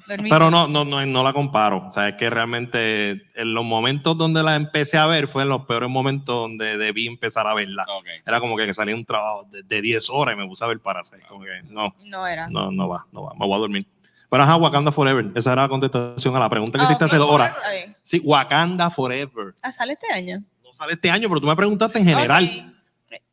Pero 0.07 0.51
no, 0.51 0.67
no, 0.67 0.85
no, 0.85 1.03
no 1.03 1.23
la 1.23 1.33
comparo. 1.33 1.87
O 1.87 1.91
sea, 1.91 2.09
es 2.09 2.15
que 2.15 2.29
realmente 2.29 3.23
en 3.33 3.53
los 3.55 3.65
momentos 3.65 4.15
donde 4.15 4.43
la 4.43 4.55
empecé 4.55 4.99
a 4.99 5.07
ver 5.07 5.27
fue 5.27 5.41
en 5.41 5.49
los 5.49 5.65
peores 5.65 5.89
momentos 5.89 6.35
donde 6.35 6.77
debí 6.77 7.07
empezar 7.07 7.47
a 7.47 7.55
verla. 7.55 7.85
Era 8.23 8.39
como 8.39 8.55
que 8.55 8.71
salía 8.75 8.93
un 8.93 9.03
trabajo 9.03 9.47
de, 9.49 9.63
de 9.63 9.81
10 9.81 10.07
horas 10.11 10.35
y 10.35 10.37
me 10.37 10.45
puse 10.47 10.63
a 10.63 10.67
ver 10.67 10.79
Parasite. 10.79 11.23
Como 11.27 11.43
que 11.43 11.63
no, 11.69 11.95
No 12.05 12.27
era. 12.27 12.47
no, 12.49 12.69
no 12.71 12.87
va, 12.87 13.07
no 13.11 13.23
va, 13.23 13.33
me 13.33 13.47
voy 13.47 13.55
a 13.55 13.57
dormir. 13.57 13.87
Pero 14.29 14.43
ajá, 14.43 14.57
Wakanda 14.57 14.91
Forever. 14.91 15.31
Esa 15.33 15.53
era 15.53 15.63
la 15.63 15.69
contestación 15.69 16.35
a 16.35 16.39
la 16.39 16.49
pregunta 16.49 16.77
que 16.77 16.83
Ah, 16.83 16.85
hiciste 16.85 17.05
hace 17.05 17.17
dos 17.17 17.29
horas. 17.31 17.55
Sí, 18.03 18.21
Wakanda 18.23 18.91
Forever. 18.91 19.55
Ah, 19.63 19.71
sale 19.71 19.93
este 19.93 20.11
año. 20.13 20.43
No 20.63 20.71
sale 20.73 20.93
este 20.93 21.09
año, 21.09 21.27
pero 21.29 21.41
tú 21.41 21.47
me 21.47 21.55
preguntaste 21.55 21.97
en 21.97 22.05
general. 22.05 22.75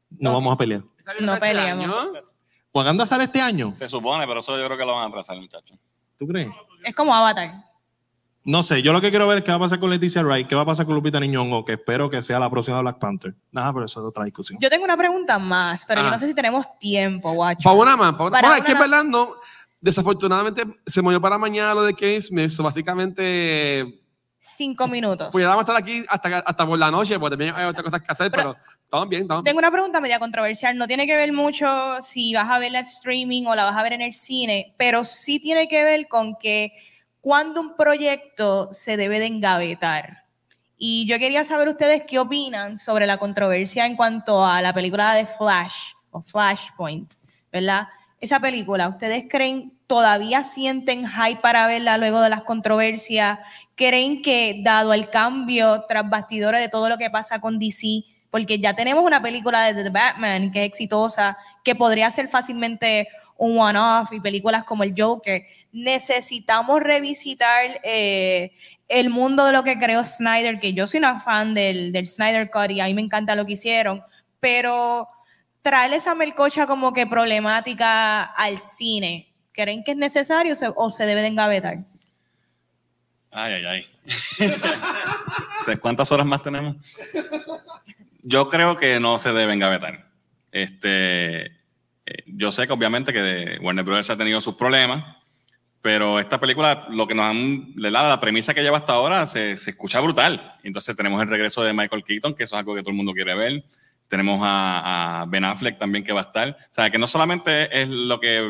No 0.09 0.33
vamos 0.33 0.55
a 0.55 0.57
pelear. 0.57 0.83
No 1.21 1.39
peleamos. 1.39 2.09
¿Wakanda 2.73 3.07
sale 3.07 3.25
este 3.25 3.41
año? 3.41 3.75
Se 3.77 3.89
supone, 3.89 4.27
pero 4.27 4.41
eso 4.41 4.59
yo 4.59 4.65
creo 4.67 4.79
que 4.79 4.85
lo 4.85 4.95
van 4.95 5.05
a 5.05 5.07
atrasar, 5.09 5.37
muchachos. 5.37 5.79
¿Tú 6.19 6.27
crees? 6.27 6.51
Es 6.85 6.95
como 6.95 7.15
Avatar. 7.15 7.51
No 8.45 8.63
sé, 8.65 8.83
yo 8.83 8.93
lo 8.93 9.01
que 9.01 9.11
quiero 9.11 9.29
ver 9.29 9.39
es 9.39 9.45
qué 9.45 9.53
va 9.53 9.57
a 9.59 9.61
pasar 9.61 9.79
con 9.79 9.89
Leticia 9.91 10.21
Wright, 10.23 10.49
qué 10.49 10.57
va 10.57 10.63
a 10.63 10.67
pasar 10.67 10.85
con 10.85 10.97
Lupita 10.97 11.21
Nyong'o, 11.21 11.65
que 11.65 11.75
espero 11.75 12.11
que 12.11 12.23
sea 12.23 12.41
la 12.41 12.51
próxima 12.51 12.81
Black 12.81 12.99
Panther. 12.99 13.35
Nada, 13.53 13.73
pero 13.73 13.85
eso 13.85 14.01
es 14.01 14.07
otra 14.07 14.25
discusión. 14.25 14.59
Yo 14.61 14.69
tengo 14.69 14.85
una 14.85 14.97
pregunta 14.97 15.39
más, 15.39 15.85
pero 15.87 16.01
Ah. 16.01 16.05
yo 16.05 16.11
no 16.11 16.19
sé 16.19 16.27
si 16.27 16.35
tenemos 16.35 16.67
tiempo, 16.81 17.31
guacho. 17.33 17.61
Para 17.63 17.77
una 17.77 17.97
más. 17.97 18.15
pa' 18.17 18.25
una- 18.25 18.31
Para 18.33 18.49
Bueno, 18.49 18.57
es 18.63 18.65
que 18.67 18.73
es 18.73 18.79
verdad, 18.81 19.05
no. 19.05 19.29
Desafortunadamente 19.81 20.65
se 20.87 21.03
movió 21.03 21.21
para 21.21 21.39
mañana 21.39 21.75
lo 21.75 21.83
de 21.85 21.95
Kevin 21.95 22.21
Smith. 22.23 22.57
básicamente, 22.59 24.01
Cinco 24.41 24.89
minutos. 24.89 25.29
pues 25.31 25.43
ya 25.43 25.49
vamos 25.49 25.61
a 25.61 25.73
estar 25.73 25.77
aquí 25.77 26.05
hasta, 26.09 26.39
hasta 26.39 26.67
por 26.67 26.79
la 26.79 26.91
noche, 26.91 27.19
porque 27.21 27.37
también 27.37 27.55
hay 27.55 27.67
otras 27.67 27.85
cosas 27.85 28.01
que 28.01 28.11
hacer, 28.11 28.31
pero, 28.31 28.55
Pero- 28.55 28.65
estamos 28.93 29.09
bien, 29.09 29.23
estamos 29.23 29.43
bien. 29.43 29.53
Tengo 29.53 29.59
una 29.59 29.71
pregunta 29.71 30.01
media 30.03 30.19
controversial. 30.19 30.77
No 30.77 30.87
tiene 30.87 31.07
que 31.07 31.17
ver 31.17 31.33
mucho 31.33 31.67
si 32.03 32.35
vas 32.35 32.51
a 32.51 32.59
verla 32.59 32.81
en 32.81 32.87
streaming 32.87 33.47
o 33.47 33.55
la 33.55 33.65
vas 33.65 33.77
a 33.77 33.83
ver 33.83 33.95
en 33.95 34.03
el 34.03 34.13
cine, 34.13 34.75
pero 34.77 35.05
sí 35.05 35.41
tiene 35.41 35.67
que 35.67 35.83
ver 35.83 36.09
con 36.09 36.37
que 36.37 36.73
cuando 37.23 37.63
un 37.63 37.75
proyecto 37.75 38.69
se 38.73 38.99
debe 38.99 39.19
de 39.19 39.27
engavetar. 39.27 40.25
Y 40.77 41.07
yo 41.07 41.19
quería 41.19 41.45
saber 41.45 41.69
ustedes 41.69 42.03
qué 42.07 42.19
opinan 42.19 42.79
sobre 42.79 43.07
la 43.07 43.17
controversia 43.17 43.87
en 43.87 43.97
cuanto 43.97 44.45
a 44.45 44.61
la 44.61 44.75
película 44.75 45.15
de 45.15 45.25
Flash 45.25 45.93
o 46.11 46.21
Flashpoint, 46.21 47.15
¿verdad? 47.51 47.89
Esa 48.21 48.41
película, 48.41 48.89
¿ustedes 48.89 49.25
creen 49.29 49.73
todavía 49.87 50.45
sienten 50.45 51.07
hype 51.09 51.41
para 51.41 51.67
verla 51.67 51.99
luego 51.99 52.21
de 52.21 52.31
las 52.31 52.43
controversias 52.43 53.39
¿Creen 53.75 54.21
que 54.21 54.61
dado 54.63 54.93
el 54.93 55.09
cambio 55.09 55.85
tras 55.89 56.09
bastidores 56.09 56.61
de 56.61 56.69
todo 56.69 56.91
lo 56.91 56.99
que 56.99 57.09
pasa 57.09 57.41
con 57.41 57.59
DC, 57.59 58.05
porque 58.33 58.59
ya 58.59 58.75
tenemos 58.75 59.05
una 59.05 59.21
película 59.21 59.71
de 59.71 59.85
The 59.85 59.91
Batman 59.91 60.51
que 60.51 60.61
es 60.61 60.67
exitosa, 60.67 61.37
que 61.63 61.75
podría 61.75 62.11
ser 62.11 62.29
fácilmente 62.29 63.07
un 63.37 63.59
one-off 63.59 64.11
y 64.11 64.21
películas 64.21 64.65
como 64.65 64.85
el 64.85 64.95
Joker, 64.97 65.45
necesitamos 65.71 66.81
revisitar 66.81 67.79
eh, 67.85 68.53
el 68.89 69.11
mundo 69.11 69.45
de 69.45 69.53
lo 69.53 69.63
que 69.63 69.79
creó 69.79 70.03
Snyder, 70.03 70.61
que 70.61 70.73
yo 70.73 70.87
soy 70.87 70.99
una 70.99 71.21
fan 71.21 71.53
del, 71.53 71.93
del 71.93 72.07
Snyder 72.07 72.51
Cut 72.51 72.71
y 72.71 72.81
a 72.81 72.87
mí 72.87 72.95
me 72.95 73.03
encanta 73.03 73.37
lo 73.37 73.45
que 73.45 73.53
hicieron, 73.53 74.03
pero 74.41 75.07
traer 75.61 75.93
esa 75.93 76.15
melcocha 76.15 76.67
como 76.67 76.95
que 76.95 77.07
problemática 77.07 78.23
al 78.23 78.59
cine, 78.59 79.31
¿creen 79.53 79.85
que 79.85 79.91
es 79.91 79.99
necesario 79.99 80.55
o 80.55 80.57
se, 80.57 80.71
o 80.75 80.89
se 80.89 81.05
debe 81.05 81.21
de 81.21 81.27
engavetar? 81.27 81.81
Ay, 83.31 83.53
ay, 83.53 83.65
ay. 83.67 83.87
¿De 85.67 85.77
¿Cuántas 85.81 86.11
horas 86.13 86.25
más 86.25 86.43
tenemos? 86.43 86.77
Yo 88.23 88.49
creo 88.49 88.77
que 88.77 89.01
no 89.01 89.19
se 89.19 89.33
debe 89.33 89.53
engavetar. 89.53 90.11
Este, 90.51 91.47
eh, 91.47 92.25
yo 92.27 92.53
sé 92.53 92.67
que 92.67 92.73
obviamente 92.73 93.13
que 93.13 93.59
Warner 93.61 93.85
Brothers 93.85 94.11
ha 94.11 94.17
tenido 94.17 94.41
sus 94.41 94.55
problemas, 94.55 95.05
pero 95.81 96.21
esta 96.21 96.39
película, 96.39 96.87
lo 96.91 97.09
que 97.09 97.15
nos 97.15 97.27
han, 97.27 97.73
le 97.75 97.91
da 97.91 98.09
la 98.09 98.21
premisa 98.21 98.55
que 98.55 98.63
lleva 98.63 98.79
hasta 98.79 98.93
ahora, 98.93 99.27
se, 99.27 99.57
se, 99.57 99.71
escucha 99.71 100.01
brutal. 100.01 100.57
Entonces 100.63 100.97
tenemos 100.97 101.21
el 101.21 101.29
regreso 101.29 101.65
de 101.65 101.73
Michael 101.73 102.05
Keaton, 102.05 102.35
que 102.35 102.45
eso 102.45 102.55
es 102.55 102.61
algo 102.61 102.75
que 102.75 102.83
todo 102.83 102.91
el 102.91 102.97
mundo 102.97 103.13
quiere 103.13 103.35
ver. 103.35 103.65
Tenemos 104.07 104.41
a, 104.43 105.23
a 105.23 105.27
Ben 105.27 105.45
Affleck 105.45 105.79
también 105.79 106.05
que 106.05 106.13
va 106.13 106.21
a 106.21 106.25
estar. 106.25 106.51
O 106.51 106.73
sea, 106.75 106.91
que 106.91 106.99
no 106.99 107.09
solamente 107.09 107.83
es 107.83 107.89
lo 107.89 108.21
que, 108.21 108.49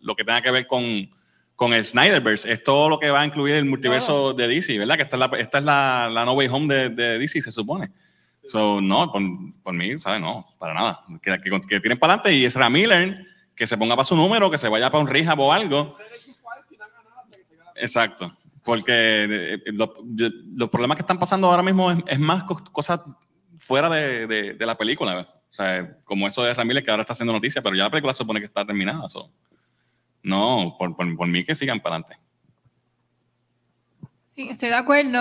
lo 0.00 0.14
que 0.14 0.22
tenga 0.22 0.40
que 0.40 0.52
ver 0.52 0.68
con, 0.68 1.10
con 1.56 1.72
el 1.72 1.84
Snyderverse, 1.84 2.52
es 2.52 2.62
todo 2.62 2.88
lo 2.88 3.00
que 3.00 3.10
va 3.10 3.22
a 3.22 3.26
incluir 3.26 3.56
el 3.56 3.64
multiverso 3.64 4.30
no. 4.30 4.34
de 4.34 4.46
DC, 4.46 4.78
¿verdad? 4.78 4.96
Que 4.96 5.02
esta 5.02 5.16
es 5.16 5.20
la, 5.20 5.38
esta 5.38 5.58
es 5.58 5.64
la, 5.64 6.10
la 6.12 6.24
No 6.24 6.34
Way 6.34 6.48
Home 6.48 6.72
de, 6.72 6.90
de 6.90 7.18
DC, 7.18 7.42
se 7.42 7.50
supone. 7.50 7.90
So, 8.46 8.80
no, 8.80 9.10
por, 9.12 9.22
por 9.62 9.74
mí, 9.74 9.98
¿sabes? 9.98 10.20
No, 10.20 10.44
para 10.58 10.74
nada. 10.74 11.00
Que, 11.20 11.40
que, 11.40 11.60
que 11.62 11.80
tienen 11.80 11.98
para 11.98 12.14
adelante 12.14 12.34
y 12.34 12.44
es 12.44 12.56
Miller, 12.70 13.24
que 13.54 13.66
se 13.66 13.78
ponga 13.78 13.94
para 13.94 14.04
su 14.04 14.16
número, 14.16 14.50
que 14.50 14.58
se 14.58 14.68
vaya 14.68 14.90
para 14.90 15.02
un 15.02 15.08
rehab 15.08 15.38
o 15.40 15.52
algo. 15.52 15.96
Exacto. 17.76 18.32
Porque 18.64 19.60
los 19.66 19.90
lo 20.54 20.70
problemas 20.70 20.96
que 20.96 21.02
están 21.02 21.18
pasando 21.18 21.48
ahora 21.48 21.62
mismo 21.62 21.90
es, 21.90 21.98
es 22.06 22.18
más 22.18 22.44
cosas 22.44 23.00
fuera 23.58 23.88
de, 23.88 24.26
de, 24.26 24.54
de, 24.54 24.66
la 24.66 24.76
película. 24.76 25.28
O 25.50 25.54
sea, 25.54 25.98
como 26.04 26.26
eso 26.26 26.42
de 26.42 26.54
Ramírez 26.54 26.84
que 26.84 26.90
ahora 26.90 27.02
está 27.02 27.12
haciendo 27.12 27.32
noticia, 27.32 27.62
pero 27.62 27.76
ya 27.76 27.84
la 27.84 27.90
película 27.90 28.14
se 28.14 28.18
supone 28.18 28.40
que 28.40 28.46
está 28.46 28.64
terminada. 28.64 29.08
So. 29.08 29.30
No, 30.22 30.76
por, 30.78 30.96
por, 30.96 31.16
por, 31.16 31.26
mí 31.28 31.44
que 31.44 31.54
sigan 31.54 31.80
para 31.80 31.96
adelante. 31.96 32.26
Estoy 34.50 34.68
de 34.68 34.74
acuerdo. 34.74 35.20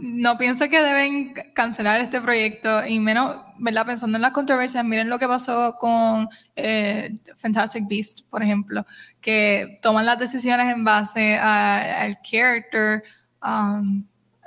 No 0.00 0.38
pienso 0.38 0.68
que 0.68 0.82
deben 0.82 1.34
cancelar 1.54 2.00
este 2.00 2.20
proyecto 2.20 2.86
y 2.86 2.98
menos, 3.00 3.36
¿verdad? 3.58 3.86
Pensando 3.86 4.16
en 4.16 4.22
las 4.22 4.32
controversias, 4.32 4.84
miren 4.84 5.08
lo 5.08 5.18
que 5.18 5.26
pasó 5.26 5.76
con 5.78 6.28
eh, 6.56 7.16
Fantastic 7.36 7.88
Beast, 7.88 8.28
por 8.30 8.42
ejemplo, 8.42 8.86
que 9.20 9.78
toman 9.82 10.06
las 10.06 10.18
decisiones 10.18 10.74
en 10.74 10.84
base 10.84 11.36
al 11.36 12.18
character, 12.22 13.02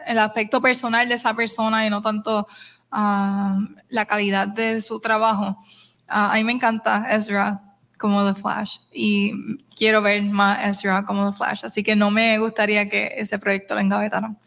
el 0.06 0.20
aspecto 0.20 0.62
personal 0.62 1.08
de 1.08 1.16
esa 1.16 1.34
persona 1.34 1.86
y 1.86 1.90
no 1.90 2.02
tanto 2.02 2.48
la 2.92 4.06
calidad 4.08 4.48
de 4.48 4.82
su 4.82 5.00
trabajo. 5.00 5.58
Uh, 6.06 6.30
a 6.32 6.34
mí 6.36 6.44
me 6.44 6.52
encanta 6.52 7.08
Ezra 7.10 7.73
como 8.04 8.26
The 8.26 8.38
Flash 8.38 8.80
y 8.92 9.32
quiero 9.78 10.02
ver 10.02 10.22
más 10.24 10.68
Ezra 10.68 11.06
como 11.06 11.32
The 11.32 11.38
Flash, 11.38 11.62
así 11.64 11.84
que 11.84 11.96
no 11.96 12.12
me 12.12 12.38
gustaría 12.38 12.90
que 12.90 13.14
ese 13.16 13.40
proyecto 13.40 13.76
lo 13.76 13.80
engavetaran. 13.80 14.38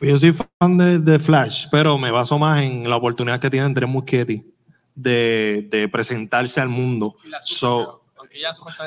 Yo 0.00 0.16
soy 0.16 0.32
fan 0.32 0.78
de, 0.78 1.00
de, 1.00 1.18
Flash, 1.18 1.66
pero 1.68 1.98
me 1.98 2.12
baso 2.12 2.38
más 2.38 2.62
en 2.62 2.88
la 2.88 2.94
oportunidad 2.94 3.40
que 3.40 3.50
tiene 3.50 3.66
Andrés 3.66 3.90
Muschietti 3.90 4.46
de, 4.94 5.66
de 5.68 5.88
presentarse 5.88 6.60
al 6.60 6.68
mundo. 6.68 7.16
So, 7.40 8.04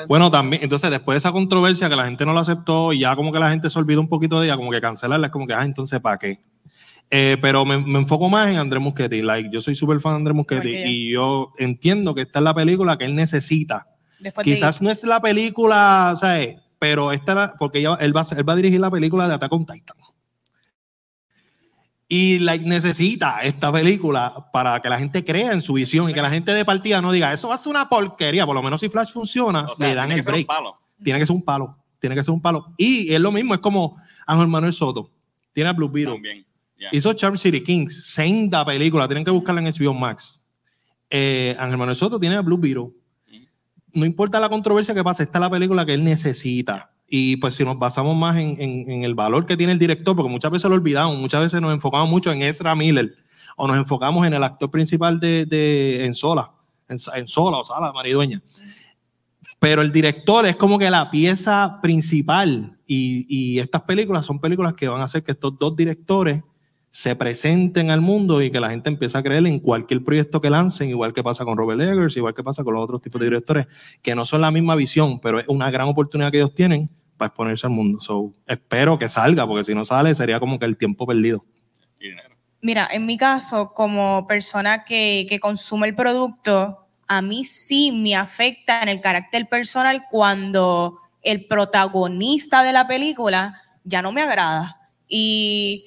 bueno, 0.08 0.30
también, 0.30 0.62
entonces 0.62 0.90
después 0.90 1.16
de 1.16 1.18
esa 1.18 1.30
controversia 1.30 1.90
que 1.90 1.96
la 1.96 2.06
gente 2.06 2.24
no 2.24 2.32
lo 2.32 2.40
aceptó 2.40 2.94
y 2.94 3.00
ya 3.00 3.14
como 3.16 3.32
que 3.32 3.38
la 3.38 3.50
gente 3.50 3.68
se 3.68 3.78
olvidó 3.78 4.00
un 4.00 4.08
poquito 4.08 4.40
de 4.40 4.46
ella, 4.46 4.56
como 4.56 4.70
que 4.70 4.80
cancelarla, 4.80 5.26
es 5.26 5.32
como 5.32 5.46
que, 5.46 5.52
ah, 5.52 5.62
entonces, 5.62 6.00
¿para 6.00 6.18
qué? 6.18 6.42
Eh, 7.10 7.36
pero 7.40 7.64
me, 7.64 7.78
me, 7.78 7.98
enfoco 7.98 8.28
más 8.28 8.50
en 8.50 8.58
Andrés 8.58 8.82
Muschietti. 8.82 9.22
Like, 9.22 9.50
yo 9.52 9.60
soy 9.60 9.74
súper 9.74 10.00
fan 10.00 10.12
de 10.12 10.16
Andrés 10.16 10.34
Muschietti 10.34 10.74
y 10.84 11.12
yo 11.12 11.52
entiendo 11.58 12.14
que 12.14 12.22
esta 12.22 12.40
es 12.40 12.42
la 12.42 12.54
película 12.54 12.98
que 12.98 13.04
él 13.04 13.14
necesita. 13.14 13.86
Después 14.18 14.44
Quizás 14.44 14.80
no 14.80 14.90
es 14.90 15.04
la 15.04 15.20
película, 15.20 16.16
¿sabes? 16.18 16.58
Pero 16.78 17.12
esta, 17.12 17.54
porque 17.58 17.78
ella, 17.78 17.96
él, 18.00 18.16
va, 18.16 18.26
él 18.36 18.48
va 18.48 18.52
a 18.52 18.56
dirigir 18.56 18.80
la 18.80 18.90
película 18.90 19.28
de 19.28 19.34
Attack 19.34 19.52
on 19.52 19.66
Titan. 19.66 19.96
Y 22.08 22.38
like, 22.40 22.64
necesita 22.66 23.42
esta 23.42 23.72
película 23.72 24.48
para 24.52 24.80
que 24.80 24.88
la 24.88 24.98
gente 24.98 25.24
crea 25.24 25.52
en 25.52 25.62
su 25.62 25.74
visión 25.74 26.10
y 26.10 26.14
que 26.14 26.20
la 26.20 26.30
gente 26.30 26.52
de 26.52 26.64
partida 26.64 27.00
no 27.00 27.10
diga, 27.10 27.32
eso 27.32 27.48
va 27.48 27.54
a 27.54 27.58
ser 27.58 27.70
una 27.70 27.88
porquería. 27.88 28.44
Por 28.44 28.54
lo 28.54 28.62
menos 28.62 28.80
si 28.80 28.88
Flash 28.88 29.12
funciona, 29.12 29.68
o 29.70 29.76
sea, 29.76 29.88
le 29.88 29.94
dan 29.94 30.12
el 30.12 30.22
break. 30.22 30.46
Tiene 31.02 31.18
que 31.18 31.26
ser 31.26 31.34
un 31.34 31.44
palo. 31.44 31.76
Tiene 31.98 32.14
que 32.14 32.22
ser 32.22 32.34
un 32.34 32.42
palo. 32.42 32.72
Y 32.76 33.12
es 33.12 33.20
lo 33.20 33.32
mismo, 33.32 33.54
es 33.54 33.60
como 33.60 33.96
Ángel 34.26 34.48
Manuel 34.48 34.72
Soto. 34.72 35.10
Tiene 35.52 35.70
a 35.70 35.72
Blue 35.72 35.88
Beetle. 35.88 36.14
También. 36.14 36.46
Yeah. 36.84 36.98
Hizo 36.98 37.12
Charm 37.14 37.38
City 37.38 37.62
Kings, 37.62 38.12
senda 38.12 38.64
película, 38.64 39.06
tienen 39.06 39.24
que 39.24 39.30
buscarla 39.30 39.60
en 39.60 39.72
HBO 39.72 39.94
Max. 39.94 40.44
Eh, 41.08 41.56
Ángel 41.58 41.78
Manuel 41.78 41.96
Soto 41.96 42.18
tiene 42.18 42.36
a 42.36 42.42
Blue 42.42 42.58
Beetle. 42.58 42.88
No 43.92 44.04
importa 44.04 44.40
la 44.40 44.48
controversia 44.48 44.94
que 44.94 45.04
pase, 45.04 45.22
esta 45.22 45.38
es 45.38 45.40
la 45.40 45.50
película 45.50 45.86
que 45.86 45.94
él 45.94 46.04
necesita. 46.04 46.90
Y 47.06 47.36
pues 47.36 47.54
si 47.54 47.64
nos 47.64 47.78
basamos 47.78 48.16
más 48.16 48.36
en, 48.36 48.60
en, 48.60 48.90
en, 48.90 49.04
el 49.04 49.14
valor 49.14 49.46
que 49.46 49.56
tiene 49.56 49.72
el 49.72 49.78
director, 49.78 50.16
porque 50.16 50.30
muchas 50.30 50.50
veces 50.50 50.68
lo 50.68 50.74
olvidamos, 50.74 51.16
muchas 51.18 51.42
veces 51.42 51.60
nos 51.60 51.72
enfocamos 51.72 52.08
mucho 52.08 52.32
en 52.32 52.42
Ezra 52.42 52.74
Miller 52.74 53.14
o 53.56 53.68
nos 53.68 53.76
enfocamos 53.76 54.26
en 54.26 54.34
el 54.34 54.42
actor 54.42 54.70
principal 54.70 55.20
de, 55.20 55.46
de 55.46 56.04
en 56.04 56.14
Sola, 56.14 56.50
en, 56.88 56.98
en 57.14 57.28
Sola 57.28 57.58
o 57.58 57.64
Sala, 57.64 57.92
Maridueña. 57.92 58.42
Pero 59.60 59.80
el 59.80 59.92
director 59.92 60.44
es 60.46 60.56
como 60.56 60.78
que 60.78 60.90
la 60.90 61.10
pieza 61.10 61.78
principal 61.80 62.76
y, 62.86 63.26
y 63.28 63.60
estas 63.60 63.82
películas 63.82 64.26
son 64.26 64.40
películas 64.40 64.74
que 64.74 64.88
van 64.88 65.00
a 65.00 65.04
hacer 65.04 65.22
que 65.22 65.32
estos 65.32 65.56
dos 65.58 65.76
directores 65.76 66.42
se 66.94 67.16
presenten 67.16 67.90
al 67.90 68.00
mundo 68.00 68.40
y 68.40 68.52
que 68.52 68.60
la 68.60 68.70
gente 68.70 68.88
empiece 68.88 69.18
a 69.18 69.22
creer 69.24 69.44
en 69.48 69.58
cualquier 69.58 70.04
proyecto 70.04 70.40
que 70.40 70.48
lancen, 70.48 70.90
igual 70.90 71.12
que 71.12 71.24
pasa 71.24 71.44
con 71.44 71.56
Robert 71.56 71.80
Eggers, 71.80 72.16
igual 72.16 72.34
que 72.34 72.44
pasa 72.44 72.62
con 72.62 72.72
los 72.72 72.84
otros 72.84 73.02
tipos 73.02 73.20
de 73.20 73.26
directores, 73.26 73.66
que 74.00 74.14
no 74.14 74.24
son 74.24 74.42
la 74.42 74.52
misma 74.52 74.76
visión, 74.76 75.18
pero 75.18 75.40
es 75.40 75.48
una 75.48 75.72
gran 75.72 75.88
oportunidad 75.88 76.30
que 76.30 76.36
ellos 76.36 76.54
tienen 76.54 76.88
para 77.16 77.30
exponerse 77.30 77.66
al 77.66 77.72
mundo. 77.72 78.00
So, 78.00 78.32
espero 78.46 78.96
que 78.96 79.08
salga, 79.08 79.44
porque 79.44 79.64
si 79.64 79.74
no 79.74 79.84
sale 79.84 80.14
sería 80.14 80.38
como 80.38 80.56
que 80.56 80.66
el 80.66 80.76
tiempo 80.76 81.04
perdido. 81.04 81.44
Mira, 82.60 82.88
en 82.92 83.06
mi 83.06 83.18
caso, 83.18 83.72
como 83.74 84.28
persona 84.28 84.84
que, 84.84 85.26
que 85.28 85.40
consume 85.40 85.88
el 85.88 85.96
producto, 85.96 86.86
a 87.08 87.20
mí 87.22 87.44
sí 87.44 87.90
me 87.90 88.14
afecta 88.14 88.84
en 88.84 88.88
el 88.88 89.00
carácter 89.00 89.48
personal 89.48 90.04
cuando 90.08 91.00
el 91.22 91.46
protagonista 91.46 92.62
de 92.62 92.72
la 92.72 92.86
película 92.86 93.60
ya 93.82 94.00
no 94.00 94.12
me 94.12 94.22
agrada. 94.22 94.74
Y 95.08 95.86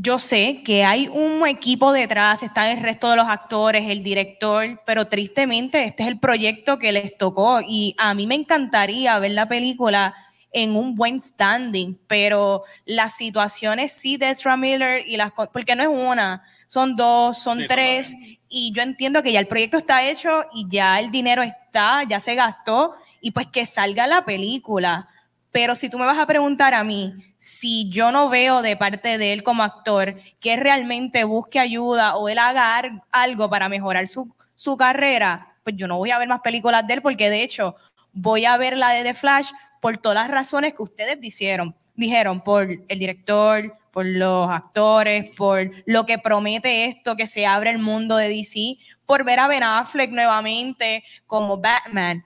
yo 0.00 0.20
sé 0.20 0.62
que 0.64 0.84
hay 0.84 1.08
un 1.08 1.44
equipo 1.48 1.90
detrás, 1.90 2.44
están 2.44 2.68
el 2.68 2.80
resto 2.80 3.10
de 3.10 3.16
los 3.16 3.26
actores, 3.26 3.90
el 3.90 4.04
director, 4.04 4.80
pero 4.86 5.08
tristemente 5.08 5.82
este 5.82 6.04
es 6.04 6.08
el 6.08 6.20
proyecto 6.20 6.78
que 6.78 6.92
les 6.92 7.18
tocó 7.18 7.60
y 7.60 7.96
a 7.98 8.14
mí 8.14 8.28
me 8.28 8.36
encantaría 8.36 9.18
ver 9.18 9.32
la 9.32 9.48
película 9.48 10.14
en 10.52 10.76
un 10.76 10.94
buen 10.94 11.18
standing, 11.18 11.98
pero 12.06 12.62
las 12.84 13.16
situaciones 13.16 13.92
sí 13.92 14.16
de 14.16 14.30
Ezra 14.30 14.56
Miller 14.56 15.02
y 15.04 15.16
las 15.16 15.32
porque 15.52 15.74
no 15.74 15.82
es 15.82 15.88
una, 15.88 16.44
son 16.68 16.94
dos, 16.94 17.36
son 17.36 17.58
sí, 17.58 17.66
tres 17.66 18.12
son 18.12 18.20
y 18.48 18.72
yo 18.72 18.82
entiendo 18.82 19.20
que 19.24 19.32
ya 19.32 19.40
el 19.40 19.48
proyecto 19.48 19.78
está 19.78 20.08
hecho 20.08 20.44
y 20.54 20.68
ya 20.70 21.00
el 21.00 21.10
dinero 21.10 21.42
está, 21.42 22.04
ya 22.04 22.20
se 22.20 22.36
gastó 22.36 22.94
y 23.20 23.32
pues 23.32 23.48
que 23.48 23.66
salga 23.66 24.06
la 24.06 24.24
película 24.24 25.08
pero 25.52 25.74
si 25.74 25.88
tú 25.88 25.98
me 25.98 26.04
vas 26.04 26.18
a 26.18 26.26
preguntar 26.26 26.74
a 26.74 26.84
mí, 26.84 27.14
si 27.36 27.88
yo 27.90 28.12
no 28.12 28.28
veo 28.28 28.62
de 28.62 28.76
parte 28.76 29.18
de 29.18 29.32
él 29.32 29.42
como 29.42 29.62
actor 29.62 30.16
que 30.40 30.56
realmente 30.56 31.24
busque 31.24 31.58
ayuda 31.58 32.16
o 32.16 32.28
él 32.28 32.38
haga 32.38 32.80
algo 33.10 33.48
para 33.48 33.68
mejorar 33.68 34.08
su, 34.08 34.28
su 34.54 34.76
carrera, 34.76 35.54
pues 35.64 35.76
yo 35.76 35.88
no 35.88 35.96
voy 35.98 36.10
a 36.10 36.18
ver 36.18 36.28
más 36.28 36.40
películas 36.40 36.86
de 36.86 36.94
él 36.94 37.02
porque 37.02 37.30
de 37.30 37.42
hecho 37.42 37.76
voy 38.12 38.44
a 38.44 38.56
ver 38.56 38.76
la 38.76 38.90
de 38.90 39.04
The 39.04 39.14
Flash 39.14 39.50
por 39.80 39.96
todas 39.98 40.16
las 40.16 40.30
razones 40.30 40.74
que 40.74 40.82
ustedes 40.82 41.20
dijeron, 41.20 41.74
dijeron 41.94 42.40
por 42.40 42.68
el 42.88 42.98
director, 42.98 43.72
por 43.92 44.06
los 44.06 44.50
actores, 44.50 45.30
por 45.36 45.70
lo 45.86 46.06
que 46.06 46.18
promete 46.18 46.84
esto, 46.86 47.16
que 47.16 47.26
se 47.26 47.46
abre 47.46 47.70
el 47.70 47.78
mundo 47.78 48.16
de 48.16 48.28
DC, 48.28 48.76
por 49.06 49.24
ver 49.24 49.40
a 49.40 49.48
Ben 49.48 49.62
Affleck 49.62 50.10
nuevamente 50.10 51.04
como 51.26 51.56
Batman 51.56 52.24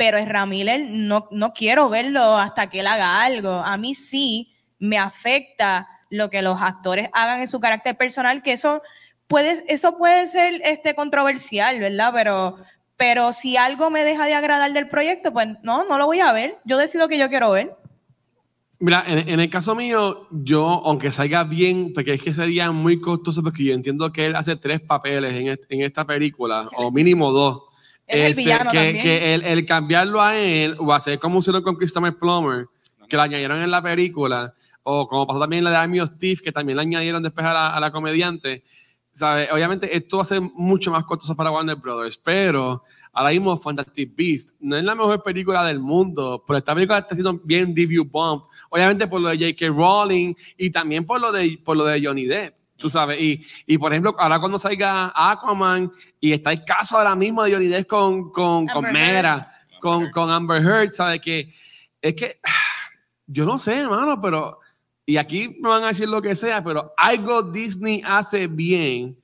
pero 0.00 0.16
es 0.16 0.26
Ramírez, 0.26 0.80
no, 0.88 1.28
no 1.30 1.52
quiero 1.52 1.90
verlo 1.90 2.38
hasta 2.38 2.70
que 2.70 2.80
él 2.80 2.86
haga 2.86 3.22
algo. 3.22 3.50
A 3.50 3.76
mí 3.76 3.94
sí 3.94 4.50
me 4.78 4.96
afecta 4.96 5.86
lo 6.08 6.30
que 6.30 6.40
los 6.40 6.62
actores 6.62 7.10
hagan 7.12 7.42
en 7.42 7.48
su 7.48 7.60
carácter 7.60 7.98
personal, 7.98 8.40
que 8.40 8.52
eso 8.52 8.80
puede, 9.26 9.62
eso 9.68 9.98
puede 9.98 10.26
ser 10.26 10.62
este, 10.64 10.94
controversial, 10.94 11.78
¿verdad? 11.80 12.12
Pero, 12.14 12.56
pero 12.96 13.34
si 13.34 13.58
algo 13.58 13.90
me 13.90 14.02
deja 14.02 14.24
de 14.24 14.32
agradar 14.32 14.72
del 14.72 14.88
proyecto, 14.88 15.34
pues 15.34 15.48
no, 15.62 15.84
no 15.84 15.98
lo 15.98 16.06
voy 16.06 16.20
a 16.20 16.32
ver. 16.32 16.56
Yo 16.64 16.78
decido 16.78 17.06
que 17.06 17.18
yo 17.18 17.28
quiero 17.28 17.50
ver. 17.50 17.76
Mira, 18.78 19.04
en, 19.06 19.28
en 19.28 19.38
el 19.38 19.50
caso 19.50 19.74
mío, 19.74 20.28
yo, 20.30 20.64
aunque 20.64 21.10
salga 21.10 21.44
bien, 21.44 21.92
porque 21.92 22.14
es 22.14 22.22
que 22.22 22.32
sería 22.32 22.72
muy 22.72 23.02
costoso, 23.02 23.42
porque 23.42 23.64
yo 23.64 23.74
entiendo 23.74 24.10
que 24.10 24.24
él 24.24 24.34
hace 24.34 24.56
tres 24.56 24.80
papeles 24.80 25.34
en, 25.34 25.48
en 25.68 25.82
esta 25.82 26.06
película, 26.06 26.70
o 26.74 26.90
mínimo 26.90 27.30
dos. 27.32 27.69
Es 28.10 28.16
el 28.24 28.30
Este, 28.30 28.42
villano 28.42 28.70
que, 28.70 28.76
también. 28.78 29.02
que 29.02 29.34
el, 29.34 29.42
el 29.44 29.66
cambiarlo 29.66 30.20
a 30.20 30.36
él, 30.36 30.76
o 30.78 30.92
hacer 30.92 31.18
como 31.18 31.38
hicieron 31.38 31.62
con 31.62 31.76
Christopher 31.76 32.16
Plummer, 32.18 32.66
que 33.08 33.16
lo 33.16 33.22
añadieron 33.22 33.62
en 33.62 33.70
la 33.70 33.82
película, 33.82 34.54
o 34.82 35.08
como 35.08 35.26
pasó 35.26 35.40
también 35.40 35.58
en 35.58 35.64
la 35.64 35.70
de 35.70 35.76
Army 35.76 36.00
of 36.00 36.10
Thief, 36.18 36.40
que 36.40 36.52
también 36.52 36.76
la 36.76 36.82
añadieron 36.82 37.22
después 37.22 37.46
a 37.46 37.52
la, 37.52 37.68
a 37.74 37.80
la 37.80 37.90
comediante. 37.90 38.62
¿sabe? 39.12 39.48
Obviamente 39.52 39.94
esto 39.94 40.18
va 40.18 40.22
a 40.22 40.26
ser 40.26 40.40
mucho 40.40 40.90
más 40.90 41.04
costoso 41.04 41.34
para 41.36 41.50
Warner 41.50 41.76
Brothers, 41.76 42.16
pero 42.18 42.84
ahora 43.12 43.30
mismo 43.30 43.56
Fantastic 43.56 44.14
Beast 44.16 44.56
no 44.60 44.76
es 44.76 44.84
la 44.84 44.94
mejor 44.94 45.22
película 45.22 45.64
del 45.64 45.80
mundo, 45.80 46.42
pero 46.46 46.58
esta 46.58 46.74
película 46.74 46.98
está 46.98 47.14
siendo 47.14 47.34
bien 47.44 47.74
review 47.76 48.04
bombed, 48.04 48.44
obviamente 48.70 49.08
por 49.08 49.20
lo 49.20 49.28
de 49.30 49.36
J.K. 49.36 49.66
Rowling 49.74 50.34
y 50.56 50.70
también 50.70 51.04
por 51.04 51.20
lo 51.20 51.32
de, 51.32 51.58
por 51.64 51.76
lo 51.76 51.84
de 51.84 52.00
Johnny 52.04 52.24
Depp. 52.26 52.54
Tú 52.80 52.88
sabes, 52.88 53.20
y, 53.20 53.46
y 53.66 53.76
por 53.76 53.92
ejemplo, 53.92 54.16
ahora 54.18 54.40
cuando 54.40 54.58
salga 54.58 55.12
Aquaman 55.14 55.92
y 56.18 56.32
está 56.32 56.50
el 56.50 56.64
caso 56.64 56.96
ahora 56.96 57.14
mismo 57.14 57.42
de 57.42 57.52
Johnny 57.52 57.66
Depp 57.66 57.86
con, 57.86 58.30
con, 58.30 58.66
con 58.66 58.86
Amber 58.86 58.92
Mera, 58.92 59.52
con, 59.80 60.10
con 60.10 60.30
Amber 60.30 60.62
Heard, 60.62 60.92
¿sabes? 60.92 61.20
Que 61.20 61.52
es 62.00 62.14
que 62.14 62.40
yo 63.26 63.44
no 63.44 63.58
sé, 63.58 63.80
hermano, 63.80 64.20
pero 64.20 64.58
y 65.04 65.16
aquí 65.18 65.58
me 65.60 65.68
van 65.68 65.84
a 65.84 65.88
decir 65.88 66.08
lo 66.08 66.22
que 66.22 66.34
sea, 66.34 66.64
pero 66.64 66.94
algo 66.96 67.42
Disney 67.42 68.02
hace 68.04 68.46
bien 68.46 69.18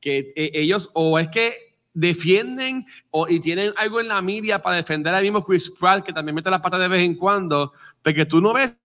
que 0.00 0.32
eh, 0.36 0.50
ellos 0.54 0.90
o 0.94 1.18
es 1.18 1.28
que 1.28 1.54
defienden 1.94 2.86
o, 3.10 3.28
y 3.28 3.40
tienen 3.40 3.72
algo 3.76 4.00
en 4.00 4.08
la 4.08 4.22
media 4.22 4.62
para 4.62 4.76
defender 4.76 5.14
al 5.14 5.22
mismo 5.22 5.44
Chris 5.44 5.70
Pratt 5.70 6.04
que 6.04 6.12
también 6.12 6.34
mete 6.34 6.50
las 6.50 6.60
patas 6.60 6.80
de 6.80 6.88
vez 6.88 7.02
en 7.02 7.16
cuando, 7.16 7.72
porque 8.02 8.26
tú 8.26 8.40
no 8.40 8.52
ves 8.52 8.76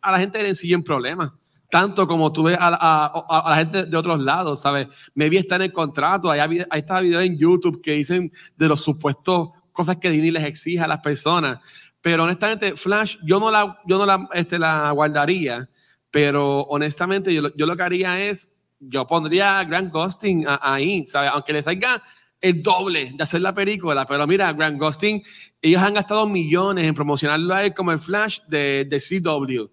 a 0.00 0.12
la 0.12 0.18
gente 0.18 0.46
en 0.46 0.54
sí 0.54 0.72
en 0.72 0.82
problemas. 0.82 1.32
Tanto 1.70 2.06
como 2.06 2.32
tú 2.32 2.44
ves 2.44 2.56
a, 2.60 2.70
la- 2.70 3.56
gente 3.56 3.86
de 3.86 3.96
otros 3.96 4.20
lados, 4.22 4.60
¿sabes? 4.60 4.88
Maybe 5.14 5.38
está 5.38 5.56
en 5.56 5.62
el 5.62 5.72
contrato, 5.72 6.30
hay, 6.30 6.64
está 6.72 7.00
videos 7.00 7.24
en 7.24 7.38
YouTube 7.38 7.80
que 7.82 7.92
dicen 7.92 8.30
de 8.56 8.68
los 8.68 8.80
supuestos 8.82 9.50
cosas 9.72 9.96
que 9.96 10.10
Disney 10.10 10.30
les 10.30 10.44
exige 10.44 10.82
a 10.82 10.88
las 10.88 11.00
personas. 11.00 11.58
Pero 12.00 12.24
honestamente, 12.24 12.76
Flash, 12.76 13.16
yo 13.24 13.40
no 13.40 13.50
la, 13.50 13.78
yo 13.86 13.98
no 13.98 14.06
la, 14.06 14.28
este, 14.32 14.58
la 14.58 14.90
guardaría, 14.92 15.68
pero 16.10 16.60
honestamente 16.62 17.34
yo, 17.34 17.42
yo 17.54 17.66
lo 17.66 17.76
que 17.76 17.82
haría 17.82 18.20
es, 18.28 18.56
yo 18.78 19.06
pondría 19.06 19.58
a 19.58 19.64
Grant 19.64 19.92
Gustin 19.92 20.44
ahí, 20.46 21.04
¿sabes? 21.06 21.30
Aunque 21.32 21.52
le 21.52 21.62
salga 21.62 22.02
el 22.40 22.62
doble 22.62 23.12
de 23.16 23.22
hacer 23.22 23.40
la 23.40 23.54
película, 23.54 24.06
pero 24.06 24.26
mira, 24.26 24.52
Grant 24.52 24.78
Gustin, 24.80 25.22
ellos 25.60 25.82
han 25.82 25.94
gastado 25.94 26.28
millones 26.28 26.84
en 26.84 26.94
promocionarlo 26.94 27.52
a 27.54 27.64
él 27.64 27.74
como 27.74 27.92
el 27.92 27.98
Flash 27.98 28.40
de, 28.46 28.86
de 28.88 29.00
CW. 29.00 29.64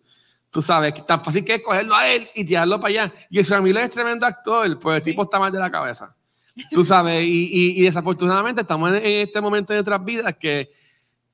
Tú 0.53 0.61
sabes, 0.61 0.93
tan 1.07 1.23
fácil 1.23 1.43
que 1.43 1.55
es 1.55 1.61
cogerlo 1.63 1.95
a 1.95 2.07
él 2.07 2.29
y 2.35 2.45
tirarlo 2.45 2.79
para 2.79 2.89
allá. 2.89 3.13
Y 3.31 3.39
el 3.39 3.61
Miller 3.63 3.85
es 3.85 3.89
tremendo 3.89 4.23
actor, 4.27 4.79
pues 4.79 4.97
el 4.97 5.03
tipo 5.03 5.23
está 5.23 5.39
mal 5.39 5.51
de 5.51 5.57
la 5.59 5.71
cabeza. 5.71 6.15
Tú 6.69 6.83
sabes, 6.83 7.23
y, 7.23 7.49
y- 7.51 7.79
y 7.79 7.81
desafortunadamente 7.81 8.61
estamos 8.61 8.89
en, 8.89 8.97
en 8.97 9.27
este 9.27 9.41
momento 9.41 9.73
de 9.73 9.77
nuestras 9.77 10.05
vidas 10.05 10.35
que 10.39 10.69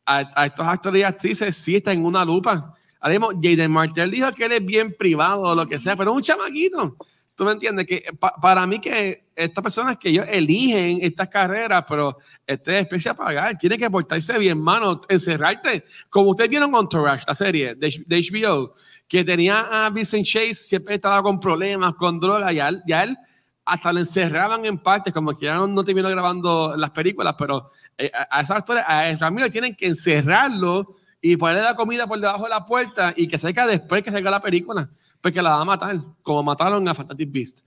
a, 0.06 0.24
a 0.42 0.46
estos 0.46 0.66
actores 0.66 1.02
y 1.02 1.04
actrices 1.04 1.54
sí 1.58 1.76
están 1.76 1.96
en 1.96 2.06
una 2.06 2.24
lupa. 2.24 2.74
Ahora 3.02 3.20
mismo, 3.20 3.30
Jaden 3.42 3.70
Martell 3.72 4.10
dijo 4.10 4.32
que 4.32 4.46
él 4.46 4.54
es 4.54 4.66
bien 4.66 4.96
privado 4.98 5.42
o 5.42 5.56
lo 5.56 5.68
que 5.68 5.78
sea, 5.80 5.98
pero 5.98 6.12
es 6.12 6.16
un 6.18 6.24
chamaquito. 6.24 6.96
¿Tú 7.40 7.46
me 7.46 7.54
entiendes? 7.54 7.88
Que 7.88 8.04
pa- 8.20 8.36
para 8.42 8.68
mí 8.68 8.82
que 8.82 9.30
estas 9.34 9.64
personas 9.64 9.98
que 9.98 10.10
ellos 10.10 10.26
eligen 10.30 11.00
estas 11.02 11.30
carreras, 11.30 11.86
pero 11.88 12.18
este 12.46 12.76
es 12.76 12.82
especie 12.82 13.12
a 13.12 13.14
pagar, 13.14 13.58
tiene 13.58 13.78
que 13.78 13.90
portarse 13.90 14.38
bien, 14.38 14.60
mano, 14.60 15.00
encerrarte. 15.08 15.86
Como 16.10 16.32
ustedes 16.32 16.50
vieron 16.50 16.76
Entourage, 16.76 17.24
la 17.26 17.34
serie 17.36 17.76
de, 17.76 18.04
de 18.06 18.18
HBO, 18.20 18.74
que 19.08 19.24
tenía 19.24 19.86
a 19.86 19.90
Vincent 19.90 20.26
Chase, 20.26 20.54
siempre 20.54 20.96
estaba 20.96 21.24
con 21.24 21.40
problemas, 21.40 21.94
con 21.96 22.20
droga, 22.20 22.52
y 22.52 22.60
a 22.60 22.68
él, 22.68 22.82
y 22.86 22.92
a 22.92 23.04
él 23.04 23.18
hasta 23.64 23.94
lo 23.94 24.00
encerraban 24.00 24.66
en 24.66 24.80
partes, 24.80 25.14
como 25.14 25.34
que 25.34 25.46
ya 25.46 25.56
no, 25.56 25.68
no 25.68 25.84
terminó 25.86 26.10
grabando 26.10 26.76
las 26.76 26.90
películas, 26.92 27.36
pero 27.38 27.70
eh, 27.98 28.12
a, 28.14 28.40
a 28.40 28.42
esos 28.42 28.58
actores, 28.58 28.84
a 28.86 29.16
Ramiro 29.16 29.50
tienen 29.50 29.76
que 29.76 29.88
encerrarlo 29.88 30.96
y 31.22 31.38
ponerle 31.38 31.62
la 31.64 31.76
comida 31.76 32.06
por 32.06 32.20
debajo 32.20 32.44
de 32.44 32.50
la 32.50 32.66
puerta 32.66 33.14
y 33.16 33.28
que 33.28 33.38
salga 33.38 33.66
después 33.68 34.04
que 34.04 34.12
salga 34.12 34.30
la 34.32 34.42
película, 34.42 34.90
porque 35.22 35.42
la 35.42 35.56
va 35.56 35.62
a 35.62 35.66
matar, 35.66 35.96
como 36.24 36.44
mataron 36.44 36.88
a 36.88 36.94
Fantastic 36.94 37.32
Beast. 37.32 37.66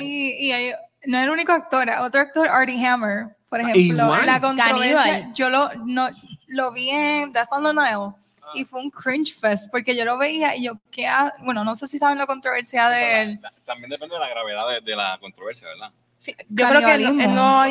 Y, 0.00 0.46
y 0.48 0.52
hay- 0.52 0.72
no 1.06 1.18
es 1.18 1.24
el 1.24 1.30
único 1.30 1.52
actor, 1.52 1.88
otro 2.00 2.20
actor, 2.20 2.48
Artie 2.48 2.84
Hammer, 2.86 3.36
por 3.48 3.60
ejemplo. 3.60 4.04
Igual. 4.04 4.26
La 4.26 4.40
controversia, 4.40 4.96
Caníbal. 5.04 5.32
yo 5.34 5.48
lo, 5.50 5.70
no, 5.86 6.08
lo 6.48 6.72
vi 6.72 6.90
en 6.90 7.32
Death 7.32 7.48
on 7.52 7.64
the 7.64 7.72
Nile 7.72 8.14
y 8.54 8.64
fue 8.64 8.80
un 8.82 8.90
cringe 8.90 9.32
fest 9.34 9.70
porque 9.70 9.96
yo 9.96 10.04
lo 10.04 10.18
veía 10.18 10.56
y 10.56 10.64
yo, 10.64 10.72
¿qué 10.90 11.06
ha- 11.06 11.32
bueno, 11.44 11.62
no 11.64 11.74
sé 11.74 11.86
si 11.86 11.98
saben 11.98 12.18
la 12.18 12.26
controversia 12.26 12.88
de 12.88 13.22
él. 13.22 13.40
También 13.64 13.88
depende 13.90 14.14
de 14.16 14.20
la 14.20 14.28
gravedad 14.28 14.68
de, 14.68 14.80
de 14.80 14.96
la 14.96 15.16
controversia, 15.20 15.68
¿verdad? 15.68 15.90
Sí, 16.18 16.34
yo 16.50 16.68
creo 16.68 16.80
que 16.84 16.94
él, 16.94 17.34
no, 17.34 17.62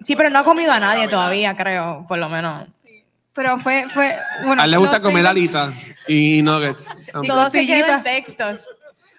sí, 0.00 0.16
pero 0.16 0.30
no 0.30 0.38
ha 0.38 0.44
comido 0.44 0.72
a 0.72 0.80
nadie 0.80 1.06
todavía, 1.08 1.54
creo, 1.56 2.04
por 2.08 2.16
lo 2.18 2.28
menos. 2.30 2.66
Pero 3.40 3.58
fue, 3.58 3.86
fue, 3.88 4.14
bueno. 4.44 4.60
a 4.60 4.66
él 4.66 4.70
le 4.70 4.76
gusta 4.76 5.00
comer 5.00 5.26
alitas 5.26 5.72
y 6.06 6.42
nuggets. 6.42 6.90
Todo 7.26 7.48
se 7.48 7.66
queda 7.66 7.94
en 7.94 8.02
textos. 8.02 8.68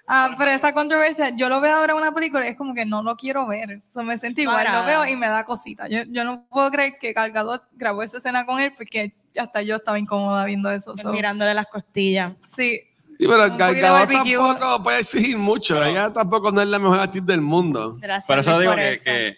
Ah, 0.08 0.36
pero 0.38 0.52
esa 0.52 0.74
controversia, 0.74 1.32
yo 1.36 1.50
lo 1.50 1.60
veo 1.60 1.76
ahora 1.76 1.94
en 1.94 1.98
una 1.98 2.14
película 2.14 2.46
y 2.46 2.50
es 2.50 2.56
como 2.56 2.76
que 2.76 2.86
no 2.86 3.02
lo 3.02 3.16
quiero 3.16 3.48
ver. 3.48 3.82
O 3.90 3.92
sea, 3.92 4.04
me 4.04 4.16
siento 4.20 4.42
igual, 4.42 4.64
Para. 4.64 4.82
lo 4.82 4.86
veo 4.86 5.08
y 5.08 5.16
me 5.16 5.28
da 5.28 5.44
cosita. 5.44 5.88
Yo, 5.88 6.04
yo 6.08 6.24
no 6.24 6.46
puedo 6.52 6.70
creer 6.70 6.94
que 7.02 7.16
Cargador 7.16 7.64
grabó 7.74 8.04
esa 8.04 8.18
escena 8.18 8.46
con 8.46 8.60
él 8.60 8.72
porque 8.78 9.16
hasta 9.36 9.64
yo 9.64 9.78
estaba 9.78 9.98
incómoda 9.98 10.46
viendo 10.46 10.70
eso. 10.70 10.96
so, 10.96 11.12
Mirándole 11.12 11.56
las 11.56 11.66
costillas. 11.66 12.34
Sí, 12.46 12.80
Sí, 13.18 13.28
pero 13.28 13.38
barbecue. 13.58 14.36
tampoco 14.38 14.84
puede 14.84 15.00
exigir 15.00 15.38
mucho. 15.38 15.84
Ella 15.84 16.14
tampoco 16.14 16.52
no 16.52 16.62
es 16.62 16.68
la 16.68 16.78
mejor 16.78 17.00
actriz 17.00 17.26
del 17.26 17.42
mundo. 17.42 17.98
Gracias. 18.00 18.28
Por 18.28 18.38
eso 18.38 18.60
digo 18.60 18.72
por 18.74 18.80
que, 18.82 18.94
eso. 18.94 19.04
que 19.04 19.38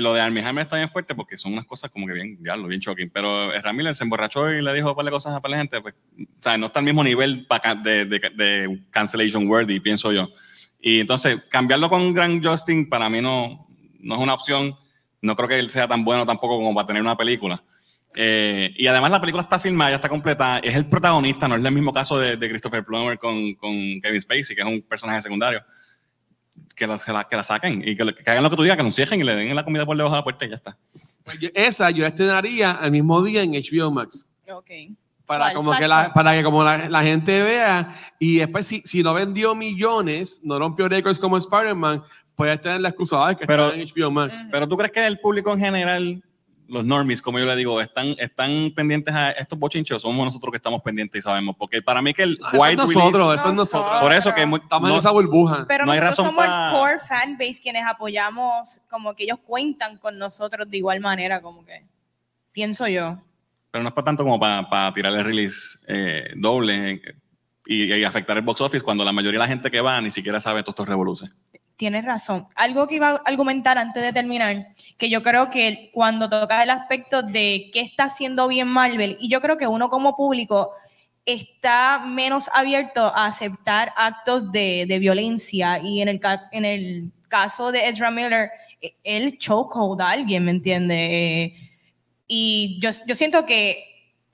lo 0.00 0.12
de 0.12 0.20
Armie 0.20 0.44
Hammer 0.44 0.62
está 0.62 0.76
bien 0.76 0.90
fuerte 0.90 1.14
porque 1.14 1.36
son 1.36 1.52
unas 1.52 1.66
cosas 1.66 1.90
como 1.90 2.06
que 2.06 2.12
bien, 2.12 2.42
diablo, 2.42 2.66
bien 2.66 2.80
shocking. 2.80 3.10
Pero 3.10 3.50
Ramírez 3.62 3.98
se 3.98 4.04
emborrachó 4.04 4.52
y 4.52 4.60
le 4.60 4.72
dijo 4.74 4.90
un 4.90 4.96
par 4.96 5.04
de 5.04 5.10
cosas 5.10 5.34
a 5.34 5.48
de 5.48 5.56
gente. 5.56 5.80
Pues, 5.80 5.94
o 6.18 6.42
sea, 6.42 6.58
no 6.58 6.66
está 6.66 6.80
al 6.80 6.84
mismo 6.84 7.04
nivel 7.04 7.46
de, 7.82 8.04
de, 8.04 8.18
de 8.34 8.80
cancellation 8.90 9.46
worthy, 9.48 9.80
pienso 9.80 10.12
yo. 10.12 10.30
Y 10.80 11.00
entonces, 11.00 11.46
cambiarlo 11.50 11.88
con 11.88 12.12
Grand 12.12 12.44
Justin 12.44 12.88
para 12.88 13.08
mí 13.08 13.22
no, 13.22 13.66
no 14.00 14.14
es 14.14 14.20
una 14.20 14.34
opción. 14.34 14.76
No 15.22 15.36
creo 15.36 15.48
que 15.48 15.58
él 15.58 15.70
sea 15.70 15.88
tan 15.88 16.04
bueno 16.04 16.26
tampoco 16.26 16.56
como 16.56 16.74
para 16.74 16.86
tener 16.86 17.00
una 17.00 17.16
película. 17.16 17.62
Eh, 18.16 18.72
y 18.76 18.86
además 18.86 19.10
la 19.10 19.20
película 19.20 19.42
está 19.42 19.58
filmada, 19.58 19.90
ya 19.90 19.96
está 19.96 20.08
completa. 20.08 20.58
Es 20.58 20.74
el 20.74 20.86
protagonista, 20.86 21.48
no 21.48 21.56
es 21.56 21.64
el 21.64 21.72
mismo 21.72 21.92
caso 21.92 22.18
de, 22.18 22.36
de 22.36 22.48
Christopher 22.48 22.84
Plummer 22.84 23.18
con, 23.18 23.54
con 23.54 23.72
Kevin 24.00 24.20
Spacey, 24.20 24.54
que 24.54 24.62
es 24.62 24.68
un 24.68 24.82
personaje 24.82 25.22
secundario. 25.22 25.64
Que 26.76 26.86
la, 26.86 26.98
se 26.98 27.12
la- 27.12 27.24
que 27.24 27.36
la 27.36 27.42
saquen 27.44 27.82
y 27.86 27.96
que, 27.96 28.14
que 28.14 28.30
hagan 28.30 28.42
lo 28.42 28.50
que 28.50 28.56
tú 28.56 28.62
digas, 28.62 28.76
que 28.76 28.82
nos 28.82 28.94
cierren 28.94 29.20
y 29.20 29.24
le 29.24 29.34
den 29.36 29.54
la 29.54 29.64
comida 29.64 29.86
por 29.86 29.96
debajo 29.96 30.14
de 30.14 30.20
la 30.20 30.24
puerta 30.24 30.44
y 30.44 30.48
ya 30.50 30.56
está. 30.56 30.76
Pues 31.24 31.38
yo- 31.40 31.48
esa 31.54 31.90
yo 31.90 32.04
estrenaría 32.06 32.72
al 32.72 32.90
mismo 32.90 33.22
día 33.22 33.42
en 33.42 33.52
HBO 33.52 33.90
Max. 33.90 34.28
Ok. 34.50 34.70
Para, 35.26 35.54
como 35.54 35.74
que 35.74 35.88
la, 35.88 36.12
para 36.12 36.34
que 36.36 36.44
como 36.44 36.62
la, 36.62 36.88
la 36.90 37.02
gente 37.02 37.42
vea 37.42 37.94
y 38.18 38.36
después 38.36 38.66
si, 38.66 38.82
si 38.82 39.02
no 39.02 39.14
vendió 39.14 39.54
millones, 39.54 40.42
no 40.44 40.58
rompió 40.58 40.86
récords 40.86 41.18
como 41.18 41.38
Spider-Man, 41.38 42.02
puede 42.36 42.58
tener 42.58 42.80
la 42.82 42.90
excusa 42.90 43.26
"Ay, 43.26 43.36
que 43.36 43.46
Pero- 43.46 43.68
está 43.70 43.78
en 43.80 43.88
HBO 43.88 44.10
Max. 44.10 44.46
Pero 44.50 44.68
tú 44.68 44.76
crees 44.76 44.92
que 44.92 45.06
el 45.06 45.18
público 45.18 45.52
en 45.54 45.60
general, 45.60 46.22
los 46.68 46.86
normies, 46.86 47.20
como 47.20 47.38
yo 47.38 47.44
le 47.46 47.56
digo, 47.56 47.80
están, 47.80 48.14
están 48.18 48.72
pendientes 48.74 49.14
a 49.14 49.30
estos 49.32 49.58
bochinchos, 49.58 50.00
somos 50.02 50.24
nosotros 50.24 50.50
que 50.50 50.56
estamos 50.56 50.80
pendientes 50.82 51.18
y 51.18 51.22
sabemos. 51.22 51.56
Porque 51.58 51.82
para 51.82 52.00
mí 52.02 52.14
que 52.14 52.22
el 52.22 52.38
Ah, 52.42 52.48
Eso 52.52 52.56
es 52.56 52.60
white 52.62 52.76
nosotros, 52.76 53.12
release- 53.28 53.34
eso 53.40 53.48
es 53.50 53.54
nosotros. 53.54 54.00
por 54.02 54.12
eso 54.14 54.34
que 54.34 54.46
mu- 54.46 54.56
Estamos 54.56 54.88
no- 54.88 54.94
en 54.94 54.98
esa 54.98 55.10
burbuja. 55.10 55.64
Pero 55.68 55.84
No 55.86 55.92
hay 55.92 56.00
razón 56.00 56.26
somos 56.26 56.44
pa- 56.44 56.68
el 56.70 56.74
core 56.74 56.98
fanbase 57.00 57.60
quienes 57.62 57.84
apoyamos, 57.86 58.80
como 58.90 59.14
que 59.14 59.24
ellos 59.24 59.38
cuentan 59.44 59.98
con 59.98 60.18
nosotros 60.18 60.68
de 60.70 60.76
igual 60.78 61.00
manera, 61.00 61.40
como 61.42 61.64
que 61.64 61.84
pienso 62.52 62.86
yo. 62.88 63.18
pero 63.70 63.82
no 63.82 63.88
es 63.88 63.94
para 63.94 64.04
tanto 64.04 64.22
como 64.22 64.38
para, 64.38 64.68
para 64.70 64.92
tirar 64.94 65.12
el 65.14 65.24
release 65.24 65.78
eh, 65.88 66.32
doble 66.36 66.90
eh, 66.92 67.02
y, 67.66 67.92
y 67.92 68.04
afectar 68.04 68.36
el 68.36 68.42
box 68.44 68.60
office 68.60 68.84
cuando 68.84 69.04
la 69.04 69.12
mayoría 69.12 69.40
de 69.40 69.44
la 69.44 69.48
gente 69.48 69.68
que 69.70 69.80
va 69.80 70.00
ni 70.00 70.10
siquiera 70.12 70.40
sabe 70.40 70.62
todos 70.62 70.74
estos 70.74 70.88
revoluces. 70.88 71.36
Tienes 71.76 72.04
razón. 72.04 72.46
Algo 72.54 72.86
que 72.86 72.96
iba 72.96 73.10
a 73.10 73.22
argumentar 73.24 73.78
antes 73.78 74.02
de 74.02 74.12
terminar, 74.12 74.68
que 74.96 75.10
yo 75.10 75.22
creo 75.24 75.50
que 75.50 75.90
cuando 75.92 76.30
toca 76.30 76.62
el 76.62 76.70
aspecto 76.70 77.22
de 77.22 77.70
qué 77.72 77.80
está 77.80 78.04
haciendo 78.04 78.46
bien 78.46 78.68
Marvel, 78.68 79.16
y 79.20 79.28
yo 79.28 79.40
creo 79.40 79.56
que 79.56 79.66
uno 79.66 79.88
como 79.88 80.16
público 80.16 80.70
está 81.26 82.04
menos 82.06 82.48
abierto 82.52 83.12
a 83.14 83.26
aceptar 83.26 83.92
actos 83.96 84.52
de, 84.52 84.86
violencia, 85.00 85.80
y 85.80 86.00
en 86.00 86.08
el, 86.08 87.10
caso 87.28 87.72
de 87.72 87.88
Ezra 87.88 88.12
Miller, 88.12 88.50
eh, 88.80 88.94
él 89.02 89.36
chokehold 89.38 90.00
a 90.00 90.10
alguien, 90.10 90.44
¿me 90.44 90.52
entiende? 90.52 91.54
y 92.28 92.78
yo, 92.80 92.92
siento 92.92 93.44
que, 93.44 93.84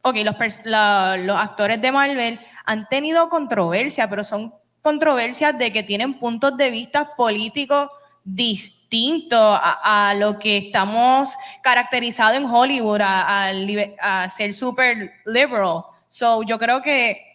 ok, 0.02 0.16
los, 0.16 0.36
los 0.64 1.36
actores 1.36 1.80
de 1.80 1.92
Marvel 1.92 2.38
han 2.66 2.86
tenido 2.88 3.30
controversia, 3.30 4.08
pero 4.10 4.24
son 4.24 4.52
controversias 4.82 5.56
de 5.58 5.72
que 5.72 5.82
tienen 5.82 6.18
puntos 6.18 6.56
de 6.56 6.70
vista 6.70 7.14
políticos 7.16 7.88
distintos 8.24 9.58
a, 9.62 10.14
lo 10.16 10.38
que 10.38 10.58
estamos 10.58 11.34
caracterizados 11.62 12.36
en 12.36 12.44
Hollywood, 12.44 13.00
a 13.00 14.28
ser 14.28 14.52
super 14.52 15.12
liberal. 15.24 15.82
So, 16.08 16.42
yo 16.42 16.58
creo 16.58 16.82
que 16.82 17.30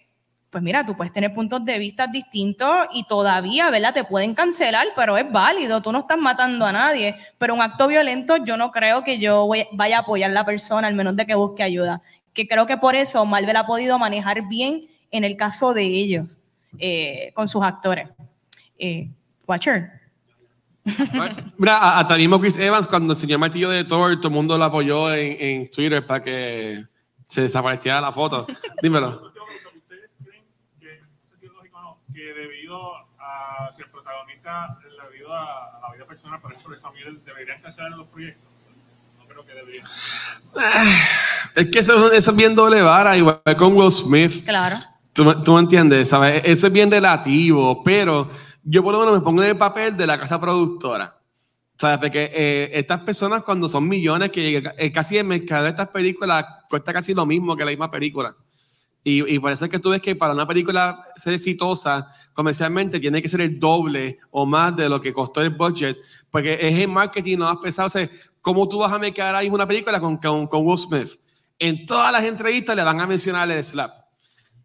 pues 0.56 0.64
mira, 0.64 0.86
tú 0.86 0.96
puedes 0.96 1.12
tener 1.12 1.34
puntos 1.34 1.66
de 1.66 1.78
vista 1.78 2.08
distintos 2.08 2.88
y 2.94 3.04
todavía, 3.04 3.70
¿verdad? 3.70 3.94
Te 3.94 4.06
pueden 4.06 4.34
cancelar, 4.34 4.88
pero 4.96 5.18
es 5.18 5.30
válido, 5.30 5.82
tú 5.82 5.92
no 5.92 6.00
estás 6.00 6.18
matando 6.18 6.66
a 6.66 6.72
nadie, 6.72 7.14
pero 7.38 7.54
un 7.54 7.62
acto 7.62 7.90
violento 7.90 8.38
yo 8.38 8.56
no 8.56 8.72
creo 8.72 9.04
que 9.04 9.20
yo 9.20 9.48
voy- 9.48 9.68
vaya 9.74 9.98
a 9.98 10.00
apoyar 10.00 10.30
a 10.30 10.34
la 10.34 10.46
persona, 10.46 10.88
al 10.88 10.96
menos 10.96 11.18
de 11.18 11.26
que 11.26 11.36
busque 11.36 11.62
ayuda, 11.62 12.02
que 12.32 12.48
creo 12.48 12.66
que 12.66 12.78
por 12.78 12.96
eso 12.96 13.26
Marvel 13.26 13.58
ha 13.58 13.66
podido 13.66 14.00
manejar 14.00 14.48
bien 14.48 14.88
en 15.12 15.26
el 15.26 15.36
caso 15.36 15.74
de 15.74 15.84
ellos, 15.84 16.40
eh, 16.80 17.32
con 17.34 17.48
sus 17.48 17.64
actores. 17.64 18.10
Eh, 18.78 19.10
Watcher. 19.48 19.92
Mira, 21.58 21.78
a- 21.78 22.00
hasta 22.00 22.16
mismo 22.18 22.40
Chris 22.40 22.58
Evans, 22.58 22.86
cuando 22.88 23.14
enseñó 23.14 23.36
el 23.36 23.40
martillo 23.40 23.70
de 23.70 23.84
Thor, 23.86 24.16
todo 24.18 24.28
el 24.28 24.34
mundo 24.34 24.58
lo 24.58 24.64
apoyó 24.66 25.14
en, 25.14 25.38
en 25.40 25.72
Twitter 25.72 26.06
para 26.06 26.22
que 26.22 26.84
se 27.28 27.42
desapareciera 27.42 28.00
la 28.02 28.12
foto. 28.12 28.46
Dímelo. 28.82 29.10
¿Ustedes 29.10 30.10
creen 30.24 30.44
que, 30.80 31.00
no 31.02 31.08
sé 31.32 31.40
si 31.40 31.46
es 31.48 31.52
lógico 31.52 31.78
o 31.78 31.82
no, 31.82 31.98
que 32.14 32.22
debido 32.22 32.96
a 33.20 33.72
si 33.76 33.82
el 33.82 33.90
protagonista, 33.90 34.78
debido 35.10 35.34
a, 35.34 35.78
a 35.78 35.90
la 35.90 35.94
vida 35.96 36.06
personal, 36.06 36.40
por 36.40 36.52
ejemplo, 36.52 36.76
de 36.76 36.82
Samuel, 36.82 37.20
deberían 37.26 37.62
cancelar 37.62 37.92
los 37.92 38.08
proyectos? 38.08 38.44
No 39.18 39.26
creo 39.26 39.44
que 39.46 39.54
deberían. 39.54 39.86
Es 41.56 41.68
que 41.72 41.80
eso, 41.80 42.12
eso 42.12 42.32
es 42.32 42.38
bien 42.38 42.54
doble 42.54 42.82
vara, 42.82 43.18
igual 43.18 43.42
con 43.58 43.76
Will 43.76 43.92
Smith. 43.92 44.44
Claro. 44.46 44.78
Tú, 45.16 45.44
tú 45.44 45.54
me 45.54 45.62
entiendes, 45.62 46.10
¿sabes? 46.10 46.42
Eso 46.44 46.68
es 46.68 46.74
bien 46.74 46.92
relativo, 46.92 47.82
pero 47.86 48.30
yo 48.62 48.84
por 48.84 48.92
lo 48.92 49.00
menos 49.00 49.16
me 49.16 49.22
pongo 49.22 49.42
en 49.44 49.52
el 49.52 49.58
papel 49.58 49.96
de 49.96 50.06
la 50.06 50.20
casa 50.20 50.42
productora. 50.42 51.22
¿Sabes? 51.78 52.00
Porque 52.00 52.32
eh, 52.34 52.72
estas 52.74 53.00
personas 53.00 53.42
cuando 53.42 53.70
son 53.70 53.88
millones, 53.88 54.30
que 54.30 54.62
eh, 54.78 54.92
casi 54.92 55.18
el 55.18 55.24
mercado 55.24 55.64
de 55.64 55.70
estas 55.70 55.88
películas 55.88 56.46
cuesta 56.70 56.92
casi 56.92 57.14
lo 57.14 57.26
mismo 57.26 57.56
que 57.56 57.64
la 57.64 57.72
misma 57.72 57.90
película. 57.90 58.36
Y, 59.06 59.36
y 59.36 59.40
por 59.40 59.54
eso 59.54 59.64
es 59.64 59.72
que 59.72 59.80
tú 59.80 59.92
ves 59.92 60.02
que 60.02 60.18
para 60.18 60.34
una 60.34 60.46
película 60.46 61.06
ser 61.16 61.34
exitosa 61.34 62.14
comercialmente 62.34 63.00
tiene 63.00 63.22
que 63.22 63.30
ser 63.30 63.40
el 63.40 63.58
doble 63.58 64.20
o 64.32 64.46
más 64.46 64.76
de 64.76 64.90
lo 64.90 65.00
que 65.00 65.14
costó 65.14 65.40
el 65.40 65.52
budget, 65.52 65.98
porque 66.30 66.58
es 66.60 66.78
el 66.78 66.90
marketing 66.90 67.38
no 67.38 67.46
más 67.46 67.58
pesado. 67.58 67.88
O 67.88 67.90
sea, 67.90 68.10
¿cómo 68.42 68.68
tú 68.68 68.80
vas 68.80 68.92
a 68.92 69.00
mercar 69.00 69.34
ahí 69.34 69.48
una 69.48 69.66
película 69.66 70.02
con, 70.02 70.18
con, 70.18 70.48
con 70.48 70.66
Will 70.66 70.78
Smith? 70.78 71.10
En 71.58 71.86
todas 71.86 72.12
las 72.12 72.26
entrevistas 72.26 72.76
le 72.76 72.84
van 72.84 73.00
a 73.00 73.08
mencionar 73.08 73.50
el 73.50 73.64
slap. 73.64 74.05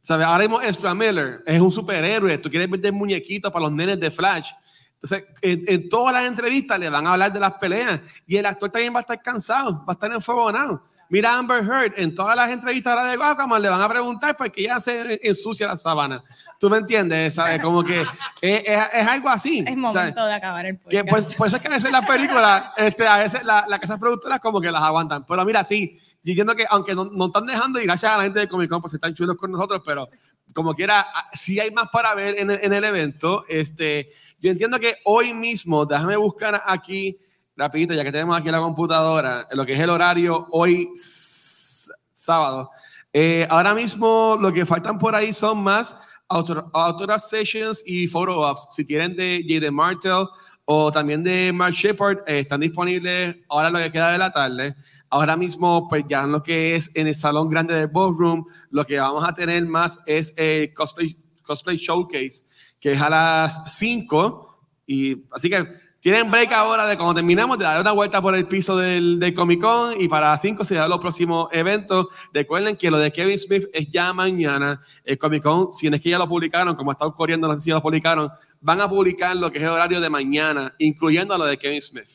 ¿Sabes? 0.02 0.27
Ahora 0.27 0.40
mismo 0.40 0.60
Ezra 0.60 0.94
Miller 0.94 1.40
es 1.47 1.60
un 1.60 1.70
superhéroe. 1.70 2.39
Tú 2.39 2.48
quieres 2.51 2.70
vender 2.70 2.93
muñequitos 2.93 3.52
para 3.52 3.64
los 3.64 3.72
nenes 3.72 4.01
de 4.01 4.10
Flash. 4.10 4.51
Entonces, 4.94 5.28
en, 5.40 5.64
en 5.66 5.89
todas 5.89 6.12
las 6.12 6.24
entrevistas 6.24 6.78
le 6.78 6.90
van 6.90 7.06
a 7.06 7.12
hablar 7.12 7.32
de 7.32 7.40
las 7.40 7.52
peleas 7.55 8.01
y 8.27 8.36
el 8.36 8.47
actor 8.47 8.70
también 8.70 8.94
va 8.94 8.98
a 8.98 9.01
estar 9.01 9.22
cansado, 9.22 9.85
va 9.86 9.93
a 9.93 9.93
estar 9.93 10.12
enfogonado. 10.12 10.90
Mira 11.11 11.35
a 11.35 11.39
Amber 11.39 11.62
Heard, 11.65 11.95
en 11.97 12.15
todas 12.15 12.37
las 12.37 12.49
entrevistas 12.51 12.93
ahora 12.97 13.05
de 13.11 13.15
Aquaman 13.23 13.61
le 13.61 13.69
van 13.69 13.82
a 13.82 13.89
preguntar 13.89 14.37
porque 14.37 14.62
ella 14.62 14.78
se 14.78 15.19
ensucia 15.27 15.66
la 15.66 15.77
sabana. 15.77 16.23
¿Tú 16.59 16.70
me 16.70 16.77
entiendes? 16.78 17.35
¿Sabes? 17.35 17.61
Como 17.61 17.82
que 17.82 18.03
es, 18.03 18.62
es- 18.65 18.89
es 18.93 19.07
algo 19.09 19.28
así. 19.28 19.59
Es 19.59 19.65
¿sabes? 19.65 19.77
momento 19.77 20.24
de 20.27 20.32
acabar 20.35 20.66
el 20.66 20.78
Que 20.89 21.03
podcast. 21.05 21.09
pues, 21.11 21.35
pues 21.37 21.53
es 21.55 21.61
que 21.61 21.66
a 21.69 21.70
veces 21.73 21.91
las 21.91 22.07
películas, 22.07 22.65
este, 22.77 23.07
a 23.09 23.16
veces 23.19 23.43
la- 23.45 23.65
las 23.69 23.81
casas 23.81 23.99
productoras 23.99 24.39
como 24.41 24.61
que 24.61 24.70
las 24.70 24.82
aguantan. 24.82 25.24
Pero 25.27 25.45
mira, 25.45 25.65
sí, 25.65 25.99
yo 26.23 26.31
entiendo 26.31 26.55
que 26.55 26.65
aunque 26.70 26.95
no, 26.95 27.05
no 27.07 27.27
están 27.27 27.45
dejando, 27.47 27.81
y 27.81 27.85
gracias 27.87 28.12
a 28.12 28.16
la 28.16 28.23
gente 28.23 28.39
de 28.41 28.49
Comic 28.49 28.70
Con, 28.70 28.81
pues 28.81 28.95
están 28.95 29.12
chulos 29.15 29.37
con 29.37 29.51
nosotros, 29.51 29.82
pero 29.85 30.09
como 30.55 30.74
quiera, 30.74 31.07
ah, 31.12 31.28
sí 31.32 31.59
hay 31.59 31.70
más 31.73 31.89
para 31.93 32.15
ver 32.15 32.39
en 32.39 32.51
el, 32.53 32.61
en 32.62 32.73
el 32.73 32.85
evento. 32.85 33.45
Este, 33.49 34.11
yo 34.39 34.51
entiendo 34.51 34.78
que 34.78 34.97
hoy 35.05 35.32
mismo, 35.35 35.87
déjame 35.87 36.16
buscar 36.16 36.62
aquí, 36.66 37.19
rapidito, 37.61 37.93
ya 37.93 38.03
que 38.03 38.11
tenemos 38.11 38.39
aquí 38.39 38.51
la 38.51 38.59
computadora, 38.59 39.47
lo 39.53 39.66
que 39.66 39.74
es 39.74 39.81
el 39.81 39.91
horario 39.91 40.47
hoy 40.51 40.91
sábado. 40.95 42.70
Eh, 43.12 43.47
ahora 43.51 43.74
mismo 43.74 44.39
lo 44.41 44.51
que 44.51 44.65
faltan 44.65 44.99
por 44.99 45.15
ahí 45.15 45.31
son 45.31 45.62
más 45.62 45.95
autor, 46.28 46.70
autograph 46.73 47.20
sessions 47.20 47.82
y 47.85 48.07
photo 48.07 48.41
ops. 48.41 48.69
Si 48.70 48.87
quieren 48.87 49.15
de 49.15 49.45
Jaden 49.47 49.74
Martell 49.74 50.27
o 50.65 50.91
también 50.91 51.23
de 51.23 51.53
Mark 51.53 51.74
Shepard, 51.74 52.20
eh, 52.27 52.39
están 52.39 52.61
disponibles 52.61 53.37
ahora 53.51 53.69
lo 53.69 53.78
que 53.78 53.93
queda 53.93 54.12
de 54.12 54.19
la 54.19 54.31
tarde. 54.32 54.74
Ahora 55.11 55.37
mismo, 55.37 55.87
pues 55.87 56.05
ya 56.09 56.23
en 56.23 56.32
lo 56.32 56.43
que 56.43 56.77
es 56.77 56.97
en 56.97 57.09
el 57.09 57.15
salón 57.15 57.51
grande 57.51 57.74
del 57.74 57.89
Ballroom, 57.89 58.47
lo 58.70 58.87
que 58.87 58.99
vamos 58.99 59.23
a 59.23 59.35
tener 59.35 59.66
más 59.66 59.99
es 60.07 60.32
el 60.39 60.73
cosplay, 60.73 61.15
cosplay 61.43 61.77
showcase, 61.77 62.45
que 62.81 62.93
es 62.93 63.01
a 63.03 63.11
las 63.11 63.77
5. 63.77 64.47
Y 64.87 65.27
así 65.31 65.51
que 65.51 65.90
tienen 66.01 66.31
break 66.31 66.51
ahora 66.52 66.86
de 66.86 66.97
cuando 66.97 67.14
terminamos 67.14 67.59
de 67.59 67.64
dar 67.64 67.78
una 67.78 67.93
vuelta 67.93 68.22
por 68.22 68.35
el 68.35 68.47
piso 68.47 68.74
del, 68.74 69.20
del 69.20 69.35
Comic 69.35 69.60
Con 69.60 70.01
y 70.01 70.09
para 70.09 70.31
las 70.31 70.40
5 70.40 70.64
se 70.64 70.74
dan 70.74 70.89
los 70.89 70.98
próximos 70.98 71.48
eventos. 71.52 72.06
Recuerden 72.32 72.78
que 72.78 72.90
lo 72.90 72.97
de 72.97 73.12
Kevin 73.12 73.39
Smith 73.39 73.64
es 73.74 73.90
ya 73.90 74.10
mañana. 74.14 74.81
El 75.05 75.18
Comic 75.18 75.43
Con, 75.43 75.72
si 75.72 75.90
no 75.90 75.97
es 75.97 76.02
que 76.02 76.09
ya 76.09 76.18
lo 76.18 76.27
publicaron, 76.27 76.74
como 76.74 76.90
está 76.90 77.05
ocurriendo, 77.05 77.47
no 77.47 77.55
sé 77.55 77.60
si 77.60 77.68
ya 77.68 77.74
lo 77.74 77.82
publicaron, 77.82 78.31
van 78.62 78.81
a 78.81 78.89
publicar 78.89 79.36
lo 79.36 79.52
que 79.52 79.59
es 79.59 79.64
el 79.64 79.70
horario 79.70 80.01
de 80.01 80.09
mañana, 80.09 80.74
incluyendo 80.78 81.36
lo 81.36 81.44
de 81.44 81.59
Kevin 81.59 81.82
Smith. 81.82 82.09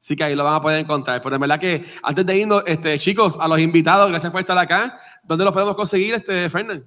Así 0.00 0.16
que 0.16 0.24
ahí 0.24 0.34
lo 0.34 0.42
van 0.42 0.54
a 0.54 0.60
poder 0.60 0.80
encontrar. 0.80 1.22
Pero 1.22 1.36
en 1.36 1.40
verdad 1.40 1.60
que 1.60 1.84
antes 2.02 2.26
de 2.26 2.36
irnos, 2.36 2.64
este, 2.66 2.98
chicos, 2.98 3.38
a 3.40 3.46
los 3.46 3.60
invitados, 3.60 4.08
gracias 4.08 4.32
por 4.32 4.40
estar 4.40 4.58
acá. 4.58 4.98
¿Dónde 5.22 5.44
los 5.44 5.52
podemos 5.52 5.76
conseguir, 5.76 6.14
este, 6.14 6.50
Fernand? 6.50 6.84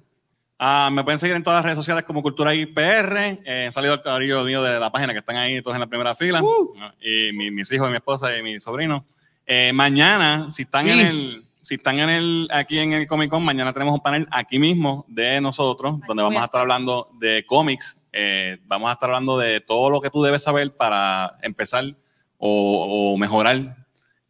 Ah, 0.64 0.90
me 0.92 1.02
pueden 1.02 1.18
seguir 1.18 1.34
en 1.34 1.42
todas 1.42 1.56
las 1.58 1.64
redes 1.64 1.76
sociales 1.78 2.04
como 2.04 2.22
Cultura 2.22 2.54
IPR. 2.54 3.16
Eh, 3.44 3.66
he 3.68 3.72
salido 3.72 3.94
el 3.94 4.00
cabrillo 4.00 4.44
mío 4.44 4.62
de 4.62 4.78
la 4.78 4.92
página 4.92 5.12
que 5.12 5.18
están 5.18 5.36
ahí 5.36 5.60
todos 5.60 5.74
en 5.74 5.80
la 5.80 5.88
primera 5.88 6.14
fila. 6.14 6.40
Uh. 6.40 6.72
Y 7.00 7.32
mi- 7.32 7.50
mis 7.50 7.72
hijos, 7.72 7.90
mi 7.90 7.96
esposa 7.96 8.36
y 8.38 8.44
mi 8.44 8.60
sobrino. 8.60 9.04
Eh, 9.44 9.72
mañana, 9.72 10.48
si 10.50 10.62
están 10.62 10.84
Sí. 10.84 10.90
en 10.90 10.98
el, 11.00 11.44
si 11.62 11.74
están 11.74 11.98
en 11.98 12.10
el, 12.10 12.48
aquí 12.52 12.78
en 12.78 12.92
el 12.92 13.08
Comic 13.08 13.28
Con, 13.28 13.44
mañana 13.44 13.72
tenemos 13.72 13.92
un 13.94 14.00
panel 14.02 14.28
aquí 14.30 14.60
mismo 14.60 15.04
de 15.08 15.40
nosotros, 15.40 15.98
donde 16.06 16.22
vamos 16.22 16.40
a 16.40 16.44
estar 16.44 16.60
hablando 16.60 17.08
de 17.18 17.44
cómics. 17.44 18.08
Eh, 18.12 18.58
vamos 18.66 18.88
a 18.88 18.92
estar 18.92 19.08
hablando 19.10 19.38
de 19.38 19.60
todo 19.60 19.90
lo 19.90 20.00
que 20.00 20.10
tú 20.10 20.22
debes 20.22 20.44
saber 20.44 20.76
para 20.76 21.38
empezar 21.42 21.84
o, 22.38 23.12
o 23.14 23.18
mejorar 23.18 23.78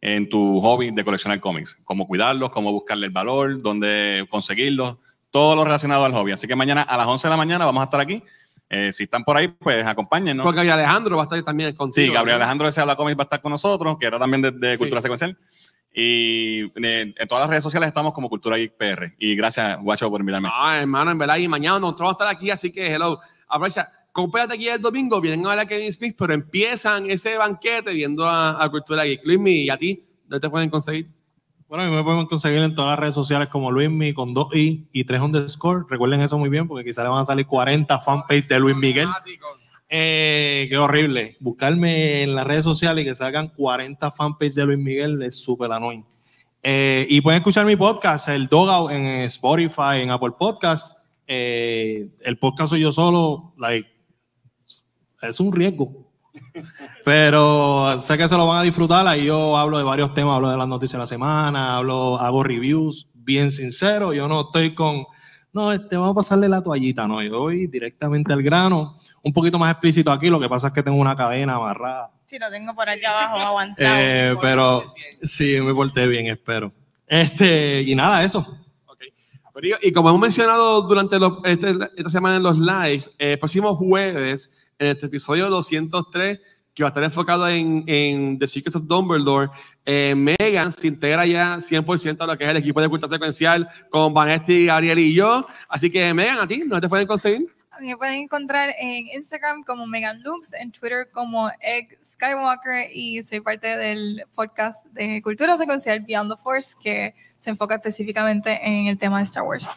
en 0.01 0.27
tu 0.29 0.59
hobby 0.61 0.89
de 0.89 1.03
coleccionar 1.05 1.39
cómics. 1.39 1.77
Cómo 1.85 2.07
cuidarlos, 2.07 2.49
cómo 2.49 2.71
buscarle 2.71 3.05
el 3.05 3.11
valor, 3.11 3.61
dónde 3.61 4.25
conseguirlos, 4.29 4.97
todo 5.33 5.55
lo 5.55 5.65
relacionado 5.65 6.05
al 6.05 6.11
hobby. 6.13 6.31
Así 6.31 6.47
que 6.47 6.55
mañana 6.55 6.83
a 6.83 6.95
las 6.95 7.07
11 7.07 7.27
de 7.27 7.31
la 7.31 7.37
mañana 7.37 7.65
vamos 7.65 7.81
a 7.81 7.85
estar 7.85 7.99
aquí. 7.99 8.23
Eh, 8.69 8.93
si 8.93 9.03
están 9.03 9.23
por 9.23 9.35
ahí, 9.35 9.47
pues 9.47 9.83
acompáñennos. 9.85 10.43
Porque 10.43 10.59
Alejandro 10.61 11.15
va 11.17 11.23
a 11.23 11.25
estar 11.25 11.41
también 11.43 11.75
contigo. 11.75 12.05
Sí, 12.05 12.13
Gabriel 12.13 12.37
¿no? 12.37 12.43
Alejandro 12.43 12.67
de 12.67 12.71
Se 12.71 12.81
Habla 12.81 12.95
Cómics 12.95 13.17
va 13.17 13.23
a 13.23 13.25
estar 13.25 13.41
con 13.41 13.51
nosotros, 13.51 13.97
que 13.99 14.05
era 14.05 14.19
también 14.19 14.43
de, 14.43 14.51
de 14.51 14.73
Sí. 14.73 14.77
Cultura 14.77 15.01
Secuencial. 15.01 15.35
Y 15.91 16.65
eh, 16.83 17.13
en 17.17 17.27
todas 17.27 17.41
las 17.43 17.49
redes 17.49 17.63
sociales 17.63 17.87
estamos 17.87 18.13
como 18.13 18.29
Cultura 18.29 18.57
Geek 18.57 18.77
PR. 18.77 19.15
Y 19.17 19.35
gracias, 19.35 19.79
Guacho, 19.81 20.07
por 20.11 20.21
invitarme. 20.21 20.49
Ah, 20.51 20.77
hermano, 20.79 21.09
en 21.09 21.17
verdad, 21.17 21.37
y 21.37 21.47
mañana 21.47 21.79
nosotros 21.79 22.01
vamos 22.05 22.13
a 22.21 22.23
estar 22.23 22.35
aquí, 22.35 22.51
así 22.51 22.71
que 22.71 22.93
hello. 22.93 23.19
Aprovecha, 23.47 23.87
compérate 24.11 24.53
aquí 24.53 24.69
el 24.69 24.81
domingo, 24.81 25.19
vienen 25.19 25.45
a 25.47 25.49
ver 25.49 25.59
a 25.59 25.65
Kevin 25.65 25.91
Smith, 25.91 26.15
pero 26.17 26.33
empiezan 26.33 27.09
ese 27.09 27.37
banquete 27.37 27.91
viendo 27.91 28.27
a, 28.27 28.63
a 28.63 28.69
Cultura 28.69 29.03
Geek. 29.03 29.21
Luismi, 29.25 29.63
¿y 29.63 29.69
a 29.71 29.77
ti? 29.77 30.03
¿Dónde 30.27 30.39
te 30.39 30.49
pueden 30.49 30.69
conseguir? 30.69 31.07
Bueno, 31.73 31.87
a 31.87 31.89
mí 31.89 31.95
me 31.95 32.03
pueden 32.03 32.27
conseguir 32.27 32.61
en 32.61 32.75
todas 32.75 32.91
las 32.91 32.99
redes 32.99 33.15
sociales 33.15 33.47
como 33.47 33.71
Luismi 33.71 34.13
con 34.13 34.31
dos 34.31 34.55
i 34.55 34.87
y 34.93 35.05
tres 35.05 35.21
underscore. 35.21 35.85
Recuerden 35.89 36.21
eso 36.21 36.37
muy 36.37 36.47
bien 36.47 36.67
porque 36.67 36.85
quizá 36.85 37.01
le 37.01 37.09
van 37.09 37.23
a 37.23 37.25
salir 37.25 37.47
40 37.47 37.99
fanpage 37.99 38.47
de 38.47 38.59
Luis 38.59 38.75
Miguel. 38.75 39.09
Eh, 39.89 40.67
qué 40.69 40.77
horrible. 40.77 41.35
Buscarme 41.39 42.21
en 42.21 42.35
las 42.35 42.45
redes 42.45 42.63
sociales 42.63 43.03
y 43.03 43.07
que 43.07 43.15
salgan 43.15 43.47
40 43.47 44.11
fanpages 44.11 44.53
de 44.53 44.67
Luis 44.67 44.77
Miguel 44.77 45.23
es 45.23 45.37
súper 45.37 45.71
annoying. 45.71 46.05
Eh, 46.61 47.07
y 47.09 47.21
pueden 47.21 47.39
escuchar 47.39 47.65
mi 47.65 47.75
podcast, 47.75 48.29
el 48.29 48.47
Dogout, 48.47 48.91
en 48.91 49.07
Spotify, 49.23 50.01
en 50.03 50.11
Apple 50.11 50.33
Podcast. 50.37 50.95
Eh, 51.25 52.07
el 52.21 52.37
podcast 52.37 52.69
soy 52.69 52.81
yo 52.81 52.91
solo, 52.91 53.55
like, 53.57 53.89
es 55.23 55.39
un 55.39 55.51
riesgo. 55.51 56.07
Pero 57.03 57.99
sé 57.99 58.17
que 58.17 58.27
se 58.27 58.37
lo 58.37 58.47
van 58.47 58.59
a 58.59 58.63
disfrutar. 58.63 59.05
Ahí 59.07 59.25
yo 59.25 59.57
hablo 59.57 59.77
de 59.77 59.83
varios 59.83 60.13
temas, 60.13 60.35
hablo 60.35 60.49
de 60.49 60.57
las 60.57 60.67
noticias 60.67 60.93
de 60.93 60.99
la 60.99 61.07
semana, 61.07 61.77
hablo, 61.77 62.17
hago 62.19 62.43
reviews, 62.43 63.07
bien 63.13 63.51
sincero. 63.51 64.13
Yo 64.13 64.27
no 64.27 64.41
estoy 64.41 64.73
con, 64.73 65.05
no, 65.51 65.71
este, 65.71 65.97
vamos 65.97 66.11
a 66.13 66.15
pasarle 66.15 66.47
la 66.47 66.61
toallita, 66.63 67.07
no. 67.07 67.21
Yo 67.21 67.39
voy 67.39 67.67
directamente 67.67 68.31
al 68.31 68.41
grano, 68.41 68.95
un 69.21 69.33
poquito 69.33 69.59
más 69.59 69.71
explícito 69.71 70.11
aquí. 70.11 70.29
Lo 70.29 70.39
que 70.39 70.47
pasa 70.47 70.67
es 70.67 70.73
que 70.73 70.81
tengo 70.83 70.97
una 70.97 71.15
cadena 71.15 71.55
amarrada. 71.55 72.09
Sí, 72.25 72.39
lo 72.39 72.49
tengo 72.49 72.73
por 72.73 72.89
aquí 72.89 73.05
abajo 73.05 73.35
aguantado. 73.39 73.95
Eh, 73.97 74.35
pero 74.41 74.93
sí, 75.23 75.59
me 75.61 75.73
porté 75.73 76.07
bien, 76.07 76.27
espero. 76.27 76.71
Este, 77.05 77.81
y 77.81 77.95
nada, 77.95 78.23
eso. 78.23 78.59
Y 79.81 79.91
como 79.91 80.09
hemos 80.09 80.19
mencionado 80.21 80.81
durante 80.81 81.19
los- 81.19 81.37
este- 81.43 81.75
esta 81.95 82.09
semana 82.09 82.37
en 82.37 82.43
los 82.43 82.57
live, 82.57 83.03
eh, 83.19 83.37
próximo 83.37 83.75
jueves, 83.75 84.67
en 84.79 84.87
este 84.87 85.05
episodio 85.05 85.47
203, 85.49 86.39
que 86.73 86.83
va 86.83 86.89
a 86.89 86.91
estar 86.91 87.03
enfocado 87.03 87.47
en, 87.47 87.83
en 87.87 88.39
The 88.39 88.47
Secrets 88.47 88.75
of 88.75 88.87
Dumbledore, 88.87 89.49
eh, 89.85 90.15
Megan 90.15 90.71
se 90.71 90.87
integra 90.87 91.25
ya 91.25 91.57
100% 91.57 92.21
a 92.21 92.25
lo 92.25 92.37
que 92.37 92.43
es 92.43 92.49
el 92.49 92.57
equipo 92.57 92.81
de 92.81 92.89
cultura 92.89 93.09
secuencial 93.09 93.67
con 93.89 94.13
Vanesti, 94.13 94.65
Gabriel 94.65 94.99
y 94.99 95.13
yo. 95.13 95.45
Así 95.67 95.89
que, 95.89 96.13
Megan, 96.13 96.39
¿a 96.39 96.47
ti? 96.47 96.63
¿No 96.65 96.81
te 96.81 96.89
pueden 96.89 97.05
conseguir? 97.05 97.47
Me 97.81 97.97
pueden 97.97 98.21
encontrar 98.21 98.73
en 98.79 99.07
Instagram 99.15 99.63
como 99.63 99.87
Megan 99.87 100.21
Lux, 100.21 100.53
en 100.53 100.71
Twitter 100.71 101.07
como 101.11 101.49
Egg 101.59 101.97
Skywalker 102.03 102.89
y 102.93 103.21
soy 103.23 103.41
parte 103.41 103.77
del 103.77 104.23
podcast 104.35 104.85
de 104.87 105.21
Cultura 105.23 105.57
Secuencial 105.57 106.03
Beyond 106.07 106.35
the 106.35 106.41
Force 106.41 106.75
que 106.81 107.15
se 107.39 107.49
enfoca 107.49 107.75
específicamente 107.75 108.59
en 108.63 108.87
el 108.87 108.97
tema 108.97 109.17
de 109.17 109.23
Star 109.23 109.43
Wars. 109.43 109.69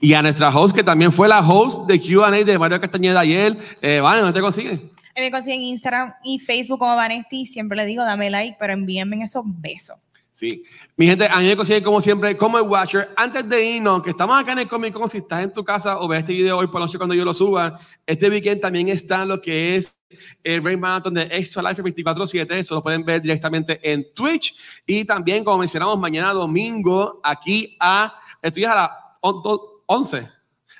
Y 0.00 0.14
a 0.14 0.22
nuestra 0.22 0.48
host, 0.48 0.74
que 0.74 0.82
también 0.82 1.12
fue 1.12 1.28
la 1.28 1.40
host 1.40 1.86
de 1.86 2.00
QA 2.00 2.30
de 2.30 2.58
Mario 2.58 2.80
Castañeda 2.80 3.20
ayer. 3.20 3.56
Eh, 3.80 4.00
vale, 4.00 4.20
¿dónde 4.20 4.34
te 4.34 4.40
consiguen? 4.40 4.90
Me 5.20 5.30
consiguen 5.30 5.62
Instagram 5.62 6.14
y 6.24 6.38
Facebook 6.38 6.78
como 6.78 6.94
Vanesti. 6.96 7.46
Siempre 7.46 7.76
le 7.76 7.86
digo, 7.86 8.04
dame 8.04 8.30
like, 8.30 8.56
pero 8.58 8.72
envíenme 8.72 9.22
esos 9.24 9.44
besos. 9.46 9.96
Sí. 10.32 10.62
Mi 10.96 11.06
gente, 11.06 11.26
a 11.28 11.40
mí 11.40 11.46
me 11.48 11.56
consiguen 11.56 11.82
como 11.82 12.00
siempre 12.00 12.36
como 12.36 12.58
el 12.58 12.64
Watcher. 12.64 13.08
Antes 13.16 13.48
de 13.48 13.70
irnos, 13.70 14.02
que 14.04 14.10
estamos 14.10 14.40
acá 14.40 14.52
en 14.52 14.60
el 14.60 14.68
Comic 14.68 14.92
Con, 14.94 15.10
si 15.10 15.18
estás 15.18 15.42
en 15.42 15.52
tu 15.52 15.64
casa 15.64 15.98
o 15.98 16.06
ves 16.06 16.20
este 16.20 16.32
video 16.32 16.56
hoy 16.58 16.68
por 16.68 16.78
la 16.80 16.86
noche 16.86 16.96
cuando 16.96 17.14
yo 17.16 17.24
lo 17.24 17.34
suba, 17.34 17.76
este 18.06 18.30
weekend 18.30 18.60
también 18.60 18.88
está 18.88 19.24
lo 19.24 19.40
que 19.40 19.74
es 19.74 19.98
el 20.44 20.62
Rain 20.62 20.78
Marathon 20.78 21.14
de 21.14 21.22
Extra 21.22 21.60
Life 21.68 21.82
24-7. 21.82 22.52
Eso 22.52 22.76
lo 22.76 22.82
pueden 22.84 23.04
ver 23.04 23.20
directamente 23.20 23.80
en 23.82 24.06
Twitch. 24.14 24.54
Y 24.86 25.04
también, 25.04 25.42
como 25.42 25.58
mencionamos, 25.58 25.98
mañana 25.98 26.32
domingo, 26.32 27.20
aquí 27.24 27.76
a, 27.80 28.14
estoy 28.40 28.64
a 28.64 28.74
las 28.76 28.90
on- 29.20 29.42
do- 29.42 29.82
11. 29.86 30.28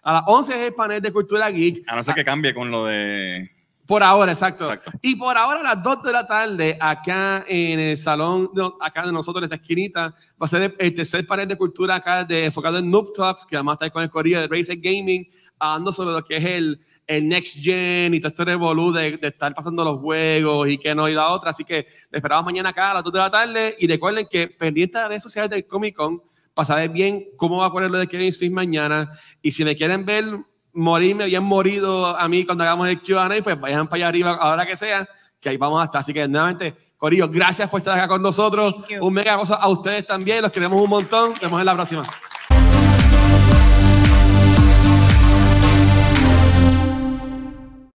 A 0.04 0.12
las 0.12 0.22
11 0.28 0.54
es 0.54 0.60
el 0.68 0.74
panel 0.74 1.02
de 1.02 1.12
Cultura 1.12 1.50
Geek. 1.50 1.82
A 1.88 1.96
no 1.96 2.04
ser 2.04 2.14
que 2.14 2.24
cambie 2.24 2.54
con 2.54 2.70
lo 2.70 2.84
de. 2.86 3.50
Por 3.88 4.02
ahora, 4.02 4.30
exacto. 4.32 4.66
Exacto. 4.70 4.92
Y 5.00 5.16
por 5.16 5.36
ahora 5.38 5.60
a 5.60 5.62
las 5.74 5.82
2 5.82 6.02
de 6.02 6.12
la 6.12 6.26
tarde, 6.26 6.76
acá 6.78 7.42
en 7.48 7.80
el 7.80 7.96
salón, 7.96 8.50
de- 8.54 8.70
acá 8.80 9.06
de 9.06 9.12
nosotros, 9.12 9.40
en 9.40 9.44
esta 9.44 9.56
esquinita, 9.56 10.08
va 10.40 10.44
a 10.44 10.46
ser 10.46 10.62
el, 10.62 10.74
el 10.78 10.94
tercer 10.94 11.26
panel 11.26 11.48
de 11.48 11.56
cultura 11.56 11.94
acá 11.94 12.22
de, 12.22 12.44
enfocado 12.44 12.76
en 12.78 12.90
Noob 12.90 13.14
Talks, 13.14 13.46
que 13.46 13.56
vamos 13.56 13.72
a 13.72 13.74
estar 13.76 13.90
con 13.90 14.02
el 14.02 14.10
corrido 14.10 14.42
de 14.42 14.46
Racer 14.46 14.76
Gaming, 14.78 15.26
hablando 15.58 15.90
sobre 15.90 16.12
lo 16.12 16.22
que 16.22 16.36
es 16.36 16.44
el, 16.44 16.78
el 17.06 17.26
Next 17.26 17.56
Gen 17.62 18.12
y 18.12 18.20
todo 18.20 18.28
este 18.28 18.44
revolú 18.44 18.92
de, 18.92 19.16
de 19.16 19.28
estar 19.28 19.54
pasando 19.54 19.82
los 19.82 19.98
juegos 20.00 20.68
y 20.68 20.76
que 20.76 20.94
no 20.94 21.08
y 21.08 21.14
la 21.14 21.30
otra. 21.32 21.48
Así 21.50 21.64
que 21.64 21.86
le 22.10 22.18
esperamos 22.18 22.44
mañana 22.44 22.68
acá 22.68 22.90
a 22.90 22.94
las 22.94 23.04
2 23.04 23.12
de 23.14 23.18
la 23.18 23.30
tarde 23.30 23.74
y 23.78 23.86
recuerden 23.86 24.26
que 24.30 24.48
pendiente 24.48 24.98
de 24.98 25.02
las 25.04 25.08
redes 25.08 25.22
sociales 25.22 25.48
del 25.50 25.66
Comic 25.66 25.96
Con 25.96 26.22
para 26.52 26.66
saber 26.66 26.90
bien 26.90 27.24
cómo 27.38 27.56
va 27.56 27.66
a 27.66 27.72
poner 27.72 27.90
lo 27.90 27.96
de 27.96 28.06
Kevin 28.06 28.30
Smith 28.34 28.52
mañana. 28.52 29.10
Y 29.40 29.50
si 29.52 29.64
me 29.64 29.74
quieren 29.74 30.04
ver 30.04 30.26
morirme 30.72 31.26
bien 31.26 31.42
morido 31.42 32.06
a 32.16 32.28
mí 32.28 32.44
cuando 32.44 32.64
hagamos 32.64 32.88
el 32.88 33.00
Q&A, 33.00 33.42
pues 33.42 33.60
vayan 33.60 33.88
para 33.88 33.96
allá 33.96 34.08
arriba 34.08 34.30
ahora 34.40 34.66
que 34.66 34.76
sea, 34.76 35.08
que 35.40 35.48
ahí 35.48 35.56
vamos 35.56 35.80
a 35.80 35.84
estar. 35.84 36.00
Así 36.00 36.12
que 36.12 36.26
nuevamente, 36.28 36.76
Corillo, 36.96 37.28
gracias 37.28 37.68
por 37.68 37.80
estar 37.80 37.96
acá 37.96 38.08
con 38.08 38.22
nosotros. 38.22 38.74
Un 39.00 39.12
mega 39.12 39.36
cosa 39.36 39.56
a 39.56 39.68
ustedes 39.68 40.06
también, 40.06 40.42
los 40.42 40.52
queremos 40.52 40.80
un 40.80 40.90
montón. 40.90 41.30
Nos 41.30 41.40
vemos 41.40 41.60
en 41.60 41.66
la 41.66 41.74
próxima. 41.74 42.02